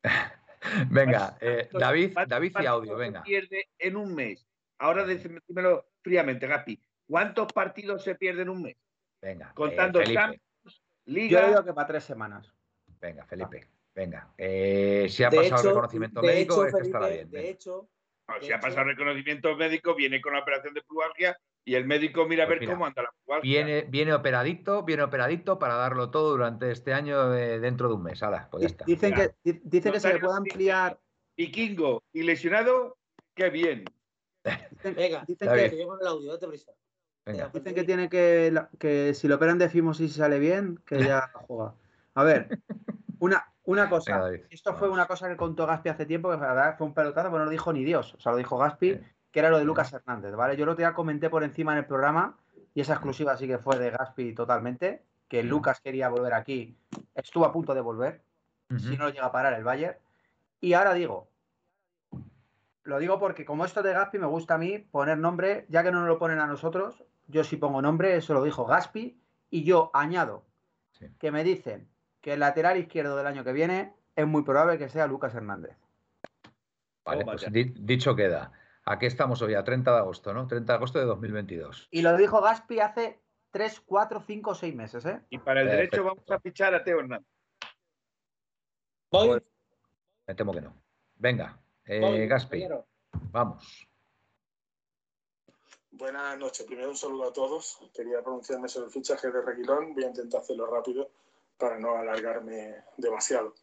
venga, 0.89 1.37
eh, 1.39 1.69
David, 1.71 2.17
David 2.27 2.51
y 2.61 2.65
audio, 2.65 2.95
venga. 2.95 3.21
pierde 3.21 3.69
en 3.77 3.95
un 3.95 4.15
mes? 4.15 4.43
Ahora 4.79 5.05
dímelo 5.05 5.91
fríamente, 6.01 6.47
Gapi. 6.47 6.81
¿Cuántos 7.07 7.53
partidos 7.53 8.03
se 8.03 8.15
pierden 8.15 8.47
en 8.47 8.49
un 8.49 8.61
mes? 8.63 8.77
Venga. 9.21 9.53
Contando 9.53 10.01
eh, 10.01 10.11
Champions, 10.11 10.83
Liga. 11.05 11.41
Yo 11.41 11.47
digo 11.49 11.63
que 11.63 11.73
para 11.73 11.87
tres 11.89 12.05
semanas. 12.05 12.51
Venga, 12.99 13.23
Felipe. 13.27 13.67
Venga, 13.93 14.33
eh, 14.35 15.05
si 15.11 15.23
ha 15.23 15.29
pasado 15.29 15.61
el 15.61 15.67
reconocimiento 15.67 16.23
médico, 16.23 16.65
hecho, 16.65 16.77
estará 16.79 17.07
bien. 17.07 17.29
De 17.29 17.51
hecho, 17.51 17.87
si 18.39 18.51
ha 18.51 18.59
pasado 18.59 18.81
el 18.83 18.95
reconocimiento 18.95 19.55
médico, 19.55 19.95
viene 19.95 20.21
con 20.21 20.33
la 20.33 20.39
operación 20.39 20.73
de 20.73 20.81
pluvalgia 20.81 21.37
y 21.63 21.75
el 21.75 21.85
médico 21.85 22.25
mira 22.25 22.45
a 22.45 22.47
pues 22.47 22.59
ver 22.59 22.69
cómo 22.69 22.85
anda 22.85 23.03
la 23.03 23.11
pluvalgia. 23.11 23.63
Viene, 23.65 23.85
viene 23.89 24.13
operadito, 24.13 24.83
viene 24.83 25.03
operadito 25.03 25.59
para 25.59 25.75
darlo 25.75 26.09
todo 26.09 26.31
durante 26.31 26.71
este 26.71 26.93
año 26.93 27.29
dentro 27.29 27.87
de 27.89 27.93
un 27.95 28.03
mes. 28.03 28.19
pues 28.49 28.61
ya 28.61 28.67
está. 28.67 28.85
Dicen 28.85 29.13
que, 29.13 29.31
dicen 29.63 29.91
que 29.91 29.99
se 29.99 30.13
le 30.13 30.19
puede 30.19 30.37
ampliar. 30.37 30.99
Vikingo 31.37 32.03
y 32.13 32.23
lesionado, 32.23 32.97
qué 33.33 33.49
bien. 33.49 33.85
Venga, 34.83 35.23
dicen 35.27 35.49
que, 35.49 35.69
que 35.69 35.81
el 35.81 36.07
audio, 36.07 36.31
date 36.31 36.47
prisa. 36.47 36.71
Dicen 37.53 37.75
que 37.75 37.83
tiene 37.83 38.09
que, 38.09 38.53
que 38.79 39.13
si 39.13 39.27
lo 39.27 39.35
operan 39.35 39.57
de 39.57 39.69
fimosis 39.69 40.11
y 40.11 40.13
sale 40.13 40.39
bien, 40.39 40.79
que 40.85 41.03
ya 41.03 41.31
juega. 41.47 41.75
A 42.15 42.23
ver, 42.23 42.59
una, 43.19 43.53
una 43.71 43.89
cosa. 43.89 44.31
Esto 44.49 44.75
fue 44.75 44.89
una 44.89 45.07
cosa 45.07 45.27
que 45.27 45.37
contó 45.37 45.65
Gaspi 45.65 45.89
hace 45.89 46.05
tiempo, 46.05 46.29
que 46.29 46.37
verdad 46.37 46.75
fue 46.77 46.87
un 46.87 46.93
pelotazo, 46.93 47.29
pero 47.29 47.39
no 47.39 47.45
lo 47.45 47.51
dijo 47.51 47.71
ni 47.73 47.83
Dios. 47.83 48.13
O 48.15 48.19
sea, 48.19 48.31
lo 48.31 48.37
dijo 48.37 48.57
Gaspi, 48.57 48.99
que 49.31 49.39
era 49.39 49.49
lo 49.49 49.57
de 49.57 49.65
Lucas 49.65 49.91
Hernández, 49.93 50.35
¿vale? 50.35 50.57
Yo 50.57 50.65
lo 50.65 50.75
ya 50.75 50.93
comenté 50.93 51.29
por 51.29 51.43
encima 51.43 51.73
en 51.73 51.79
el 51.79 51.85
programa 51.85 52.37
y 52.73 52.81
esa 52.81 52.93
exclusiva 52.93 53.37
sí 53.37 53.47
que 53.47 53.57
fue 53.57 53.77
de 53.77 53.91
Gaspi 53.91 54.33
totalmente, 54.33 55.03
que 55.27 55.43
Lucas 55.43 55.79
quería 55.81 56.09
volver 56.09 56.33
aquí, 56.33 56.77
estuvo 57.15 57.45
a 57.45 57.51
punto 57.51 57.73
de 57.73 57.81
volver, 57.81 58.21
si 58.77 58.97
no 58.97 59.05
lo 59.05 59.09
llega 59.09 59.25
a 59.25 59.31
parar 59.31 59.53
el 59.53 59.63
Bayern. 59.63 59.97
Y 60.59 60.73
ahora 60.73 60.93
digo, 60.93 61.27
lo 62.83 62.99
digo 62.99 63.19
porque 63.19 63.45
como 63.45 63.65
esto 63.65 63.83
de 63.83 63.93
Gaspi 63.93 64.19
me 64.19 64.27
gusta 64.27 64.55
a 64.55 64.57
mí 64.57 64.79
poner 64.79 65.17
nombre, 65.17 65.65
ya 65.69 65.83
que 65.83 65.91
no 65.91 65.99
nos 65.99 66.07
lo 66.07 66.19
ponen 66.19 66.39
a 66.39 66.47
nosotros, 66.47 67.03
yo 67.27 67.43
sí 67.43 67.57
pongo 67.57 67.81
nombre, 67.81 68.15
eso 68.15 68.33
lo 68.33 68.43
dijo 68.43 68.65
Gaspi, 68.65 69.19
y 69.49 69.63
yo 69.63 69.91
añado 69.93 70.43
que 71.19 71.31
me 71.31 71.43
dicen 71.43 71.87
que 72.21 72.33
el 72.33 72.39
lateral 72.39 72.77
izquierdo 72.77 73.17
del 73.17 73.27
año 73.27 73.43
que 73.43 73.51
viene 73.51 73.93
es 74.15 74.27
muy 74.27 74.43
probable 74.43 74.77
que 74.77 74.89
sea 74.89 75.07
Lucas 75.07 75.33
Hernández. 75.33 75.75
Vale, 77.03 77.25
pues 77.25 77.45
dicho 77.49 78.15
queda. 78.15 78.51
Aquí 78.85 79.07
estamos 79.07 79.41
hoy 79.41 79.55
a 79.55 79.63
30 79.63 79.91
de 79.91 79.97
agosto, 79.97 80.33
¿no? 80.33 80.47
30 80.47 80.71
de 80.71 80.77
agosto 80.77 80.99
de 80.99 81.05
2022. 81.05 81.87
Y 81.91 82.01
lo 82.01 82.15
dijo 82.15 82.41
Gaspi 82.41 82.79
hace 82.79 83.19
3, 83.51 83.81
4, 83.85 84.23
5, 84.25 84.55
6 84.55 84.75
meses, 84.75 85.05
¿eh? 85.05 85.21
Y 85.29 85.39
para 85.39 85.61
el 85.61 85.67
derecho 85.67 86.03
vamos 86.03 86.29
a 86.29 86.39
fichar 86.39 86.73
a 86.75 86.83
Teo 86.83 86.99
Hernández. 86.99 87.27
Voy. 89.11 89.41
Me 90.27 90.35
temo 90.35 90.53
que 90.53 90.61
no. 90.61 90.75
Venga, 91.15 91.59
eh, 91.85 92.27
Gaspi, 92.27 92.67
vamos. 93.31 93.87
Buenas 95.91 96.37
noches. 96.37 96.65
Primero 96.65 96.89
un 96.89 96.95
saludo 96.95 97.29
a 97.29 97.33
todos. 97.33 97.79
Quería 97.93 98.23
pronunciarme 98.23 98.69
sobre 98.69 98.87
el 98.87 98.91
fichaje 98.91 99.29
de 99.29 99.41
Reguilón. 99.41 99.93
Voy 99.93 100.05
a 100.05 100.07
intentar 100.07 100.41
hacerlo 100.41 100.65
rápido 100.65 101.11
para 101.61 101.77
no 101.79 101.95
alargarme 101.95 102.75
demasiado. 102.97 103.53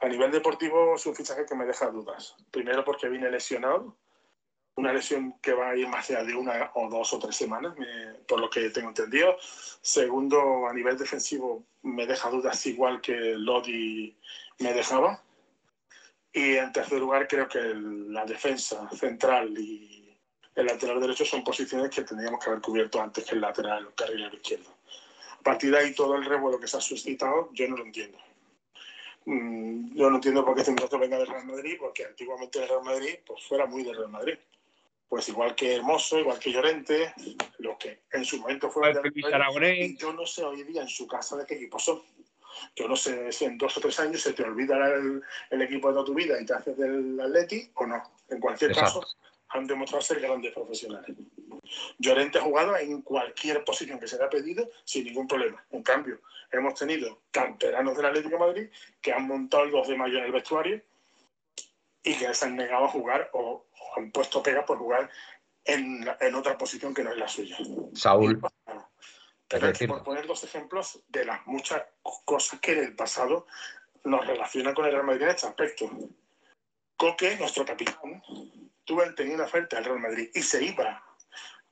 A 0.00 0.08
nivel 0.08 0.30
deportivo 0.30 0.96
es 0.96 1.06
un 1.06 1.16
fichaje 1.16 1.46
que 1.46 1.54
me 1.54 1.64
deja 1.64 1.86
dudas. 1.86 2.36
Primero 2.50 2.84
porque 2.84 3.08
vine 3.08 3.30
lesionado, 3.30 3.96
una 4.74 4.92
lesión 4.92 5.38
que 5.40 5.54
va 5.54 5.70
a 5.70 5.76
ir 5.76 5.88
más 5.88 6.10
allá 6.10 6.24
de 6.24 6.34
una 6.34 6.70
o 6.74 6.90
dos 6.90 7.12
o 7.14 7.18
tres 7.18 7.36
semanas, 7.36 7.74
por 8.28 8.38
lo 8.40 8.50
que 8.50 8.68
tengo 8.70 8.88
entendido. 8.88 9.36
Segundo, 9.80 10.66
a 10.68 10.74
nivel 10.74 10.98
defensivo 10.98 11.64
me 11.82 12.06
deja 12.06 12.28
dudas 12.28 12.66
igual 12.66 13.00
que 13.00 13.14
Lodi 13.14 14.14
me 14.58 14.74
dejaba. 14.74 15.22
Y 16.32 16.56
en 16.56 16.72
tercer 16.72 16.98
lugar, 16.98 17.28
creo 17.28 17.48
que 17.48 17.60
la 17.60 18.24
defensa 18.24 18.88
central 18.90 19.56
y 19.58 20.18
el 20.54 20.66
lateral 20.66 21.00
derecho 21.00 21.24
son 21.24 21.44
posiciones 21.44 21.90
que 21.90 22.02
tendríamos 22.02 22.42
que 22.42 22.50
haber 22.50 22.62
cubierto 22.62 23.00
antes 23.00 23.24
que 23.24 23.34
el 23.34 23.40
lateral 23.40 23.94
carrilero 23.94 24.36
izquierdo. 24.36 24.81
A 25.42 25.44
partir 25.44 25.72
de 25.72 25.78
ahí, 25.78 25.92
todo 25.92 26.14
el 26.14 26.24
revuelo 26.24 26.60
que 26.60 26.68
se 26.68 26.76
ha 26.76 26.80
suscitado, 26.80 27.50
yo 27.52 27.66
no 27.66 27.76
lo 27.76 27.84
entiendo. 27.84 28.16
Mm, 29.24 29.96
yo 29.96 30.08
no 30.08 30.16
entiendo 30.16 30.44
por 30.44 30.54
qué 30.54 30.62
Centrato 30.62 31.00
venga 31.00 31.18
del 31.18 31.26
Real 31.26 31.46
Madrid, 31.46 31.74
porque 31.80 32.04
antiguamente 32.04 32.62
el 32.62 32.68
Real 32.68 32.84
Madrid 32.84 33.16
pues, 33.26 33.42
fuera 33.42 33.66
muy 33.66 33.82
del 33.82 33.96
Real 33.96 34.10
Madrid. 34.10 34.38
Pues 35.08 35.28
igual 35.28 35.56
que 35.56 35.74
Hermoso, 35.74 36.16
igual 36.20 36.38
que 36.38 36.52
Llorente, 36.52 37.12
lo 37.58 37.76
que 37.76 38.02
en 38.12 38.24
su 38.24 38.38
momento 38.38 38.70
fue 38.70 38.94
del 38.94 39.02
Real 39.02 39.52
Madrid, 39.52 39.98
yo 39.98 40.12
no 40.12 40.24
sé 40.26 40.44
hoy 40.44 40.62
día 40.62 40.82
en 40.82 40.88
su 40.88 41.08
casa 41.08 41.36
de 41.36 41.44
qué 41.44 41.56
equipo 41.56 41.80
son. 41.80 42.02
Yo 42.76 42.86
no 42.86 42.94
sé 42.94 43.32
si 43.32 43.44
en 43.44 43.58
dos 43.58 43.76
o 43.76 43.80
tres 43.80 43.98
años 43.98 44.22
se 44.22 44.34
te 44.34 44.44
olvida 44.44 44.76
el, 45.50 45.62
equipo 45.62 45.88
de 45.88 45.94
toda 45.94 46.04
tu 46.04 46.14
vida 46.14 46.40
y 46.40 46.46
te 46.46 46.54
haces 46.54 46.76
del 46.78 47.20
Atleti 47.20 47.68
o 47.74 47.84
no. 47.84 48.00
En 48.28 48.38
cualquier 48.38 48.72
caso, 48.72 49.04
han 49.52 49.66
demostrado 49.66 50.02
ser 50.02 50.20
grandes 50.20 50.52
profesionales. 50.52 51.16
Llorente 51.98 52.38
ha 52.38 52.42
jugado 52.42 52.76
en 52.76 53.02
cualquier 53.02 53.64
posición 53.64 53.98
que 53.98 54.08
se 54.08 54.18
le 54.18 54.24
ha 54.24 54.30
pedido 54.30 54.68
sin 54.84 55.04
ningún 55.04 55.26
problema. 55.26 55.64
En 55.70 55.82
cambio, 55.82 56.20
hemos 56.50 56.74
tenido 56.74 57.22
canteranos 57.30 57.96
del 57.96 58.06
Atlético 58.06 58.36
de 58.36 58.46
Madrid 58.46 58.68
que 59.00 59.12
han 59.12 59.26
montado 59.26 59.64
el 59.64 59.70
2 59.70 59.88
de 59.88 59.96
mayo 59.96 60.18
en 60.18 60.24
el 60.24 60.32
vestuario 60.32 60.82
y 62.02 62.14
que 62.14 62.34
se 62.34 62.44
han 62.44 62.56
negado 62.56 62.84
a 62.86 62.88
jugar 62.88 63.30
o, 63.32 63.66
han 63.96 64.10
puesto 64.10 64.42
pegas 64.42 64.64
por 64.64 64.78
jugar 64.78 65.10
en, 65.64 66.08
otra 66.34 66.56
posición 66.56 66.94
que 66.94 67.04
no 67.04 67.12
es 67.12 67.18
la 67.18 67.28
suya. 67.28 67.58
Saúl. 67.94 68.40
Pero 69.48 69.68
es 69.68 69.78
por 69.86 70.02
poner 70.02 70.26
dos 70.26 70.42
ejemplos 70.44 71.00
de 71.08 71.26
las 71.26 71.46
muchas 71.46 71.82
cosas 72.24 72.58
que 72.58 72.72
en 72.72 72.78
el 72.78 72.96
pasado 72.96 73.46
nos 74.04 74.26
relacionan 74.26 74.74
con 74.74 74.86
el 74.86 74.92
Real 74.92 75.04
Madrid 75.04 75.24
en 75.24 75.28
este 75.28 75.46
aspecto. 75.46 75.90
Coque, 76.96 77.36
nuestro 77.36 77.66
capitán, 77.66 78.22
tuvo 78.84 79.02
tenía 79.14 79.34
una 79.34 79.44
oferta 79.44 79.78
al 79.78 79.84
Real 79.84 80.00
Madrid 80.00 80.30
y 80.34 80.42
se 80.42 80.64
iba 80.64 81.02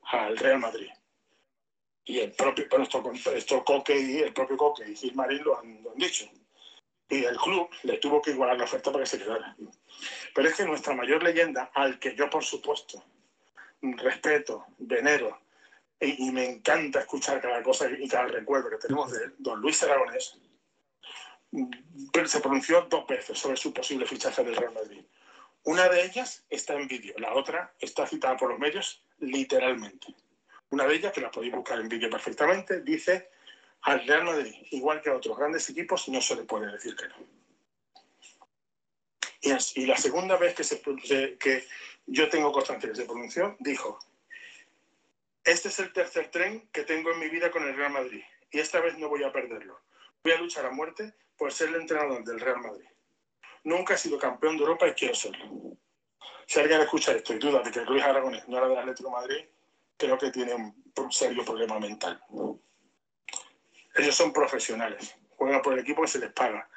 al 0.05 0.37
Real 0.37 0.59
Madrid. 0.59 0.91
Y 2.05 2.21
el 2.21 2.33
propio, 2.33 2.67
esto, 3.35 3.65
Coque 3.65 3.99
y 3.99 4.19
el 4.19 4.33
propio 4.33 4.57
Coque 4.57 4.91
y 4.91 4.97
Gilmarín 4.97 5.45
lo 5.45 5.59
han, 5.59 5.83
lo 5.83 5.93
han 5.93 5.99
dicho. 5.99 6.29
Y 7.09 7.25
el 7.25 7.37
club 7.37 7.69
le 7.83 7.99
tuvo 7.99 8.23
que 8.23 8.31
igualar 8.31 8.57
la 8.57 8.65
oferta 8.65 8.91
para 8.91 9.05
que 9.05 9.11
se 9.11 9.19
quedara. 9.19 9.57
Pero 10.35 10.49
es 10.49 10.55
que 10.55 10.65
nuestra 10.65 10.95
mayor 10.95 11.23
leyenda, 11.23 11.71
al 11.75 11.99
que 11.99 12.15
yo 12.15 12.31
por 12.31 12.45
supuesto 12.45 13.05
respeto, 13.83 14.67
venero, 14.79 15.41
y, 16.01 16.31
me 16.31 16.47
encanta 16.47 17.01
escuchar 17.01 17.41
cada 17.41 17.63
cosa 17.63 17.89
y 17.91 18.09
cada 18.09 18.27
recuerdo 18.27 18.71
que 18.71 18.77
tenemos 18.77 19.13
de 19.13 19.33
don 19.39 19.61
Luis 19.61 19.83
Aragonés, 19.83 20.39
se 22.27 22.41
pronunció 22.41 22.83
dos 22.83 23.07
veces 23.07 23.39
sobre 23.39 23.57
su 23.57 23.73
posible 23.73 24.07
fichaje 24.07 24.43
del 24.43 24.57
Real 24.57 24.73
Madrid. 24.73 25.05
Una 25.65 25.89
de 25.89 26.05
ellas 26.05 26.45
está 26.49 26.75
en 26.75 26.89
vídeo, 26.89 27.15
la 27.19 27.35
otra 27.35 27.75
está 27.79 28.07
citada 28.07 28.37
por 28.37 28.51
los 28.51 28.59
medios 28.59 29.03
literalmente. 29.19 30.15
Una 30.71 30.87
de 30.87 30.95
ellas, 30.95 31.13
que 31.13 31.21
la 31.21 31.31
podéis 31.31 31.53
buscar 31.53 31.81
en 31.81 31.89
vídeo 31.89 32.09
perfectamente, 32.09 32.81
dice 32.81 33.31
al 33.83 34.07
Real 34.07 34.25
Madrid, 34.25 34.55
igual 34.71 35.01
que 35.01 35.11
a 35.11 35.17
otros 35.17 35.37
grandes 35.37 35.69
equipos, 35.69 36.09
no 36.09 36.21
se 36.21 36.37
le 36.37 36.45
puede 36.45 36.71
decir 36.71 36.95
que 36.97 37.09
no. 37.09 37.41
Y, 39.43 39.87
la 39.87 39.97
segunda 39.97 40.37
vez 40.37 40.55
que, 40.55 41.65
yo 42.07 42.29
tengo 42.29 42.53
constancia 42.53 42.91
que 42.91 42.97
se 42.97 43.05
pronunció, 43.07 43.57
dijo, 43.59 43.99
este 45.45 45.69
es 45.69 45.79
el 45.79 45.93
tercer 45.93 46.31
tren 46.31 46.69
que 46.73 46.85
tengo 46.85 47.11
en 47.11 47.19
mi 47.19 47.29
vida 47.29 47.51
con 47.51 47.67
el 47.67 47.75
Real 47.75 47.93
Madrid 47.93 48.23
y 48.51 48.59
esta 48.59 48.81
vez 48.81 48.99
no 48.99 49.09
voy 49.09 49.25
a 49.25 49.33
perderlo. 49.33 49.81
Voy 50.23 50.33
a 50.33 50.39
luchar 50.39 50.67
a 50.67 50.71
muerte 50.71 51.15
por 51.39 51.53
ser 51.53 51.71
el 51.71 51.77
entrenador 51.77 52.23
del 52.25 52.39
Real 52.39 52.61
Madrid. 52.61 52.87
Nunca 53.65 53.95
he 53.95 53.99
sido 53.99 54.19
campeón 54.19 54.57
de 54.57 54.63
Europa 54.63 54.89
y 54.89 54.93
quiero 54.93 55.15
serlo. 55.15 55.77
Si 56.47 56.59
alguien 56.59 56.81
escucha 56.81 57.13
esto 57.13 57.35
y 57.35 57.39
duda 57.39 57.61
de 57.63 57.71
que 57.71 57.85
Luis 57.85 58.03
Aragonés 58.03 58.49
no 58.49 58.57
era 58.57 58.69
del 58.69 58.79
Atlético 58.79 59.11
de 59.11 59.15
Madrid, 59.15 59.45
creo 59.97 60.19
que 60.19 60.31
tiene 60.31 60.55
un 60.55 61.13
serio 61.13 61.45
problema 61.45 61.79
mental. 61.79 62.21
Ellos 63.95 64.15
son 64.15 64.33
profesionales, 64.33 65.15
juegan 65.37 65.63
por 65.63 65.75
el 65.75 65.81
equipo 65.81 66.03
que 66.03 66.09
se 66.09 66.19
les 66.19 66.33
paga. 66.33 66.69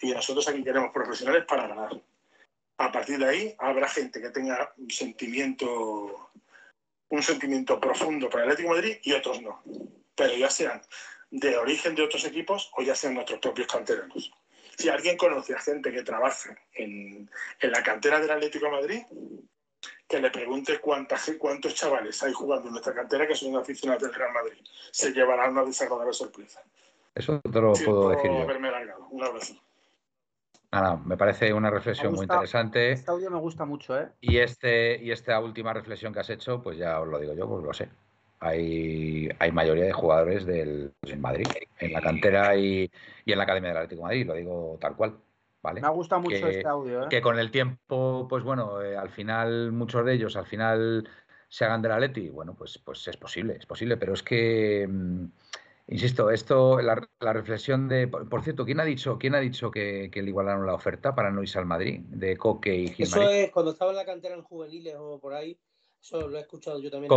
Y 0.00 0.12
nosotros 0.12 0.48
aquí 0.48 0.64
queremos 0.64 0.90
profesionales 0.92 1.44
para 1.46 1.68
ganar. 1.68 2.00
A 2.78 2.90
partir 2.90 3.18
de 3.18 3.28
ahí 3.28 3.54
habrá 3.58 3.88
gente 3.88 4.20
que 4.20 4.30
tenga 4.30 4.72
un 4.78 4.90
sentimiento 4.90 6.30
un 7.10 7.22
sentimiento 7.22 7.80
profundo 7.80 8.30
para 8.30 8.44
el 8.44 8.50
Atlético 8.50 8.74
Madrid 8.74 8.98
y 9.02 9.12
otros 9.12 9.42
no. 9.42 9.62
Pero 10.14 10.34
ya 10.34 10.48
sean 10.48 10.80
de 11.30 11.56
origen 11.56 11.94
de 11.94 12.02
otros 12.02 12.24
equipos 12.24 12.70
o 12.76 12.82
ya 12.82 12.94
sean 12.94 13.14
nuestros 13.14 13.40
propios 13.40 13.66
canteranos. 13.66 14.32
Si 14.80 14.88
alguien 14.88 15.18
conoce 15.18 15.54
a 15.54 15.58
gente 15.58 15.92
que 15.92 16.02
trabaja 16.02 16.56
en, 16.72 17.28
la 17.60 17.82
cantera 17.82 18.18
del 18.18 18.30
Atlético 18.30 18.64
de 18.64 18.70
Madrid, 18.70 19.02
que 20.08 20.18
le 20.18 20.30
pregunte 20.30 20.78
cuántas, 20.80 21.30
cuántos 21.38 21.74
chavales 21.74 22.22
hay 22.22 22.32
jugando 22.32 22.68
en 22.68 22.72
nuestra 22.72 22.94
cantera 22.94 23.28
que 23.28 23.34
son 23.34 23.54
aficionados 23.56 24.04
del 24.04 24.14
Real 24.14 24.32
Madrid. 24.32 24.58
Se 24.90 25.12
llevarán 25.12 25.50
una 25.50 25.64
desagradable 25.64 26.14
sorpresa. 26.14 26.62
Eso 27.14 27.38
te 27.42 27.60
lo 27.60 27.74
puedo 27.74 28.08
decir 28.08 28.30
yo. 28.30 28.46
Un 29.10 29.22
abrazo. 29.22 29.54
Nada, 30.72 30.96
me 30.96 31.18
parece 31.18 31.52
una 31.52 31.68
reflexión 31.68 32.14
muy 32.14 32.22
interesante. 32.22 32.92
Este 32.92 33.10
audio 33.10 33.30
me 33.30 33.38
gusta 33.38 33.66
mucho, 33.66 34.00
¿eh? 34.00 34.08
Y, 34.22 34.38
este, 34.38 34.96
y 35.02 35.10
esta 35.10 35.38
última 35.40 35.74
reflexión 35.74 36.14
que 36.14 36.20
has 36.20 36.30
hecho, 36.30 36.62
pues 36.62 36.78
ya 36.78 36.98
os 37.00 37.08
lo 37.08 37.18
digo 37.18 37.34
yo, 37.34 37.46
pues 37.46 37.62
lo 37.62 37.74
sé. 37.74 37.90
Hay, 38.40 39.28
hay 39.38 39.52
mayoría 39.52 39.84
de 39.84 39.92
jugadores 39.92 40.46
del 40.46 40.92
pues 40.98 41.12
en 41.12 41.20
Madrid, 41.20 41.46
en 41.78 41.92
la 41.92 42.00
cantera 42.00 42.56
y, 42.56 42.90
en 43.26 43.38
la 43.38 43.44
Academia 43.44 43.68
del 43.68 43.76
Atlético 43.76 44.00
de 44.00 44.06
Madrid, 44.06 44.26
lo 44.26 44.34
digo 44.34 44.78
tal 44.80 44.96
cual. 44.96 45.18
¿vale? 45.62 45.80
Me 45.80 45.86
ha 45.86 45.90
gustado 45.90 46.22
mucho 46.22 46.48
este 46.48 46.66
audio. 46.66 47.04
¿eh? 47.04 47.06
Que 47.10 47.20
con 47.20 47.38
el 47.38 47.50
tiempo, 47.50 48.26
pues 48.28 48.42
bueno, 48.42 48.82
eh, 48.82 48.96
al 48.96 49.10
final, 49.10 49.72
muchos 49.72 50.04
de 50.06 50.14
ellos, 50.14 50.36
al 50.36 50.46
final 50.46 51.08
se 51.48 51.64
hagan 51.64 51.82
del 51.82 51.92
Atleti, 51.92 52.30
bueno, 52.30 52.54
pues, 52.54 52.78
pues 52.78 53.06
es 53.08 53.16
posible, 53.16 53.56
es 53.58 53.66
posible, 53.66 53.96
pero 53.96 54.14
es 54.14 54.22
que. 54.22 54.86
Mm, 54.88 55.26
Insisto, 55.90 56.30
esto, 56.30 56.80
la, 56.80 57.08
reflexión 57.32 57.88
de. 57.88 58.06
Por, 58.06 58.44
cierto, 58.44 58.64
¿quién 58.64 58.78
ha 58.78 58.84
dicho, 58.84 59.18
quién 59.18 59.34
ha 59.34 59.40
dicho 59.40 59.72
que, 59.72 60.08
le 60.14 60.22
igualaron 60.22 60.64
la 60.64 60.74
oferta 60.74 61.16
para 61.16 61.32
no 61.32 61.42
irse 61.42 61.58
al 61.58 61.66
Madrid? 61.66 62.02
De 62.06 62.36
Coque 62.36 62.72
y 62.72 62.88
Gilmarín. 62.90 63.22
Eso 63.24 63.30
es 63.30 63.50
cuando 63.50 63.72
estaba 63.72 63.90
en 63.90 63.96
la 63.96 64.04
cantera 64.04 64.36
en 64.36 64.42
juveniles 64.42 64.94
o 64.96 65.18
por 65.18 65.34
ahí. 65.34 65.58
Eso 66.00 66.28
lo 66.28 66.38
he 66.38 66.40
escuchado 66.40 66.80
yo 66.80 66.90
también 66.90 67.12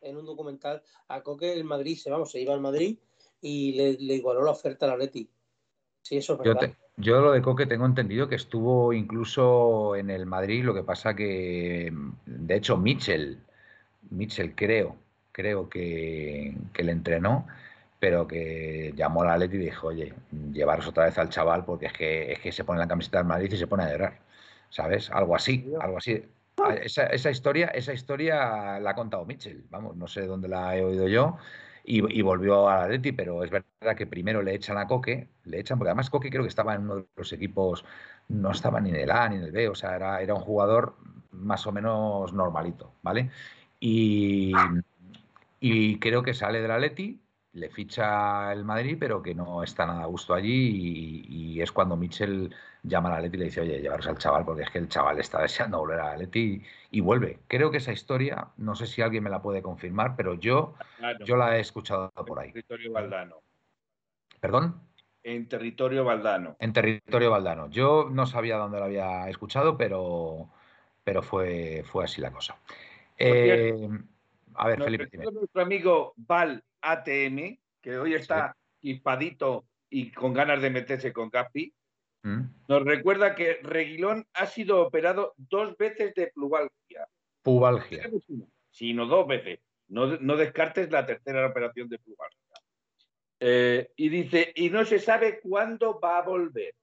En, 0.00 0.16
un 0.16 0.24
documental. 0.24 0.82
A 1.08 1.22
Coque 1.22 1.52
el 1.52 1.64
Madrid 1.64 1.96
se 1.96 2.10
vamos, 2.10 2.30
se 2.30 2.40
iba 2.40 2.54
al 2.54 2.60
Madrid 2.60 2.98
y 3.40 3.72
le, 3.72 4.14
igualó 4.14 4.42
la 4.42 4.52
oferta 4.52 4.86
a 4.86 4.90
la 4.90 4.96
Leti. 4.96 5.28
Sí, 6.00 6.16
eso 6.16 6.34
es 6.34 6.38
verdad. 6.40 6.74
Yo, 6.96 7.20
lo 7.20 7.32
de 7.32 7.42
Coque 7.42 7.66
tengo 7.66 7.86
entendido 7.86 8.28
que 8.28 8.36
estuvo 8.36 8.92
incluso 8.92 9.96
en 9.96 10.10
el 10.10 10.26
Madrid, 10.26 10.64
lo 10.64 10.74
que 10.74 10.84
pasa 10.84 11.16
que, 11.16 11.92
de 12.24 12.54
hecho, 12.54 12.76
Mitchell, 12.76 13.38
Mitchell 14.10 14.54
creo, 14.54 14.96
creo 15.32 15.68
que, 15.68 16.54
le 16.76 16.92
entrenó, 16.92 17.48
pero 17.98 18.28
que 18.28 18.92
llamó 18.94 19.22
a 19.22 19.26
la 19.26 19.38
Leti 19.38 19.56
y 19.56 19.60
dijo, 19.60 19.88
oye, 19.88 20.14
llevaros 20.52 20.86
otra 20.86 21.06
vez 21.06 21.18
al 21.18 21.30
chaval 21.30 21.64
porque 21.64 21.86
es 21.86 21.92
que, 21.92 22.32
es 22.32 22.38
que 22.38 22.52
se 22.52 22.62
pone 22.62 22.78
la 22.78 22.86
camiseta 22.86 23.18
del 23.18 23.26
Madrid 23.26 23.50
y 23.52 23.56
se 23.56 23.66
pone 23.66 23.82
a 23.82 23.90
llorar. 23.90 24.20
¿Sabes? 24.70 25.10
Algo 25.10 25.34
así, 25.34 25.72
algo 25.80 25.98
así. 25.98 26.24
Ah, 26.62 26.74
esa, 26.74 27.06
esa, 27.06 27.30
historia, 27.30 27.66
esa 27.68 27.92
historia 27.92 28.78
la 28.78 28.90
ha 28.90 28.94
contado 28.94 29.24
Mitchell, 29.24 29.64
vamos, 29.70 29.96
no 29.96 30.06
sé 30.06 30.26
dónde 30.26 30.48
la 30.48 30.76
he 30.76 30.84
oído 30.84 31.08
yo, 31.08 31.36
y, 31.86 32.22
volvió 32.22 32.68
a 32.68 32.88
Leti, 32.88 33.12
pero 33.12 33.44
es 33.44 33.50
verdad 33.50 33.94
que 33.96 34.06
primero 34.06 34.42
le 34.42 34.54
echan 34.54 34.78
a 34.78 34.86
Coque, 34.86 35.28
le 35.44 35.60
echan, 35.60 35.78
porque 35.78 35.90
además 35.90 36.08
Coque 36.08 36.30
creo 36.30 36.42
que 36.42 36.48
estaba 36.48 36.74
en 36.74 36.82
uno 36.82 36.96
de 36.96 37.06
los 37.16 37.32
equipos, 37.32 37.84
no 38.28 38.52
estaba 38.52 38.80
ni 38.80 38.90
en 38.90 38.96
el 38.96 39.10
A 39.10 39.28
ni 39.28 39.36
en 39.36 39.42
el 39.42 39.52
B, 39.52 39.68
o 39.68 39.74
sea, 39.74 39.96
era, 39.96 40.22
era 40.22 40.34
un 40.34 40.40
jugador 40.40 40.96
más 41.30 41.66
o 41.66 41.72
menos 41.72 42.32
normalito, 42.32 42.94
¿vale? 43.02 43.30
Y, 43.80 44.52
y 45.60 45.98
creo 45.98 46.22
que 46.22 46.32
sale 46.32 46.62
de 46.62 46.68
la 46.68 46.78
Leti, 46.78 47.20
le 47.54 47.70
ficha 47.70 48.52
el 48.52 48.64
Madrid, 48.64 48.96
pero 48.98 49.22
que 49.22 49.34
no 49.34 49.62
está 49.62 49.86
nada 49.86 50.02
a 50.02 50.06
gusto 50.06 50.34
allí 50.34 51.24
y, 51.28 51.60
es 51.60 51.72
cuando 51.72 51.96
Mitchell 51.96 52.54
llama 52.84 53.08
a 53.08 53.12
la 53.12 53.20
Leti 53.20 53.36
y 53.36 53.38
le 53.40 53.44
dice, 53.46 53.60
oye, 53.62 53.80
llevaros 53.80 54.06
al 54.06 54.18
chaval 54.18 54.44
porque 54.44 54.62
es 54.62 54.70
que 54.70 54.78
el 54.78 54.88
chaval 54.88 55.18
está 55.18 55.42
deseando 55.42 55.78
volver 55.78 56.00
a 56.00 56.10
la 56.10 56.16
Leti 56.18 56.62
y, 56.90 57.00
vuelve. 57.00 57.40
Creo 57.48 57.70
que 57.70 57.78
esa 57.78 57.92
historia, 57.92 58.48
no 58.58 58.76
sé 58.76 58.86
si 58.86 59.02
alguien 59.02 59.24
me 59.24 59.30
la 59.30 59.42
puede 59.42 59.62
confirmar, 59.62 60.14
pero 60.16 60.34
yo, 60.34 60.74
yo 61.24 61.36
la 61.36 61.56
he 61.56 61.60
escuchado 61.60 62.10
por 62.12 62.38
ahí. 62.38 62.48
En 62.48 62.52
territorio 62.52 62.92
valdano. 62.92 63.36
¿Perdón? 64.40 64.80
En 65.22 65.48
territorio 65.48 66.04
valdano. 66.04 66.56
En 66.60 66.72
territorio 66.72 67.30
valdano. 67.30 67.70
Yo 67.70 68.08
no 68.10 68.26
sabía 68.26 68.58
dónde 68.58 68.78
lo 68.78 68.84
había 68.84 69.28
escuchado, 69.30 69.76
pero, 69.76 70.50
pero 71.02 71.22
fue, 71.22 71.82
fue 71.86 72.04
así 72.04 72.20
la 72.20 72.30
cosa. 72.30 72.58
Eh, 73.16 73.88
a 74.54 74.68
ver, 74.68 74.82
Felipe. 74.82 75.08
Nuestro 75.32 75.62
amigo 75.62 76.12
Val 76.16 76.62
ATM, 76.82 77.58
que 77.80 77.98
hoy 77.98 78.14
está 78.14 78.54
hispadito 78.82 79.64
y 79.88 80.10
con 80.10 80.34
ganas 80.34 80.60
de 80.60 80.70
meterse 80.70 81.12
con 81.12 81.30
Gaspi. 81.30 81.72
Nos 82.24 82.84
recuerda 82.84 83.34
que 83.34 83.60
Reguilón 83.62 84.26
ha 84.32 84.46
sido 84.46 84.80
operado 84.80 85.34
dos 85.36 85.76
veces 85.76 86.14
de 86.14 86.28
plubalgia. 86.28 87.06
Pubalgia. 87.42 88.10
Sino 88.70 89.06
dos 89.06 89.26
veces. 89.26 89.60
No, 89.88 90.36
descartes 90.36 90.90
la 90.90 91.04
tercera 91.04 91.46
operación 91.46 91.88
de 91.88 91.98
plubalgia. 91.98 92.38
Eh, 93.40 93.92
y 93.96 94.08
dice, 94.08 94.52
y 94.54 94.70
no 94.70 94.86
se 94.86 94.98
sabe 94.98 95.40
cuándo 95.40 96.00
va 96.00 96.18
a 96.18 96.22
volver. 96.22 96.74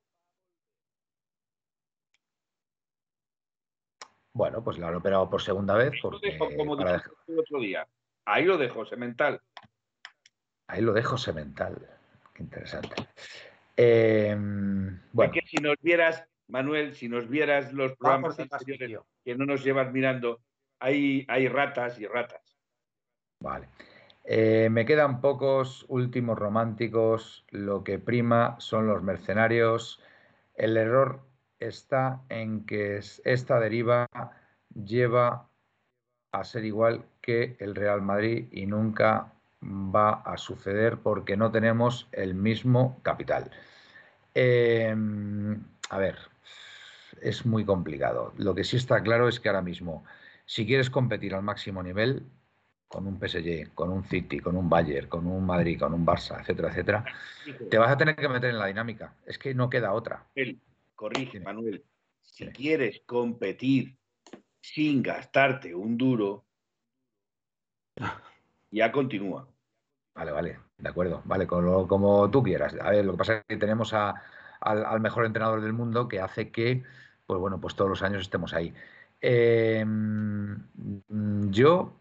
Bueno, 4.34 4.64
pues 4.64 4.78
la 4.78 4.90
han 4.90 4.96
operado 4.96 5.28
por 5.28 5.42
segunda 5.42 5.76
vez. 5.76 5.92
Porque, 6.02 6.38
como 6.38 6.80
el 6.80 7.40
otro 7.40 7.60
día. 7.60 7.88
Ahí 8.26 8.46
lo 8.46 8.58
dejo, 8.58 8.86
semental. 8.86 9.42
Ahí 10.68 10.82
lo 10.82 10.94
dejo 10.94 11.18
semental. 11.18 11.90
Qué 12.34 12.44
interesante. 12.44 12.96
Bueno. 15.14 15.32
que 15.32 15.42
si 15.46 15.58
nos 15.58 15.76
vieras, 15.82 16.24
Manuel, 16.48 16.96
si 16.96 17.08
nos 17.10 17.28
vieras 17.30 17.74
los 17.74 17.96
programas 17.98 18.40
anteriores 18.40 19.00
que 19.24 19.36
no 19.36 19.46
nos 19.46 19.64
llevas 19.64 19.92
mirando, 19.92 20.42
hay, 20.80 21.26
hay 21.28 21.48
ratas 21.48 22.00
y 22.00 22.08
ratas. 22.08 22.42
Vale. 23.40 23.68
Eh, 24.24 24.70
me 24.72 24.86
quedan 24.86 25.22
pocos 25.22 25.86
últimos 25.88 26.38
románticos. 26.38 27.46
Lo 27.50 27.84
que 27.84 28.00
prima 28.00 28.56
son 28.60 28.88
los 28.88 29.02
mercenarios. 29.04 30.02
El 30.56 30.78
error 30.78 31.22
está 31.60 32.22
en 32.30 32.66
que 32.66 33.00
esta 33.24 33.60
deriva 33.60 34.08
lleva 34.74 35.50
a 36.32 36.44
ser 36.44 36.66
igual 36.66 37.06
que 37.22 37.56
el 37.60 37.76
Real 37.76 38.02
Madrid 38.02 38.48
y 38.52 38.66
nunca 38.66 39.34
va 39.64 40.22
a 40.22 40.38
suceder 40.38 40.98
porque 40.98 41.38
no 41.38 41.52
tenemos 41.52 42.08
el 42.12 42.34
mismo 42.34 43.00
capital. 43.04 43.52
Em, 44.34 45.62
a 45.90 45.98
ver, 45.98 46.18
es 47.22 47.46
muy 47.46 47.66
complicado. 47.66 48.34
Lo 48.38 48.56
que 48.56 48.64
sí 48.64 48.78
está 48.78 49.02
claro 49.04 49.28
es 49.28 49.40
que 49.40 49.50
ahora 49.50 49.62
mismo, 49.62 50.04
si 50.46 50.66
quieres 50.66 50.90
competir 50.90 51.36
al 51.36 51.44
máximo 51.44 51.84
nivel, 51.84 52.26
con 52.88 53.08
un 53.08 53.20
PSG, 53.20 53.74
con 53.74 53.90
un 53.90 54.04
City, 54.04 54.40
con 54.40 54.58
un 54.58 54.70
Bayern, 54.70 55.08
con 55.08 55.26
un 55.26 55.46
Madrid, 55.46 55.80
con 55.80 55.94
un 55.94 56.06
Barça, 56.06 56.42
etcétera, 56.42 56.70
etcétera, 56.70 57.06
te 57.70 57.78
vas 57.78 57.92
a 57.92 57.98
tener 57.98 58.16
que 58.16 58.28
meter 58.28 58.50
en 58.50 58.60
la 58.60 58.66
dinámica. 58.66 59.16
Es 59.26 59.38
que 59.38 59.54
no 59.54 59.70
queda 59.70 59.94
otra. 59.94 60.26
corrige, 60.96 61.40
Manuel. 61.40 61.86
Si 62.22 62.48
quieres 62.48 63.02
competir 63.06 63.96
sin 64.60 65.02
gastarte 65.02 65.74
un 65.74 65.98
duro, 65.98 66.46
ya 68.72 68.92
continúa. 68.92 69.48
Vale, 70.14 70.32
vale, 70.32 70.60
de 70.82 70.90
acuerdo. 70.90 71.22
Vale, 71.26 71.48
como, 71.48 72.30
tú 72.30 72.44
quieras. 72.44 72.76
A 72.82 72.90
ver, 72.90 73.06
lo 73.06 73.14
que 73.14 73.18
pasa 73.18 73.34
es 73.36 73.44
que 73.48 73.58
tenemos 73.58 73.94
al, 73.94 75.00
mejor 75.00 75.26
entrenador 75.26 75.62
del 75.62 75.74
mundo 75.74 76.08
que 76.08 76.20
hace 76.20 76.52
que, 76.52 76.84
pues 77.26 77.40
bueno, 77.40 77.62
pues 77.62 77.76
todos 77.76 77.90
los 77.90 78.02
años 78.02 78.22
estemos 78.22 78.54
ahí. 78.54 78.74
Em, 79.22 80.58
yo 81.52 81.94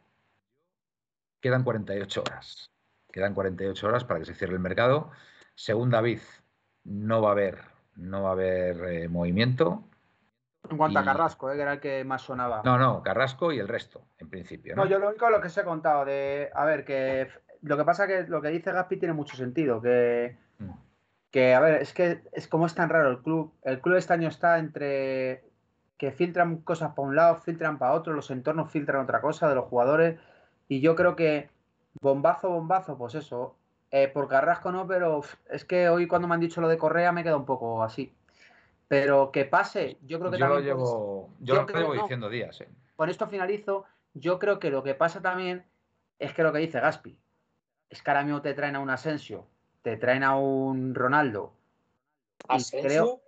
quedan 1.41 1.63
48 1.63 2.23
horas. 2.23 2.71
Quedan 3.13 3.35
48 3.35 3.87
horas 3.87 4.05
para 4.05 4.21
que 4.21 4.27
se 4.27 4.35
cierre 4.35 4.55
el 4.55 4.61
mercado. 4.61 5.11
Según 5.55 5.91
David, 5.91 6.21
no 6.85 7.21
va 7.21 7.31
a 7.31 7.33
haber, 7.33 7.59
no 7.97 8.23
va 8.23 8.31
a 8.31 8.33
haber 8.33 8.85
eh, 8.85 9.09
movimiento. 9.09 9.85
En 10.71 10.77
cuanto 10.77 10.99
a 10.99 11.05
Carrasco, 11.05 11.51
¿eh? 11.51 11.57
que 11.57 11.63
era 11.63 11.73
el 11.75 11.81
que 11.81 12.05
más 12.05 12.23
sonaba. 12.23 12.63
No, 12.65 12.79
no, 12.79 13.03
Carrasco 13.03 13.53
y 13.53 13.59
el 13.59 13.69
resto, 13.69 14.07
en 14.19 14.31
principio. 14.31 14.77
No, 14.77 14.87
yo 14.87 14.99
lo 14.99 15.09
único 15.09 15.29
lo 15.29 15.41
que 15.41 15.49
se 15.49 15.63
he 15.63 15.65
contado 15.65 16.05
de. 16.05 16.51
A 16.55 16.65
ver, 16.65 16.85
que 16.85 17.29
lo 17.63 17.77
que 17.77 17.85
pasa 17.85 18.07
que 18.07 18.25
lo 18.25 18.41
que 18.41 18.49
dice 18.49 18.73
Gaspi 18.73 18.97
tiene 18.97 19.15
mucho 19.15 19.37
sentido. 19.37 19.81
Que, 19.81 20.37
mm. 20.59 20.71
que, 21.31 21.55
a 21.55 21.61
ver, 21.61 21.83
es 21.83 21.93
que 21.93 22.23
es 22.33 22.49
como 22.49 22.67
es 22.67 22.75
tan 22.75 22.89
raro 22.89 23.11
el 23.11 23.19
club. 23.19 23.53
El 23.63 23.81
club 23.81 23.97
este 23.97 24.13
año 24.13 24.29
está 24.29 24.59
entre 24.59 25.45
que 25.99 26.13
filtran 26.13 26.63
cosas 26.63 26.95
para 26.95 27.09
un 27.09 27.15
lado, 27.15 27.37
filtran 27.37 27.79
para 27.79 27.93
otro, 27.93 28.15
los 28.15 28.31
entornos 28.31 28.71
filtran 28.71 29.03
otra 29.03 29.21
cosa 29.21 29.49
de 29.49 29.55
los 29.55 29.67
jugadores. 29.67 30.19
Y 30.67 30.81
yo 30.81 30.95
creo 30.95 31.15
que 31.15 31.51
bombazo, 32.01 32.49
bombazo, 32.49 32.97
pues 32.97 33.15
eso. 33.15 33.57
Eh, 33.91 34.09
por 34.09 34.29
Carrasco 34.29 34.71
no, 34.71 34.87
pero 34.87 35.21
es 35.51 35.65
que 35.65 35.89
hoy 35.89 36.07
cuando 36.07 36.29
me 36.29 36.35
han 36.35 36.41
dicho 36.41 36.61
lo 36.61 36.69
de 36.69 36.79
Correa 36.79 37.13
me 37.13 37.23
queda 37.23 37.37
un 37.37 37.45
poco 37.45 37.83
así. 37.83 38.15
Pero 38.89 39.31
que 39.31 39.45
pase, 39.45 39.99
yo 40.07 40.19
creo 40.19 40.31
que 40.31 40.39
yo 40.39 40.47
también. 40.47 40.67
Lo 40.67 40.83
llevo, 40.83 41.31
yo, 41.41 41.55
lo 41.55 41.67
llevo 41.67 41.93
diciendo 41.93 42.29
días. 42.29 42.61
Eh. 42.61 42.69
Con 42.97 43.09
esto 43.09 43.27
finalizo. 43.27 43.85
Yo 44.15 44.39
creo 44.39 44.59
que 44.59 44.71
lo 44.71 44.83
que 44.83 44.95
pasa 44.95 45.21
también 45.21 45.65
es 46.19 46.35
que 46.35 46.43
lo 46.43 46.53
que 46.53 46.59
dice 46.61 46.81
Gaspi. 46.81 47.17
Es 47.91 48.03
que 48.03 48.11
ahora 48.11 48.23
mismo 48.25 48.41
te 48.41 48.55
traen 48.55 48.77
a 48.77 48.81
un 48.81 48.91
Asensio, 48.91 49.47
te 49.83 49.97
traen 49.97 50.23
a 50.23 50.37
un 50.37 50.95
Ronaldo. 50.95 51.53
¿Asensio? 52.49 53.21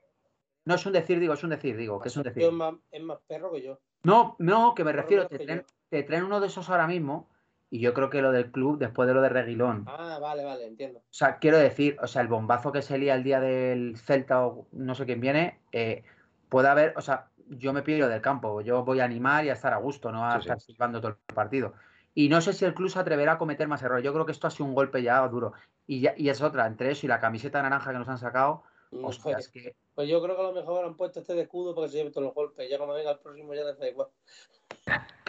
no 0.65 0.77
es 0.77 0.87
un 0.87 0.93
decir, 0.93 1.19
digo, 1.19 1.35
es 1.35 1.43
un 1.43 1.51
decir, 1.51 1.77
digo, 1.77 2.01
que 2.01 2.09
es 2.09 2.17
un 2.17 2.23
decir. 2.23 2.45
Es 2.91 3.03
más, 3.03 3.19
perro 3.27 3.53
que 3.53 3.63
yo. 3.63 3.81
No, 4.05 4.37
no, 4.39 4.75
que 4.75 4.85
me 4.85 4.93
refiero, 4.93 5.27
te 5.27 5.39
traen, 5.39 5.67
te 5.89 6.03
traen 6.05 6.25
uno 6.25 6.41
de 6.41 6.47
esos 6.47 6.71
ahora 6.71 6.87
mismo 6.87 7.29
y 7.73 7.81
yo 7.81 7.95
creo 7.95 8.11
que 8.11 8.23
lo 8.23 8.33
del 8.33 8.51
club, 8.53 8.79
después 8.79 9.09
de 9.09 9.15
lo 9.15 9.23
de 9.23 9.31
Reguilón. 9.31 9.85
Ah, 9.89 10.19
vale, 10.21 10.45
vale, 10.45 10.67
entiendo. 10.67 10.99
O 10.99 11.03
sea, 11.09 11.39
quiero 11.39 11.57
decir, 11.57 11.97
o 12.03 12.07
sea, 12.07 12.23
el 12.23 12.29
bombazo 12.29 12.71
que 12.71 12.83
se 12.83 12.99
lía 12.99 13.15
el 13.15 13.25
día 13.25 13.41
del 13.41 13.97
Celta 13.97 14.47
o 14.47 14.67
no 14.73 14.95
sé 14.95 15.07
quién 15.07 15.21
viene, 15.21 15.61
eh, 15.73 16.05
puede 16.49 16.69
haber, 16.69 16.93
o 16.97 17.01
sea, 17.01 17.31
yo 17.49 17.73
me 17.73 17.83
pido 17.83 18.09
del 18.09 18.21
campo, 18.21 18.61
yo 18.61 18.85
voy 18.85 19.01
a 19.01 19.05
animar 19.05 19.45
y 19.45 19.49
a 19.49 19.55
estar 19.55 19.73
a 19.73 19.79
gusto, 19.79 20.13
no 20.13 20.25
a 20.25 20.39
estar 20.39 20.61
silbando 20.61 21.01
todo 21.01 21.13
el 21.13 21.35
partido. 21.35 21.73
Y 22.15 22.29
no 22.29 22.41
sé 22.41 22.53
si 22.53 22.65
el 22.65 22.75
club 22.75 22.91
se 22.91 22.99
atreverá 22.99 23.33
a 23.33 23.39
cometer 23.39 23.69
más 23.69 23.83
errores. 23.83 24.05
Yo 24.05 24.13
creo 24.13 24.27
que 24.27 24.33
esto 24.33 24.47
ha 24.47 24.51
sido 24.51 24.67
un 24.67 24.75
golpe 24.75 25.03
ya 25.03 25.27
duro. 25.29 25.53
Y, 25.87 26.01
ya, 26.01 26.15
y 26.17 26.29
es 26.29 26.43
otra, 26.43 26.67
entre 26.67 26.91
eso 26.91 27.07
y 27.07 27.09
la 27.09 27.21
camiseta 27.21 27.63
naranja 27.63 27.93
que 27.93 27.99
nos 27.99 28.09
han 28.09 28.19
sacado. 28.19 28.65
Mm, 28.91 29.03
pues, 29.23 29.49
que... 29.49 29.75
pues 29.95 30.09
yo 30.09 30.23
creo 30.23 30.37
que 30.37 30.43
a 30.43 30.45
lo 30.47 30.53
mejor 30.53 30.85
han 30.85 30.97
puesto 30.97 31.21
este 31.21 31.35
de 31.35 31.43
escudo 31.43 31.75
para 31.75 31.87
que 31.87 31.93
se 31.93 31.99
lleve 31.99 32.11
todos 32.11 32.27
los 32.27 32.35
golpes. 32.35 32.69
Ya 32.69 32.77
cuando 32.77 32.95
venga 32.95 33.13
el 33.13 33.19
próximo 33.19 33.55
ya 33.55 33.65
les 33.65 33.79
da 33.79 33.89
igual. 33.89 34.09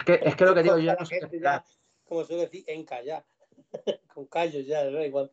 Es 0.06 0.36
que, 0.36 0.44
lo 0.44 0.54
que 0.54 0.62
digo, 0.62 0.78
yo 0.78 0.94
no 0.94 1.06
sé 1.06 1.20
como 2.04 2.24
suele 2.24 2.42
decir, 2.42 2.64
en 2.66 2.84
callar, 2.84 3.24
con 4.14 4.26
callos 4.26 4.66
ya, 4.66 4.84
da 4.90 5.06
igual. 5.06 5.30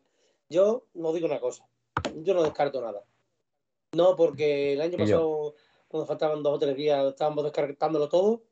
Yo 0.48 0.86
no 0.94 1.12
digo 1.12 1.26
una 1.26 1.40
cosa, 1.40 1.66
yo 2.14 2.34
no 2.34 2.42
descarto 2.42 2.80
nada. 2.80 3.04
No, 3.92 4.16
porque 4.16 4.72
el 4.72 4.80
año 4.80 4.96
pasado, 4.98 5.54
cuando 5.88 6.06
faltaban 6.06 6.42
dos 6.42 6.54
o 6.54 6.58
tres 6.58 6.76
días, 6.76 7.04
estábamos 7.04 7.44
descartándolo 7.44 8.08
todo. 8.08 8.42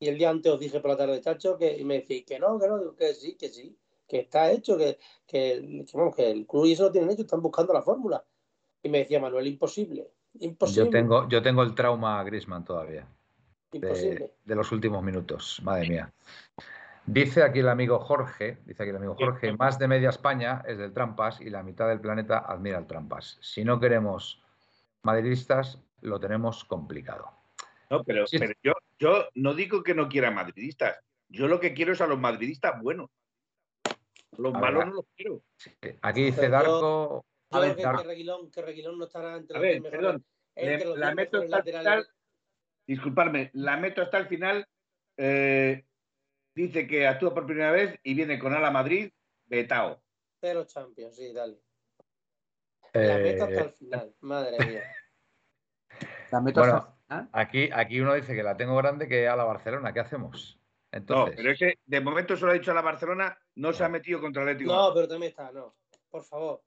Y 0.00 0.08
el 0.08 0.16
día 0.16 0.30
antes 0.30 0.50
os 0.50 0.58
dije 0.58 0.80
por 0.80 0.90
la 0.90 0.96
tarde, 0.96 1.20
chacho, 1.20 1.58
que 1.58 1.76
y 1.76 1.84
me 1.84 1.96
decís 1.96 2.24
que 2.26 2.38
no, 2.38 2.58
que 2.58 2.66
no, 2.66 2.96
que 2.96 3.14
sí, 3.14 3.36
que 3.36 3.50
sí, 3.50 3.76
que 4.08 4.20
está 4.20 4.50
hecho, 4.50 4.78
que, 4.78 4.98
que, 5.26 5.86
vamos, 5.92 6.16
que 6.16 6.30
el 6.30 6.46
club 6.46 6.64
y 6.64 6.72
eso 6.72 6.84
lo 6.84 6.92
tienen 6.92 7.10
hecho, 7.10 7.22
están 7.22 7.42
buscando 7.42 7.74
la 7.74 7.82
fórmula. 7.82 8.24
Y 8.82 8.88
me 8.88 8.98
decía 8.98 9.20
Manuel, 9.20 9.46
imposible, 9.46 10.10
imposible. 10.40 10.86
Yo 10.86 10.90
tengo, 10.90 11.28
yo 11.28 11.42
tengo 11.42 11.62
el 11.62 11.74
trauma 11.74 12.18
a 12.18 12.24
Grisman 12.24 12.64
todavía. 12.64 13.06
De, 13.72 14.32
de, 14.44 14.54
los 14.56 14.72
últimos 14.72 15.00
minutos, 15.02 15.60
madre 15.62 15.88
mía. 15.88 16.12
Dice 17.06 17.42
aquí 17.42 17.60
el 17.60 17.68
amigo 17.68 18.00
Jorge, 18.00 18.58
dice 18.64 18.82
aquí 18.82 18.90
el 18.90 18.96
amigo 18.96 19.14
Jorge, 19.14 19.52
más 19.52 19.78
de 19.78 19.86
media 19.86 20.08
España 20.08 20.62
es 20.66 20.78
del 20.78 20.92
Trampas 20.92 21.40
y 21.40 21.50
la 21.50 21.62
mitad 21.62 21.88
del 21.88 22.00
planeta 22.00 22.38
admira 22.38 22.78
el 22.78 22.86
Trampas. 22.86 23.38
Si 23.40 23.64
no 23.64 23.78
queremos 23.78 24.42
madridistas, 25.02 25.78
lo 26.00 26.18
tenemos 26.18 26.64
complicado. 26.64 27.39
No, 27.90 28.04
pero, 28.04 28.24
yo, 28.62 28.72
yo 29.00 29.28
no 29.34 29.52
digo 29.52 29.82
que 29.82 29.94
no 29.94 30.08
quiera 30.08 30.30
madridistas. 30.30 30.96
Yo 31.28 31.48
lo 31.48 31.58
que 31.58 31.74
quiero 31.74 31.92
es 31.92 32.00
a 32.00 32.06
los 32.06 32.20
madridistas 32.20 32.80
buenos. 32.80 33.10
Los 34.38 34.52
malos 34.52 34.86
no 34.86 34.92
los 34.92 35.06
quiero. 35.16 35.42
Aquí 36.02 36.24
dice 36.24 36.48
Darko. 36.48 37.26
a 37.50 37.58
ver, 37.58 37.74
que, 37.74 37.84
Reguilón, 38.04 38.50
que, 38.50 38.62
Reguilón, 38.62 38.96
no 38.96 39.06
estará 39.06 39.36
entre 39.36 39.58
a 39.58 39.60
ver, 39.60 39.82
perdón. 39.82 40.24
la 40.96 41.14
meto 41.14 41.42
hasta 41.42 41.58
el 41.58 41.64
final. 41.64 42.08
Disculparme, 42.86 43.50
la 43.54 43.76
meto 43.76 44.02
hasta 44.02 44.18
el 44.18 44.26
final. 44.28 44.66
Eh, 45.16 45.84
dice 46.54 46.86
que 46.86 47.08
actúa 47.08 47.34
por 47.34 47.46
primera 47.46 47.72
vez 47.72 47.98
y 48.04 48.14
viene 48.14 48.38
con 48.38 48.54
Ala 48.54 48.70
Madrid, 48.70 49.10
Betao. 49.46 50.00
Cero 50.40 50.64
Champions, 50.64 51.16
sí, 51.16 51.32
dale. 51.32 51.60
La 52.92 53.18
meto 53.18 53.44
hasta 53.44 53.60
el 53.62 53.68
eh, 53.68 53.72
final, 53.72 54.14
madre 54.20 54.64
mía. 54.64 54.82
La 56.30 56.40
meto 56.40 56.62
hasta 56.62 56.99
el 57.10 57.16
final. 57.16 57.28
Aquí, 57.32 57.70
aquí 57.72 58.00
uno 58.00 58.14
dice 58.14 58.34
que 58.34 58.42
la 58.42 58.56
tengo 58.56 58.76
grande 58.76 59.08
que 59.08 59.28
a 59.28 59.36
la 59.36 59.44
Barcelona, 59.44 59.92
¿qué 59.92 60.00
hacemos? 60.00 60.58
Entonces... 60.92 61.34
No, 61.34 61.36
pero 61.36 61.52
es 61.52 61.58
que 61.58 61.78
de 61.84 62.00
momento 62.00 62.36
solo 62.36 62.52
ha 62.52 62.54
dicho 62.54 62.70
a 62.70 62.74
la 62.74 62.82
Barcelona, 62.82 63.38
no 63.56 63.72
se 63.72 63.84
ha 63.84 63.88
metido 63.88 64.20
contra 64.20 64.42
el 64.42 64.48
Atlético. 64.48 64.72
No, 64.72 64.94
pero 64.94 65.08
también 65.08 65.30
está, 65.30 65.52
no. 65.52 65.74
Por 66.08 66.24
favor. 66.24 66.62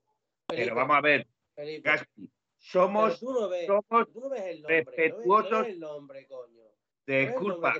pero 0.46 0.74
vamos 0.74 0.96
a 0.96 1.00
ver. 1.00 1.26
Gaspi, 1.82 2.30
somos, 2.58 3.20
tú 3.20 3.32
no 3.32 3.48
ves, 3.48 3.66
somos 3.66 4.12
tú 4.12 4.20
no 4.20 4.28
ves 4.30 4.42
el 4.42 4.62
nombre, 4.62 4.84
respetuosos. 4.84 5.50
No 5.50 5.60
ves, 5.60 5.68
el 5.68 5.80
nombre, 5.80 6.26
coño. 6.26 6.62
Disculpa. 7.06 7.74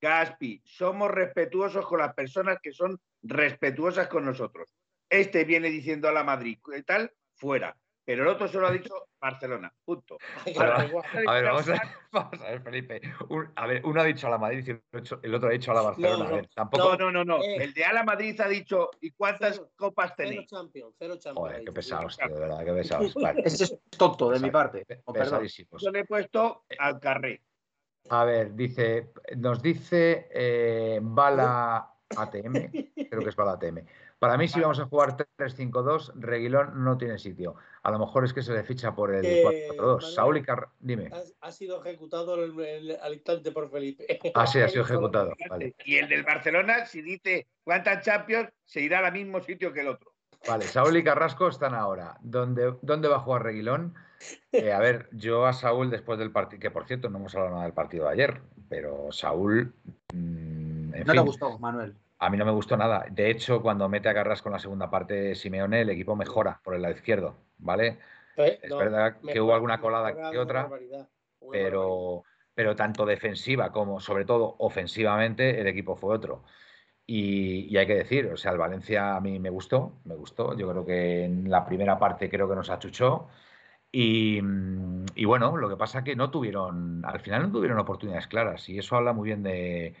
Gaspi, 0.00 0.62
somos 0.64 1.10
respetuosos 1.10 1.86
con 1.86 1.98
las 1.98 2.14
personas 2.14 2.58
que 2.62 2.72
son 2.72 2.98
respetuosas 3.22 4.08
con 4.08 4.24
nosotros. 4.24 4.74
Este 5.08 5.44
viene 5.44 5.68
diciendo 5.70 6.08
a 6.08 6.12
la 6.12 6.24
Madrid, 6.24 6.58
¿qué 6.64 6.82
tal? 6.82 7.12
Fuera 7.34 7.76
pero 8.04 8.22
el 8.22 8.28
otro 8.28 8.48
solo 8.48 8.66
ha 8.66 8.72
dicho 8.72 9.08
Barcelona. 9.20 9.72
Punto. 9.84 10.18
a, 10.58 10.74
ver, 10.74 11.44
vamos 11.44 11.68
a, 11.68 12.30
ver, 12.50 12.62
Felipe. 12.62 13.00
a 13.56 13.66
ver, 13.66 13.82
uno 13.84 14.00
ha 14.00 14.04
dicho 14.04 14.26
a 14.26 14.30
la 14.30 14.38
Madrid 14.38 14.64
y 14.66 14.70
el 15.22 15.34
otro 15.34 15.48
ha 15.48 15.52
dicho 15.52 15.70
a 15.70 15.74
la 15.74 15.82
Barcelona. 15.82 16.30
No, 16.30 16.36
no, 16.36 16.42
tampoco... 16.54 16.96
no, 16.96 17.10
no, 17.12 17.24
no. 17.24 17.42
Eh. 17.42 17.64
el 17.64 17.74
de 17.74 17.84
a 17.84 17.92
la 17.92 18.02
Madrid 18.02 18.40
ha 18.40 18.48
dicho 18.48 18.90
¿y 19.00 19.10
cuántas 19.12 19.62
copas 19.76 20.16
tenéis? 20.16 20.46
Cero 20.48 20.62
Champions, 20.62 20.94
cero 20.98 21.16
Champions. 21.18 21.48
Joder, 21.48 21.64
qué 21.64 21.72
pesados, 21.72 22.16
tío, 22.16 22.28
de 22.28 22.40
verdad, 22.40 22.64
qué 22.64 22.72
pesados. 22.72 23.14
Ese 23.44 23.64
es 23.64 23.78
tonto 23.96 24.30
de 24.30 24.40
mi 24.40 24.50
parte. 24.50 24.86
Yo 25.78 25.90
le 25.90 26.00
he 26.00 26.04
puesto 26.04 26.64
al 26.78 26.98
carré. 26.98 27.42
A 28.08 28.24
ver, 28.24 28.54
dice, 28.54 29.12
nos 29.36 29.62
dice 29.62 30.28
eh, 30.32 30.98
Bala 31.02 31.89
ATM, 32.16 32.70
creo 33.08 33.22
que 33.22 33.28
es 33.28 33.36
Bala 33.36 33.52
ATM. 33.52 33.86
Para 34.18 34.36
mí, 34.36 34.48
si 34.48 34.60
vamos 34.60 34.78
a 34.80 34.86
jugar 34.86 35.16
3-5-2, 35.16 36.12
Reguilón 36.16 36.84
no 36.84 36.98
tiene 36.98 37.18
sitio. 37.18 37.56
A 37.82 37.90
lo 37.90 37.98
mejor 37.98 38.24
es 38.24 38.34
que 38.34 38.42
se 38.42 38.52
le 38.52 38.64
ficha 38.64 38.94
por 38.94 39.14
el 39.14 39.24
4-4-2. 39.24 39.98
Eh, 39.98 40.14
Saúl 40.14 40.36
y 40.36 40.42
Car... 40.42 40.68
Dime. 40.78 41.10
Ha, 41.40 41.52
sido 41.52 41.82
ejecutado 41.82 42.34
al 42.34 43.14
instante 43.14 43.52
por 43.52 43.70
Felipe. 43.70 44.06
Ah, 44.34 44.46
sí, 44.46 44.60
ha 44.60 44.68
sido 44.68 44.84
ejecutado. 44.84 45.34
Y 45.84 45.96
el 45.96 46.08
del 46.08 46.22
Barcelona, 46.22 46.86
si 46.86 47.02
dice 47.02 47.48
cuántas 47.64 48.04
Champions, 48.04 48.50
se 48.64 48.80
irá 48.80 49.06
al 49.06 49.12
mismo 49.12 49.40
sitio 49.40 49.72
que 49.72 49.80
el 49.80 49.88
otro. 49.88 50.12
Vale, 50.46 50.64
Saúl 50.64 50.96
y 50.96 51.04
Carrasco 51.04 51.48
están 51.48 51.74
ahora. 51.74 52.16
¿Dónde, 52.20 52.74
dónde 52.82 53.08
va 53.08 53.16
a 53.16 53.20
jugar 53.20 53.42
Reguilón? 53.42 53.94
Eh, 54.52 54.72
a 54.72 54.78
ver, 54.78 55.08
yo 55.12 55.46
a 55.46 55.52
Saúl 55.52 55.90
después 55.90 56.18
del 56.18 56.32
partido, 56.32 56.60
que 56.60 56.70
por 56.70 56.86
cierto 56.86 57.08
no 57.08 57.18
hemos 57.18 57.34
hablado 57.34 57.52
nada 57.52 57.64
del 57.64 57.72
partido 57.72 58.04
de 58.04 58.12
ayer, 58.12 58.42
pero 58.68 59.10
Saúl. 59.12 59.74
No 61.04 61.12
le 61.12 61.20
gustó, 61.20 61.58
Manuel. 61.58 61.94
A 62.18 62.28
mí 62.28 62.36
no 62.36 62.44
me 62.44 62.52
gustó 62.52 62.76
nada. 62.76 63.06
De 63.10 63.30
hecho, 63.30 63.62
cuando 63.62 63.88
mete 63.88 64.08
a 64.08 64.14
Carrasco 64.14 64.48
en 64.48 64.52
la 64.54 64.58
segunda 64.58 64.90
parte 64.90 65.34
Simeone, 65.34 65.80
el 65.80 65.90
equipo 65.90 66.14
mejora 66.16 66.60
por 66.62 66.74
el 66.74 66.82
lado 66.82 66.94
izquierdo, 66.94 67.36
¿vale? 67.58 67.98
es 68.36 68.74
verdad 68.74 69.16
que 69.20 69.40
hubo 69.40 69.54
alguna 69.54 69.80
colada 69.80 70.30
que 70.30 70.38
otra, 70.38 70.70
pero, 71.50 72.22
pero 72.54 72.74
tanto 72.74 73.04
defensiva 73.04 73.70
como 73.70 74.00
sobre 74.00 74.24
todo 74.24 74.56
ofensivamente 74.58 75.60
el 75.60 75.66
equipo 75.66 75.96
fue 75.96 76.14
otro. 76.14 76.44
Y, 77.06 77.76
hay 77.76 77.86
que 77.88 77.96
decir, 77.96 78.26
o 78.26 78.36
sea, 78.36 78.52
el 78.52 78.58
Valencia 78.58 79.16
a 79.16 79.20
mí 79.20 79.40
me 79.40 79.50
gustó, 79.50 80.00
me 80.04 80.14
gustó. 80.14 80.56
Yo 80.56 80.70
creo 80.70 80.86
que 80.86 81.24
en 81.24 81.50
la 81.50 81.64
primera 81.64 81.98
parte 81.98 82.30
creo 82.30 82.48
que 82.48 82.54
nos 82.54 82.70
achuchó. 82.70 83.28
Y, 83.92 84.40
y, 85.16 85.24
bueno, 85.24 85.56
lo 85.56 85.68
que 85.68 85.76
pasa 85.76 85.98
es 85.98 86.04
que 86.04 86.14
no 86.14 86.30
tuvieron, 86.30 87.04
al 87.04 87.20
final 87.20 87.42
no 87.42 87.52
tuvieron 87.52 87.78
oportunidades 87.78 88.28
claras 88.28 88.68
y 88.68 88.78
eso 88.78 88.94
habla 88.96 89.12
muy 89.12 89.26
bien 89.26 89.42
de, 89.42 89.96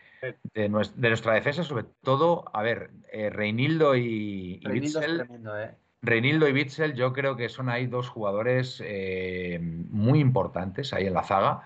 de, 0.54 0.68
nuestra, 0.68 1.34
defensa, 1.34 1.64
sobre 1.64 1.86
todo, 2.02 2.44
a 2.52 2.62
ver, 2.62 2.90
eh, 3.12 3.30
Reinildo 3.30 3.96
y, 3.96 4.60
Bitzel. 4.64 5.22
¿eh? 5.22 5.74
Reinildo 6.02 6.48
y 6.48 6.52
Bitzel, 6.52 6.94
yo 6.94 7.12
creo 7.12 7.36
que 7.36 7.48
son 7.48 7.68
ahí 7.68 7.86
dos 7.86 8.08
jugadores 8.08 8.80
eh, 8.84 9.58
muy 9.60 10.20
importantes 10.20 10.92
ahí 10.92 11.06
en 11.06 11.14
la 11.14 11.24
zaga. 11.24 11.62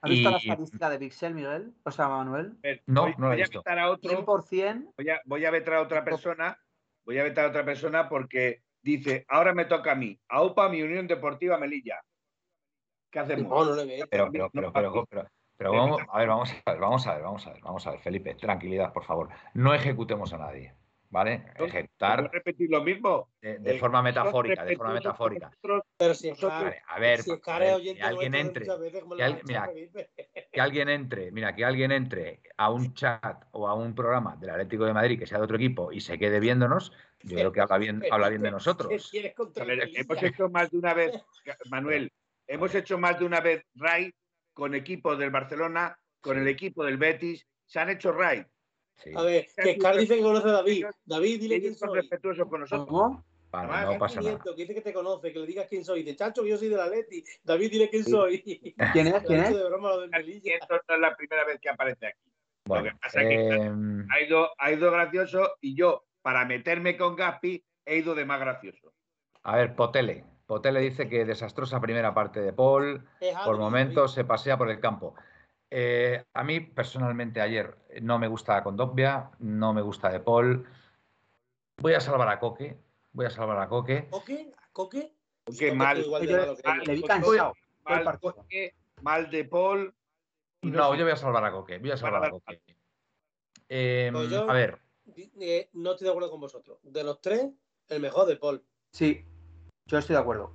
¿Has 0.00 0.10
visto 0.10 0.30
la 0.30 0.36
estadística 0.38 0.90
de 0.90 0.98
Bitzel, 0.98 1.34
Miguel? 1.34 1.72
O 1.84 1.92
sea, 1.92 2.08
Manuel. 2.08 2.56
No, 2.86 3.08
no 3.16 3.28
voy, 3.28 3.36
he 3.36 3.42
visto. 3.42 3.62
a, 3.64 3.88
otro, 3.88 4.26
100%. 4.26 4.94
Voy 4.96 5.10
a, 5.10 5.20
voy 5.24 5.44
a 5.44 5.50
vetar 5.52 5.74
a 5.74 5.82
otra 5.82 6.04
persona. 6.04 6.58
Voy 7.04 7.18
a 7.18 7.22
vetar 7.22 7.44
a 7.44 7.48
otra 7.48 7.64
persona 7.64 8.08
porque 8.08 8.62
dice, 8.82 9.24
ahora 9.28 9.54
me 9.54 9.64
toca 9.64 9.92
a 9.92 9.94
mí. 9.94 10.18
AUPA, 10.28 10.68
mi 10.68 10.82
Unión 10.82 11.06
Deportiva 11.06 11.58
Melilla. 11.58 12.00
¿Qué 13.10 13.18
hacemos? 13.18 13.48
No, 13.48 13.74
no 13.74 13.84
le 13.84 14.06
pero, 14.08 14.30
pero, 14.30 14.50
pero, 14.50 14.72
pero, 14.72 15.28
pero 15.56 15.72
vamos, 15.72 16.02
a 16.08 16.18
ver, 16.18 16.28
vamos 16.28 16.50
a 16.50 16.72
ver, 16.72 16.80
vamos 16.80 17.06
a 17.06 17.14
ver, 17.14 17.22
vamos 17.22 17.46
a 17.46 17.52
ver, 17.52 17.62
vamos 17.62 17.86
a 17.86 17.90
ver, 17.92 18.00
Felipe, 18.00 18.34
tranquilidad, 18.34 18.92
por 18.92 19.04
favor. 19.04 19.28
No 19.54 19.74
ejecutemos 19.74 20.32
a 20.32 20.38
nadie, 20.38 20.74
¿vale? 21.12 21.44
Ejecutar. 21.56 22.30
repetir 22.32 22.70
lo 22.70 22.82
mismo? 22.82 23.28
De, 23.40 23.78
forma 23.78 24.02
metafórica, 24.02 24.64
de 24.64 24.76
forma 24.76 24.94
metafórica. 24.94 25.52
Pero 25.60 26.14
si 26.14 26.30
es 26.30 26.42
a 26.42 26.98
ver, 26.98 27.20
que 27.22 28.02
alguien 28.02 28.34
entre, 28.34 28.66
mira, 29.44 29.70
que 30.50 30.60
alguien 30.60 30.88
entre, 30.88 31.30
mira, 31.30 31.54
que 31.54 31.64
alguien 31.64 31.92
entre 31.92 32.42
a 32.56 32.70
un 32.70 32.94
chat 32.94 33.44
o 33.52 33.68
a 33.68 33.74
un 33.74 33.94
programa 33.94 34.36
del 34.36 34.50
Atlético 34.50 34.86
de 34.86 34.94
Madrid 34.94 35.18
que 35.18 35.26
sea 35.26 35.38
de 35.38 35.44
otro 35.44 35.56
equipo 35.56 35.92
y 35.92 36.00
se 36.00 36.18
quede 36.18 36.40
viéndonos, 36.40 36.92
yo 37.22 37.36
creo 37.36 37.52
que 37.52 37.60
habla 37.60 37.78
bien, 37.78 38.02
habla 38.10 38.30
bien 38.30 38.42
de 38.42 38.50
nosotros. 38.50 39.12
hemos 39.12 40.22
hecho 40.22 40.48
más 40.48 40.70
de 40.70 40.78
una 40.78 40.94
vez, 40.94 41.12
Manuel, 41.70 42.10
hemos 42.46 42.74
hecho 42.74 42.96
más 42.96 43.18
de 43.18 43.26
una 43.26 43.40
vez 43.40 43.62
Ray 43.74 44.14
con 44.54 44.74
equipo 44.74 45.14
del 45.14 45.30
Barcelona, 45.30 45.98
con 46.22 46.38
el 46.38 46.48
equipo 46.48 46.84
del 46.84 46.96
Betis, 46.96 47.46
se 47.66 47.80
han 47.80 47.90
hecho 47.90 48.12
A 49.14 49.22
ver, 49.22 49.46
que 49.56 49.74
Scar 49.76 49.96
dice 49.96 50.16
que 50.16 50.22
conoce 50.22 50.48
a 50.48 50.52
David. 50.52 50.86
David, 51.04 51.40
dile 51.40 51.60
quién 51.60 51.74
soy. 51.74 52.00
respetuosos 52.00 52.48
con 52.48 52.60
nosotros. 52.60 52.88
¿Cómo? 52.88 53.24
no 53.52 53.98
pasa 53.98 54.20
nada. 54.20 54.38
Que 54.42 54.54
dice 54.54 54.74
que 54.74 54.80
te 54.80 54.92
conoce, 54.92 55.32
que 55.32 55.38
le 55.38 55.46
digas 55.46 55.66
quién 55.68 55.84
soy. 55.84 56.02
Dice, 56.02 56.16
chacho, 56.16 56.42
que 56.42 56.50
yo 56.50 56.56
soy 56.56 56.68
de 56.68 56.76
la 56.76 56.88
Leti. 56.88 57.22
David, 57.44 57.70
dile 57.70 57.90
quién 57.90 58.04
soy. 58.04 58.40
¿Quién 58.92 59.08
es? 59.08 59.22
¿Quién 59.24 59.40
es? 59.40 59.54
De 59.54 59.64
broma, 59.64 59.90
Esto 60.12 60.80
no 60.88 60.94
es 60.94 61.00
la 61.00 61.16
primera 61.16 61.44
vez 61.44 61.60
que 61.60 61.68
aparece 61.68 62.06
aquí. 62.06 62.32
Lo 62.66 62.82
que 62.82 62.92
pasa 63.00 63.22
es 63.22 63.28
que 63.28 63.48
em, 63.56 64.06
ha, 64.10 64.20
ido, 64.20 64.48
ha 64.56 64.70
ido 64.70 64.90
gracioso 64.92 65.56
y 65.60 65.74
yo, 65.74 66.04
para 66.22 66.44
meterme 66.44 66.96
con 66.96 67.16
Gaspi, 67.16 67.64
he 67.84 67.98
ido 67.98 68.14
de 68.14 68.24
más 68.24 68.40
gracioso. 68.40 68.92
A 69.42 69.56
ver, 69.56 69.74
Potele. 69.74 70.24
Potele 70.46 70.80
dice 70.80 71.08
que 71.08 71.24
desastrosa 71.24 71.80
primera 71.80 72.14
parte 72.14 72.40
de 72.40 72.52
Paul, 72.52 73.04
por 73.44 73.58
momentos 73.58 74.14
se 74.14 74.24
pasea 74.24 74.56
por 74.56 74.70
el 74.70 74.80
campo. 74.80 75.14
Eh, 75.74 76.22
a 76.34 76.44
mí 76.44 76.60
personalmente 76.60 77.40
ayer 77.40 77.74
no 78.02 78.18
me 78.18 78.28
gusta 78.28 78.62
Condopia, 78.62 79.30
no 79.38 79.72
me 79.72 79.80
gusta 79.80 80.10
de 80.10 80.20
Paul. 80.20 80.66
Voy 81.78 81.94
a 81.94 82.00
salvar 82.00 82.28
a 82.28 82.38
Coque, 82.38 82.76
voy 83.14 83.24
a 83.24 83.30
salvar 83.30 83.58
a 83.58 83.70
Coque. 83.70 84.06
¿Coque? 84.10 84.52
¿Coque? 84.70 85.14
Coque 85.42 85.72
mal. 85.72 86.04
Mal 89.00 89.30
de 89.30 89.44
Paul. 89.46 89.94
No, 90.60 90.94
yo 90.94 91.04
voy 91.04 91.12
a 91.12 91.16
salvar 91.16 91.42
a 91.46 91.52
Coque, 91.52 91.78
voy 91.78 91.92
a 91.92 91.96
salvar 91.96 92.26
a 92.26 92.30
Coque. 92.30 92.60
Em, 93.70 94.12
pues 94.12 94.30
a 94.30 94.52
ver. 94.52 94.78
Eh, 95.16 95.70
no 95.72 95.92
estoy 95.92 96.04
de 96.04 96.10
acuerdo 96.10 96.30
con 96.30 96.40
vosotros. 96.40 96.80
De 96.82 97.02
los 97.02 97.22
tres, 97.22 97.48
el 97.88 98.02
mejor 98.02 98.26
de 98.26 98.36
Paul. 98.36 98.62
Sí, 98.92 99.24
yo 99.86 99.96
estoy 99.96 100.16
de 100.16 100.20
acuerdo. 100.20 100.52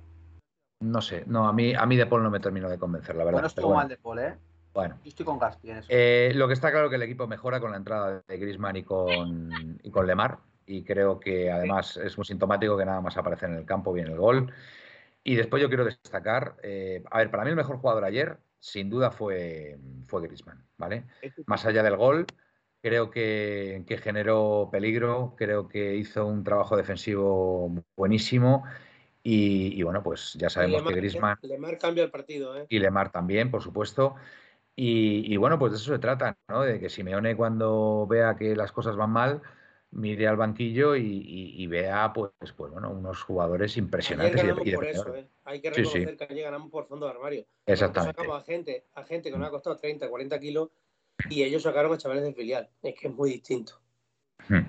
No 0.78 1.02
sé, 1.02 1.24
no, 1.26 1.48
a 1.48 1.52
mí, 1.52 1.74
a 1.74 1.84
mí 1.86 1.96
De 1.96 2.06
Paul 2.06 2.22
no 2.22 2.30
me 2.30 2.38
terminó 2.38 2.68
de 2.68 2.78
convencer, 2.78 3.16
la 3.16 3.24
verdad. 3.24 3.40
Bueno, 3.40 3.48
estuvo 3.48 3.74
mal 3.74 3.88
De 3.88 3.96
Paul, 3.96 4.20
¿eh? 4.20 4.38
Bueno. 4.78 4.96
Yo 5.02 5.08
estoy 5.08 5.26
con 5.26 5.40
Gaspi 5.40 5.72
en 5.72 5.78
eso. 5.78 5.88
Eh, 5.90 6.30
lo 6.36 6.46
que 6.46 6.54
está 6.54 6.70
claro 6.70 6.86
es 6.86 6.90
que 6.90 6.96
el 6.96 7.02
equipo 7.02 7.26
mejora 7.26 7.58
con 7.58 7.72
la 7.72 7.78
entrada 7.78 8.22
de 8.24 8.38
Grisman 8.38 8.76
y 8.76 8.84
con, 8.84 9.76
y 9.82 9.90
con 9.90 10.06
Lemar. 10.06 10.38
Y 10.66 10.84
creo 10.84 11.18
que 11.18 11.50
además 11.50 11.96
es 11.96 12.16
muy 12.16 12.24
sintomático 12.24 12.78
que 12.78 12.84
nada 12.84 13.00
más 13.00 13.16
aparece 13.16 13.46
en 13.46 13.54
el 13.54 13.64
campo, 13.64 13.92
viene 13.92 14.12
el 14.12 14.18
gol. 14.18 14.52
Y 15.24 15.34
después 15.34 15.60
yo 15.60 15.66
quiero 15.66 15.84
destacar, 15.84 16.54
eh, 16.62 17.02
a 17.10 17.18
ver, 17.18 17.28
para 17.28 17.42
mí 17.42 17.50
el 17.50 17.56
mejor 17.56 17.78
jugador 17.78 18.04
ayer, 18.04 18.38
sin 18.60 18.88
duda, 18.88 19.10
fue, 19.10 19.78
fue 20.06 20.22
Grisman, 20.22 20.64
¿vale? 20.76 21.06
Más 21.46 21.66
allá 21.66 21.82
del 21.82 21.96
gol, 21.96 22.24
creo 22.80 23.10
que, 23.10 23.82
que 23.84 23.98
generó 23.98 24.68
peligro, 24.70 25.34
creo 25.36 25.66
que 25.66 25.96
hizo 25.96 26.24
un 26.24 26.44
trabajo 26.44 26.76
defensivo 26.76 27.82
buenísimo 27.96 28.62
y, 29.24 29.82
bueno, 29.82 30.04
pues 30.04 30.34
ya 30.34 30.48
sabemos 30.48 30.84
que 30.84 30.94
Grisman. 30.94 31.36
Lemar 31.42 31.78
cambia 31.78 32.04
el 32.04 32.12
partido, 32.12 32.56
¿eh? 32.56 32.66
Y 32.68 32.78
Lemar 32.78 33.10
también, 33.10 33.50
por 33.50 33.60
supuesto. 33.60 34.14
Y, 34.80 35.36
bueno, 35.38 35.58
pues 35.58 35.72
de 35.72 35.78
eso 35.78 35.92
se 35.92 35.98
trata, 35.98 36.36
¿no? 36.46 36.62
De 36.62 36.78
que 36.78 36.88
Simeone 36.88 37.34
cuando 37.36 38.06
vea 38.08 38.36
que 38.36 38.54
las 38.54 38.70
cosas 38.70 38.94
van 38.94 39.10
mal, 39.10 39.42
mire 39.90 40.28
al 40.28 40.36
banquillo 40.36 40.94
y, 40.94 41.66
vea, 41.66 42.12
pues, 42.12 42.30
pues 42.38 42.70
bueno, 42.70 42.88
unos 42.90 43.20
jugadores 43.22 43.76
impresionantes. 43.76 44.44
y 44.64 44.72
por 44.72 44.86
eso, 44.86 45.16
¿eh? 45.16 45.26
Hay 45.44 45.60
que 45.60 45.70
reconocer 45.70 46.16
que 46.16 46.26
ayer 46.30 46.44
ganamos 46.44 46.70
por 46.70 46.86
fondo 46.86 47.06
de 47.06 47.12
armario. 47.12 47.44
Exactamente. 47.66 48.20
Sacamos 48.20 48.40
a 48.40 48.44
gente, 48.44 48.84
a 48.94 49.02
gente 49.02 49.32
que 49.32 49.36
nos 49.36 49.48
ha 49.48 49.50
costado 49.50 49.76
30, 49.76 50.08
40 50.08 50.38
kilos 50.38 50.68
y 51.28 51.42
ellos 51.42 51.64
sacaron 51.64 51.92
a 51.92 51.98
chavales 51.98 52.22
del 52.22 52.34
filial. 52.34 52.68
Es 52.80 52.94
que 52.94 53.08
es 53.08 53.14
muy 53.14 53.30
distinto. 53.30 53.80
Hmm. 54.48 54.60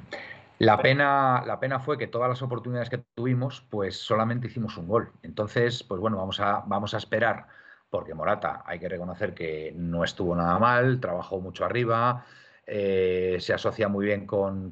La 0.57 0.81
pena, 0.81 1.43
la 1.45 1.59
pena 1.59 1.79
fue 1.79 1.99
que 1.99 2.07
todas 2.07 2.29
las 2.29 2.41
oportunidades 2.41 2.89
que 2.89 3.03
tuvimos, 3.13 3.61
pues 3.69 3.97
solamente 3.97 4.47
hicimos 4.47 4.75
un 4.77 4.87
gol. 4.87 5.11
Entonces, 5.21 5.83
pues 5.83 6.01
bueno, 6.01 6.17
vamos 6.17 6.39
a, 6.39 6.63
vamos 6.65 6.95
a 6.95 6.97
esperar, 6.97 7.47
porque 7.89 8.13
Morata 8.13 8.63
hay 8.65 8.79
que 8.79 8.89
reconocer 8.89 9.33
que 9.33 9.73
no 9.75 10.03
estuvo 10.03 10.35
nada 10.35 10.59
mal, 10.59 10.99
trabajó 10.99 11.39
mucho 11.39 11.65
arriba, 11.65 12.25
eh, 12.65 13.37
se 13.39 13.53
asocia 13.53 13.87
muy 13.87 14.05
bien 14.05 14.27
con, 14.27 14.71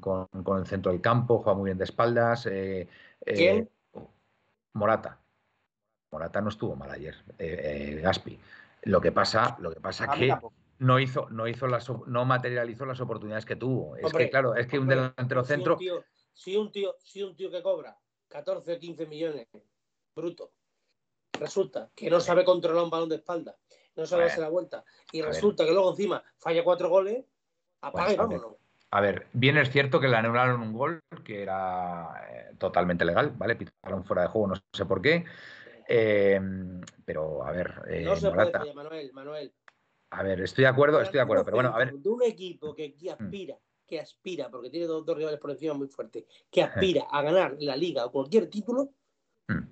el 0.57 0.67
centro 0.67 0.91
del 0.91 1.01
campo, 1.01 1.39
juega 1.39 1.57
muy 1.57 1.65
bien 1.65 1.77
de 1.77 1.85
espaldas. 1.85 2.45
Eh, 2.45 2.87
eh, 3.25 3.33
¿Quién? 3.33 3.69
Morata. 4.73 5.19
Morata 6.11 6.39
no 6.41 6.49
estuvo 6.49 6.75
mal 6.75 6.91
ayer, 6.91 7.15
Gaspi. 8.01 8.39
Lo 8.83 9.01
que 9.01 9.11
pasa, 9.11 9.57
lo 9.59 9.71
que 9.71 9.79
pasa 9.81 10.07
que 10.09 10.33
no 10.79 10.99
hizo, 10.99 11.27
no 11.29 11.47
hizo 11.47 11.67
las, 11.67 11.89
no 12.05 12.25
materializó 12.25 12.85
las 12.85 13.01
oportunidades 13.01 13.45
que 13.45 13.55
tuvo. 13.55 13.95
es 13.97 14.13
que 14.13 14.29
claro, 14.29 14.55
es 14.55 14.67
que 14.67 14.79
un 14.79 14.87
delantero 14.87 15.43
centro. 15.43 15.77
Si 15.77 16.55
un, 16.55 16.71
tío, 16.71 16.95
si 16.99 17.23
un 17.23 17.35
tío, 17.35 17.49
que 17.49 17.63
cobra 17.63 17.97
14 18.27 18.73
o 18.73 18.79
15 18.79 19.07
millones 19.07 19.47
bruto, 20.15 20.51
resulta 21.37 21.89
que 21.95 22.09
no 22.09 22.19
sabe 22.19 22.43
controlar 22.43 22.83
un 22.83 22.89
balón 22.89 23.09
de 23.09 23.15
espalda, 23.15 23.55
no 23.95 24.05
sabe 24.05 24.25
hacer 24.25 24.39
la 24.39 24.49
vuelta, 24.49 24.83
y 25.11 25.21
resulta 25.21 25.65
que 25.65 25.71
luego 25.71 25.91
encima 25.91 26.23
falla 26.37 26.63
cuatro 26.63 26.89
goles, 26.89 27.25
apague 27.81 28.13
y 28.13 28.17
vámonos. 28.17 28.55
A 28.91 29.01
ver, 29.01 29.27
bien 29.33 29.57
es 29.57 29.69
cierto 29.69 29.99
que 29.99 30.07
le 30.07 30.15
anularon 30.15 30.61
un 30.61 30.73
gol 30.73 31.01
que 31.25 31.41
era 31.41 32.25
eh, 32.29 32.55
totalmente 32.57 33.03
legal, 33.03 33.33
¿vale? 33.37 33.55
Pitaron 33.55 34.05
fuera 34.05 34.23
de 34.23 34.27
juego, 34.29 34.47
no 34.47 34.55
sé 34.71 34.85
por 34.85 35.01
qué. 35.01 35.25
Eh, 35.87 36.39
pero, 37.03 37.43
a 37.43 37.51
ver. 37.51 37.81
Eh, 37.89 38.03
no 38.03 38.15
se 38.15 38.31
puede, 38.31 38.73
Manuel, 38.73 39.11
Manuel. 39.13 39.53
A 40.11 40.23
ver, 40.23 40.41
estoy 40.41 40.63
de 40.63 40.69
acuerdo, 40.69 41.01
estoy 41.01 41.17
de 41.17 41.23
acuerdo, 41.23 41.43
pero 41.43 41.57
bueno, 41.57 41.73
a 41.73 41.77
ver. 41.77 41.93
De 41.93 42.09
un 42.09 42.23
equipo 42.23 42.73
que, 42.73 42.95
mm. 42.97 43.09
aspira, 43.09 43.57
que 43.85 43.99
aspira, 43.99 44.49
porque 44.49 44.69
tiene 44.69 44.85
dos, 44.85 45.05
rivales 45.05 45.39
por 45.39 45.51
encima 45.51 45.73
muy 45.73 45.87
fuertes, 45.89 46.25
que 46.49 46.61
aspira 46.61 47.07
a 47.11 47.21
ganar 47.21 47.57
la 47.59 47.75
liga 47.75 48.05
o 48.05 48.11
cualquier 48.11 48.49
título, 48.49 48.89
mm. 49.49 49.63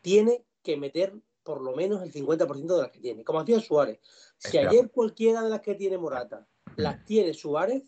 tiene 0.00 0.44
que 0.66 0.76
meter 0.76 1.14
por 1.44 1.62
lo 1.62 1.76
menos 1.76 2.02
el 2.02 2.12
50% 2.12 2.66
de 2.66 2.82
las 2.82 2.90
que 2.90 2.98
tiene. 2.98 3.24
Como 3.24 3.38
hacía 3.38 3.60
Suárez. 3.60 4.00
Si 4.36 4.58
ayer 4.58 4.90
cualquiera 4.90 5.42
de 5.42 5.48
las 5.48 5.60
que 5.60 5.76
tiene 5.76 5.96
Morata 5.96 6.40
mm. 6.40 6.80
las 6.80 7.04
tiene 7.04 7.32
Suárez, 7.32 7.84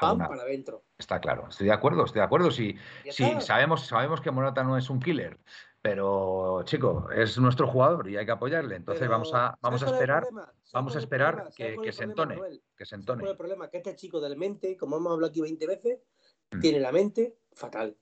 van 0.00 0.18
para 0.18 0.42
adentro. 0.42 0.84
Está 0.98 1.18
claro, 1.18 1.46
estoy 1.48 1.66
de 1.66 1.72
acuerdo, 1.72 2.04
estoy 2.04 2.20
de 2.20 2.26
acuerdo. 2.26 2.50
Si, 2.50 2.76
sabemos, 3.40 3.86
sabemos 3.86 4.20
que 4.20 4.30
Morata 4.30 4.62
no 4.62 4.76
es 4.76 4.90
un 4.90 5.00
killer, 5.00 5.40
pero 5.80 6.62
chico, 6.64 7.08
es 7.10 7.38
nuestro 7.38 7.66
jugador 7.66 8.08
y 8.10 8.18
hay 8.18 8.26
que 8.26 8.32
apoyarle. 8.32 8.76
Entonces 8.76 9.08
vamos 9.08 9.32
a 9.32 9.56
vamos 9.62 9.82
a 9.82 9.86
esperar, 9.86 10.28
vamos 10.72 10.94
a 10.94 10.98
esperar 10.98 11.50
que, 11.56 11.90
se 11.90 12.04
entone, 12.04 12.38
que 12.76 12.84
se 12.84 12.96
entone. 12.96 13.28
el 13.28 13.36
problema 13.36 13.70
que 13.70 13.78
este 13.78 13.96
chico 13.96 14.20
del 14.20 14.36
mente, 14.36 14.76
como 14.76 14.98
hemos 14.98 15.12
hablado 15.12 15.30
aquí 15.30 15.40
20 15.40 15.66
veces, 15.66 16.00
mm. 16.50 16.60
tiene 16.60 16.80
la 16.80 16.92
mente 16.92 17.38
fatal 17.54 17.96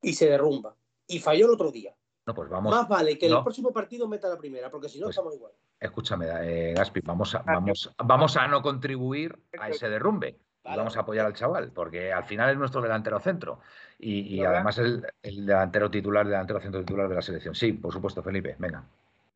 y 0.00 0.14
se 0.14 0.26
derrumba. 0.26 0.74
Y 1.06 1.20
falló 1.20 1.46
el 1.46 1.52
otro 1.52 1.70
día. 1.70 1.94
No, 2.26 2.34
pues 2.34 2.48
vamos. 2.48 2.74
Más 2.74 2.88
vale 2.88 3.16
que 3.16 3.26
el 3.26 3.42
próximo 3.42 3.72
partido 3.72 4.08
meta 4.08 4.28
la 4.28 4.36
primera, 4.36 4.70
porque 4.70 4.88
si 4.88 4.98
no 4.98 5.06
pues 5.06 5.16
estamos 5.16 5.34
igual. 5.34 5.52
Escúchame, 5.78 6.26
eh, 6.42 6.74
Gaspi, 6.74 7.00
vamos 7.04 7.34
a, 7.34 7.42
vamos, 7.42 7.94
vamos 7.98 8.36
a 8.36 8.48
no 8.48 8.62
contribuir 8.62 9.38
a 9.58 9.68
ese 9.68 9.88
derrumbe 9.88 10.38
vamos 10.74 10.96
a 10.96 11.00
apoyar 11.00 11.26
al 11.26 11.34
chaval, 11.34 11.70
porque 11.72 12.12
al 12.12 12.24
final 12.24 12.50
es 12.50 12.56
nuestro 12.56 12.80
delantero 12.80 13.20
centro 13.20 13.60
y, 13.98 14.42
además 14.42 14.78
el, 14.78 15.06
el, 15.22 15.46
delantero 15.46 15.90
titular, 15.90 16.26
delantero 16.26 16.60
centro 16.60 16.80
titular 16.80 17.08
de 17.08 17.14
la 17.14 17.22
selección. 17.22 17.54
Sí, 17.54 17.72
por 17.72 17.92
supuesto, 17.92 18.22
Felipe, 18.22 18.56
venga. 18.58 18.84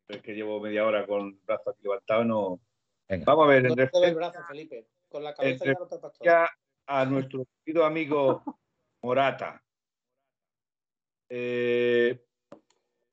Es 0.08 0.20
que 0.22 0.34
llevo 0.34 0.60
media 0.60 0.84
hora 0.84 1.06
con 1.06 1.28
el 1.28 1.38
brazo 1.46 1.70
aquí 1.70 1.82
levantado, 1.82 2.24
no. 2.24 2.60
Vamos 3.24 3.44
a 3.44 3.48
ver, 3.48 3.66
en 3.66 3.78
el 3.78 4.14
brazo, 4.14 4.40
Felipe. 4.48 4.86
Con 5.08 5.24
la 5.24 5.34
cabeza 5.34 5.64
ya 5.64 5.72
no 5.72 5.86
te 5.86 5.98
ya 6.22 6.48
a 6.86 7.04
nuestro 7.04 7.44
querido 7.64 7.84
amigo 7.84 8.42
Morata. 9.02 9.62
Eh, 11.28 12.20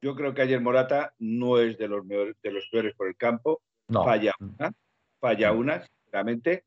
yo 0.02 0.16
creo 0.16 0.34
que 0.34 0.42
ayer 0.42 0.62
Morata 0.62 1.14
no 1.20 1.60
es 1.60 1.78
de 1.78 1.88
los, 1.88 2.08
de 2.08 2.52
los 2.52 2.68
peores 2.70 2.96
por 2.96 3.08
el 3.08 3.16
campo. 3.16 3.62
No. 3.88 4.04
Falla 4.04 4.34
una, 4.40 4.72
falla 5.20 5.52
una, 5.54 5.86
sinceramente 5.86 6.64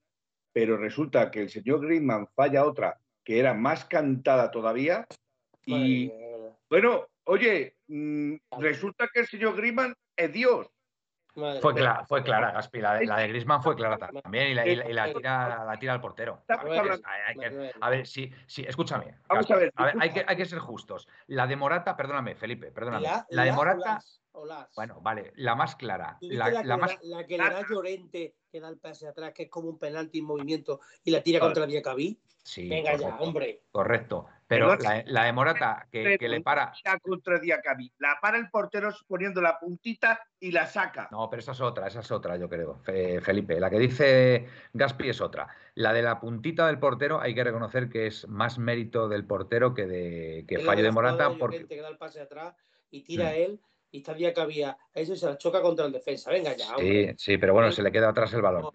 pero 0.52 0.76
resulta 0.76 1.30
que 1.30 1.42
el 1.42 1.50
señor 1.50 1.80
Griezmann 1.80 2.26
falla 2.34 2.64
otra 2.64 2.98
que 3.24 3.38
era 3.38 3.54
más 3.54 3.84
cantada 3.84 4.50
todavía. 4.50 5.06
Y 5.64 6.10
bueno, 6.68 7.06
oye, 7.24 7.76
mm, 7.86 8.34
resulta 8.58 9.08
que 9.12 9.20
el 9.20 9.26
señor 9.26 9.56
Griezmann 9.56 9.94
es 10.16 10.32
Dios. 10.32 10.66
Fue, 11.34 11.74
clara, 11.74 12.04
fue 12.06 12.22
clara, 12.22 12.52
Gaspi. 12.52 12.80
La 12.80 12.94
de, 12.94 13.06
la 13.06 13.26
Griezmann 13.26 13.62
fue 13.62 13.76
clara 13.76 13.98
también 14.22 14.48
y 14.48 14.54
la, 14.54 15.12
tira, 15.12 15.64
la 15.64 15.78
tira 15.78 15.92
al 15.92 16.00
portero. 16.00 16.42
A 17.80 17.90
ver, 17.90 18.06
sí, 18.06 18.30
sí, 18.46 18.64
escúchame. 18.66 19.16
Vamos 19.28 19.50
a 19.50 19.56
ver. 19.56 19.72
hay, 19.76 20.10
que, 20.10 20.24
hay 20.26 20.36
que 20.36 20.44
ser 20.46 20.58
justos. 20.58 21.08
La 21.26 21.46
de 21.46 21.56
Morata, 21.56 21.96
perdóname, 21.96 22.34
Felipe, 22.34 22.70
perdóname. 22.72 23.08
La, 23.30 23.44
de 23.44 23.52
Morata. 23.52 24.00
Bueno, 24.76 25.00
vale, 25.00 25.32
la 25.36 25.54
más 25.54 25.76
clara. 25.76 26.16
La, 26.20 26.76
más... 26.76 26.98
la 27.02 27.26
que 27.26 27.36
le 27.36 27.44
da 27.44 27.62
Llorente 27.68 28.34
que 28.50 28.60
da 28.60 28.68
el 28.68 28.78
pase 28.78 29.06
atrás, 29.06 29.32
que 29.32 29.44
es 29.44 29.50
como 29.50 29.68
un 29.68 29.78
penalti 29.78 30.18
en 30.18 30.24
movimiento 30.24 30.80
y 31.04 31.10
la 31.10 31.22
tira 31.22 31.40
contra 31.40 31.66
Diacabí. 31.66 32.20
Sí, 32.42 32.68
Venga 32.68 32.96
ya, 32.96 33.16
hombre. 33.18 33.62
Correcto. 33.70 34.26
Pero 34.50 34.76
la, 35.06 35.24
de 35.26 35.32
Morata, 35.32 35.86
que, 35.92 36.18
le 36.18 36.40
para. 36.40 36.72
contra 37.02 37.38
Diacabí. 37.38 37.92
La 37.98 38.18
para 38.20 38.36
el 38.36 38.50
portero 38.50 38.90
poniendo 39.06 39.40
la 39.40 39.60
puntita 39.60 40.20
y 40.40 40.50
la 40.50 40.66
saca. 40.66 41.08
No, 41.12 41.30
pero 41.30 41.38
esa 41.38 41.52
es 41.52 41.60
otra, 41.60 41.86
esa 41.86 42.00
es 42.00 42.10
otra, 42.10 42.36
yo 42.36 42.48
creo, 42.48 42.82
Felipe. 43.22 43.60
La 43.60 43.70
que 43.70 43.78
dice 43.78 44.48
Gaspi 44.72 45.10
es 45.10 45.20
otra. 45.20 45.46
La 45.76 45.92
de 45.92 46.02
la 46.02 46.18
puntita 46.18 46.66
del 46.66 46.80
portero 46.80 47.20
hay 47.20 47.32
que 47.32 47.44
reconocer 47.44 47.88
que 47.88 48.08
es 48.08 48.26
más 48.26 48.58
mérito 48.58 49.08
del 49.08 49.24
portero 49.24 49.72
que 49.72 49.86
de 49.86 50.44
que 50.48 50.58
fallo 50.58 50.82
de 50.82 50.90
Morata. 50.90 51.30
Porque... 51.38 51.66
Que 51.66 51.80
da 51.80 51.88
el 51.88 51.96
pase 51.96 52.20
atrás 52.20 52.56
y 52.90 53.04
tira 53.04 53.32
él 53.36 53.60
y 53.90 54.02
sabía 54.02 54.32
que 54.32 54.40
había. 54.40 54.76
Eso 54.94 55.16
se 55.16 55.26
la 55.26 55.36
choca 55.36 55.60
contra 55.60 55.86
el 55.86 55.92
defensa. 55.92 56.30
Venga 56.30 56.56
ya. 56.56 56.76
Sí, 56.78 57.08
sí, 57.16 57.38
pero 57.38 57.52
bueno, 57.52 57.72
se 57.72 57.82
le 57.82 57.90
queda 57.90 58.10
atrás 58.10 58.32
el 58.34 58.42
balón. 58.42 58.70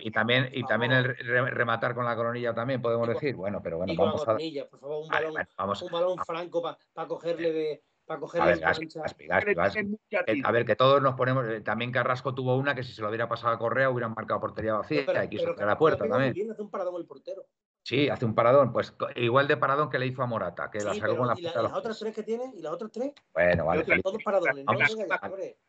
y, 0.00 0.10
también, 0.10 0.50
y 0.52 0.64
también 0.64 0.92
el 0.92 1.04
rematar 1.14 1.94
con 1.94 2.04
la 2.04 2.16
coronilla 2.16 2.54
también, 2.54 2.80
podemos 2.80 3.08
decir. 3.08 3.34
Bueno, 3.34 3.60
pero 3.62 3.78
bueno, 3.78 3.92
vamos 3.96 4.22
a. 4.28 4.36
por 4.70 4.80
favor, 4.80 5.02
un 5.02 5.08
balón, 5.08 5.34
un 5.82 5.90
balón 5.90 6.18
franco 6.24 6.62
para 6.62 7.08
cogerle 7.08 7.52
de. 7.52 7.82
Para 8.04 8.20
cogerle 8.20 8.44
a 8.44 9.40
ver, 9.44 10.44
a 10.44 10.50
ver, 10.50 10.64
que 10.64 10.74
todos 10.74 11.00
nos 11.00 11.14
ponemos. 11.14 11.46
Eh, 11.48 11.60
también 11.60 11.92
Carrasco 11.92 12.34
tuvo 12.34 12.56
una 12.56 12.74
que 12.74 12.82
si 12.82 12.92
se 12.92 13.02
lo 13.02 13.08
hubiera 13.08 13.28
pasado 13.28 13.54
a 13.54 13.58
Correa 13.58 13.88
hubieran 13.88 14.14
marcado 14.16 14.40
portería 14.40 14.74
vacía 14.74 15.24
y 15.24 15.28
quiso 15.28 15.54
la 15.54 15.78
puerta 15.78 16.08
también. 16.08 16.50
Hace 16.50 16.62
un 16.62 16.70
paradón 16.70 16.96
el 16.96 17.06
portero. 17.06 17.46
Sí, 17.90 18.08
hace 18.08 18.24
un 18.24 18.36
paradón, 18.36 18.72
pues 18.72 18.94
igual 19.16 19.48
de 19.48 19.56
paradón 19.56 19.90
que 19.90 19.98
le 19.98 20.06
hizo 20.06 20.22
a 20.22 20.26
Morata, 20.26 20.70
que 20.70 20.78
la 20.78 20.94
sacó 20.94 21.16
con 21.16 21.26
la 21.26 21.34
¿Y, 21.36 21.42
las 21.42 21.72
otras 21.72 21.98
tres 21.98 22.14
que 22.14 22.22
tiene? 22.22 22.52
¿Y 22.56 22.62
las 22.62 22.74
otras 22.74 22.92
tres? 22.92 23.10
Bueno, 23.34 23.64
vale. 23.64 23.84
Todos 24.00 24.22
paradones. 24.22 24.64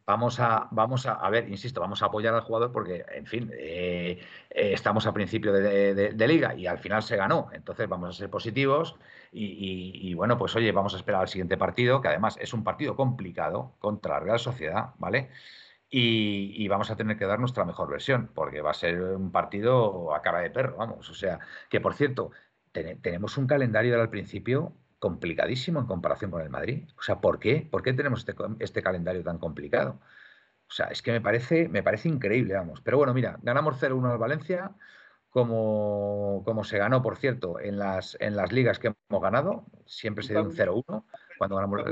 Vamos, 0.06 0.40
a, 0.40 0.68
vamos 0.70 1.08
a, 1.08 1.14
a 1.14 1.30
ver, 1.32 1.50
insisto, 1.50 1.82
vamos 1.82 2.04
a 2.04 2.06
apoyar 2.06 2.36
al 2.36 2.42
jugador 2.42 2.72
porque, 2.72 3.04
en 3.12 3.26
fin, 3.26 3.50
eh, 3.58 4.20
eh, 4.52 4.72
estamos 4.72 5.08
a 5.08 5.14
principio 5.14 5.52
de, 5.52 6.28
liga 6.28 6.54
y 6.54 6.68
al 6.68 6.78
final 6.78 7.02
se 7.02 7.16
ganó. 7.16 7.50
Entonces 7.54 7.90
vamos 7.90 8.10
a 8.10 8.14
ser 8.14 8.30
positivos 8.30 8.98
y, 9.32 9.92
y, 10.08 10.14
bueno, 10.14 10.38
pues 10.38 10.56
oye, 10.56 10.72
vamos 10.72 10.94
a 10.94 10.98
esperar 10.98 11.22
al 11.22 11.28
siguiente 11.28 11.58
partido, 11.58 12.02
que 12.02 12.10
además 12.10 12.38
es 12.40 12.54
un 12.54 12.64
partido 12.64 12.96
complicado 12.96 13.72
contra 13.80 14.14
la 14.14 14.20
Real 14.20 14.40
Sociedad, 14.40 14.92
¿vale? 15.00 15.32
Y, 15.92 16.68
vamos 16.70 16.90
a 16.90 16.96
tener 16.96 17.18
que 17.18 17.26
dar 17.26 17.40
nuestra 17.40 17.66
mejor 17.66 17.90
versión, 17.90 18.32
porque 18.34 18.62
va 18.62 18.72
a 18.72 18.74
ser 18.74 19.02
un 19.02 19.32
partido 19.32 20.16
a 20.16 20.22
cara 20.22 20.40
de 20.40 20.50
perro, 20.50 20.78
vamos. 20.78 21.10
O 21.10 21.14
sea, 21.14 21.40
que 21.70 21.82
por 21.82 21.94
cierto, 21.96 22.32
tenemos 22.72 23.38
un 23.38 23.48
calendario 23.48 24.00
al 24.02 24.10
principio 24.10 24.74
complicadísimo 25.00 25.80
en 25.82 25.88
comparación 25.88 26.32
con 26.32 26.42
el 26.42 26.50
Madrid. 26.50 26.88
O 26.98 27.02
sea, 27.02 27.20
¿por 27.22 27.40
qué? 27.40 27.68
¿Por 27.70 27.84
qué 27.84 27.94
tenemos 27.94 28.20
este, 28.22 28.36
este, 28.60 28.82
calendario 28.84 29.24
tan 29.24 29.38
complicado? 29.40 30.00
O 30.70 30.74
sea, 30.74 30.88
es 30.88 31.02
que 31.02 31.12
me 31.12 31.22
parece, 31.22 31.68
me 31.70 31.84
parece 31.84 32.10
increíble, 32.10 32.54
vamos. 32.54 32.82
Pero 32.82 32.98
bueno, 32.98 33.14
mira, 33.14 33.38
ganamos 33.44 33.82
0-1 33.82 34.12
al 34.12 34.18
Valencia, 34.18 34.72
como, 35.30 36.44
como 36.46 36.64
se 36.64 36.78
ganó, 36.78 37.02
por 37.02 37.18
cierto, 37.18 37.60
en 37.60 37.78
las, 37.80 38.18
en 38.22 38.36
las 38.38 38.52
ligas 38.54 38.80
que 38.80 38.94
hemos 39.10 39.22
ganado. 39.22 39.66
Siempre 39.86 40.24
se 40.24 40.34
dio 40.34 40.44
un 40.44 40.56
0-1 40.56 41.06
cuando 41.38 41.56
ganamos 41.58 41.84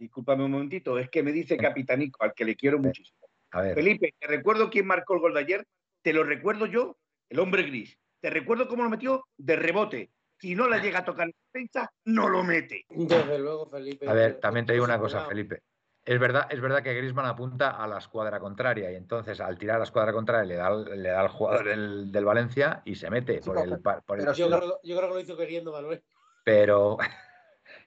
discúlpame 0.00 0.44
un 0.44 0.52
momentito, 0.52 0.98
es 0.98 1.10
que 1.10 1.22
me 1.22 1.30
dice 1.30 1.56
Capitanico, 1.56 2.24
al 2.24 2.32
que 2.34 2.44
le 2.44 2.56
quiero 2.56 2.78
muchísimo. 2.78 3.20
Felipe, 3.52 4.14
te 4.18 4.26
recuerdo 4.26 4.70
quién 4.70 4.86
marcó 4.86 5.14
el 5.14 5.20
gol 5.20 5.34
de 5.34 5.40
ayer, 5.40 5.66
te 6.02 6.12
lo 6.12 6.24
recuerdo 6.24 6.66
yo, 6.66 6.96
el 7.28 7.38
hombre 7.38 7.64
gris. 7.64 7.98
Te 8.20 8.30
recuerdo 8.30 8.66
cómo 8.66 8.82
lo 8.82 8.90
metió 8.90 9.24
de 9.36 9.56
rebote. 9.56 10.10
Si 10.38 10.54
no 10.54 10.68
la 10.68 10.78
llega 10.78 11.00
a 11.00 11.04
tocar 11.04 11.26
la 11.26 11.34
defensa, 11.52 11.92
no 12.04 12.28
lo 12.28 12.42
mete. 12.42 12.86
Desde 12.88 13.38
luego, 13.38 13.68
Felipe. 13.68 14.08
A 14.08 14.14
ver, 14.14 14.40
también 14.40 14.64
te 14.64 14.72
digo 14.72 14.84
una 14.84 14.98
cosa, 14.98 15.26
Felipe. 15.26 15.62
Es 16.02 16.18
verdad, 16.18 16.46
es 16.50 16.60
verdad 16.60 16.82
que 16.82 16.94
Grisman 16.94 17.26
apunta 17.26 17.70
a 17.70 17.86
la 17.86 17.98
escuadra 17.98 18.40
contraria 18.40 18.90
y 18.90 18.94
entonces 18.94 19.38
al 19.38 19.58
tirar 19.58 19.76
a 19.76 19.80
la 19.80 19.84
escuadra 19.84 20.12
contraria 20.12 20.44
le 20.44 20.56
da, 20.56 20.74
le 20.74 21.08
da 21.10 21.20
al 21.20 21.28
jugador 21.28 21.66
del, 21.66 22.24
Valencia 22.24 22.80
y 22.86 22.94
se 22.94 23.10
mete 23.10 23.40
por 23.40 23.58
el, 23.58 23.78
pero 24.06 24.32
yo, 24.32 24.48
creo, 24.48 24.80
yo, 24.82 24.96
creo, 24.96 25.08
que 25.08 25.14
lo 25.14 25.20
hizo 25.20 25.36
queriendo, 25.36 25.72
Manuel. 25.72 26.02
Pero, 26.42 26.96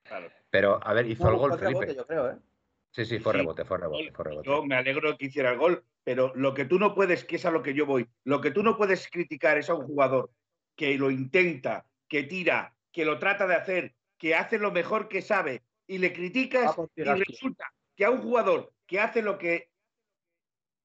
claro. 0.04 0.30
Pero, 0.50 0.80
a 0.82 0.92
ver, 0.92 1.06
hizo 1.06 1.28
el 1.28 1.36
gol, 1.36 1.58
Felipe. 1.58 1.94
yo 1.94 2.06
creo, 2.06 2.30
¿eh? 2.30 2.36
Sí, 2.90 3.04
sí, 3.04 3.18
fue 3.18 3.32
rebote, 3.32 3.64
fue 3.64 3.78
rebote, 3.78 4.12
fue 4.12 4.24
rebote. 4.24 4.48
Yo 4.48 4.64
me 4.64 4.76
alegro 4.76 5.18
que 5.18 5.26
hiciera 5.26 5.50
el 5.50 5.58
gol, 5.58 5.84
pero 6.04 6.32
lo 6.36 6.54
que 6.54 6.64
tú 6.64 6.78
no 6.78 6.94
puedes, 6.94 7.24
que 7.24 7.36
es 7.36 7.44
a 7.44 7.50
lo 7.50 7.60
que 7.60 7.74
yo 7.74 7.86
voy, 7.86 8.08
lo 8.22 8.40
que 8.40 8.52
tú 8.52 8.62
no 8.62 8.76
puedes 8.76 9.08
criticar 9.10 9.58
es 9.58 9.68
a 9.68 9.74
un 9.74 9.84
jugador 9.84 10.30
que 10.76 10.96
lo 10.96 11.10
intenta, 11.10 11.86
que 12.08 12.22
tira, 12.22 12.76
que 12.92 13.04
lo 13.04 13.18
trata 13.18 13.48
de 13.48 13.56
hacer, 13.56 13.94
que 14.16 14.36
hace 14.36 14.58
lo 14.58 14.70
mejor 14.70 15.08
que 15.08 15.22
sabe 15.22 15.62
y 15.88 15.98
le 15.98 16.12
criticas 16.12 16.76
y 16.94 17.02
resulta 17.02 17.72
que 17.96 18.04
a 18.04 18.10
un 18.10 18.22
jugador 18.22 18.72
que 18.86 19.00
hace 19.00 19.22
lo 19.22 19.38
que 19.38 19.70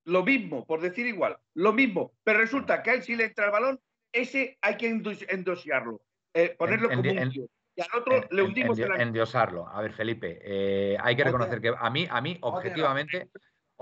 lo 0.06 0.24
mismo, 0.24 0.66
por 0.66 0.82
decir 0.82 1.06
igual, 1.06 1.38
lo 1.54 1.74
mismo, 1.74 2.14
pero 2.24 2.40
resulta 2.40 2.82
que 2.82 2.90
a 2.90 2.94
él 2.96 3.04
sí 3.04 3.16
le 3.16 3.26
entra 3.26 3.46
el 3.46 3.52
balón, 3.52 3.80
ese 4.12 4.58
hay 4.62 4.78
que 4.78 4.88
endosiarlo, 4.88 6.02
eh, 6.34 6.56
ponerlo 6.58 6.90
como 6.90 7.02
un 7.02 7.50
y 7.80 7.82
al 7.82 8.02
otro 8.02 8.28
le 8.30 8.42
hundimos 8.42 8.78
en, 8.78 8.94
en, 8.94 9.02
Endiosarlo. 9.02 9.68
A 9.68 9.82
ver, 9.82 9.94
Felipe, 9.94 10.40
eh, 10.44 10.98
hay 11.02 11.16
que 11.16 11.24
reconocer 11.24 11.62
que 11.62 11.74
a 11.78 11.90
mí, 11.90 12.08
a 12.10 12.20
mí, 12.20 12.38
objetivamente. 12.42 13.30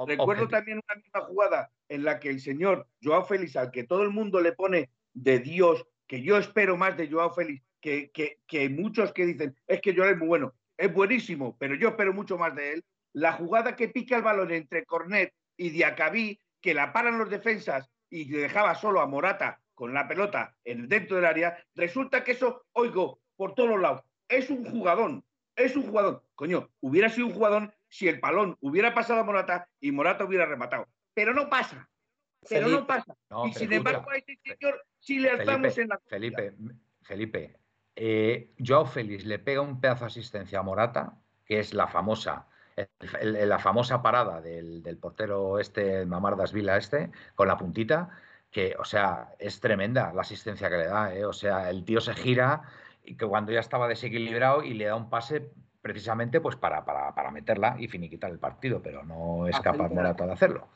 Recuerdo 0.06 0.48
también 0.48 0.80
una 0.88 1.02
misma 1.02 1.22
jugada 1.22 1.72
en 1.89 2.04
la 2.04 2.20
que 2.20 2.30
el 2.30 2.39
señor 2.39 2.88
Joao 3.02 3.26
Félix, 3.26 3.56
al 3.56 3.72
que 3.72 3.86
todo 3.86 4.04
el 4.04 4.12
mundo 4.12 4.39
le 4.39 4.52
pone 4.52 4.91
de 5.14 5.39
Dios, 5.39 5.84
que 6.06 6.22
yo 6.22 6.38
espero 6.38 6.78
más 6.78 6.95
de 6.95 7.10
Joao 7.10 7.34
Félix, 7.34 7.64
que, 7.82 8.12
que, 8.12 8.39
que 8.45 8.70
muchos 8.70 9.12
que 9.14 9.26
dicen, 9.26 9.56
es 9.66 9.82
que 9.82 9.95
Joao 9.95 10.10
es 10.10 10.18
muy 10.18 10.28
bueno, 10.28 10.54
es 10.78 10.93
buenísimo, 10.93 11.58
pero 11.58 11.74
yo 11.74 11.89
espero 11.89 12.14
mucho 12.14 12.38
más 12.38 12.56
de 12.56 12.74
él. 12.74 12.86
La 13.14 13.34
jugada 13.34 13.76
que 13.76 13.88
pica 13.88 14.16
el 14.16 14.22
balón 14.22 14.52
entre 14.52 14.86
Cornet 14.86 15.34
y 15.58 15.72
Diacabí, 15.72 16.39
que 16.62 16.76
la 16.76 16.93
paran 16.93 17.18
los 17.18 17.32
defensas 17.32 17.89
y 18.12 18.30
dejaba 18.30 18.76
solo 18.76 19.02
a 19.02 19.08
Morata 19.08 19.60
con 19.74 19.93
la 19.93 20.08
pelota 20.08 20.56
en, 20.64 20.88
dentro 20.88 21.16
del 21.16 21.26
área, 21.26 21.58
resulta 21.76 22.24
que 22.24 22.34
eso, 22.34 22.66
oigo, 22.74 23.20
por 23.38 23.56
todos 23.56 23.80
lados. 23.80 24.02
Es 24.28 24.50
un 24.50 24.66
jugadón, 24.66 25.24
es 25.56 25.76
un 25.76 25.84
jugador. 25.84 26.24
Coño, 26.36 26.70
hubiera 26.82 27.10
sido 27.10 27.28
un 27.28 27.34
jugador 27.34 27.74
si 27.88 28.08
el 28.08 28.20
palón 28.20 28.58
hubiera 28.60 28.94
pasado 28.94 29.22
a 29.22 29.24
Morata 29.24 29.70
y 29.80 29.92
Morata 29.92 30.26
hubiera 30.26 30.46
rematado. 30.46 30.88
Pero 31.14 31.34
no 31.34 31.50
pasa. 31.50 31.90
Pero 32.50 32.68
no 32.68 32.86
pasa. 32.86 33.16
y 33.46 33.54
sin 33.54 33.74
embargo, 33.74 34.10
a 34.10 34.18
este 34.18 34.38
señor 34.44 34.86
sí 35.00 35.20
le 35.20 35.30
alzamos 35.30 35.78
en 35.78 35.88
la. 35.90 36.00
Felipe, 36.06 36.54
Felipe, 37.02 37.58
eh, 37.96 38.54
Joao 38.66 38.86
Félix 38.86 39.26
le 39.26 39.40
pega 39.40 39.62
un 39.62 39.82
pedazo 39.82 40.02
de 40.02 40.08
asistencia 40.08 40.60
a 40.60 40.64
Morata, 40.64 41.18
que 41.46 41.60
es 41.60 41.74
la 41.74 41.88
famosa. 41.88 42.48
la 43.24 43.58
famosa 43.58 44.04
parada 44.04 44.40
del, 44.40 44.98
portero 45.02 45.60
este, 45.60 46.06
Mamardas 46.06 46.54
Vila 46.54 46.78
este, 46.78 47.10
con 47.34 47.48
la 47.48 47.58
puntita, 47.58 48.10
que, 48.52 48.76
o 48.78 48.86
sea, 48.86 49.34
es 49.40 49.60
tremenda 49.60 50.14
la 50.14 50.22
asistencia 50.22 50.70
que 50.70 50.78
le 50.78 50.86
da, 50.86 51.14
¿eh? 51.16 51.26
o 51.26 51.34
sea, 51.34 51.70
el 51.72 51.84
tío 51.84 52.00
se 52.00 52.14
gira, 52.14 52.62
y 53.08 53.16
que 53.16 53.26
cuando 53.26 53.51
ya 53.51 53.60
estaba 53.60 53.88
desequilibrado 53.88 54.64
y 54.64 54.74
le 54.74 54.86
da 54.86 54.95
un 54.95 55.10
pase 55.10 55.49
precisamente 55.82 56.41
pues 56.41 56.58
para, 56.58 56.84
para, 56.84 57.32
meterla 57.32 57.78
y 57.80 57.88
finiquitar 57.88 58.30
el 58.30 58.39
partido, 58.39 58.82
pero 58.82 59.03
no 59.03 59.47
es 59.47 59.58
capaz 59.62 59.89
Morata 59.89 60.26
de 60.26 60.34
hacerlo. 60.34 60.68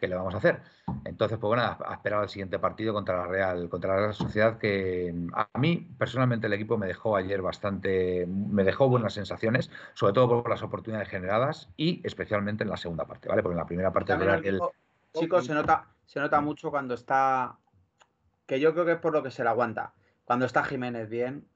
¿Qué 0.00 0.08
le 0.08 0.14
vamos 0.14 0.32
a 0.32 0.38
hacer? 0.38 0.62
Entonces, 1.04 1.36
pues 1.38 1.48
bueno, 1.48 1.62
a 1.62 1.92
esperar 1.92 2.20
al 2.20 2.30
siguiente 2.30 2.58
partido 2.58 2.94
contra 2.94 3.18
la 3.18 3.26
Real, 3.26 3.68
contra 3.68 3.94
la 3.94 4.00
Real 4.00 4.14
Sociedad, 4.14 4.56
que 4.56 5.14
a 5.34 5.58
mí 5.58 5.86
personalmente 5.98 6.46
el 6.46 6.54
equipo 6.54 6.78
me 6.78 6.86
dejó 6.86 7.16
ayer 7.16 7.42
bastante, 7.42 8.26
me 8.26 8.64
dejó 8.64 8.88
buenas 8.88 9.12
sensaciones, 9.12 9.70
sobre 9.92 10.14
todo 10.14 10.42
por 10.42 10.48
las 10.48 10.62
oportunidades 10.62 11.10
generadas 11.10 11.68
y 11.76 12.00
especialmente 12.04 12.64
en 12.64 12.70
la 12.70 12.78
segunda 12.78 13.04
parte, 13.04 13.28
¿vale? 13.28 13.42
Porque 13.42 13.54
en 13.54 13.58
la 13.58 13.66
primera 13.66 13.92
parte 13.92 14.14
el 14.14 14.60
Chicos, 15.12 15.44
se 15.44 15.54
nota, 15.54 15.86
se 16.06 16.18
nota 16.20 16.40
mucho 16.40 16.70
cuando 16.70 16.94
está, 16.94 17.58
que 18.46 18.58
yo 18.58 18.72
creo 18.72 18.86
que 18.86 18.92
es 18.92 18.98
por 18.98 19.12
lo 19.12 19.22
que 19.22 19.30
se 19.30 19.42
le 19.42 19.50
aguanta. 19.50 19.92
Cuando 20.24 20.46
está 20.46 20.64
Jiménez 20.64 21.08
bien, 21.08 21.46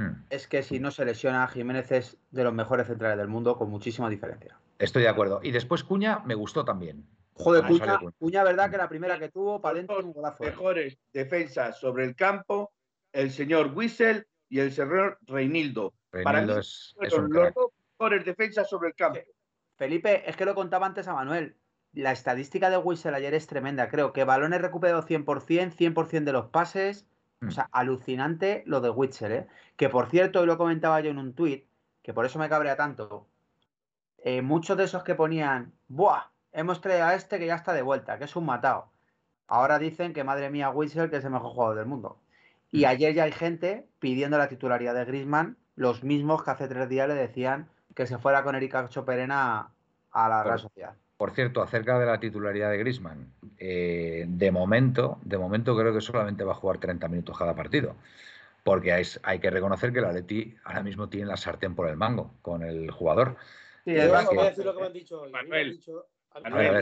Mm. 0.00 0.24
es 0.30 0.48
que 0.48 0.62
si 0.62 0.80
no 0.80 0.90
se 0.90 1.04
lesiona, 1.04 1.46
Jiménez 1.46 1.92
es 1.92 2.16
de 2.30 2.44
los 2.44 2.54
mejores 2.54 2.86
centrales 2.86 3.18
del 3.18 3.28
mundo 3.28 3.58
con 3.58 3.68
muchísima 3.68 4.08
diferencia. 4.08 4.58
Estoy 4.78 5.02
de 5.02 5.08
acuerdo. 5.08 5.40
Y 5.42 5.50
después 5.50 5.84
Cuña 5.84 6.20
me 6.24 6.34
gustó 6.34 6.64
también. 6.64 7.06
Joder, 7.34 7.66
Cuña, 7.66 7.98
Cuña, 8.18 8.42
verdad 8.42 8.70
que 8.70 8.78
la 8.78 8.88
primera 8.88 9.18
que 9.18 9.28
tuvo, 9.28 9.60
para 9.60 9.74
dentro 9.74 9.98
un 9.98 10.12
golazo. 10.12 10.42
Mejores 10.42 10.96
defensas 11.12 11.78
sobre 11.78 12.04
el 12.04 12.16
campo, 12.16 12.72
el 13.12 13.30
señor 13.30 13.72
Wissel 13.74 14.26
y 14.48 14.60
el 14.60 14.72
señor 14.72 15.18
Reinildo. 15.26 15.92
Reinildo 16.12 16.58
es, 16.58 16.94
los 16.98 17.28
dos 17.28 17.70
mejores 17.98 18.24
defensas 18.24 18.70
sobre 18.70 18.88
el 18.88 18.94
campo. 18.94 19.20
Felipe, 19.76 20.28
es 20.28 20.36
que 20.36 20.46
lo 20.46 20.54
contaba 20.54 20.86
antes 20.86 21.08
a 21.08 21.14
Manuel. 21.14 21.56
La 21.92 22.12
estadística 22.12 22.70
de 22.70 22.78
Wissel 22.78 23.14
ayer 23.14 23.34
es 23.34 23.46
tremenda. 23.46 23.88
Creo 23.88 24.14
que 24.14 24.24
balones 24.24 24.62
recuperados 24.62 25.06
100%, 25.06 25.74
100% 25.74 26.24
de 26.24 26.32
los 26.32 26.46
pases, 26.46 27.06
o 27.42 27.46
mm. 27.46 27.50
sea, 27.50 27.68
alucinante 27.72 28.62
lo 28.66 28.80
de 28.80 28.90
Witcher, 28.90 29.32
¿eh? 29.32 29.46
Que 29.76 29.88
por 29.88 30.08
cierto, 30.10 30.40
hoy 30.40 30.46
lo 30.46 30.58
comentaba 30.58 31.00
yo 31.00 31.10
en 31.10 31.18
un 31.18 31.34
tuit, 31.34 31.66
que 32.02 32.12
por 32.12 32.26
eso 32.26 32.38
me 32.38 32.48
cabrea 32.48 32.76
tanto. 32.76 33.26
Eh, 34.18 34.42
muchos 34.42 34.76
de 34.76 34.84
esos 34.84 35.02
que 35.02 35.14
ponían, 35.14 35.72
¡buah! 35.88 36.30
Hemos 36.52 36.80
traído 36.80 37.06
a 37.06 37.14
este 37.14 37.38
que 37.38 37.46
ya 37.46 37.54
está 37.54 37.72
de 37.72 37.82
vuelta, 37.82 38.18
que 38.18 38.24
es 38.24 38.36
un 38.36 38.44
matado. 38.44 38.90
Ahora 39.46 39.78
dicen 39.78 40.12
que 40.12 40.24
madre 40.24 40.50
mía, 40.50 40.70
Witcher, 40.70 41.10
que 41.10 41.16
es 41.16 41.24
el 41.24 41.30
mejor 41.30 41.52
jugador 41.52 41.76
del 41.76 41.86
mundo. 41.86 42.20
Y 42.70 42.82
mm. 42.84 42.88
ayer 42.88 43.14
ya 43.14 43.24
hay 43.24 43.32
gente 43.32 43.88
pidiendo 43.98 44.36
la 44.36 44.48
titularidad 44.48 44.94
de 44.94 45.04
Grisman, 45.04 45.56
los 45.76 46.04
mismos 46.04 46.42
que 46.42 46.50
hace 46.50 46.68
tres 46.68 46.88
días 46.88 47.08
le 47.08 47.14
decían 47.14 47.70
que 47.94 48.06
se 48.06 48.18
fuera 48.18 48.42
con 48.44 48.54
Erika 48.54 48.88
Choperena 48.88 49.72
a 50.10 50.28
la 50.28 50.42
Real 50.42 50.58
Sociedad. 50.58 50.94
Por 51.20 51.32
cierto, 51.32 51.60
acerca 51.60 51.98
de 51.98 52.06
la 52.06 52.18
titularidad 52.18 52.70
de 52.70 52.78
Grisman, 52.78 53.30
eh, 53.58 54.24
de 54.26 54.50
momento, 54.50 55.18
de 55.20 55.36
momento 55.36 55.76
creo 55.76 55.92
que 55.92 56.00
solamente 56.00 56.44
va 56.44 56.52
a 56.52 56.54
jugar 56.54 56.78
30 56.78 57.08
minutos 57.08 57.36
cada 57.36 57.54
partido. 57.54 57.94
Porque 58.64 58.90
hay, 58.90 59.38
que 59.38 59.50
reconocer 59.50 59.92
que 59.92 59.98
el 59.98 60.06
Atleti 60.06 60.56
ahora 60.64 60.82
mismo 60.82 61.10
tiene 61.10 61.26
la 61.26 61.36
sartén 61.36 61.74
por 61.74 61.90
el 61.90 61.98
mango 61.98 62.32
con 62.40 62.62
el 62.62 62.90
jugador. 62.90 63.36
Sí, 63.84 63.98
además, 63.98 64.28
voy 64.28 64.38
a 64.38 64.44
decir 64.44 64.64
lo 64.64 64.74
que 64.74 64.80
me 64.80 64.86
han 64.86 64.92
dicho 64.94 65.20
hoy. 65.20 65.30
Manuel, 65.30 65.78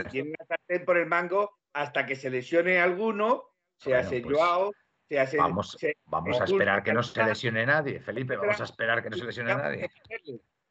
tiene 0.09 0.33
la 0.39 0.45
sartén 0.45 0.85
por 0.85 0.95
el 0.95 1.07
mango 1.07 1.57
hasta 1.73 2.05
que 2.05 2.15
se 2.15 2.29
lesione 2.29 2.79
alguno, 2.79 3.43
se 3.77 3.93
hace 3.93 4.21
pues, 4.21 4.37
Joao, 4.37 4.71
se 5.09 5.19
hace. 5.19 5.35
Vamos, 5.35 5.77
vamos 6.05 6.39
a 6.39 6.45
esperar 6.45 6.81
que 6.81 6.93
no 6.93 7.03
se 7.03 7.25
lesione 7.25 7.65
nadie, 7.65 7.99
Felipe, 7.99 8.37
vamos 8.37 8.61
a 8.61 8.63
esperar 8.63 9.03
que 9.03 9.09
no 9.09 9.17
se 9.17 9.25
lesione 9.25 9.53
nadie. 9.53 9.89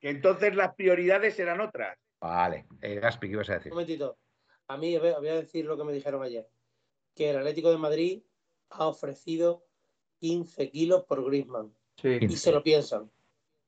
Que 0.01 0.09
entonces 0.09 0.57
las 0.57 0.75
prioridades 0.75 1.35
serán 1.35 1.61
otras. 1.61 1.99
Vale. 2.21 2.67
Eh, 2.81 3.01
Gaspi, 3.01 3.29
¿qué 3.29 3.33
ibas 3.33 3.51
a 3.51 3.55
decir? 3.55 3.73
Un 3.73 3.77
momentito. 3.77 4.19
A 4.69 4.77
mí 4.77 4.97
voy 4.99 5.29
a 5.29 5.35
decir 5.35 5.65
lo 5.65 5.77
que 5.77 5.85
me 5.85 5.93
dijeron 5.93 6.23
ayer. 6.23 6.49
Que 7.15 7.31
el 7.31 7.39
Atlético 7.39 7.71
de 7.71 7.79
Madrid 7.79 8.23
ha 8.71 8.87
ofrecido 8.87 9.65
15 10.21 10.71
kilos 10.71 11.05
por 11.05 11.25
Griezmann. 11.25 11.73
Sí. 11.97 12.19
Y 12.21 12.37
se 12.37 12.53
lo 12.53 12.63
piensan. 12.63 13.11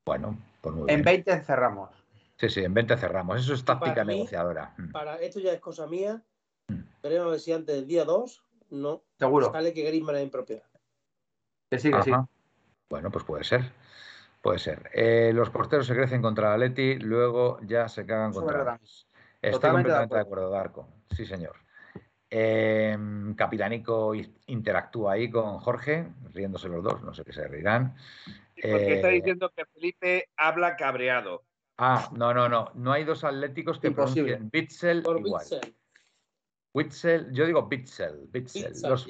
Bueno, 0.04 0.38
pues 0.60 0.74
muy 0.74 0.86
bien. 0.86 0.98
En 0.98 1.04
20 1.04 1.40
cerramos. 1.40 1.90
Sí, 2.36 2.48
sí, 2.48 2.64
en 2.64 2.74
20 2.74 2.96
cerramos. 2.96 3.40
Eso 3.40 3.54
es 3.54 3.64
táctica 3.64 4.04
negociadora. 4.04 4.74
Mm. 4.76 4.92
para 4.92 5.16
esto 5.16 5.40
ya 5.40 5.52
es 5.52 5.60
cosa 5.60 5.86
mía. 5.86 6.22
Mm. 6.68 6.80
Veremos 7.02 7.26
a 7.26 7.30
ver 7.30 7.40
si 7.40 7.52
antes 7.52 7.76
del 7.76 7.86
día 7.86 8.04
2 8.04 8.44
no 8.70 9.04
Seguro. 9.18 9.52
sale 9.52 9.74
que 9.74 9.82
Griezmann 9.82 10.16
es 10.16 10.22
impropiedad. 10.22 10.64
Que 11.70 11.78
sí, 11.78 11.90
que 11.90 12.02
sí. 12.02 12.10
Bueno, 12.88 13.10
pues 13.10 13.24
puede 13.24 13.44
ser. 13.44 13.72
Puede 14.40 14.58
ser. 14.58 14.90
Eh, 14.94 15.32
los 15.34 15.50
porteros 15.50 15.86
se 15.86 15.94
crecen 15.94 16.22
contra 16.22 16.48
el 16.48 16.62
Atleti, 16.62 16.98
luego 16.98 17.58
ya 17.62 17.88
se 17.88 18.06
cagan 18.06 18.32
contra 18.32 18.74
el 18.74 18.80
Estoy 19.42 19.70
completamente 19.70 20.14
de 20.14 20.20
acuerdo, 20.20 20.50
Darko. 20.50 20.88
Sí, 21.10 21.26
señor. 21.26 21.56
Eh, 22.30 22.96
Capitanico 23.36 24.12
interactúa 24.46 25.14
ahí 25.14 25.30
con 25.30 25.58
Jorge, 25.58 26.06
riéndose 26.32 26.68
los 26.68 26.82
dos, 26.82 27.02
no 27.02 27.12
sé 27.12 27.24
qué 27.24 27.32
se 27.32 27.48
reirán. 27.48 27.96
porque 28.54 28.94
está 28.94 29.10
eh, 29.10 29.14
diciendo 29.14 29.50
que 29.54 29.64
Felipe 29.66 30.28
habla 30.36 30.76
cabreado. 30.76 31.44
Ah, 31.76 32.10
no, 32.12 32.32
no, 32.32 32.48
no. 32.48 32.70
No 32.74 32.92
hay 32.92 33.04
dos 33.04 33.24
atléticos 33.24 33.78
que 33.78 33.90
pronuncien 33.90 34.50
Bitzel 34.50 35.02
igual. 35.18 35.44
Witzel. 36.72 37.32
yo 37.32 37.46
digo 37.46 37.66
Bitzel. 37.66 38.28
Bitzel. 38.30 38.74
Los 38.82 39.06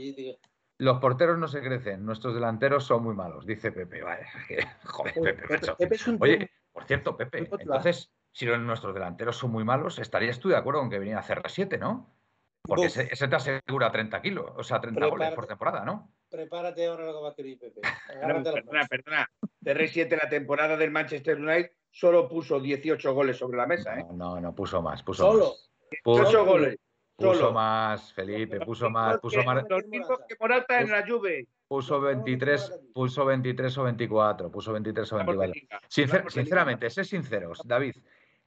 porteros 0.99 1.39
no 1.39 1.47
se 1.47 1.61
crecen, 1.61 2.05
nuestros 2.05 2.35
delanteros 2.35 2.85
son 2.85 3.03
muy 3.03 3.15
malos, 3.15 3.45
dice 3.45 3.71
Pepe. 3.71 4.03
Vale, 4.03 4.27
joder, 4.85 5.37
Pepe, 5.77 5.97
Oye, 6.19 6.51
por 6.73 6.85
cierto, 6.85 7.17
Pepe, 7.17 7.49
entonces, 7.59 8.11
si 8.33 8.47
nuestros 8.47 8.95
delanteros 8.95 9.37
son 9.37 9.51
muy 9.51 9.65
malos, 9.65 9.99
estarías 9.99 10.39
tú 10.41 10.49
de 10.49 10.57
acuerdo 10.57 10.81
con 10.81 10.91
que 10.91 10.99
venía 10.99 11.19
a 11.19 11.21
hacer 11.21 11.43
7, 11.47 11.77
¿no? 11.79 12.15
Porque 12.63 12.87
ese, 12.87 13.07
te 13.07 13.37
asegura 13.37 13.91
30 13.91 14.23
kilos, 14.23 14.53
o 14.57 14.63
sea, 14.63 14.81
30 14.81 15.07
goles 15.07 15.33
por 15.33 15.47
temporada, 15.47 15.85
¿no? 15.85 16.13
Prepárate 16.31 16.87
ahora 16.87 17.07
lo 17.07 17.15
que 17.15 17.23
va 17.23 17.31
a 17.31 17.35
querer 17.35 17.59
Pepe. 17.59 17.81
perdona, 18.65 18.87
perdona. 18.87 19.31
CR7 19.63 20.17
la 20.17 20.29
temporada 20.29 20.77
del 20.77 20.91
Manchester 20.91 21.39
United 21.39 21.73
solo 21.91 22.29
puso 22.29 22.61
18 22.61 23.13
goles 23.13 23.37
sobre 23.37 23.59
la 23.59 23.67
mesa, 23.67 23.99
¿eh? 23.99 24.05
No, 24.09 24.35
no, 24.35 24.41
no 24.41 24.55
puso 24.55 24.81
más, 24.81 25.03
puso 25.03 25.25
¿Solo? 25.25 25.47
más. 25.47 25.71
18 26.05 26.45
goles. 26.45 26.79
Puso 27.21 27.53
más, 27.53 28.13
Felipe, 28.13 28.61
puso 28.61 28.89
más, 28.91 29.19
puso 29.19 29.43
más. 29.45 29.65
Los 29.69 29.87
mismos 29.87 30.19
que 30.29 30.37
Morata 30.41 30.81
en 30.81 30.91
la 30.91 31.07
Juve. 31.07 31.47
Puso 31.69 32.01
23, 32.01 32.81
puso 32.93 33.25
23 33.25 33.79
o 33.79 33.83
24, 33.85 34.51
puso 34.51 34.73
23 34.73 35.13
o 35.13 35.17
24. 35.17 36.31
sinceramente, 36.31 36.91
sé 36.91 37.05
sinceros, 37.05 37.61
David, 37.65 37.95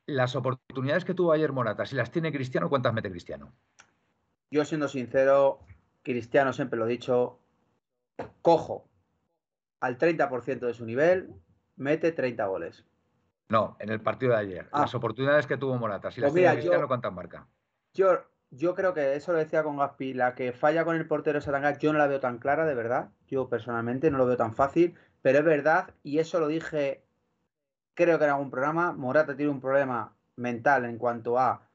las 0.07 0.36
oportunidades 0.36 1.05
que 1.05 1.13
tuvo 1.13 1.32
ayer 1.32 1.51
Morata, 1.53 1.86
si 1.86 1.95
las 1.95 2.11
tiene 2.11 2.34
Cristiano, 2.34 2.67
¿cuántas 2.69 2.93
mete 2.93 3.09
Cristiano? 3.09 3.53
Yo 4.51 4.65
siendo 4.65 4.88
sincero, 4.88 5.59
Cristiano 6.01 6.51
siempre 6.51 6.78
lo 6.78 6.86
he 6.86 6.89
dicho, 6.89 7.39
cojo 8.41 8.89
al 9.80 9.97
30% 9.97 10.59
de 10.59 10.74
su 10.74 10.86
nivel, 10.86 11.34
mete 11.78 12.11
30 12.11 12.45
goles. 12.47 12.86
No, 13.49 13.78
en 13.80 13.89
el 13.89 14.01
partido 14.01 14.34
de 14.34 14.39
ayer. 14.39 14.69
Ah. 14.71 14.82
Las 14.82 14.95
oportunidades 14.95 15.45
que 15.47 15.57
tuvo 15.57 15.78
Morata. 15.78 16.11
Si 16.11 16.21
las 16.21 16.32
Pues 16.32 16.36
mira, 16.41 16.51
tiene 16.51 16.61
Cristiano, 16.61 16.84
yo- 16.84 16.88
¿cuántas 16.88 17.13
marca? 17.13 17.47
Yo, 17.93 18.24
yo 18.55 18.75
creo 18.75 18.93
que 18.93 19.15
eso 19.15 19.31
lo 19.31 19.39
decía 19.39 19.63
con 19.63 19.77
Gaspi, 19.77 20.13
la 20.13 20.35
que 20.35 20.53
falla 20.53 20.85
con 20.85 20.95
el 20.95 21.07
portero 21.07 21.41
Satangás, 21.41 21.79
yo 21.79 21.91
no 21.91 21.99
la 21.99 22.07
veo 22.07 22.19
tan 22.19 22.37
clara, 22.37 22.65
de 22.65 22.75
verdad. 22.75 23.09
Yo 23.27 23.49
personalmente 23.49 24.11
no 24.11 24.17
lo 24.17 24.25
veo 24.25 24.37
tan 24.37 24.53
fácil, 24.53 24.95
pero 25.21 25.39
es 25.39 25.45
verdad, 25.45 25.93
y 26.03 26.19
eso 26.19 26.39
lo 26.39 26.47
dije, 26.47 27.03
creo 27.95 28.19
que 28.19 28.25
en 28.25 28.31
algún 28.31 28.51
programa, 28.51 28.91
Morata 28.93 29.35
tiene 29.35 29.51
un 29.51 29.61
problema 29.61 30.15
mental 30.35 30.85
en 30.85 30.97
cuanto 30.97 31.39
a 31.39 31.67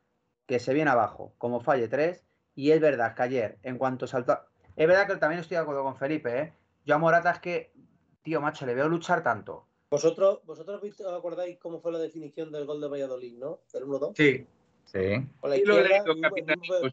que 0.47 0.61
se 0.61 0.73
viene 0.73 0.91
abajo, 0.91 1.35
como 1.39 1.61
falle 1.61 1.89
tres, 1.89 2.25
y 2.55 2.71
es 2.71 2.81
verdad 2.81 3.15
que 3.15 3.23
ayer, 3.23 3.59
en 3.63 3.77
cuanto 3.77 4.07
saltó... 4.07 4.39
Es 4.77 4.87
verdad 4.87 5.09
que 5.09 5.17
también 5.17 5.41
estoy 5.41 5.57
de 5.57 5.63
acuerdo 5.63 5.83
con 5.83 5.97
Felipe, 5.97 6.41
¿eh? 6.41 6.53
Yo 6.85 6.95
a 6.95 6.99
Morata 6.99 7.33
es 7.33 7.41
que, 7.41 7.73
tío, 8.23 8.41
macho, 8.41 8.65
le 8.65 8.75
veo 8.75 8.89
luchar 8.89 9.23
tanto. 9.23 9.67
¿Vosotros, 9.91 10.41
vosotros 10.45 10.81
acordáis 11.17 11.59
cómo 11.59 11.81
fue 11.81 11.93
la 11.93 11.99
definición 11.99 12.53
del 12.53 12.67
gol 12.67 12.81
de 12.81 12.89
Valladolid, 12.89 13.37
¿no? 13.39 13.61
Del 13.73 13.85
1-2. 13.85 14.13
Sí. 14.17 14.47
Sí. 14.91 14.99
Con 15.41 15.51
la 15.51 15.57
Sí 15.57 15.65
lo 15.67 15.81
izquierda, 15.81 16.15
mismo- 16.15 16.27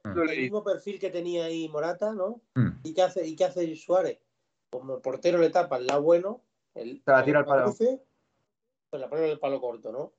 mismo- 0.03 0.21
el 0.23 0.37
mismo 0.41 0.63
perfil 0.65 0.99
que 0.99 1.09
tenía 1.09 1.45
ahí 1.45 1.69
Morata, 1.69 2.11
¿no? 2.13 2.41
Mm. 2.55 2.69
¿Y 2.83 2.93
qué 2.93 3.01
hace, 3.03 3.25
y 3.25 3.35
qué 3.37 3.45
hace 3.45 3.73
Suárez? 3.75 4.19
Como 4.69 4.95
el 4.95 5.01
portero 5.01 5.37
le 5.37 5.49
tapa 5.49 5.77
el 5.77 5.87
lado 5.87 6.01
bueno, 6.01 6.43
el, 6.73 7.01
Se 7.05 7.11
la 7.11 7.23
tira 7.23 7.39
al 7.39 7.45
palo. 7.45 7.63
cruce, 7.65 8.01
pues 8.89 8.99
la 9.01 9.09
pone 9.09 9.23
en 9.25 9.31
el 9.31 9.39
palo 9.39 9.61
corto, 9.61 9.93
¿no? 9.93 10.13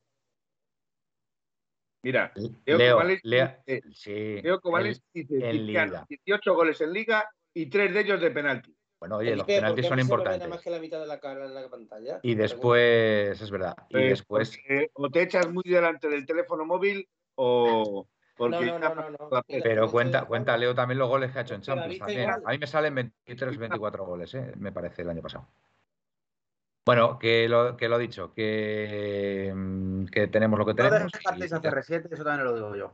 Mira, 2.02 2.32
Leo 2.64 2.78
Leo, 2.78 2.92
Covales 2.94 3.20
Leo- 3.24 3.56
dice- 3.66 3.82
sí, 3.92 4.40
Leo 4.42 4.60
Covales 4.60 5.02
el- 5.12 5.22
dice 5.26 5.34
en 5.34 5.50
Cristiano, 5.56 5.92
Liga. 5.92 6.06
18 6.08 6.54
goles 6.54 6.80
en 6.80 6.92
liga 6.92 7.28
y 7.52 7.66
3 7.66 7.92
de 7.92 8.00
ellos 8.00 8.20
de 8.20 8.30
penalti. 8.30 8.74
Bueno, 8.98 9.16
oye, 9.16 9.36
los 9.36 9.44
Felipe, 9.44 9.52
¿por 9.54 9.60
penaltis 9.60 9.86
son 9.88 9.98
importantes. 10.00 10.48
más 10.48 10.62
que 10.62 10.70
la 10.70 10.78
mitad 10.78 11.00
de 11.00 11.06
la 11.06 11.20
cara 11.20 11.44
en 11.44 11.54
la 11.54 11.68
pantalla? 11.68 12.20
Y 12.22 12.34
después, 12.34 13.38
es 13.42 13.50
verdad, 13.50 13.74
y 13.90 13.92
Pues, 13.92 14.08
después, 14.08 14.58
o 14.94 15.10
te 15.10 15.22
echas 15.22 15.50
muy 15.52 15.64
delante 15.66 16.08
del 16.08 16.24
teléfono 16.24 16.64
móvil 16.64 17.06
o 17.36 18.06
porque 18.36 18.66
No, 18.66 18.78
no, 18.78 18.94
no, 18.94 19.10
no, 19.10 19.10
no. 19.30 19.42
Pero 19.62 19.90
cuenta, 19.90 20.26
cuenta 20.26 20.56
Leo 20.58 20.74
también 20.74 20.98
los 20.98 21.08
goles 21.08 21.32
que 21.32 21.38
ha 21.38 21.42
hecho 21.42 21.54
en 21.54 21.62
Champions 21.62 21.98
también. 21.98 22.30
A 22.30 22.50
mí 22.50 22.58
me 22.58 22.66
salen 22.66 22.94
23, 22.94 23.56
24 23.56 24.04
goles, 24.04 24.34
¿eh? 24.34 24.52
me 24.56 24.72
parece, 24.72 25.02
el 25.02 25.10
año 25.10 25.22
pasado. 25.22 25.46
Bueno, 26.84 27.18
que 27.18 27.48
lo, 27.48 27.76
que 27.76 27.88
lo 27.88 27.96
he 27.96 28.02
dicho, 28.02 28.32
que, 28.32 29.52
mm, 29.54 30.04
que 30.06 30.28
tenemos 30.28 30.58
lo 30.58 30.64
que 30.66 30.74
No 30.74 30.76
tenemos. 30.76 31.12
descartéis 31.12 31.52
a 31.52 31.56
y- 31.56 31.60
CR7, 31.60 32.08
eso 32.12 32.22
también 32.24 32.44
lo 32.44 32.54
digo 32.54 32.76
yo. 32.76 32.92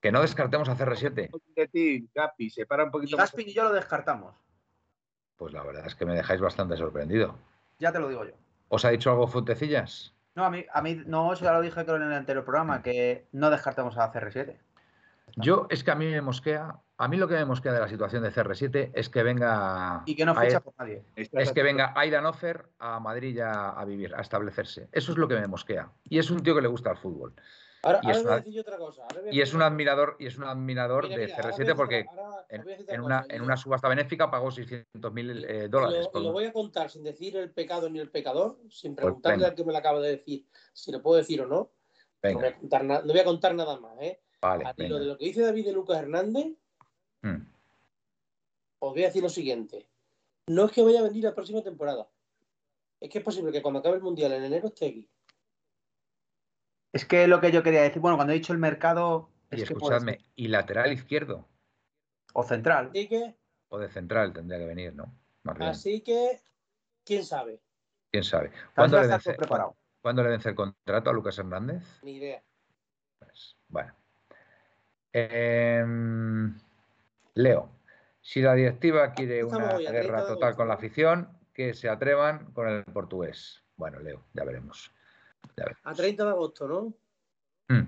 que 0.00 0.12
no 0.12 0.22
descartemos 0.22 0.68
a 0.68 0.76
CR7. 0.76 1.28
de 1.56 1.68
ti, 1.68 2.08
Gapi, 2.14 2.48
se 2.50 2.64
para 2.64 2.84
un 2.84 2.88
Y 2.90 2.92
poquito. 2.92 3.16
Gaspi 3.16 3.42
y 3.42 3.52
yo 3.52 3.64
lo 3.64 3.72
descartamos. 3.72 4.34
Pues 5.36 5.52
la 5.52 5.62
verdad 5.64 5.86
es 5.86 5.94
que 5.96 6.06
me 6.06 6.14
dejáis 6.14 6.40
bastante 6.40 6.76
sorprendido. 6.76 7.36
Ya 7.80 7.92
te 7.92 7.98
lo 7.98 8.08
digo 8.08 8.24
yo. 8.24 8.32
¿Os 8.68 8.84
ha 8.84 8.90
dicho 8.90 9.10
algo 9.10 9.26
Fuentecillas? 9.26 10.14
No, 10.38 10.44
a 10.44 10.50
mí, 10.50 10.64
a 10.72 10.80
mí 10.82 11.02
no, 11.04 11.32
eso 11.32 11.44
ya 11.44 11.52
lo 11.52 11.60
dije 11.60 11.84
creo 11.84 11.96
en 11.96 12.02
el 12.04 12.12
anterior 12.12 12.44
programa, 12.44 12.80
que 12.80 13.26
no 13.32 13.50
descartemos 13.50 13.98
a 13.98 14.12
CR7. 14.12 14.54
Yo 15.34 15.66
es 15.68 15.82
que 15.82 15.90
a 15.90 15.96
mí 15.96 16.06
me 16.06 16.20
mosquea, 16.20 16.76
a 16.96 17.08
mí 17.08 17.16
lo 17.16 17.26
que 17.26 17.34
me 17.34 17.44
mosquea 17.44 17.72
de 17.72 17.80
la 17.80 17.88
situación 17.88 18.22
de 18.22 18.30
CR7 18.30 18.92
es 18.94 19.08
que 19.08 19.24
venga 19.24 20.02
Y 20.06 20.14
que 20.14 20.24
no 20.24 20.30
a- 20.32 20.40
ficha 20.40 20.60
por 20.60 20.74
nadie. 20.78 21.02
Es 21.16 21.52
que 21.52 21.62
venga 21.64 21.92
Aidan 21.96 22.24
Offer 22.24 22.66
a 22.78 23.00
Madrid 23.00 23.34
ya 23.34 23.70
a 23.70 23.84
vivir, 23.84 24.14
a 24.14 24.20
establecerse. 24.20 24.88
Eso 24.92 25.10
es 25.10 25.18
lo 25.18 25.26
que 25.26 25.34
me 25.34 25.48
mosquea. 25.48 25.90
Y 26.04 26.20
es 26.20 26.30
un 26.30 26.40
tío 26.40 26.54
que 26.54 26.62
le 26.62 26.68
gusta 26.68 26.92
el 26.92 26.96
fútbol. 26.98 27.34
Ahora, 27.82 28.00
y 28.02 28.06
ahora 28.06 28.16
es 28.18 28.22
voy 28.22 28.26
a 28.26 28.34
una- 28.34 28.36
decir 28.38 28.52
yo 28.54 28.60
otra 28.62 28.76
cosa. 28.76 29.02
ahora 29.02 29.20
voy 29.22 29.30
Y 29.36 29.40
es 29.40 29.54
un 29.54 29.62
admirador, 29.62 30.16
y 30.18 30.26
es 30.26 30.36
un 30.36 30.44
admirador 30.44 31.04
Mira, 31.04 31.16
de 31.18 31.26
mira, 31.26 31.36
ahora 31.36 31.48
voy 31.48 31.52
a 31.52 31.56
CR7 31.56 31.58
decir 31.64 31.76
porque 31.76 32.06
ahora 32.08 32.46
en, 32.48 32.64
voy 32.64 32.98
una, 33.06 33.26
en 33.28 33.42
una 33.42 33.56
subasta 33.56 33.88
benéfica 33.88 34.30
pagó 34.30 34.50
600 34.50 35.12
mil 35.12 35.30
y 35.30 35.68
dólares. 35.68 36.06
lo, 36.06 36.10
por 36.12 36.32
voy 36.32 36.44
a 36.46 36.52
contar 36.52 36.90
sin 36.90 37.04
decir 37.04 37.36
el 37.36 37.50
pecado 37.52 37.88
ni 37.88 38.00
el 38.00 38.10
pecador, 38.10 38.58
sin 38.70 38.94
Pues 38.94 39.04
preguntarle 39.04 39.36
venga. 39.36 39.48
al 39.48 39.54
que 39.54 39.64
me 39.64 39.72
lo 39.72 39.78
acaba 39.78 40.00
de 40.00 40.10
decir 40.10 40.44
si 40.72 40.90
lo 40.90 41.00
puedo 41.02 41.16
decir 41.18 41.40
o 41.42 41.46
no. 41.46 41.54
No 41.56 41.70
voy, 42.22 42.34
Venga, 42.34 42.48
a 42.48 42.58
contar 42.58 42.84
na- 42.84 43.00
no 43.02 43.12
voy 43.12 43.20
a 43.20 43.24
contar 43.24 43.54
nada 43.54 43.78
más. 43.78 43.96
¿eh? 44.00 44.20
vale. 44.40 44.64
A 44.66 44.74
ti, 44.74 44.88
lo 44.88 44.98
de 44.98 45.04
lo 45.06 45.16
que 45.18 45.26
dice 45.26 45.42
David 45.42 45.66
de 45.66 45.72
Lucas 45.72 45.98
Hernández, 45.98 46.46
Mm. 47.22 47.36
os 48.80 48.92
voy 48.92 49.02
a 49.02 49.06
decir 49.06 49.22
lo 49.22 49.28
siguiente. 49.28 49.86
No 50.48 50.64
es 50.66 50.72
que 50.72 50.82
vaya 50.82 51.00
a 51.00 51.02
venir 51.04 51.24
la 51.24 51.34
próxima 51.34 51.62
temporada. 51.62 52.08
Es 53.00 53.10
que 53.10 53.18
es 53.18 53.24
posible 53.24 53.52
que 53.52 53.62
cuando 53.62 53.80
acabe 53.80 53.96
el 53.96 54.02
Mundial 54.02 54.32
en 54.32 54.44
enero 54.44 54.68
esté 54.68 54.86
aquí. 54.86 55.08
Es 56.92 57.04
que 57.04 57.26
lo 57.26 57.40
que 57.40 57.52
yo 57.52 57.62
quería 57.62 57.82
decir, 57.82 58.00
bueno, 58.00 58.16
cuando 58.16 58.32
he 58.32 58.36
dicho 58.36 58.52
el 58.52 58.58
mercado, 58.58 59.30
Y 59.50 59.56
es 59.56 59.70
escuchadme, 59.70 60.18
y 60.34 60.48
lateral 60.48 60.92
izquierdo 60.92 61.46
o 62.32 62.42
central. 62.42 62.90
Así 62.90 63.08
que, 63.08 63.36
o 63.68 63.78
de 63.78 63.88
central 63.88 64.32
tendría 64.32 64.58
que 64.58 64.66
venir, 64.66 64.94
¿no? 64.94 65.14
Más 65.42 65.58
bien. 65.58 65.70
así 65.70 66.00
que, 66.00 66.40
quién 67.04 67.24
sabe, 67.24 67.60
¿Quién 68.10 68.24
sabe? 68.24 68.50
¿Cuándo 68.74 69.00
le, 69.00 69.08
vence, 69.08 69.34
preparado. 69.34 69.76
¿Cuándo 70.00 70.22
le 70.22 70.30
vence 70.30 70.48
el 70.48 70.54
contrato 70.54 71.10
a 71.10 71.12
Lucas 71.12 71.38
Hernández? 71.38 71.82
ni 72.02 72.16
idea. 72.16 72.42
Pues, 73.18 73.56
bueno. 73.68 73.94
Em, 75.12 76.58
Leo, 77.34 77.70
si 78.20 78.40
la 78.40 78.54
directiva 78.54 79.12
quiere 79.12 79.40
Estamos 79.40 79.64
una 79.64 79.76
hoy 79.76 79.86
a 79.86 79.90
30 79.90 80.06
guerra 80.06 80.26
total 80.26 80.56
con 80.56 80.68
la 80.68 80.74
afición, 80.74 81.38
que 81.52 81.74
se 81.74 81.88
atrevan 81.88 82.52
con 82.52 82.68
el 82.68 82.84
portugués. 82.84 83.64
Bueno, 83.76 83.98
Leo, 84.00 84.24
ya 84.32 84.44
veremos. 84.44 84.92
A 85.84 85.94
30 85.94 86.24
de 86.24 86.30
agosto, 86.30 86.68
¿no? 86.68 86.94
Mm, 87.68 87.86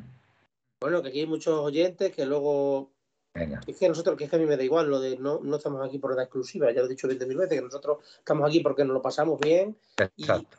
Bueno, 0.81 1.03
que 1.03 1.09
aquí 1.09 1.21
hay 1.21 1.27
muchos 1.27 1.55
oyentes 1.61 2.15
que 2.15 2.25
luego 2.27 2.91
venga. 3.35 3.61
Es 3.67 3.77
que 3.77 3.89
nosotros, 3.89 4.17
que 4.17 4.25
es 4.25 4.31
que 4.31 4.37
a 4.37 4.39
mí 4.39 4.47
me 4.47 4.57
da 4.57 4.63
igual 4.65 4.89
lo 4.89 4.99
de 4.99 5.17
no, 5.19 5.41
no 5.41 5.57
estamos 5.57 5.87
aquí 5.87 5.99
por 5.99 6.17
la 6.17 6.23
exclusiva, 6.23 6.73
ya 6.73 6.81
lo 6.81 6.87
he 6.87 6.91
dicho 6.91 7.07
20.000 7.07 7.37
veces, 7.37 7.59
que 7.59 7.65
nosotros 7.65 7.99
estamos 8.19 8.49
aquí 8.49 8.61
porque 8.61 8.85
nos 8.85 8.95
lo 8.95 9.03
pasamos 9.03 9.39
bien 9.41 9.77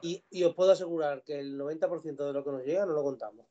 y- 0.01 0.23
y 0.29 0.43
os 0.43 0.53
puedo 0.55 0.71
asegurar 0.71 1.23
que 1.23 1.39
el 1.39 1.57
90% 1.57 2.25
de 2.27 2.33
lo 2.33 2.43
que 2.43 2.51
nos 2.51 2.63
llega 2.63 2.85
no 2.85 2.93
lo 2.93 3.03
contamos. 3.03 3.45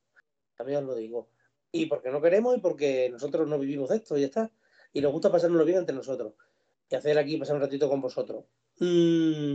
También 0.56 0.78
os 0.80 0.84
lo 0.84 0.94
digo. 0.94 1.28
Y 1.72 1.86
porque 1.86 2.10
no 2.10 2.20
queremos 2.22 2.56
y 2.56 2.60
porque 2.60 3.08
nosotros 3.10 3.48
no 3.48 3.58
vivimos 3.58 3.88
de 3.90 3.96
esto 3.96 4.16
y 4.16 4.20
ya 4.22 4.26
está. 4.26 4.50
Y 4.92 5.00
nos 5.00 5.12
gusta 5.12 5.30
pasárnoslo 5.30 5.64
bien 5.64 5.78
entre 5.78 5.94
nosotros. 5.94 6.34
Y 6.88 6.94
hacer 6.94 7.18
aquí, 7.18 7.36
pasar 7.36 7.56
un 7.56 7.62
ratito 7.62 7.88
con 7.88 8.00
vosotros. 8.00 8.44
Mm, 8.78 9.54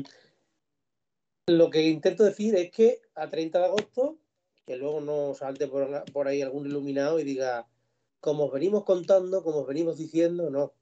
lo 1.47 1.69
que 1.69 1.81
intento 1.83 2.23
decir 2.23 2.55
es 2.55 2.71
que 2.71 3.01
a 3.15 3.29
30 3.29 3.59
de 3.59 3.65
agosto, 3.65 4.17
que 4.65 4.77
luego 4.77 5.01
no 5.01 5.33
salte 5.33 5.67
por, 5.67 6.03
por 6.11 6.27
ahí 6.27 6.41
algún 6.41 6.65
iluminado 6.67 7.19
y 7.19 7.23
diga, 7.23 7.67
como 8.19 8.45
os 8.45 8.51
venimos 8.51 8.83
contando, 8.83 9.43
como 9.43 9.59
os 9.59 9.67
venimos 9.67 9.97
diciendo, 9.97 10.49
no. 10.49 10.73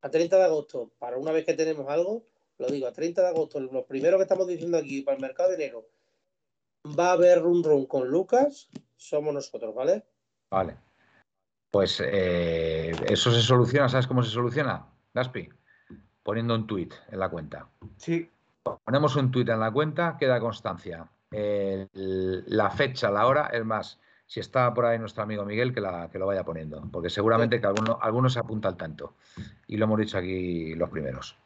A 0.00 0.10
30 0.10 0.36
de 0.36 0.44
agosto, 0.44 0.90
para 0.98 1.16
una 1.18 1.30
vez 1.30 1.44
que 1.44 1.54
tenemos 1.54 1.88
algo, 1.88 2.24
lo 2.58 2.66
digo, 2.68 2.86
a 2.86 2.92
30 2.92 3.22
de 3.22 3.28
agosto, 3.28 3.60
lo 3.60 3.86
primero 3.86 4.16
que 4.16 4.24
estamos 4.24 4.48
diciendo 4.48 4.78
aquí 4.78 5.02
para 5.02 5.16
el 5.16 5.22
mercado 5.22 5.50
de 5.50 5.56
enero, 5.56 5.86
va 6.98 7.10
a 7.10 7.12
haber 7.12 7.40
run 7.40 7.62
run 7.62 7.86
con 7.86 8.08
Lucas, 8.08 8.68
somos 8.96 9.32
nosotros, 9.32 9.74
¿vale? 9.74 10.04
Vale. 10.50 10.76
Pues 11.70 12.02
eh, 12.04 12.92
eso 13.06 13.30
se 13.30 13.40
soluciona, 13.40 13.88
¿sabes 13.88 14.06
cómo 14.06 14.22
se 14.22 14.30
soluciona? 14.30 14.86
Gaspi, 15.14 15.48
poniendo 16.22 16.54
un 16.54 16.66
tuit 16.66 16.92
en 17.10 17.18
la 17.18 17.30
cuenta. 17.30 17.68
Sí. 17.96 18.30
Ponemos 18.84 19.16
un 19.16 19.30
tuit 19.30 19.48
en 19.48 19.60
la 19.60 19.72
cuenta, 19.72 20.16
queda 20.18 20.40
constancia. 20.40 21.10
El- 21.32 22.44
la 22.46 22.70
fecha, 22.70 23.10
la 23.10 23.26
hora, 23.26 23.46
es 23.52 23.64
más, 23.64 24.00
si 24.26 24.40
está 24.40 24.72
por 24.72 24.86
ahí 24.86 24.98
nuestro 24.98 25.22
amigo 25.22 25.44
Miguel, 25.44 25.74
que, 25.74 25.80
la, 25.80 26.08
que 26.10 26.18
lo 26.18 26.26
vaya 26.26 26.44
poniendo, 26.44 26.82
porque 26.90 27.10
seguramente 27.10 27.60
que 27.60 27.66
alguno, 27.66 27.98
alguno 28.00 28.28
se 28.30 28.38
apunta 28.38 28.68
al 28.68 28.76
tanto. 28.76 29.14
Y 29.66 29.76
lo 29.76 29.84
hemos 29.84 29.98
dicho 29.98 30.18
aquí 30.18 30.74
los 30.74 30.88
primeros. 30.90 31.36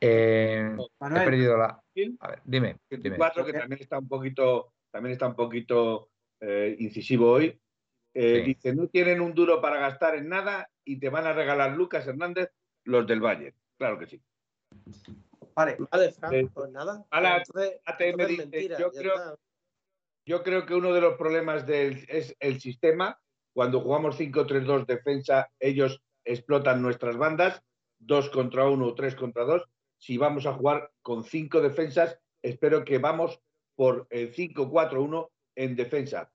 Eh, 0.00 0.76
he 0.78 1.24
perdido 1.24 1.56
la. 1.58 1.82
A 2.20 2.28
ver, 2.28 2.40
dime. 2.44 2.78
dime. 2.88 3.00
24, 3.18 3.44
que 3.44 3.52
también 3.52 3.80
está 3.82 3.98
un 3.98 4.08
poquito, 4.08 4.72
también 4.90 5.12
está 5.12 5.26
un 5.26 5.34
poquito 5.34 6.08
eh, 6.40 6.74
incisivo 6.78 7.30
hoy. 7.30 7.60
Eh, 8.14 8.40
Sí. 8.40 8.42
Dice, 8.42 8.74
no 8.74 8.88
tienen 8.88 9.20
un 9.20 9.34
duro 9.34 9.60
para 9.60 9.78
gastar 9.78 10.16
en 10.16 10.28
nada 10.28 10.68
y 10.84 10.98
te 10.98 11.10
van 11.10 11.26
a 11.26 11.32
regalar 11.32 11.76
Lucas 11.76 12.06
Hernández 12.06 12.50
los 12.84 13.06
del 13.06 13.20
Valle. 13.20 13.54
Claro 13.78 13.98
que 13.98 14.06
sí. 14.06 14.20
Vale. 15.54 15.76
Vale, 15.90 16.12
Fran, 16.12 16.30
Sí. 16.32 16.50
pues 16.52 16.70
nada. 16.70 17.04
Entonces, 17.12 17.80
ATM 17.84 18.10
entonces 18.10 18.28
dice, 18.28 18.42
mentira, 18.46 18.78
yo 18.78 18.90
creo- 18.90 19.14
está. 19.14 19.36
Yo 20.26 20.42
creo 20.42 20.66
que 20.66 20.74
uno 20.74 20.92
de 20.92 21.00
los 21.00 21.16
problemas 21.16 21.66
del, 21.66 22.04
es 22.08 22.36
el 22.40 22.60
sistema. 22.60 23.18
Cuando 23.54 23.80
jugamos 23.80 24.16
5-3-2 24.16 24.86
defensa, 24.86 25.50
ellos 25.58 26.02
explotan 26.24 26.82
nuestras 26.82 27.16
bandas, 27.16 27.62
2 27.98 28.30
contra 28.30 28.68
1 28.68 28.86
o 28.86 28.94
3 28.94 29.16
contra 29.16 29.44
2. 29.44 29.64
Si 29.98 30.18
vamos 30.18 30.46
a 30.46 30.52
jugar 30.52 30.92
con 31.02 31.24
5 31.24 31.60
defensas, 31.60 32.18
espero 32.42 32.84
que 32.84 32.98
vamos 32.98 33.40
por 33.74 34.06
el 34.10 34.32
5-4-1 34.32 35.30
en 35.56 35.74
defensa. 35.74 36.30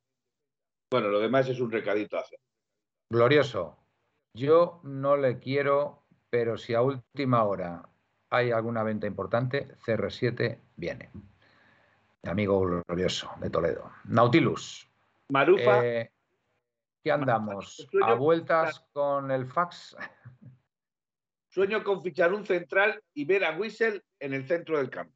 Bueno, 0.92 1.08
lo 1.10 1.20
demás 1.20 1.48
es 1.48 1.60
un 1.60 1.72
recadito 1.72 2.18
a 2.18 2.22
hacer. 2.22 2.40
Glorioso. 3.10 3.78
Yo 4.36 4.82
no 4.84 5.16
le 5.16 5.40
quiero, 5.40 6.04
pero 6.30 6.58
si 6.58 6.74
a 6.74 6.82
última 6.82 7.44
hora 7.46 7.88
hay 8.36 8.52
alguna 8.52 8.84
venta 8.84 9.08
importante, 9.08 9.76
CR7 9.86 10.60
viene. 10.76 11.10
Mi 12.24 12.30
amigo 12.30 12.60
glorioso 12.88 13.32
de 13.40 13.50
Toledo. 13.50 13.92
Nautilus. 14.06 14.90
Marufa, 15.30 15.86
eh, 15.86 16.12
¿Qué 17.04 17.12
andamos? 17.12 17.88
sueño- 17.90 18.06
¿A 18.06 18.14
vueltas 18.16 18.84
con 18.94 19.32
el 19.32 19.46
fax? 19.48 19.96
sueño 21.50 21.84
con 21.84 22.02
fichar 22.02 22.34
un 22.34 22.46
central 22.46 23.02
y 23.14 23.26
ver 23.26 23.46
a 23.46 23.58
Wissel 23.58 24.04
en 24.20 24.34
el 24.34 24.46
centro 24.48 24.78
del 24.78 24.90
campo. 24.90 25.14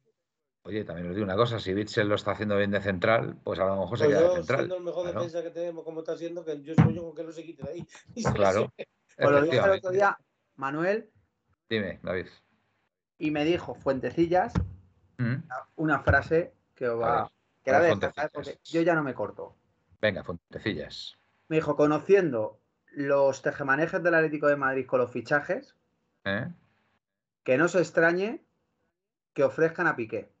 Oye, 0.62 0.84
también 0.84 1.08
os 1.08 1.14
digo 1.14 1.24
una 1.24 1.36
cosa, 1.36 1.58
si 1.58 1.74
Bitzel 1.74 2.08
lo 2.08 2.14
está 2.14 2.32
haciendo 2.32 2.56
bien 2.56 2.70
de 2.70 2.80
central, 2.80 3.38
pues 3.42 3.58
a 3.60 3.66
lo 3.66 3.76
mejor 3.76 3.98
se 3.98 4.04
pues 4.04 4.16
queda 4.16 4.28
de 4.28 4.36
central. 4.36 4.58
Siendo 4.60 4.76
el 4.76 4.82
mejor 4.84 5.06
defensa 5.06 5.42
que 5.42 5.50
tenemos 5.50 5.84
como 5.84 6.00
está 6.00 6.12
haciendo, 6.12 6.44
que 6.44 6.62
yo 6.62 6.74
soy 6.74 6.94
yo 6.94 7.02
con 7.02 7.14
que 7.14 7.24
no 7.24 7.32
se 7.32 7.44
quite 7.44 7.62
de 7.62 7.70
ahí. 7.70 7.86
claro. 8.34 8.72
Pues 9.16 9.30
lo 9.30 9.42
dije 9.42 9.56
el 9.58 9.70
otro 9.70 9.90
día, 9.90 10.18
Manuel. 10.56 11.10
Dime, 11.68 11.98
David. 12.02 12.26
Y 13.20 13.30
me 13.30 13.44
dijo 13.44 13.74
Fuentecillas 13.74 14.52
¿Mm? 15.18 15.36
una 15.76 16.00
frase 16.00 16.54
que 16.74 16.88
va. 16.88 17.30
Que 17.62 17.70
era 17.70 17.80
de 17.80 17.94
porque 18.32 18.58
yo 18.64 18.80
ya 18.80 18.94
no 18.94 19.04
me 19.04 19.14
corto. 19.14 19.54
Venga, 20.00 20.24
Fuentecillas. 20.24 21.18
Me 21.48 21.56
dijo, 21.56 21.76
conociendo 21.76 22.58
los 22.86 23.42
tejemanejes 23.42 24.02
del 24.02 24.14
Atlético 24.14 24.48
de 24.48 24.56
Madrid 24.56 24.86
con 24.86 25.00
los 25.00 25.10
fichajes, 25.10 25.76
¿Eh? 26.24 26.48
que 27.44 27.58
no 27.58 27.68
se 27.68 27.80
extrañe 27.80 28.42
que 29.34 29.44
ofrezcan 29.44 29.86
a 29.86 29.94
Piqué. 29.94 30.32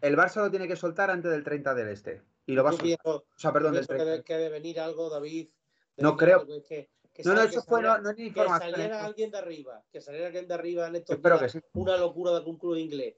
El 0.00 0.16
Barça 0.16 0.36
lo 0.36 0.50
tiene 0.50 0.66
que 0.66 0.76
soltar 0.76 1.10
antes 1.10 1.30
del 1.30 1.44
30 1.44 1.74
del 1.74 1.88
este. 1.88 2.22
Y 2.46 2.54
lo 2.54 2.64
va 2.64 2.70
a 2.70 2.72
soltar. 2.72 2.98
o 3.04 3.24
sea, 3.36 3.52
perdón, 3.52 3.74
del 3.74 3.86
30. 3.86 4.22
Que 4.22 4.34
debe 4.38 4.48
venir 4.48 4.80
algo, 4.80 5.10
David. 5.10 5.50
No 5.98 6.16
creo. 6.16 6.46
Que, 6.66 6.88
no, 7.24 7.34
no, 7.34 7.42
eso 7.42 7.62
fue, 7.62 7.82
no, 7.82 7.98
no, 7.98 8.10
es 8.10 8.16
ni 8.16 8.26
información. 8.26 8.70
Que 8.70 8.76
saliera 8.76 9.04
alguien 9.04 9.30
de 9.30 9.38
arriba, 9.38 9.84
que 9.92 10.00
saliera 10.00 10.26
alguien 10.26 10.48
de 10.48 10.54
arriba 10.54 10.86
en 10.88 10.96
estos 10.96 11.18
que 11.18 11.48
sí. 11.48 11.60
una 11.74 11.96
locura 11.96 12.32
de 12.32 12.38
algún 12.38 12.58
club 12.58 12.76
inglés 12.76 13.14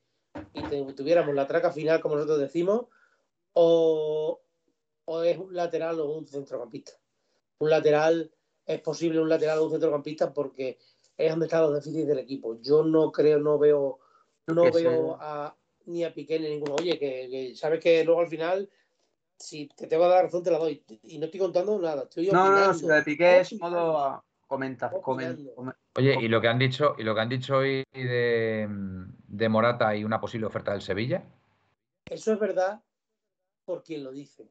y 0.53 0.93
tuviéramos 0.93 1.35
la 1.35 1.47
traca 1.47 1.73
final, 1.73 2.01
como 2.01 2.17
nosotros 2.17 2.41
decimos, 2.41 2.87
o, 3.53 4.41
o 5.05 5.23
es 5.23 5.39
un 5.39 5.55
lateral 5.55 6.01
o 6.01 6.13
un 6.13 6.27
centrocampista. 6.27 6.93
Un 7.59 7.71
lateral, 7.71 8.31
es 8.67 8.81
posible 8.81 9.21
un 9.21 9.29
lateral 9.29 9.59
o 9.59 9.65
un 9.65 9.71
centrocampista 9.71 10.33
porque 10.33 10.79
es 11.17 11.31
donde 11.31 11.47
están 11.47 11.63
los 11.63 11.75
déficits 11.75 12.07
del 12.07 12.19
equipo. 12.19 12.61
Yo 12.61 12.85
no 12.85 13.11
creo, 13.13 13.39
no 13.39 13.59
veo, 13.59 13.99
no 14.47 14.71
veo 14.71 15.17
a, 15.21 15.57
ni 15.87 16.05
a 16.05 16.13
Piqué 16.13 16.39
ni 16.39 16.47
a 16.47 16.51
ninguno. 16.51 16.75
Oye, 16.75 16.99
que, 16.99 17.55
sabes 17.57 17.81
que 17.81 18.05
luego 18.05 18.21
al 18.21 18.29
final, 18.29 18.69
si 19.39 19.69
te 19.69 19.87
tengo 19.87 20.05
que 20.05 20.11
dar 20.11 20.25
razón, 20.25 20.43
te 20.43 20.51
la 20.51 20.59
doy. 20.59 20.83
Y 21.05 21.19
no 21.19 21.27
estoy 21.27 21.41
contando 21.41 21.79
nada. 21.79 22.03
Estoy 22.05 22.29
no, 22.31 22.51
no, 22.51 22.67
no, 22.67 22.75
si 22.75 22.87
lo 22.87 22.95
de 22.95 23.03
Piqué 23.03 23.41
es 23.41 23.53
modo 23.61 24.25
comentar. 24.47 24.93
Oye, 25.97 26.17
y 26.21 26.29
lo 26.29 26.41
que 26.41 26.49
han 26.49 26.59
dicho, 26.59 26.95
y 26.99 27.03
lo 27.03 27.15
que 27.15 27.21
han 27.21 27.29
dicho 27.29 27.57
hoy 27.59 27.85
de, 27.93 28.69
de 28.69 29.49
Morata 29.49 29.95
y 29.95 30.05
una 30.05 30.21
posible 30.21 30.47
oferta 30.47 30.73
del 30.73 30.83
Sevilla. 30.83 31.25
Eso 32.09 32.33
es 32.33 32.39
verdad 32.39 32.81
por 33.65 33.83
quien 33.83 34.05
lo 34.05 34.13
dice. 34.13 34.49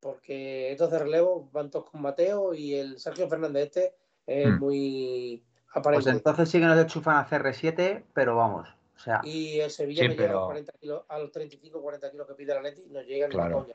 Porque 0.00 0.72
estos 0.72 0.90
de 0.90 0.98
relevo 0.98 1.50
van 1.52 1.70
todos 1.70 1.90
con 1.90 2.00
Mateo 2.00 2.54
y 2.54 2.74
el 2.74 2.98
Sergio 2.98 3.28
Fernández 3.28 3.64
este 3.66 3.94
es 4.26 4.48
hmm. 4.48 4.58
muy 4.58 5.44
aparente. 5.74 6.04
Pues 6.04 6.16
entonces 6.16 6.48
sí 6.48 6.58
que 6.58 6.64
nos 6.64 6.78
enchufan 6.78 7.16
a 7.16 7.28
CR7, 7.28 8.04
pero 8.14 8.36
vamos. 8.36 8.68
O 9.00 9.02
sea, 9.02 9.22
y 9.24 9.60
el 9.60 9.70
Sevilla 9.70 10.06
no 10.06 10.10
llega 10.10 10.28
a, 10.28 10.32
los 10.34 10.44
40 10.44 10.72
kilos, 10.72 11.04
a 11.08 11.18
los 11.18 11.32
35 11.32 11.80
40 11.80 12.10
kilos 12.10 12.26
que 12.26 12.34
pide 12.34 12.54
la 12.54 12.60
Leti, 12.60 12.84
no 12.90 13.00
llega 13.00 13.28
ni 13.28 13.34
la 13.34 13.50
coña. 13.50 13.74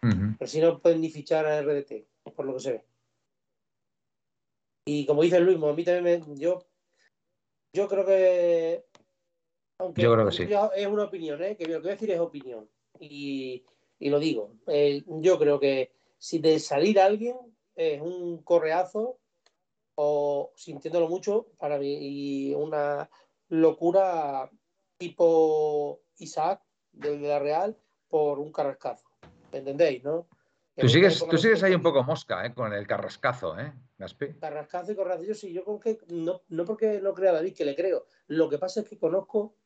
Pero 0.00 0.50
si 0.50 0.60
no 0.60 0.80
pueden 0.80 1.00
ni 1.00 1.10
fichar 1.10 1.46
a 1.46 1.62
RDT, 1.62 1.92
por 2.34 2.44
lo 2.44 2.54
que 2.54 2.60
se 2.60 2.72
ve. 2.72 2.84
Y 4.84 5.06
como 5.06 5.22
dice 5.22 5.38
Luis, 5.38 5.62
a 5.62 5.72
mí 5.72 5.84
también 5.84 6.26
me, 6.26 6.40
yo, 6.40 6.66
yo 7.72 7.86
creo 7.86 8.04
que 8.04 8.84
aunque 9.78 10.02
yo 10.02 10.12
creo 10.12 10.26
que 10.26 10.32
sí. 10.32 10.48
es 10.74 10.86
una 10.88 11.04
opinión, 11.04 11.40
¿eh? 11.40 11.56
que 11.56 11.66
lo 11.66 11.74
que 11.74 11.78
voy 11.78 11.90
a 11.90 11.92
decir 11.92 12.10
es 12.10 12.18
opinión. 12.18 12.68
Y, 12.98 13.64
y 14.00 14.10
lo 14.10 14.18
digo, 14.18 14.56
eh, 14.66 15.04
yo 15.06 15.38
creo 15.38 15.60
que 15.60 15.92
si 16.18 16.40
de 16.40 16.58
salir 16.58 16.98
alguien 16.98 17.36
es 17.76 18.00
un 18.00 18.42
correazo 18.42 19.20
o 19.94 20.52
sintiéndolo 20.56 21.08
mucho 21.08 21.46
para 21.58 21.78
mí 21.78 22.48
y 22.50 22.54
una 22.54 23.08
locura 23.48 24.50
tipo 25.04 26.00
Isaac 26.18 26.62
de 26.92 27.18
la 27.18 27.38
Real 27.38 27.76
por 28.08 28.38
un 28.38 28.50
carrascazo. 28.52 29.04
¿Entendéis, 29.52 30.02
no? 30.02 30.26
Tú 30.76 30.88
sigues, 30.88 31.24
tú 31.28 31.36
sigues 31.38 31.62
ahí 31.62 31.74
un 31.74 31.82
poco 31.82 32.02
mosca, 32.02 32.44
¿eh? 32.44 32.52
Con 32.52 32.72
el 32.72 32.86
carrascazo, 32.86 33.58
¿eh? 33.58 33.72
Gaspi. 33.98 34.34
Carrascazo 34.40 34.92
y 34.92 34.96
corracillo, 34.96 35.34
sí, 35.34 35.52
yo 35.52 35.64
con 35.64 35.78
que 35.78 35.98
no, 36.08 36.42
no 36.48 36.64
porque 36.64 37.00
no 37.00 37.14
crea 37.14 37.32
David, 37.32 37.54
que 37.54 37.64
le 37.64 37.76
creo. 37.76 38.06
Lo 38.26 38.48
que 38.48 38.58
pasa 38.58 38.80
es 38.80 38.88
que 38.88 38.98
conozco 38.98 39.56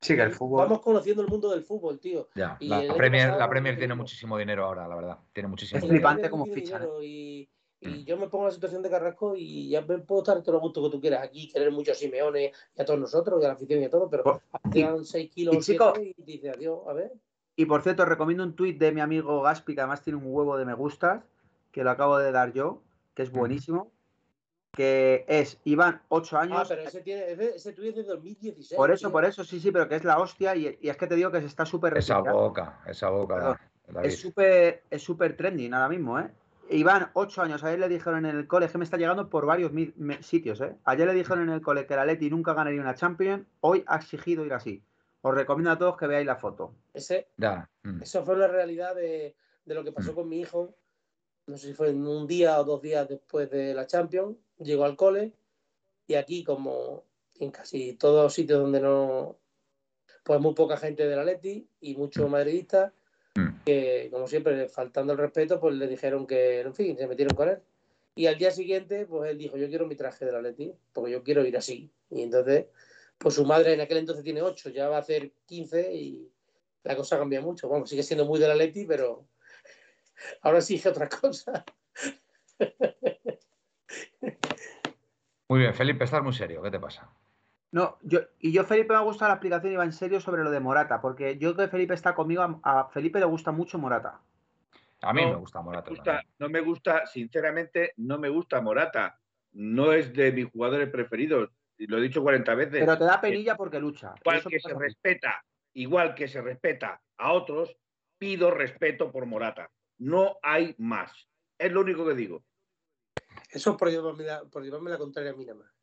Sí, 0.00 0.14
que 0.14 0.22
el 0.22 0.32
fútbol. 0.32 0.60
Vamos 0.60 0.80
conociendo 0.80 1.22
el 1.22 1.28
mundo 1.28 1.50
del 1.50 1.64
fútbol, 1.64 1.98
tío. 1.98 2.28
Ya, 2.34 2.56
la, 2.60 2.94
Premier, 2.94 3.36
la 3.36 3.48
Premier 3.48 3.76
tiene 3.76 3.94
muchísimo 3.94 4.38
dinero 4.38 4.64
ahora, 4.64 4.86
la 4.86 4.94
verdad. 4.94 5.18
Tiene 5.32 5.48
muchísimo 5.48 5.80
Es 5.80 5.88
flipante 5.88 6.30
como 6.30 6.46
ficha. 6.46 6.80
Y, 7.02 7.48
y 7.80 7.88
mm. 7.88 8.04
yo 8.04 8.16
me 8.16 8.28
pongo 8.28 8.44
en 8.44 8.48
la 8.48 8.54
situación 8.54 8.82
de 8.82 8.90
Carrasco 8.90 9.34
y 9.36 9.70
ya 9.70 9.82
me 9.82 9.98
puedo 9.98 10.22
estar 10.22 10.42
todo 10.42 10.52
lo 10.52 10.60
gusto 10.60 10.82
que 10.82 10.90
tú 10.90 11.00
quieras 11.00 11.22
aquí, 11.22 11.48
querer 11.48 11.70
mucho 11.70 11.92
a 11.92 11.94
Simeone 11.94 12.52
y 12.76 12.80
a 12.80 12.84
todos 12.84 12.98
nosotros 12.98 13.40
y 13.40 13.44
a 13.44 13.48
la 13.48 13.54
afición 13.54 13.80
y 13.80 13.84
a 13.84 13.90
todo, 13.90 14.08
pero 14.10 14.42
hacían 14.64 15.04
6 15.04 15.30
kilos 15.30 15.68
y, 15.68 15.76
y 16.16 16.22
dice 16.24 16.50
adiós, 16.50 16.80
a 16.88 16.92
ver. 16.92 17.12
Y 17.56 17.66
por 17.66 17.82
cierto, 17.82 18.04
recomiendo 18.04 18.44
un 18.44 18.54
tuit 18.54 18.78
de 18.78 18.92
mi 18.92 19.00
amigo 19.00 19.42
Gaspi, 19.42 19.74
que 19.74 19.80
además 19.80 20.02
tiene 20.02 20.18
un 20.18 20.26
huevo 20.26 20.56
de 20.56 20.64
me 20.64 20.74
gustas, 20.74 21.24
que 21.72 21.84
lo 21.84 21.90
acabo 21.90 22.18
de 22.18 22.32
dar 22.32 22.52
yo, 22.52 22.82
que 23.14 23.22
es 23.22 23.32
buenísimo 23.32 23.90
que 24.78 25.24
es 25.26 25.58
Iván, 25.64 26.02
8 26.08 26.36
ah, 26.36 26.40
años. 26.42 26.58
Ah, 26.60 26.64
pero 26.68 26.82
ese, 26.82 27.00
tiene, 27.00 27.32
ese, 27.32 27.72
tuyo 27.72 27.90
es 27.90 27.96
de 27.96 28.04
2016. 28.04 28.76
Por 28.76 28.92
eso, 28.92 29.10
por 29.10 29.24
eso, 29.24 29.42
sí, 29.42 29.58
sí, 29.58 29.72
pero 29.72 29.88
que 29.88 29.96
es 29.96 30.04
la 30.04 30.20
hostia 30.20 30.54
y, 30.54 30.78
es 30.80 30.96
que 30.96 31.06
te 31.06 31.16
digo 31.16 31.32
que 31.32 31.40
se 31.40 31.46
está 31.46 31.66
súper 31.66 31.96
Esa 31.98 32.20
boca, 32.20 32.80
esa 32.86 33.08
boca. 33.08 33.58
es 34.02 34.20
súper 34.20 34.84
es 34.88 35.02
súper 35.02 35.36
trending 35.36 35.74
ahora 35.74 35.88
mismo, 35.88 36.20
¿eh? 36.20 36.30
Iván, 36.70 37.10
8 37.14 37.42
años, 37.42 37.64
ayer 37.64 37.78
le 37.78 37.88
dijeron 37.88 38.26
en 38.26 38.36
el 38.36 38.46
cole, 38.46 38.68
que 38.68 38.78
me 38.78 38.84
está 38.84 38.96
llegando 38.96 39.30
por 39.30 39.46
varios 39.46 39.72
sitios, 40.20 40.60
¿eh? 40.60 40.76
Ayer 40.84 41.06
le 41.06 41.14
dijeron 41.14 41.44
en 41.44 41.54
el 41.54 41.62
cole 41.62 41.86
que 41.86 41.96
la 41.96 42.04
Leti 42.04 42.28
nunca 42.28 42.52
ganaría 42.52 42.80
una 42.80 42.94
Champions, 42.94 43.46
hoy 43.60 43.84
ha 43.86 43.96
exigido 43.96 44.44
ir 44.44 44.52
así. 44.52 44.82
Os 45.22 45.34
recomiendo 45.34 45.70
a 45.70 45.78
todos 45.78 45.96
que 45.96 46.06
veáis 46.06 46.26
la 46.26 46.36
foto. 46.36 46.74
Ese, 46.92 47.28
mm. 47.36 48.02
Eso 48.02 48.24
fue 48.24 48.36
la 48.36 48.48
realidad 48.48 48.94
de, 48.94 49.34
lo 49.66 49.82
que 49.82 49.92
pasó 49.92 50.12
mm. 50.12 50.14
con 50.14 50.28
mi 50.28 50.40
hijo, 50.40 50.74
no 51.46 51.56
sé 51.56 51.68
si 51.68 51.74
fue 51.74 51.90
en 51.90 52.06
un 52.06 52.26
día 52.26 52.60
o 52.60 52.64
dos 52.64 52.82
días 52.82 53.08
después 53.08 53.50
de 53.50 53.72
la 53.74 53.86
Champions, 53.86 54.36
llegó 54.58 54.84
al 54.84 54.96
cole 54.96 55.32
y 56.06 56.14
aquí 56.14 56.44
como 56.44 57.04
en 57.40 57.50
casi 57.50 57.94
todos 57.94 58.24
los 58.24 58.34
sitios 58.34 58.60
donde 58.60 58.80
no, 58.80 59.38
pues 60.22 60.40
muy 60.40 60.54
poca 60.54 60.76
gente 60.76 61.06
de 61.06 61.16
la 61.16 61.24
Leti 61.24 61.66
y 61.80 61.96
muchos 61.96 62.28
mm. 62.28 62.30
madridistas. 62.30 62.92
Que 63.68 64.08
como 64.10 64.26
siempre 64.26 64.66
faltando 64.68 65.12
el 65.12 65.18
respeto 65.18 65.60
pues 65.60 65.74
le 65.74 65.86
dijeron 65.86 66.26
que 66.26 66.60
en 66.60 66.74
fin 66.74 66.96
se 66.96 67.06
metieron 67.06 67.36
con 67.36 67.50
él 67.50 67.58
y 68.14 68.26
al 68.26 68.38
día 68.38 68.50
siguiente 68.50 69.04
pues 69.04 69.30
él 69.30 69.36
dijo 69.36 69.58
yo 69.58 69.68
quiero 69.68 69.86
mi 69.86 69.94
traje 69.94 70.24
de 70.24 70.32
la 70.32 70.40
Leti 70.40 70.72
porque 70.92 71.12
yo 71.12 71.22
quiero 71.22 71.44
ir 71.44 71.56
así 71.56 71.90
y 72.10 72.22
entonces 72.22 72.66
pues 73.18 73.34
su 73.34 73.44
madre 73.44 73.74
en 73.74 73.80
aquel 73.82 73.98
entonces 73.98 74.24
tiene 74.24 74.40
8 74.40 74.70
ya 74.70 74.88
va 74.88 74.96
a 74.96 75.00
hacer 75.00 75.32
15 75.44 75.94
y 75.94 76.30
la 76.84 76.96
cosa 76.96 77.18
cambia 77.18 77.42
mucho 77.42 77.68
bueno 77.68 77.86
sigue 77.86 78.02
siendo 78.02 78.24
muy 78.24 78.40
de 78.40 78.48
la 78.48 78.54
Leti 78.54 78.86
pero 78.86 79.26
ahora 80.40 80.58
exige 80.58 80.88
otra 80.88 81.08
cosa 81.08 81.64
Muy 85.50 85.60
bien, 85.60 85.74
Felipe, 85.74 86.04
estás 86.04 86.22
muy 86.22 86.34
serio. 86.34 86.60
¿Qué 86.62 86.70
te 86.70 86.78
pasa? 86.78 87.10
No, 87.70 87.98
yo, 88.02 88.20
y 88.40 88.52
yo, 88.52 88.64
Felipe, 88.64 88.94
me 88.94 88.98
ha 88.98 89.02
gustado 89.02 89.28
la 89.28 89.34
explicación 89.34 89.72
y 89.72 89.76
va 89.76 89.84
en 89.84 89.92
serio 89.92 90.20
sobre 90.20 90.42
lo 90.42 90.50
de 90.50 90.60
Morata, 90.60 91.00
porque 91.00 91.36
yo 91.38 91.54
que 91.54 91.68
Felipe 91.68 91.94
está 91.94 92.14
conmigo, 92.14 92.60
a, 92.62 92.88
Felipe 92.88 93.18
le 93.18 93.26
gusta 93.26 93.52
mucho 93.52 93.78
Morata. 93.78 94.20
A 95.02 95.12
mí 95.12 95.24
me 95.24 95.34
gusta 95.34 95.60
Morata. 95.60 95.90
no 96.38 96.48
me 96.48 96.60
gusta, 96.60 97.06
sinceramente, 97.06 97.92
no 97.98 98.18
me 98.18 98.28
gusta 98.28 98.60
Morata. 98.60 99.20
No 99.52 99.92
es 99.92 100.12
de 100.12 100.32
mis 100.32 100.50
jugadores 100.50 100.88
preferidos. 100.90 101.50
Lo 101.78 101.98
he 101.98 102.02
dicho 102.02 102.22
40 102.22 102.54
veces. 102.54 102.80
Pero 102.80 102.98
te 102.98 103.04
da 103.04 103.20
penilla 103.20 103.56
porque 103.56 103.78
lucha. 103.78 104.14
Igual 104.20 104.42
que 104.42 104.58
se 104.58 104.74
respeta, 104.74 105.44
igual 105.74 106.14
que 106.14 106.26
se 106.26 106.42
respeta 106.42 107.00
a 107.16 107.32
otros, 107.32 107.76
pido 108.18 108.50
respeto 108.50 109.12
por 109.12 109.26
Morata. 109.26 109.70
No 109.98 110.38
hay 110.42 110.74
más. 110.78 111.28
Es 111.56 111.70
lo 111.70 111.80
único 111.82 112.06
que 112.06 112.14
digo. 112.14 112.42
Eso 113.50 113.76
por 113.76 113.90
llevarme 113.90 114.24
la, 114.24 114.44
por 114.44 114.62
llevarme 114.64 114.90
la 114.90 114.98
contraria 114.98 115.30
a 115.30 115.34
mí 115.34 115.44
nada 115.44 115.60
más. 115.60 115.77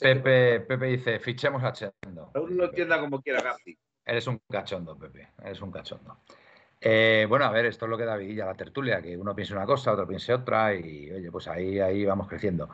Pepe, 0.00 0.60
Pepe 0.60 0.86
dice, 0.86 1.18
fichemos 1.18 1.62
a 1.62 1.72
Chendo. 1.72 2.30
Uno 2.34 2.54
lo 2.54 2.64
entienda 2.66 2.98
como 3.00 3.20
quiera, 3.20 3.42
Gazi. 3.42 3.78
Eres 4.04 4.26
un 4.26 4.40
cachondo, 4.50 4.96
Pepe. 4.98 5.32
Eres 5.42 5.60
un 5.60 5.70
cachondo. 5.70 6.18
Eh, 6.80 7.26
bueno, 7.28 7.44
a 7.44 7.50
ver, 7.50 7.66
esto 7.66 7.84
es 7.84 7.90
lo 7.90 7.96
que 7.96 8.04
da 8.04 8.16
vidilla 8.16 8.46
la 8.46 8.54
tertulia, 8.54 9.00
que 9.00 9.16
uno 9.16 9.34
piense 9.34 9.54
una 9.54 9.66
cosa, 9.66 9.92
otro 9.92 10.06
piense 10.06 10.34
otra, 10.34 10.74
y 10.74 11.12
oye, 11.12 11.30
pues 11.30 11.46
ahí, 11.46 11.78
ahí 11.78 12.04
vamos 12.04 12.28
creciendo. 12.28 12.70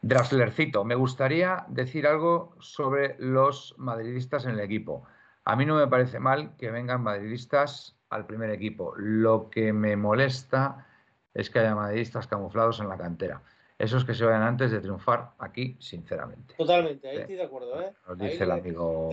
Draslercito, 0.00 0.84
me 0.84 0.94
gustaría 0.94 1.64
decir 1.68 2.06
algo 2.06 2.54
sobre 2.60 3.16
los 3.18 3.74
madridistas 3.78 4.44
en 4.44 4.52
el 4.52 4.60
equipo. 4.60 5.04
A 5.44 5.56
mí 5.56 5.66
no 5.66 5.76
me 5.76 5.88
parece 5.88 6.20
mal 6.20 6.54
que 6.56 6.70
vengan 6.70 7.02
madridistas 7.02 7.96
al 8.10 8.26
primer 8.26 8.50
equipo. 8.50 8.94
Lo 8.96 9.50
que 9.50 9.72
me 9.72 9.96
molesta 9.96 10.86
es 11.34 11.50
que 11.50 11.58
haya 11.58 11.74
madridistas 11.74 12.28
camuflados 12.28 12.78
en 12.80 12.88
la 12.88 12.96
cantera 12.96 13.42
esos 13.78 14.04
que 14.04 14.12
se 14.12 14.24
vayan 14.24 14.42
antes 14.42 14.72
de 14.72 14.80
triunfar 14.80 15.30
aquí, 15.38 15.76
sinceramente. 15.78 16.54
Totalmente, 16.56 17.08
ahí 17.08 17.18
estoy 17.18 17.36
de 17.36 17.44
acuerdo. 17.44 17.80
¿eh? 17.80 17.92
Nos 18.08 18.18
dice 18.18 18.44
el 18.44 18.50
amigo. 18.50 19.10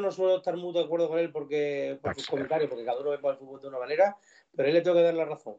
No 0.00 0.10
suelo 0.12 0.36
estar 0.36 0.56
muy 0.56 0.72
de 0.72 0.84
acuerdo 0.84 1.08
con 1.08 1.18
él 1.18 1.32
porque, 1.32 1.98
por 2.00 2.14
sus 2.14 2.28
comentarios, 2.28 2.70
porque 2.70 2.84
cada 2.84 3.00
uno 3.00 3.10
ve 3.10 3.16
el 3.16 3.36
fútbol 3.36 3.60
de 3.60 3.68
una 3.68 3.78
manera, 3.78 4.16
pero 4.54 4.68
él 4.68 4.74
le 4.74 4.82
tengo 4.82 4.96
que 4.96 5.02
dar 5.02 5.14
la 5.14 5.24
razón. 5.24 5.56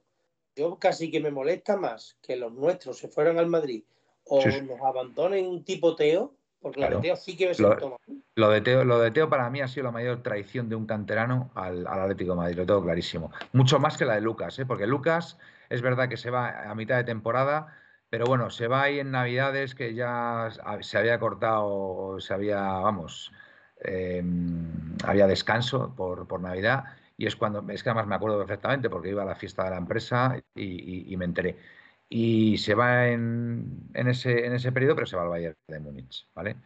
Yo 0.55 0.79
casi 0.79 1.11
que 1.11 1.19
me 1.19 1.29
molesta 1.29 1.75
más 1.77 2.17
que 2.21 2.35
los 2.35 2.51
nuestros 2.53 2.97
se 2.97 3.09
fueran 3.09 3.37
al 3.37 3.47
Madrid 3.47 3.83
o 4.23 4.43
nos 4.45 4.81
abandonen 4.81 5.45
un 5.45 5.63
tipo 5.63 5.95
Teo, 5.95 6.33
Porque 6.61 6.81
lo 6.81 6.97
de 6.97 7.01
Teo 7.01 7.15
sí 7.15 7.37
que 7.37 7.49
me 7.49 7.53
lo. 7.57 7.99
Lo 8.35 8.49
de, 8.49 8.61
Teo, 8.61 8.83
lo 8.83 8.99
de 8.99 9.11
Teo 9.11 9.29
para 9.29 9.49
mí 9.49 9.61
ha 9.61 9.67
sido 9.67 9.85
la 9.85 9.91
mayor 9.91 10.23
traición 10.23 10.69
de 10.69 10.75
un 10.75 10.85
canterano 10.85 11.51
al, 11.53 11.85
Atlético 11.85 12.31
de 12.31 12.37
Madrid, 12.37 12.57
lo 12.57 12.65
tengo 12.65 12.83
clarísimo. 12.83 13.31
Mucho 13.51 13.79
más 13.79 13.97
que 13.97 14.05
la 14.05 14.15
de 14.15 14.21
Lucas, 14.21 14.57
¿eh? 14.59 14.65
porque 14.65 14.87
Lucas 14.87 15.37
es 15.69 15.81
verdad 15.81 16.09
que 16.09 16.17
se 16.17 16.29
va 16.29 16.69
a 16.69 16.75
mitad 16.75 16.97
de 16.97 17.03
temporada, 17.03 17.67
pero 18.09 18.25
bueno, 18.25 18.49
se 18.49 18.67
va 18.67 18.83
ahí 18.83 18.99
en 18.99 19.11
Navidades 19.11 19.75
que 19.75 19.93
ya 19.93 20.49
se 20.81 20.97
había 20.97 21.19
cortado, 21.19 22.19
se 22.19 22.33
había, 22.33 22.61
vamos, 22.61 23.31
em, 23.81 24.95
había 25.03 25.27
descanso 25.27 25.93
por, 25.95 26.27
por 26.27 26.41
Navidad 26.41 26.85
y 27.17 27.25
es 27.25 27.35
cuando, 27.35 27.65
es 27.69 27.83
que 27.83 27.89
además 27.89 28.07
me 28.07 28.15
acuerdo 28.15 28.37
perfectamente 28.37 28.89
porque 28.89 29.09
iba 29.09 29.23
a 29.23 29.25
la 29.25 29.35
fiesta 29.35 29.63
de 29.63 29.71
la 29.71 29.77
empresa 29.77 30.39
y, 30.55 31.15
me 31.17 31.25
enteré. 31.25 31.57
Y 32.09 32.57
se 32.59 32.75
va 32.75 33.07
en, 33.09 33.89
en, 33.93 34.07
ese, 34.07 34.45
en 34.45 34.53
ese 34.53 34.71
periodo, 34.71 34.95
pero 34.95 35.07
se 35.07 35.17
va 35.17 35.23
al 35.23 35.29
Bayern 35.29 35.55
de 35.67 35.79
Múnich, 35.79 36.27
¿vale? 36.33 36.57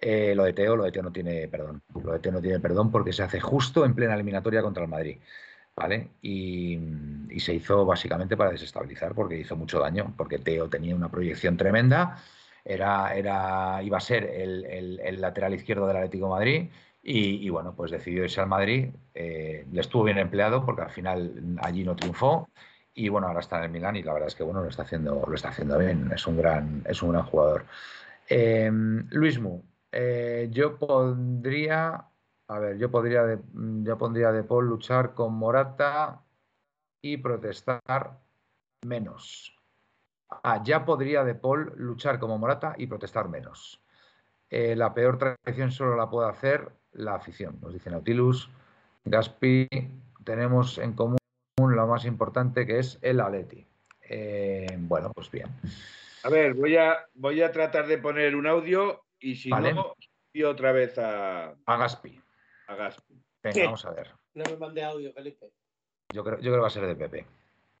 Eh, 0.00 0.34
lo 0.34 0.44
de 0.44 0.52
Teo, 0.52 0.76
lo 0.76 0.84
de 0.84 0.92
Teo 0.92 1.02
no 1.02 1.12
tiene 1.12 1.48
perdón. 1.48 1.82
Lo 2.02 2.12
de 2.12 2.18
Teo 2.18 2.32
no 2.32 2.42
tiene 2.42 2.60
perdón 2.60 2.90
porque 2.90 3.12
se 3.12 3.22
hace 3.22 3.40
justo 3.40 3.84
en 3.84 3.94
plena 3.94 4.14
eliminatoria 4.14 4.62
contra 4.62 4.82
el 4.82 4.90
Madrid. 4.90 5.18
¿Vale? 5.76 6.10
Y, 6.22 6.78
se 7.38 7.54
hizo 7.54 7.84
básicamente 7.84 8.36
para 8.36 8.52
desestabilizar 8.52 9.14
porque 9.14 9.38
hizo 9.38 9.56
mucho 9.56 9.80
daño, 9.80 10.14
porque 10.16 10.38
Teo 10.38 10.68
tenía 10.68 10.94
una 10.94 11.10
proyección 11.10 11.56
tremenda, 11.56 12.22
era, 12.64 13.14
era, 13.14 13.82
iba 13.82 13.98
a 13.98 14.00
ser 14.00 14.24
el, 14.24 14.64
el 15.00 15.20
lateral 15.20 15.52
izquierdo 15.52 15.86
del 15.86 15.96
Atlético 15.96 16.26
de 16.26 16.30
Madrid 16.30 16.70
y, 17.06 17.50
bueno, 17.50 17.74
pues 17.76 17.90
decidió 17.90 18.24
irse 18.24 18.40
al 18.40 18.46
Madrid. 18.48 18.88
Eh, 19.14 19.66
le 19.70 19.80
estuvo 19.80 20.04
bien 20.04 20.16
empleado 20.18 20.64
porque 20.64 20.82
al 20.82 20.90
final 20.90 21.58
allí 21.60 21.84
no 21.84 21.94
triunfó. 21.96 22.48
Y 22.94 23.10
bueno, 23.10 23.26
ahora 23.26 23.40
está 23.40 23.58
en 23.58 23.64
el 23.64 23.70
Milán 23.70 23.96
y 23.96 24.02
la 24.02 24.14
verdad 24.14 24.28
es 24.28 24.34
que 24.34 24.42
bueno, 24.42 24.62
lo 24.62 24.68
está 24.68 24.82
haciendo, 24.84 25.22
lo 25.26 25.34
está 25.34 25.50
haciendo 25.50 25.78
bien. 25.78 26.10
Es 26.14 26.26
un 26.26 26.38
gran, 26.38 26.82
es 26.88 27.02
un 27.02 27.12
gran 27.12 27.24
jugador. 27.26 27.66
Eh, 28.28 28.70
Luis 29.10 29.38
Mu, 29.38 29.62
eh, 29.92 30.48
yo 30.50 30.78
pondría, 30.78 32.06
a 32.48 32.58
ver, 32.58 32.78
yo 32.78 32.90
podría 32.90 33.22
de, 33.24 33.38
yo 33.82 33.98
pondría 33.98 34.32
de 34.32 34.42
Paul 34.44 34.66
luchar 34.66 35.14
con 35.14 35.34
Morata 35.34 36.22
y 37.00 37.16
protestar 37.16 38.20
menos. 38.82 39.56
Ah, 40.28 40.62
ya 40.64 40.84
podría 40.84 41.24
de 41.24 41.34
Paul 41.34 41.72
luchar 41.76 42.18
como 42.18 42.38
Morata 42.38 42.74
y 42.76 42.86
protestar 42.86 43.28
menos. 43.28 43.80
la 44.50 44.94
peor 44.94 45.18
traición 45.18 45.70
solo 45.70 45.96
la 45.96 46.08
puede 46.08 46.28
hacer 46.28 46.70
la 46.92 47.14
afición. 47.14 47.58
Nos 47.60 47.72
dice 47.72 47.90
Nautilus, 47.90 48.50
Gaspi, 49.04 49.68
tenemos 50.24 50.78
en 50.78 50.94
común 50.94 51.18
lo 51.56 51.86
más 51.86 52.04
importante 52.04 52.66
que 52.66 52.78
es 52.78 52.98
el 53.02 53.20
Aleti. 53.20 53.66
Eh, 54.08 54.76
bueno, 54.78 55.12
pues 55.12 55.30
bien. 55.30 55.48
A 56.22 56.28
ver, 56.30 56.54
voy 56.54 56.76
a, 56.76 57.06
voy 57.14 57.42
a 57.42 57.52
tratar 57.52 57.86
de 57.86 57.98
poner 57.98 58.34
un 58.34 58.46
audio 58.46 59.04
y 59.18 59.36
si 59.36 59.50
no, 59.50 59.94
y 60.32 60.42
otra 60.42 60.72
vez 60.72 60.98
a, 60.98 61.54
a 61.66 61.76
Gaspi. 61.76 62.23
A 62.66 62.74
Gaspi. 62.74 63.14
Venga, 63.42 63.64
vamos 63.64 63.84
a 63.84 63.90
ver. 63.92 64.10
No 64.34 64.44
me 64.44 64.56
mande 64.56 64.82
audio, 64.82 65.12
Felipe. 65.12 65.52
Yo 66.12 66.24
creo, 66.24 66.36
yo 66.36 66.42
creo 66.42 66.54
que 66.54 66.60
va 66.60 66.66
a 66.66 66.70
ser 66.70 66.86
de 66.86 66.96
Pepe. 66.96 67.26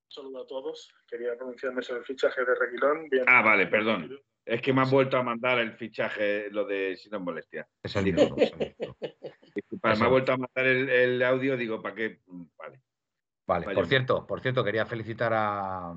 Saludo 0.08 0.42
a 0.42 0.46
todos. 0.46 0.94
Quería 1.08 1.36
pronunciarme 1.36 1.82
sobre 1.82 2.00
el 2.00 2.06
fichaje 2.06 2.44
de 2.44 2.54
Reguilón. 2.54 3.08
Bien, 3.08 3.24
ah, 3.26 3.42
vale, 3.42 3.66
perdón. 3.66 4.18
Es 4.44 4.60
que 4.60 4.72
me 4.72 4.82
han 4.82 4.90
vuelto 4.90 5.16
a 5.16 5.22
mandar 5.22 5.58
el 5.58 5.72
fichaje, 5.72 6.50
lo 6.50 6.66
de 6.66 6.96
si 6.96 7.08
no 7.08 7.18
molestia. 7.18 7.66
Es 7.82 7.96
el 7.96 8.04
dinero. 8.04 8.36
me 8.36 9.90
ha 9.90 10.08
vuelto 10.08 10.32
a 10.32 10.36
mandar 10.36 10.66
el, 10.66 11.22
audio, 11.22 11.56
digo, 11.56 11.80
¿para 11.80 11.94
qué? 11.94 12.20
Vale. 12.26 12.80
Vale, 13.46 13.74
por 13.74 13.86
cierto, 13.86 14.26
por 14.26 14.40
cierto, 14.40 14.64
quería 14.64 14.86
felicitar 14.86 15.32
a 15.34 15.94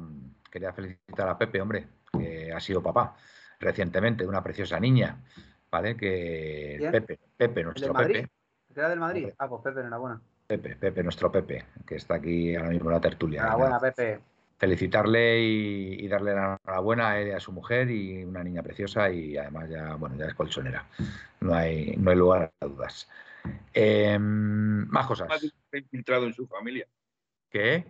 quería 0.52 0.74
felicitar 0.74 1.28
a 1.30 1.38
Pepe, 1.38 1.62
hombre, 1.62 1.88
que 2.18 2.52
ha 2.52 2.60
sido 2.60 2.82
papá 2.82 3.16
recientemente 3.60 4.24
de 4.24 4.30
una 4.30 4.44
preciosa 4.44 4.80
niña, 4.80 5.24
¿vale? 5.70 5.96
Que 5.96 6.90
Pepe, 6.92 7.20
Pepe, 7.38 7.64
nuestro 7.64 7.94
Pepe. 7.94 8.28
¿Era 8.78 8.90
del 8.90 9.00
Madrid? 9.00 9.30
Ah, 9.38 9.50
pues 9.50 9.62
Pepe, 9.64 9.82
enhorabuena. 9.82 10.22
Pepe, 10.48 10.76
Pepe, 10.76 11.04
nuestro 11.04 11.32
Pepe, 11.32 11.66
que 11.86 11.96
está 11.96 12.16
aquí 12.16 12.56
ahora 12.56 12.70
mismo 12.70 12.90
en 12.90 12.96
la 12.96 13.02
tertulia. 13.02 13.42
Enhorabuena, 13.42 13.80
Pepe 13.80 14.22
felicitarle 14.58 15.40
y, 15.40 16.08
darle 16.08 16.34
la 16.34 16.60
enhorabuena 16.64 17.12
a 17.12 17.22
él 17.22 17.28
y 17.30 17.32
a 17.32 17.40
su 17.40 17.52
mujer 17.52 17.90
y 17.90 18.24
una 18.24 18.44
niña 18.44 18.64
preciosa 18.64 19.10
y 19.12 19.38
además 19.38 19.70
ya, 19.70 19.96
bueno, 19.96 20.16
ya 20.18 20.26
es 20.26 20.34
colchonera. 20.34 20.88
No 21.40 21.54
hay, 21.54 21.96
no 21.98 22.12
hay 22.12 22.18
lugar 22.18 22.52
a 22.60 22.66
dudas. 22.66 23.08
Em, 23.74 24.88
más 24.88 25.06
cosas. 25.06 25.28
infiltrado 25.72 26.26
en 26.26 26.34
su 26.34 26.48
familia. 26.48 26.88
¿Qué? 27.50 27.86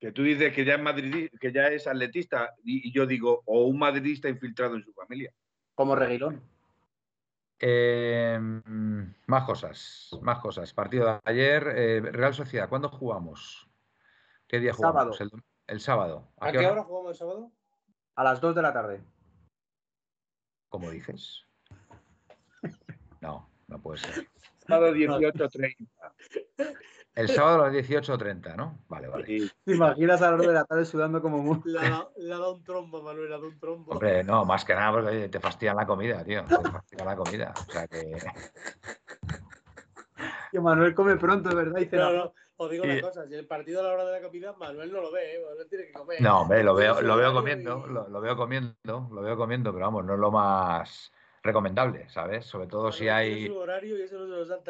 Que 0.00 0.12
tú 0.12 0.22
dices 0.22 0.52
que 0.52 0.64
ya 0.64 0.74
es 0.74 0.82
madridista, 0.82 1.38
que 1.38 1.52
ya 1.52 1.68
es 1.68 1.86
atletista 1.86 2.54
y, 2.64 2.90
yo 2.92 3.06
digo, 3.06 3.42
o 3.46 3.66
un 3.66 3.78
madridista 3.78 4.28
infiltrado 4.28 4.74
en 4.74 4.82
su 4.82 4.92
familia. 4.92 5.32
Como 5.74 5.94
Reguilón. 5.94 6.42
Em, 7.62 9.14
más 9.26 9.44
cosas, 9.44 10.10
más 10.22 10.38
cosas. 10.38 10.72
Partido 10.72 11.06
de 11.06 11.20
ayer, 11.24 11.68
eh, 11.76 12.00
Real 12.00 12.32
Sociedad, 12.32 12.70
¿cuándo 12.70 12.88
jugamos? 12.88 13.68
¿Qué 14.48 14.60
día 14.60 14.72
jugamos? 14.72 15.18
Sábado. 15.18 15.42
El, 15.66 15.80
sábado. 15.80 16.32
¿A, 16.40 16.50
qué, 16.52 16.66
hora? 16.66 16.82
jugamos 16.82 17.10
el 17.10 17.16
sábado? 17.18 17.52
A 18.14 18.24
las 18.24 18.40
2 18.40 18.54
de 18.54 18.62
la 18.62 18.72
tarde. 18.72 19.04
¿Cómo 20.68 20.90
dices? 20.90 21.44
No, 23.20 23.50
no 23.68 23.78
puede 23.78 23.98
ser. 23.98 24.26
Sábado 24.66 24.94
18.30. 24.94 25.86
El 27.14 27.28
sábado 27.28 27.64
a 27.64 27.68
las 27.68 27.76
18.30, 27.76 28.56
¿no? 28.56 28.78
Vale, 28.88 29.08
vale. 29.08 29.24
¿Te 29.24 29.74
imaginas 29.74 30.22
a 30.22 30.30
las 30.30 30.38
2 30.38 30.46
de 30.46 30.52
la 30.52 30.64
tarde 30.64 30.84
sudando 30.84 31.20
como 31.20 31.38
muy... 31.38 31.60
Le 31.64 31.78
ha, 31.80 32.08
dado 32.16 32.54
un 32.54 32.64
trombo, 32.64 33.02
Manuel, 33.02 33.28
le 33.28 33.34
ha 33.34 33.38
dado 33.38 33.48
un 33.48 33.58
trombo. 33.58 33.92
Hombre, 33.92 34.22
no, 34.22 34.44
más 34.44 34.64
que 34.64 34.74
nada 34.74 34.92
porque 34.92 35.28
te 35.28 35.40
fastidian 35.40 35.76
la 35.76 35.86
comida, 35.86 36.24
tío. 36.24 36.44
Te 36.44 36.70
fastidian 36.70 37.06
la 37.06 37.16
comida. 37.16 37.52
O 37.68 37.72
sea 37.72 37.86
que... 37.88 38.16
Que 40.52 40.60
Manuel 40.60 40.94
come 40.94 41.16
pronto, 41.16 41.54
¿verdad? 41.54 41.80
Y 41.80 41.96
no, 41.96 42.12
no, 42.12 42.34
os 42.56 42.70
digo 42.70 42.84
una 42.84 43.00
cosa, 43.00 43.26
si 43.26 43.34
el 43.34 43.46
partido 43.46 43.80
a 43.80 43.84
la 43.84 43.92
hora 43.92 44.04
de 44.04 44.12
la 44.20 44.26
comida, 44.26 44.52
Manuel 44.52 44.92
no 44.92 45.00
lo 45.00 45.10
ve, 45.10 45.36
¿eh? 45.36 45.44
Manuel 45.48 45.68
tiene 45.68 45.86
que 45.86 45.92
comer. 45.92 46.20
No, 46.20 46.42
hombre, 46.42 46.62
lo 46.62 46.74
veo, 46.74 47.00
lo 47.00 47.16
veo 47.16 47.32
comiendo, 47.32 47.86
lo, 47.86 48.20
veo 48.20 48.36
comiendo, 48.36 48.76
lo 48.84 49.22
veo 49.22 49.36
comiendo, 49.36 49.72
pero 49.72 49.86
vamos, 49.86 50.04
no 50.04 50.14
es 50.14 50.20
lo 50.20 50.30
más 50.30 51.12
recomendable, 51.42 52.08
¿sabes? 52.08 52.44
Sobre 52.44 52.66
todo 52.66 52.92
si 52.92 53.08
hay. 53.08 53.48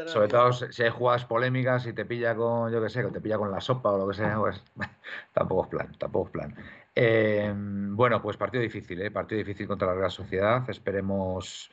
sobre 0.06 0.28
todo 0.28 0.52
si 0.52 0.82
hay 0.82 0.90
jugadas 0.90 1.24
polémicas 1.24 1.86
y 1.86 1.92
te 1.92 2.04
pilla 2.04 2.34
con, 2.36 2.72
yo 2.72 2.82
qué 2.82 2.88
sé, 2.88 3.02
que 3.02 3.10
te 3.10 3.20
pilla 3.20 3.38
con 3.38 3.50
la 3.50 3.60
sopa 3.60 3.90
o 3.90 3.98
lo 3.98 4.08
que 4.08 4.14
sea, 4.14 4.36
pues 4.38 4.62
tampoco 5.32 5.64
es 5.64 5.68
plan, 5.68 5.92
tampoco 5.98 6.26
es 6.26 6.32
plan. 6.32 6.54
Eh, 6.94 7.52
bueno, 7.56 8.20
pues 8.22 8.36
partido 8.36 8.62
difícil, 8.62 9.00
¿eh? 9.02 9.10
Partido 9.10 9.38
difícil 9.38 9.66
contra 9.66 9.88
la 9.88 9.94
Real 9.94 10.10
Sociedad. 10.10 10.68
Esperemos 10.68 11.70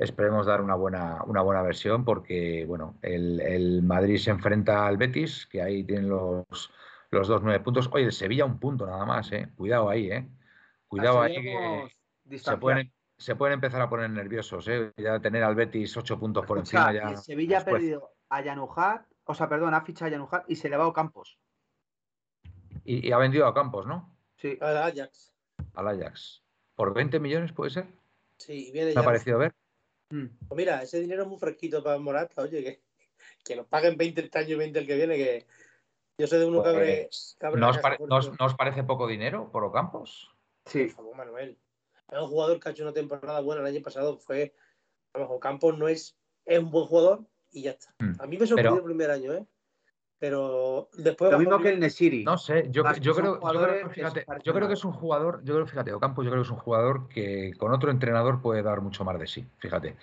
esperemos 0.00 0.46
dar 0.46 0.62
una 0.62 0.74
buena, 0.74 1.22
una 1.26 1.42
buena 1.42 1.60
versión 1.60 2.04
porque, 2.06 2.64
bueno, 2.66 2.96
el, 3.02 3.82
Madrid 3.82 4.16
se 4.16 4.30
enfrenta 4.30 4.86
al 4.86 4.96
Betis, 4.96 5.46
que 5.46 5.60
ahí 5.60 5.84
tienen 5.84 6.08
los, 6.08 6.72
los 7.10 7.28
dos 7.28 7.42
nueve 7.42 7.60
puntos. 7.60 7.88
Oye, 7.92 8.06
el 8.06 8.12
Sevilla 8.12 8.46
un 8.46 8.58
punto 8.58 8.86
nada 8.86 9.04
más, 9.04 9.30
¿eh? 9.32 9.50
Cuidado 9.56 9.90
ahí, 9.90 10.10
¿eh? 10.10 10.26
Cuidado 10.88 11.20
ahí 11.20 11.34
que 11.34 12.38
se 12.38 12.56
pueden, 12.56 12.90
se 13.20 13.36
pueden 13.36 13.54
empezar 13.54 13.82
a 13.82 13.90
poner 13.90 14.08
nerviosos, 14.08 14.66
¿eh? 14.68 14.92
Ya 14.96 15.20
tener 15.20 15.44
al 15.44 15.54
Betis 15.54 15.94
ocho 15.94 16.18
puntos 16.18 16.46
por 16.46 16.56
encima 16.56 16.90
ya. 16.90 17.16
Sevilla 17.18 17.58
ha 17.58 17.64
perdido 17.64 18.14
a 18.30 18.42
Yanujar, 18.42 19.06
o 19.24 19.34
sea, 19.34 19.46
perdón, 19.46 19.74
ha 19.74 19.82
fichado 19.82 20.06
a 20.06 20.12
Yanujar 20.12 20.44
y 20.48 20.56
se 20.56 20.70
le 20.70 20.78
va 20.78 20.86
a 20.86 20.92
Campos. 20.94 21.38
Y, 22.82 23.12
ha 23.12 23.18
vendido 23.18 23.46
a 23.46 23.52
Campos, 23.52 23.86
¿no? 23.86 24.16
Sí. 24.36 24.56
Al 24.62 24.78
Ajax. 24.78 25.34
Al 25.74 25.88
Ajax. 25.88 26.42
¿Por 26.74 26.94
20 26.94 27.20
millones 27.20 27.52
puede 27.52 27.70
ser? 27.70 27.88
Sí, 28.38 28.70
viene 28.72 28.94
Me 28.94 29.00
ha 29.02 29.04
parecido 29.04 29.38
ver. 29.38 29.54
Mm. 30.08 30.26
Pues 30.48 30.56
mira, 30.56 30.82
ese 30.82 30.98
dinero 30.98 31.24
es 31.24 31.28
muy 31.28 31.38
fresquito 31.38 31.84
para 31.84 31.98
Morata, 31.98 32.40
oye, 32.40 32.64
que, 32.64 32.82
que 33.44 33.54
nos 33.54 33.66
paguen 33.66 33.98
20 33.98 34.18
este 34.22 34.38
año 34.38 34.54
y 34.54 34.58
20 34.58 34.78
el 34.78 34.86
que 34.86 34.96
viene, 34.96 35.16
que 35.16 35.46
yo 36.16 36.26
sé 36.26 36.38
de 36.38 36.46
uno 36.46 36.62
que 36.62 36.68
abre... 36.70 37.08
Pues, 37.10 37.36
¿No, 37.58 38.46
os 38.46 38.54
parece 38.54 38.82
poco 38.82 39.06
dinero 39.06 39.50
por 39.52 39.62
Ocampos? 39.62 40.34
Sí. 40.64 40.86
Por 40.86 40.96
favor, 40.96 41.16
Manuel. 41.18 41.58
Es 42.10 42.18
un 42.18 42.28
jugador 42.28 42.60
que 42.60 42.68
ha 42.68 42.72
hecho 42.72 42.82
una 42.82 42.92
temporada 42.92 43.40
buena 43.40 43.62
el 43.62 43.74
año 43.74 43.82
pasado, 43.82 44.18
fue... 44.18 44.54
Ocampos 45.12 45.78
no 45.78 45.88
es... 45.88 46.16
Es 46.44 46.58
un 46.58 46.70
buen 46.70 46.86
jugador 46.86 47.24
y 47.52 47.62
ya 47.62 47.72
está. 47.72 47.94
Mm. 47.98 48.20
A 48.20 48.26
mí 48.26 48.38
me 48.38 48.46
sorprendió 48.46 48.78
el 48.78 48.84
primer 48.84 49.10
año, 49.10 49.32
¿eh? 49.34 49.46
pero 50.20 50.90
después 50.98 51.32
lo 51.32 51.38
mismo 51.38 51.58
que 51.58 51.70
el 51.70 51.80
Nesiri. 51.80 52.24
No 52.24 52.36
sé 52.36 52.68
yo, 52.70 52.84
creo, 52.84 53.00
yo 53.00 53.14
creo, 53.14 53.40
yo 54.44 54.52
creo 54.54 54.68
que 54.68 54.74
es 54.74 54.84
un 54.84 54.92
jugador 54.92 55.42
yo 55.44 55.54
creo 55.54 55.66
fíjate 55.66 55.94
Ocampo 55.94 56.22
yo 56.22 56.30
creo 56.30 56.42
que 56.42 56.46
es 56.46 56.52
un 56.52 56.58
jugador 56.58 57.08
que 57.08 57.54
con 57.56 57.72
otro 57.72 57.90
entrenador 57.90 58.42
puede 58.42 58.62
dar 58.62 58.82
mucho 58.82 59.02
más 59.02 59.18
de 59.18 59.26
sí 59.26 59.46
fíjate. 59.58 59.96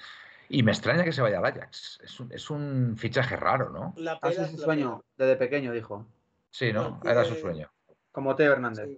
Y 0.49 0.63
me 0.63 0.71
extraña 0.71 1.03
que 1.03 1.11
se 1.11 1.21
vaya 1.21 1.39
al 1.39 1.45
Ajax. 1.45 1.99
Es 2.03 2.19
un, 2.19 2.31
es 2.31 2.49
un 2.49 2.95
fichaje 2.97 3.35
raro 3.35 3.69
no 3.69 3.93
la 3.97 4.17
ah, 4.21 4.29
es 4.29 4.49
su 4.49 4.57
sueño 4.57 5.03
desde 5.17 5.35
pequeño 5.35 5.71
dijo. 5.71 6.05
Sí 6.49 6.73
no, 6.73 6.99
era 7.05 7.23
su 7.23 7.35
sueño. 7.35 7.69
Como 8.11 8.35
Teo 8.35 8.53
Hernández. 8.53 8.89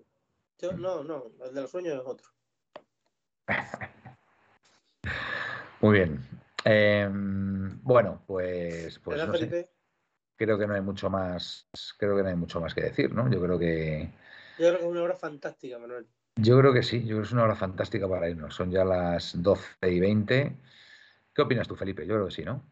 No 0.78 1.04
no 1.04 1.26
el 1.44 1.54
de 1.54 1.62
los 1.62 1.70
sueños 1.70 1.96
es 1.96 2.02
otro 2.06 2.30
muy 5.82 5.98
bien 5.98 6.20
em, 6.66 7.82
bueno 7.82 8.22
pues 8.28 9.00
pues 9.00 9.28
no 9.28 9.34
sé 9.36 9.70
creo 10.40 10.58
que 10.58 10.66
no 10.66 10.74
hay 10.74 10.82
mucho 10.82 11.10
más, 11.10 11.68
creo 11.98 12.16
que 12.16 12.24
no 12.24 12.30
hay 12.30 12.36
mucho 12.36 12.62
más 12.62 12.74
que 12.74 12.82
decir, 12.82 13.14
¿no? 13.14 13.30
Yo 13.30 13.42
creo 13.42 13.60
que. 13.60 14.10
Yo 14.58 14.68
creo 14.70 14.78
que 14.78 14.86
es 14.86 14.90
una 14.92 15.04
obra 15.04 15.16
fantástica, 15.16 15.78
Manuel. 15.78 16.08
Yo 16.38 16.58
creo 16.58 16.74
que 16.74 16.82
sí, 16.82 17.02
yo 17.02 17.08
creo 17.08 17.20
que 17.20 17.28
es 17.28 17.34
una 17.34 17.44
hora 17.44 17.56
fantástica 17.56 18.08
para 18.08 18.30
irnos. 18.30 18.56
Son 18.56 18.72
ya 18.72 18.86
las 18.86 19.42
12 19.42 19.92
y 19.92 20.00
20. 20.00 20.56
¿Qué 21.36 21.42
opinas 21.42 21.68
tú, 21.68 21.76
Felipe? 21.76 22.08
Yo 22.08 22.16
creo 22.16 22.28
que 22.28 22.34
sí, 22.34 22.46
¿no? 22.46 22.64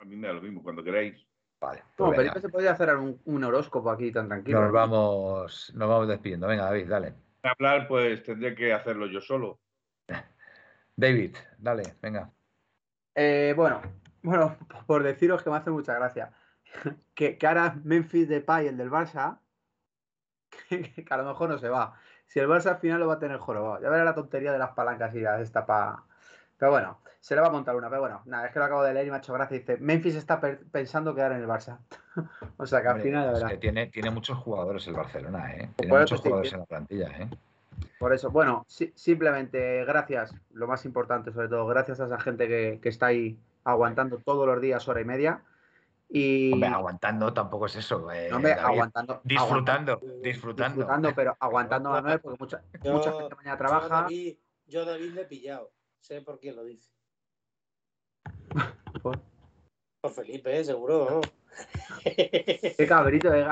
A 0.00 0.04
mí 0.04 0.16
me 0.16 0.26
da 0.26 0.34
lo 0.34 0.42
mismo, 0.42 0.62
cuando 0.62 0.82
queráis. 0.82 1.24
Vale. 1.60 1.84
Pues 1.96 2.10
no, 2.10 2.16
Felipe 2.16 2.40
se 2.40 2.48
podría 2.48 2.72
hacer 2.72 2.96
un, 2.96 3.44
horóscopo 3.44 3.90
aquí 3.90 4.10
tan 4.10 4.26
tranquilo. 4.26 4.60
Nos 4.60 4.72
vamos, 4.72 5.72
nos 5.74 5.88
vamos 5.88 6.08
despidiendo. 6.08 6.48
Venga, 6.48 6.64
David, 6.64 6.88
dale. 6.88 7.14
Hablar, 7.44 7.86
pues 7.86 8.24
tendré 8.24 8.56
que 8.56 8.72
hacerlo 8.72 9.06
yo 9.06 9.20
solo. 9.20 9.60
David, 10.96 11.36
dale, 11.58 11.94
venga. 12.00 12.30
Eh, 13.14 13.52
bueno, 13.54 13.82
bueno, 14.22 14.56
por 14.86 15.02
deciros 15.02 15.42
que 15.42 15.50
me 15.50 15.56
hace 15.56 15.70
mucha 15.70 15.94
gracia. 15.94 16.32
Que, 17.14 17.38
que 17.38 17.46
ahora 17.46 17.76
Memphis 17.84 18.28
Depay, 18.28 18.66
el 18.66 18.76
del 18.76 18.90
Barça, 18.90 19.38
que, 20.68 21.04
a 21.08 21.16
lo 21.16 21.24
mejor 21.24 21.50
no 21.50 21.58
se 21.58 21.68
va. 21.68 21.94
Si 22.26 22.38
el 22.40 22.48
Barça 22.48 22.70
al 22.70 22.78
final 22.78 23.00
lo 23.00 23.06
va 23.06 23.14
a 23.14 23.18
tener 23.18 23.38
jorobado. 23.38 23.80
Ya 23.80 23.88
verá 23.88 24.04
la 24.04 24.14
tontería 24.14 24.52
de 24.52 24.58
las 24.58 24.70
palancas 24.70 25.14
y 25.14 25.20
las 25.20 25.40
esta 25.40 25.64
para. 25.64 26.02
Pero 26.58 26.72
bueno, 26.72 27.00
se 27.20 27.34
le 27.34 27.40
va 27.40 27.48
a 27.48 27.50
montar 27.50 27.76
una. 27.76 27.88
Pero 27.88 28.00
bueno, 28.00 28.22
nada, 28.24 28.46
es 28.46 28.52
que 28.52 28.58
lo 28.58 28.64
acabo 28.64 28.82
de 28.82 28.94
leer 28.94 29.06
y 29.06 29.10
me 29.10 29.16
ha 29.16 29.18
hecho 29.20 29.32
gracia. 29.32 29.58
Dice: 29.58 29.76
Memphis 29.78 30.16
está 30.16 30.40
pensando 30.40 31.14
quedar 31.14 31.32
en 31.32 31.38
el 31.38 31.46
Barça. 31.46 31.78
o 32.56 32.66
sea 32.66 32.82
que 32.82 32.88
al 32.88 33.00
final. 33.00 33.36
Es 33.36 33.44
que 33.44 33.58
tiene, 33.58 33.86
tiene 33.88 34.10
muchos 34.10 34.38
jugadores 34.38 34.86
el 34.88 34.94
Barcelona, 34.94 35.54
¿eh? 35.54 35.70
Tiene 35.76 35.98
muchos 35.98 36.20
jugadores 36.20 36.52
en 36.52 36.60
la 36.60 36.66
plantilla, 36.66 37.08
¿eh? 37.18 37.28
Por 37.98 38.12
eso, 38.12 38.30
bueno, 38.30 38.66
simplemente 38.68 39.84
gracias, 39.84 40.34
lo 40.52 40.66
más 40.66 40.84
importante 40.84 41.32
sobre 41.32 41.48
todo, 41.48 41.66
gracias 41.66 42.00
a 42.00 42.06
esa 42.06 42.20
gente 42.20 42.46
que, 42.46 42.78
que 42.82 42.88
está 42.88 43.06
ahí 43.06 43.38
aguantando 43.64 44.18
todos 44.18 44.46
los 44.46 44.60
días 44.60 44.86
hora 44.88 45.00
y 45.00 45.04
media. 45.04 45.42
Y... 46.08 46.52
Hombre, 46.52 46.68
aguantando 46.68 47.32
tampoco 47.32 47.66
es 47.66 47.76
eso. 47.76 48.10
Eh, 48.12 48.30
aguantando. 48.30 49.20
Disfrutando, 49.24 50.00
disfrutando. 50.22 50.76
Disfrutando, 50.76 51.12
pero 51.14 51.36
aguantando 51.40 51.88
a 51.90 52.00
Manuel 52.00 52.20
porque 52.20 52.38
mucha, 52.38 52.62
mucha 52.84 53.12
gente 53.12 53.34
mañana 53.34 53.56
trabaja. 53.56 54.06
Yo 54.66 54.84
David, 54.84 55.12
le 55.12 55.22
he 55.22 55.24
pillado. 55.24 55.72
Sé 56.00 56.22
por 56.22 56.38
quién 56.38 56.56
lo 56.56 56.64
dice. 56.64 56.90
¿Por? 59.02 59.20
Por 60.00 60.12
Felipe, 60.12 60.64
seguro, 60.64 61.08
¿no? 61.10 61.20
Qué 62.04 62.86
cabrito, 62.88 63.32
es, 63.32 63.44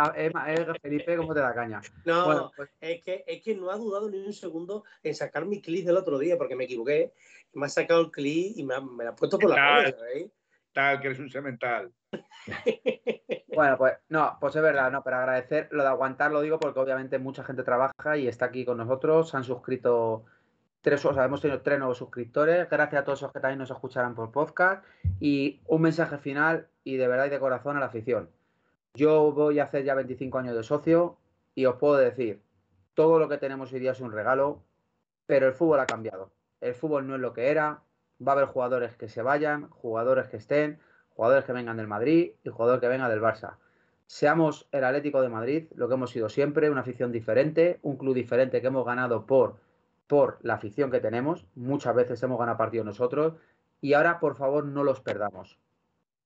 Felipe, 0.82 1.16
¿cómo 1.16 1.35
te 1.35 1.40
da 1.40 1.55
caña? 1.55 1.81
No, 2.05 2.52
pues 2.56 2.70
es, 2.81 3.02
que, 3.02 3.24
es 3.26 3.43
que 3.43 3.55
no 3.55 3.70
ha 3.70 3.76
dudado 3.76 4.09
ni 4.09 4.18
un 4.18 4.32
segundo 4.32 4.85
en 5.02 5.14
sacar 5.14 5.44
mi 5.47 5.60
clip 5.60 5.86
del 5.86 5.97
otro 5.97 6.18
día 6.18 6.36
porque 6.36 6.56
me 6.56 6.64
equivoqué. 6.64 7.12
Me 7.55 7.66
ha 7.66 7.68
sacado 7.68 8.01
el 8.01 8.10
clip 8.10 8.56
y 8.56 8.64
me, 8.64 8.81
me, 8.81 9.05
lo 9.05 9.10
ha 9.10 9.16
puesto 9.16 9.39
por 9.39 9.51
la 9.51 9.56
cabeza, 9.56 9.98
¿sabéis? 9.98 10.31
Tal, 10.72 11.01
que 11.01 11.06
eres 11.09 11.20
un 11.20 11.31
semental. 11.31 11.93
Bueno, 13.55 13.78
pues 13.78 13.94
no, 14.09 14.36
pues 14.40 14.56
es 14.56 14.62
verdad, 14.62 14.90
no, 14.90 15.02
pero 15.05 15.16
agradecer 15.18 15.68
lo 15.70 15.82
de 15.82 15.89
aguantar, 15.89 16.32
lo 16.32 16.40
digo 16.40 16.59
porque 16.59 16.81
obviamente 16.81 17.18
mucha 17.18 17.44
gente 17.44 17.62
trabaja 17.62 18.16
y 18.16 18.26
está 18.26 18.47
aquí 18.47 18.64
con 18.64 18.78
nosotros, 18.78 19.31
se 19.31 19.36
han 19.36 19.44
suscrito 19.44 20.24
tres, 20.85 21.02
o 21.06 21.15
sea, 21.15 21.24
hemos 21.24 21.40
tenido 21.40 21.62
tres 21.62 21.78
nuevos 21.78 21.97
suscriptores, 21.97 22.69
gracias 22.69 23.01
a 23.01 23.05
todos 23.06 23.23
los 23.23 23.32
que 23.32 23.40
también 23.40 23.59
nos 23.59 23.70
escucharán 23.70 24.15
por 24.15 24.31
podcast 24.31 24.85
y 25.19 25.62
un 25.66 25.81
mensaje 25.81 26.19
final 26.19 26.69
y 26.85 26.98
de 26.98 27.09
verdad 27.09 27.24
y 27.24 27.31
de 27.31 27.40
corazón 27.40 27.78
a 27.78 27.81
la 27.81 27.86
afición. 27.86 28.28
Yo 28.93 29.32
voy 29.32 29.61
a 29.61 29.65
hacer 29.65 29.85
ya 29.85 29.94
25 29.94 30.39
años 30.39 30.55
de 30.55 30.62
socio 30.62 31.16
y 31.55 31.65
os 31.65 31.77
puedo 31.77 31.97
decir, 31.97 32.43
todo 32.93 33.19
lo 33.19 33.31
que 33.31 33.39
tenemos 33.39 33.73
hoy 33.73 33.81
día 33.81 33.93
es 33.93 34.01
un 34.01 34.12
regalo, 34.12 34.62
pero 35.24 35.47
el 35.47 35.55
fútbol 35.55 35.81
ha 35.81 35.86
cambiado. 35.86 36.31
El 36.61 36.74
fútbol 36.74 37.06
no 37.06 37.15
es 37.15 37.20
lo 37.23 37.32
que 37.32 37.48
era, 37.48 37.81
va 38.20 38.32
a 38.32 38.35
haber 38.35 38.48
jugadores 38.48 38.94
que 38.94 39.09
se 39.09 39.23
vayan, 39.23 39.70
jugadores 39.70 40.28
que 40.28 40.36
estén, 40.36 40.81
jugadores 41.16 41.47
que 41.47 41.55
vengan 41.55 41.78
del 41.78 41.89
Madrid 41.89 42.32
y 42.44 42.51
jugadores 42.51 42.82
que 42.82 42.89
vengan 42.89 43.09
del 43.09 43.23
Barça. 43.23 43.56
Seamos 44.06 44.69
el 44.70 44.85
Atlético 44.85 45.23
de 45.23 45.31
Madrid, 45.31 45.65
lo 45.77 45.89
que 45.89 45.94
hemos 45.94 46.11
sido 46.11 46.28
siempre, 46.28 46.69
una 46.69 46.82
afición 46.82 47.11
diferente, 47.11 47.78
un 47.81 47.97
club 47.97 48.15
diferente 48.15 48.61
que 48.61 48.66
hemos 48.66 48.85
ganado 48.85 49.24
por, 49.24 49.64
por 50.06 50.39
la 50.43 50.55
afición 50.55 50.90
que 50.90 51.01
tenemos. 51.01 51.47
Muchas 51.55 51.94
veces 51.94 52.22
hemos 52.22 52.39
ganado 52.39 52.59
partidos 52.59 52.86
nosotros 52.86 53.35
y 53.81 53.94
ahora, 53.94 54.20
por 54.20 54.36
favor, 54.36 54.64
no 54.64 54.85
los 54.85 55.01
perdamos, 55.01 55.59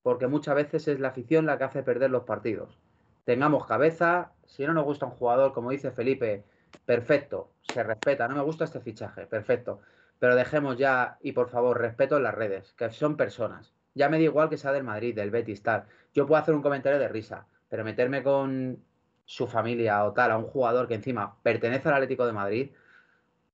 porque 0.02 0.26
muchas 0.26 0.54
veces 0.54 0.88
es 0.88 1.00
la 1.00 1.08
afición 1.08 1.46
la 1.46 1.58
que 1.58 1.64
hace 1.64 1.82
perder 1.82 2.10
los 2.10 2.24
partidos. 2.24 2.78
Tengamos 3.24 3.66
cabeza, 3.66 4.32
si 4.46 4.66
no 4.66 4.72
nos 4.72 4.84
gusta 4.84 5.06
un 5.06 5.12
jugador, 5.12 5.52
como 5.52 5.70
dice 5.70 5.90
Felipe, 5.90 6.44
perfecto, 6.86 7.50
se 7.60 7.82
respeta, 7.82 8.28
no 8.28 8.36
me 8.36 8.42
gusta 8.42 8.64
este 8.64 8.80
fichaje, 8.80 9.26
perfecto, 9.26 9.80
pero 10.18 10.34
dejemos 10.34 10.78
ya, 10.78 11.18
y 11.20 11.32
por 11.32 11.48
favor, 11.48 11.80
respeto 11.80 12.16
en 12.16 12.22
las 12.22 12.34
redes, 12.34 12.72
que 12.74 12.90
son 12.90 13.16
personas 13.16 13.74
ya 13.98 14.08
me 14.08 14.18
da 14.18 14.24
igual 14.24 14.48
que 14.48 14.56
sea 14.56 14.72
del 14.72 14.84
Madrid, 14.84 15.14
del 15.14 15.30
Betis, 15.30 15.62
tal. 15.62 15.84
Yo 16.14 16.26
puedo 16.26 16.40
hacer 16.40 16.54
un 16.54 16.62
comentario 16.62 16.98
de 16.98 17.08
risa, 17.08 17.46
pero 17.68 17.84
meterme 17.84 18.22
con 18.22 18.82
su 19.24 19.46
familia 19.46 20.04
o 20.04 20.12
tal, 20.12 20.30
a 20.30 20.38
un 20.38 20.44
jugador 20.44 20.86
que 20.86 20.94
encima 20.94 21.36
pertenece 21.42 21.88
al 21.88 21.96
Atlético 21.96 22.24
de 22.24 22.32
Madrid, 22.32 22.70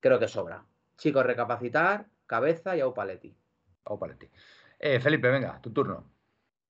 creo 0.05 0.19
que 0.19 0.29
sobra. 0.29 0.63
Chicos, 0.99 1.25
recapacitar, 1.25 2.07
cabeza 2.27 2.77
y 2.77 2.81
a 2.81 2.87
Upaletti. 2.87 3.35
Eh, 4.79 5.01
Felipe, 5.01 5.31
venga, 5.31 5.59
tu 5.63 5.73
turno. 5.73 6.13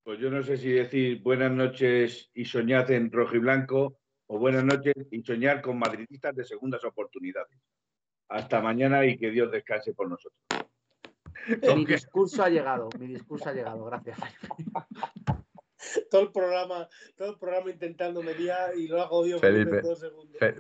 Pues 0.04 0.20
yo 0.20 0.30
no 0.30 0.40
sé 0.40 0.56
si 0.56 0.70
decir 0.70 1.20
buenas 1.20 1.50
noches 1.50 2.30
y 2.32 2.44
soñad 2.44 2.88
en 2.92 3.10
rojo 3.10 3.34
y 3.34 3.40
blanco 3.40 3.98
o 4.28 4.38
buenas 4.38 4.62
noches 4.62 4.94
y 5.10 5.20
soñar 5.24 5.62
con 5.62 5.80
madridistas 5.80 6.36
de 6.36 6.44
segundas 6.44 6.84
oportunidades. 6.84 7.58
Hasta 8.28 8.60
mañana 8.60 9.04
y 9.04 9.18
que 9.18 9.30
Dios 9.30 9.50
descanse 9.50 9.94
por 9.94 10.08
nosotros. 10.08 10.40
Mi 11.74 11.84
discurso 11.84 12.44
ha 12.44 12.48
llegado, 12.48 12.88
mi 13.00 13.08
discurso 13.08 13.48
ha 13.48 13.52
llegado, 13.52 13.84
gracias. 13.84 14.16
todo 16.08 16.22
el 16.22 16.30
programa, 16.30 16.88
todo 17.16 17.30
el 17.32 17.38
programa 17.38 17.70
intentando 17.72 18.22
mediar 18.22 18.78
y 18.78 18.86
lo 18.86 19.02
hago 19.02 19.26
yo 19.26 19.40
Felipe, 19.40 19.82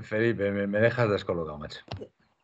Felipe, 0.02 0.50
me, 0.50 0.80
dejas 0.80 1.08
descolocado, 1.08 1.56
macho. 1.56 1.78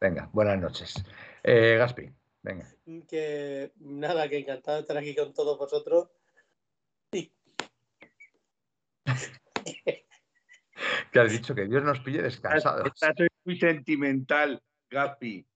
Venga, 0.01 0.31
buenas 0.33 0.59
noches. 0.59 0.95
Eh, 1.43 1.77
Gaspi, 1.77 2.11
venga. 2.41 2.67
Que 3.07 3.71
nada, 3.77 4.31
que 4.31 4.39
encantado 4.39 4.79
de 4.79 4.81
estar 4.81 4.97
aquí 4.97 5.15
con 5.15 5.35
todos 5.35 5.59
vosotros. 5.59 6.09
que 11.13 11.21
has 11.21 11.31
dicho 11.31 11.55
que 11.55 11.67
Dios 11.67 11.85
nos 11.85 12.01
pille 12.01 12.23
descansados. 12.23 12.91
Soy 12.95 13.29
muy 13.45 13.59
sentimental, 13.59 14.63
Gaspi. 14.89 15.47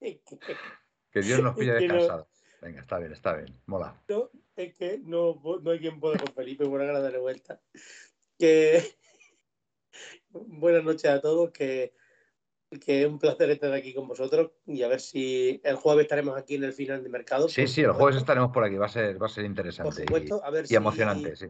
que 0.00 1.20
Dios 1.20 1.42
nos 1.42 1.54
pille 1.54 1.74
descansados. 1.74 2.26
Venga, 2.62 2.80
está 2.80 2.98
bien, 2.98 3.12
está 3.12 3.34
bien. 3.36 3.60
Mola. 3.66 4.02
No, 4.08 4.30
es 4.56 4.74
que 4.76 4.98
no, 5.04 5.38
no 5.62 5.70
hay 5.72 5.78
quien 5.78 6.00
pueda 6.00 6.18
con 6.18 6.32
Felipe, 6.32 6.64
buena 6.64 6.86
gana 6.86 7.00
de 7.00 7.18
vuelta. 7.18 7.60
Que 8.38 8.96
buenas 10.30 10.84
noches 10.84 11.10
a 11.10 11.20
todos, 11.20 11.50
que, 11.50 11.92
que 12.78 13.02
es 13.02 13.08
un 13.08 13.18
placer 13.18 13.50
estar 13.50 13.72
aquí 13.72 13.92
con 13.92 14.06
vosotros 14.06 14.52
y 14.66 14.82
a 14.82 14.88
ver 14.88 15.00
si 15.00 15.60
el 15.64 15.76
jueves 15.76 16.04
estaremos 16.04 16.36
aquí 16.36 16.54
en 16.54 16.64
el 16.64 16.72
final 16.72 17.02
de 17.02 17.08
mercado. 17.08 17.48
Sí, 17.48 17.66
sí, 17.66 17.80
el 17.80 17.92
jueves 17.92 18.16
estaremos 18.16 18.52
por 18.52 18.64
aquí, 18.64 18.76
va 18.76 18.86
a 18.86 18.90
ser, 18.90 19.20
va 19.20 19.26
a 19.26 19.30
ser 19.30 19.44
interesante 19.44 20.04
y, 20.68 20.74
emocionante, 20.74 21.36
sí. 21.36 21.46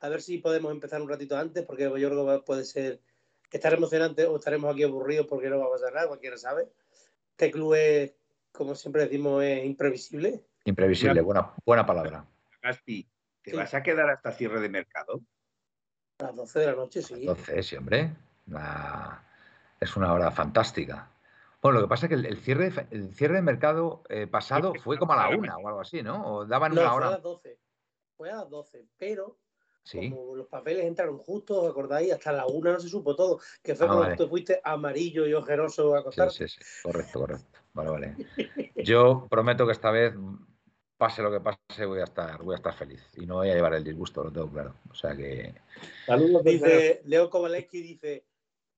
A 0.00 0.08
ver 0.08 0.22
si 0.22 0.38
podemos 0.38 0.72
empezar 0.72 1.00
un 1.00 1.08
ratito 1.08 1.36
antes, 1.36 1.64
porque 1.64 1.84
yo 1.84 1.92
creo 1.92 2.26
que 2.26 2.44
puede 2.44 2.64
ser 2.64 3.00
estar 3.50 3.72
emocionante 3.72 4.26
o 4.26 4.36
estaremos 4.36 4.72
aquí 4.72 4.82
aburridos 4.82 5.26
porque 5.26 5.48
no 5.48 5.58
va 5.58 5.66
a 5.66 5.70
pasar 5.70 5.92
nada, 5.94 6.08
cualquiera 6.08 6.36
sabe 6.36 6.68
este 7.36 7.50
club 7.50 7.74
es, 7.74 8.14
como 8.50 8.74
siempre 8.74 9.02
decimos, 9.02 9.44
es 9.44 9.62
imprevisible. 9.66 10.42
Imprevisible, 10.64 11.20
buena, 11.20 11.52
buena 11.66 11.84
palabra. 11.84 12.24
Gasti, 12.62 13.06
¿te 13.42 13.54
vas 13.54 13.74
a 13.74 13.82
quedar 13.82 14.08
hasta 14.08 14.32
cierre 14.32 14.58
de 14.60 14.70
mercado? 14.70 15.20
A 16.18 16.24
las 16.24 16.36
12 16.36 16.60
de 16.60 16.66
la 16.66 16.72
noche, 16.72 17.02
sí. 17.02 17.14
A 17.28 17.32
las 17.32 17.46
12, 17.46 17.62
sí, 17.62 17.76
hombre. 17.76 18.16
Es 19.80 19.96
una 19.96 20.12
hora 20.12 20.30
fantástica. 20.30 21.10
Bueno, 21.62 21.80
lo 21.80 21.86
que 21.86 21.90
pasa 21.90 22.06
es 22.06 22.10
que 22.10 22.28
el, 22.28 22.38
cierre, 22.38 22.72
el 22.90 23.14
cierre 23.14 23.36
de 23.36 23.42
mercado 23.42 24.02
eh, 24.08 24.26
pasado 24.26 24.72
fue 24.82 24.98
como 24.98 25.14
a 25.14 25.16
la 25.16 25.36
una 25.36 25.56
o 25.56 25.68
algo 25.68 25.80
así, 25.80 26.02
¿no? 26.02 26.24
O 26.26 26.46
daban 26.46 26.72
una 26.72 26.94
hora. 26.94 27.06
Fue 27.06 27.08
a 27.08 27.16
las 27.16 27.22
12. 27.22 27.58
Fue 28.16 28.30
a 28.30 28.36
las 28.36 28.50
12, 28.50 28.86
pero 28.96 29.38
como 29.92 30.36
los 30.36 30.48
papeles 30.48 30.84
entraron 30.84 31.18
justo, 31.18 31.62
¿os 31.62 31.70
acordáis? 31.70 32.12
Hasta 32.12 32.32
la 32.32 32.46
una 32.46 32.72
no 32.72 32.80
se 32.80 32.88
supo 32.88 33.14
todo. 33.14 33.40
Que 33.62 33.74
fue 33.74 33.86
ah, 33.86 33.94
cuando 33.94 34.16
tú 34.16 34.28
fuiste 34.28 34.60
amarillo 34.64 35.26
y 35.26 35.34
ojeroso 35.34 35.94
a 35.94 36.00
acostar. 36.00 36.30
Sí, 36.30 36.48
sí, 36.48 36.58
sí, 36.58 36.82
correcto, 36.82 37.20
correcto. 37.20 37.58
Vale, 37.72 37.90
vale. 37.90 38.16
Yo 38.76 39.26
prometo 39.30 39.64
que 39.66 39.72
esta 39.72 39.90
vez, 39.90 40.14
pase 40.96 41.22
lo 41.22 41.30
que 41.30 41.40
pase, 41.40 41.86
voy 41.86 42.00
a 42.00 42.04
estar, 42.04 42.42
voy 42.42 42.54
a 42.54 42.56
estar 42.56 42.74
feliz. 42.74 43.02
Y 43.16 43.26
no 43.26 43.36
voy 43.36 43.50
a 43.50 43.54
llevar 43.54 43.74
el 43.74 43.84
disgusto, 43.84 44.24
lo 44.24 44.32
tengo 44.32 44.50
claro. 44.50 44.74
O 44.90 44.94
sea 44.94 45.14
que. 45.16 45.54
Saludos, 46.06 46.42
dice 46.42 47.02
Leo 47.04 47.30
Kowalewski 47.30 47.82
dice 47.82 48.24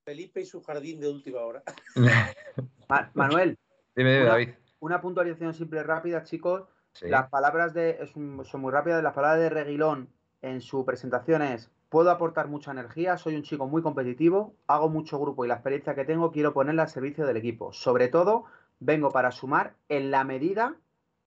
Felipe 0.09 0.40
y 0.40 0.47
su 0.47 0.62
jardín 0.62 1.01
de 1.01 1.09
última 1.10 1.40
hora. 1.40 1.62
Manuel. 3.12 3.59
Dime, 3.94 4.14
dime, 4.14 4.24
David. 4.24 4.48
Una 4.80 5.02
puntualización 5.02 5.52
simple 5.52 5.82
rápida, 5.82 6.22
chicos. 6.22 6.62
Las 7.02 7.28
palabras 7.28 7.74
de. 7.74 8.09
son 8.14 8.60
muy 8.62 8.72
rápidas. 8.72 9.02
Las 9.02 9.12
palabras 9.12 9.40
de 9.40 9.51
Reguilón 9.51 10.09
en 10.40 10.62
su 10.62 10.86
presentación 10.86 11.43
es, 11.43 11.70
puedo 11.90 12.10
aportar 12.10 12.48
mucha 12.48 12.70
energía, 12.70 13.18
soy 13.18 13.36
un 13.36 13.43
chico 13.43 13.66
muy 13.66 13.82
competitivo, 13.82 14.55
hago 14.66 14.89
mucho 14.89 15.20
grupo 15.20 15.44
y 15.44 15.48
la 15.48 15.55
experiencia 15.55 15.94
que 15.94 16.06
tengo 16.06 16.32
quiero 16.32 16.55
ponerla 16.55 16.85
al 16.85 16.89
servicio 16.89 17.26
del 17.26 17.36
equipo. 17.36 17.74
Sobre 17.74 18.09
todo, 18.09 18.47
vengo 18.80 19.10
para 19.10 19.30
sumar 19.30 19.74
en 19.90 20.10
la 20.10 20.24
medida 20.24 20.76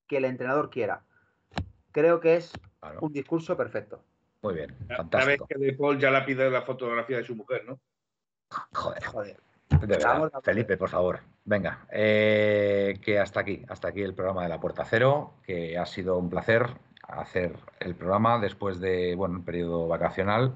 que 0.08 0.18
el 0.18 0.26
entrenador 0.26 0.72
quiera. 0.72 1.04
Creo 1.92 2.20
que 2.20 2.38
es 2.38 2.52
un 3.00 3.14
discurso 3.14 3.56
perfecto. 3.56 4.04
Muy 4.42 4.56
bien, 4.56 4.76
fantástico. 4.88 5.20
Sabes 5.22 5.42
que 5.48 5.60
De 5.60 5.74
Paul 5.74 6.00
ya 6.00 6.10
la 6.10 6.26
pide 6.26 6.50
la 6.50 6.64
fotografía 6.64 7.18
de 7.18 7.24
su 7.24 7.36
mujer, 7.36 7.64
¿no? 7.68 7.80
Joder, 8.74 9.04
joder. 9.06 9.38
Felipe, 10.44 10.78
por 10.78 10.90
favor. 10.90 11.20
Venga, 11.46 11.86
eh, 11.92 13.00
que 13.02 13.20
hasta 13.20 13.40
aquí, 13.40 13.64
hasta 13.68 13.88
aquí 13.88 14.02
el 14.02 14.14
programa 14.14 14.44
de 14.44 14.50
la 14.50 14.60
Puerta 14.60 14.86
Cero, 14.86 15.34
que 15.44 15.78
ha 15.78 15.86
sido 15.86 16.18
un 16.18 16.30
placer 16.30 16.68
hacer 17.08 17.54
el 17.80 17.96
programa 17.96 18.40
después 18.40 18.80
de, 18.80 19.16
bueno, 19.16 19.36
un 19.36 19.44
periodo 19.44 19.88
vacacional, 19.88 20.56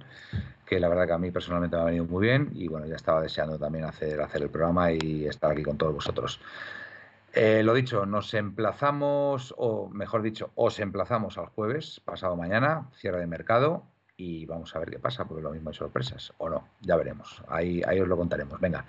que 0.66 0.80
la 0.80 0.90
verdad 0.90 1.08
que 1.08 1.14
a 1.14 1.18
mí 1.18 1.32
personalmente 1.32 1.76
me 1.76 1.82
ha 1.82 1.86
venido 1.86 2.06
muy 2.06 2.28
bien 2.28 2.50
y 2.54 2.68
bueno, 2.68 2.86
ya 2.86 2.96
estaba 2.96 3.22
deseando 3.22 3.58
también 3.58 3.86
hacer, 3.86 4.22
hacer 4.22 4.44
el 4.44 4.50
programa 4.50 4.92
y 4.92 5.26
estar 5.26 5.52
aquí 5.52 5.64
con 5.64 5.78
todos 5.78 5.94
vosotros. 5.94 6.40
Eh, 7.34 7.64
lo 7.64 7.74
dicho, 7.74 8.06
nos 8.06 8.34
emplazamos, 8.34 9.54
o 9.58 9.90
mejor 9.90 10.22
dicho, 10.22 10.52
os 10.56 10.80
emplazamos 10.80 11.38
al 11.38 11.48
jueves, 11.48 12.00
pasado 12.06 12.38
mañana, 12.38 12.90
cierre 12.96 13.20
de 13.20 13.28
mercado, 13.28 13.84
y 14.18 14.46
vamos 14.46 14.76
a 14.76 14.80
ver 14.80 14.90
qué 14.92 15.00
pasa, 15.00 15.26
porque 15.26 15.44
lo 15.44 15.52
mismo 15.52 15.70
hay 15.70 15.76
sorpresas, 15.76 16.34
o 16.38 16.50
no, 16.50 16.68
ya 16.82 16.96
veremos. 16.96 17.42
Ahí, 17.48 17.82
ahí 17.86 18.00
os 18.00 18.08
lo 18.08 18.18
contaremos. 18.18 18.60
Venga. 18.60 18.86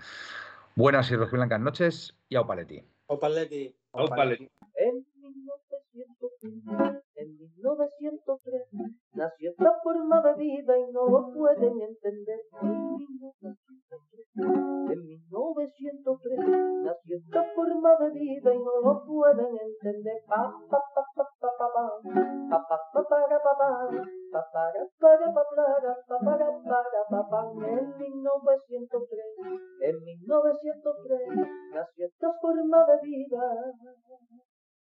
Buenas 0.75 1.11
y 1.11 1.17
rojiblancas 1.17 1.61
noches 1.61 2.15
y 2.29 2.37
au 2.37 2.47
paletti. 2.47 2.83
Au 3.09 3.19
paletti. 3.19 3.75
Au 3.93 4.09
paletti. 4.09 4.51
En 7.17 7.29
1903 7.33 8.69
nació 9.15 9.51
esta 9.51 9.73
forma 9.83 10.21
de 10.21 10.35
vida 10.35 10.79
y 10.79 10.93
no 10.93 11.07
lo 11.09 11.33
pueden 11.33 11.81
entender. 11.81 12.41
En 14.37 15.07
1903 15.07 16.39
nació 16.85 17.17
esta 17.17 17.43
forma 17.55 17.97
de 18.01 18.11
vida 18.11 18.55
y 18.55 18.59
no 18.59 18.81
lo 18.83 19.03
pueden 19.07 19.57
entender. 19.57 20.23
Pa, 20.29 20.53
pa, 20.69 20.79
pa, 20.95 21.03
pa, 21.15 21.25
pa, 21.41 21.49
pa, 21.57 21.69
pa, 22.51 22.59
pa, 22.69 22.79
pa, 22.93 23.03
para, 23.09 23.39
pa, 23.41 23.53
pa, 23.57 23.71
pa, 24.33 24.43
para, 24.53 24.85
para, 25.01 25.33
pa, 25.33 25.43
para, 25.57 25.93
pa, 26.07 26.19
para, 26.21 26.47
para, 26.69 27.01
pa, 27.11 27.21
pa, 27.31 27.41
en 27.67 27.97
1903, 27.97 29.25
en 29.81 30.05
1903 30.05 31.49
nació 31.73 32.07
esta 32.07 32.29
forma 32.43 32.85
de 32.85 32.97
vida 33.03 33.41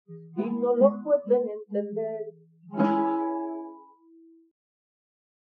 y 0.08 0.50
no 0.50 0.76
lo 0.76 1.02
pueden 1.04 1.48
entender. 1.48 3.17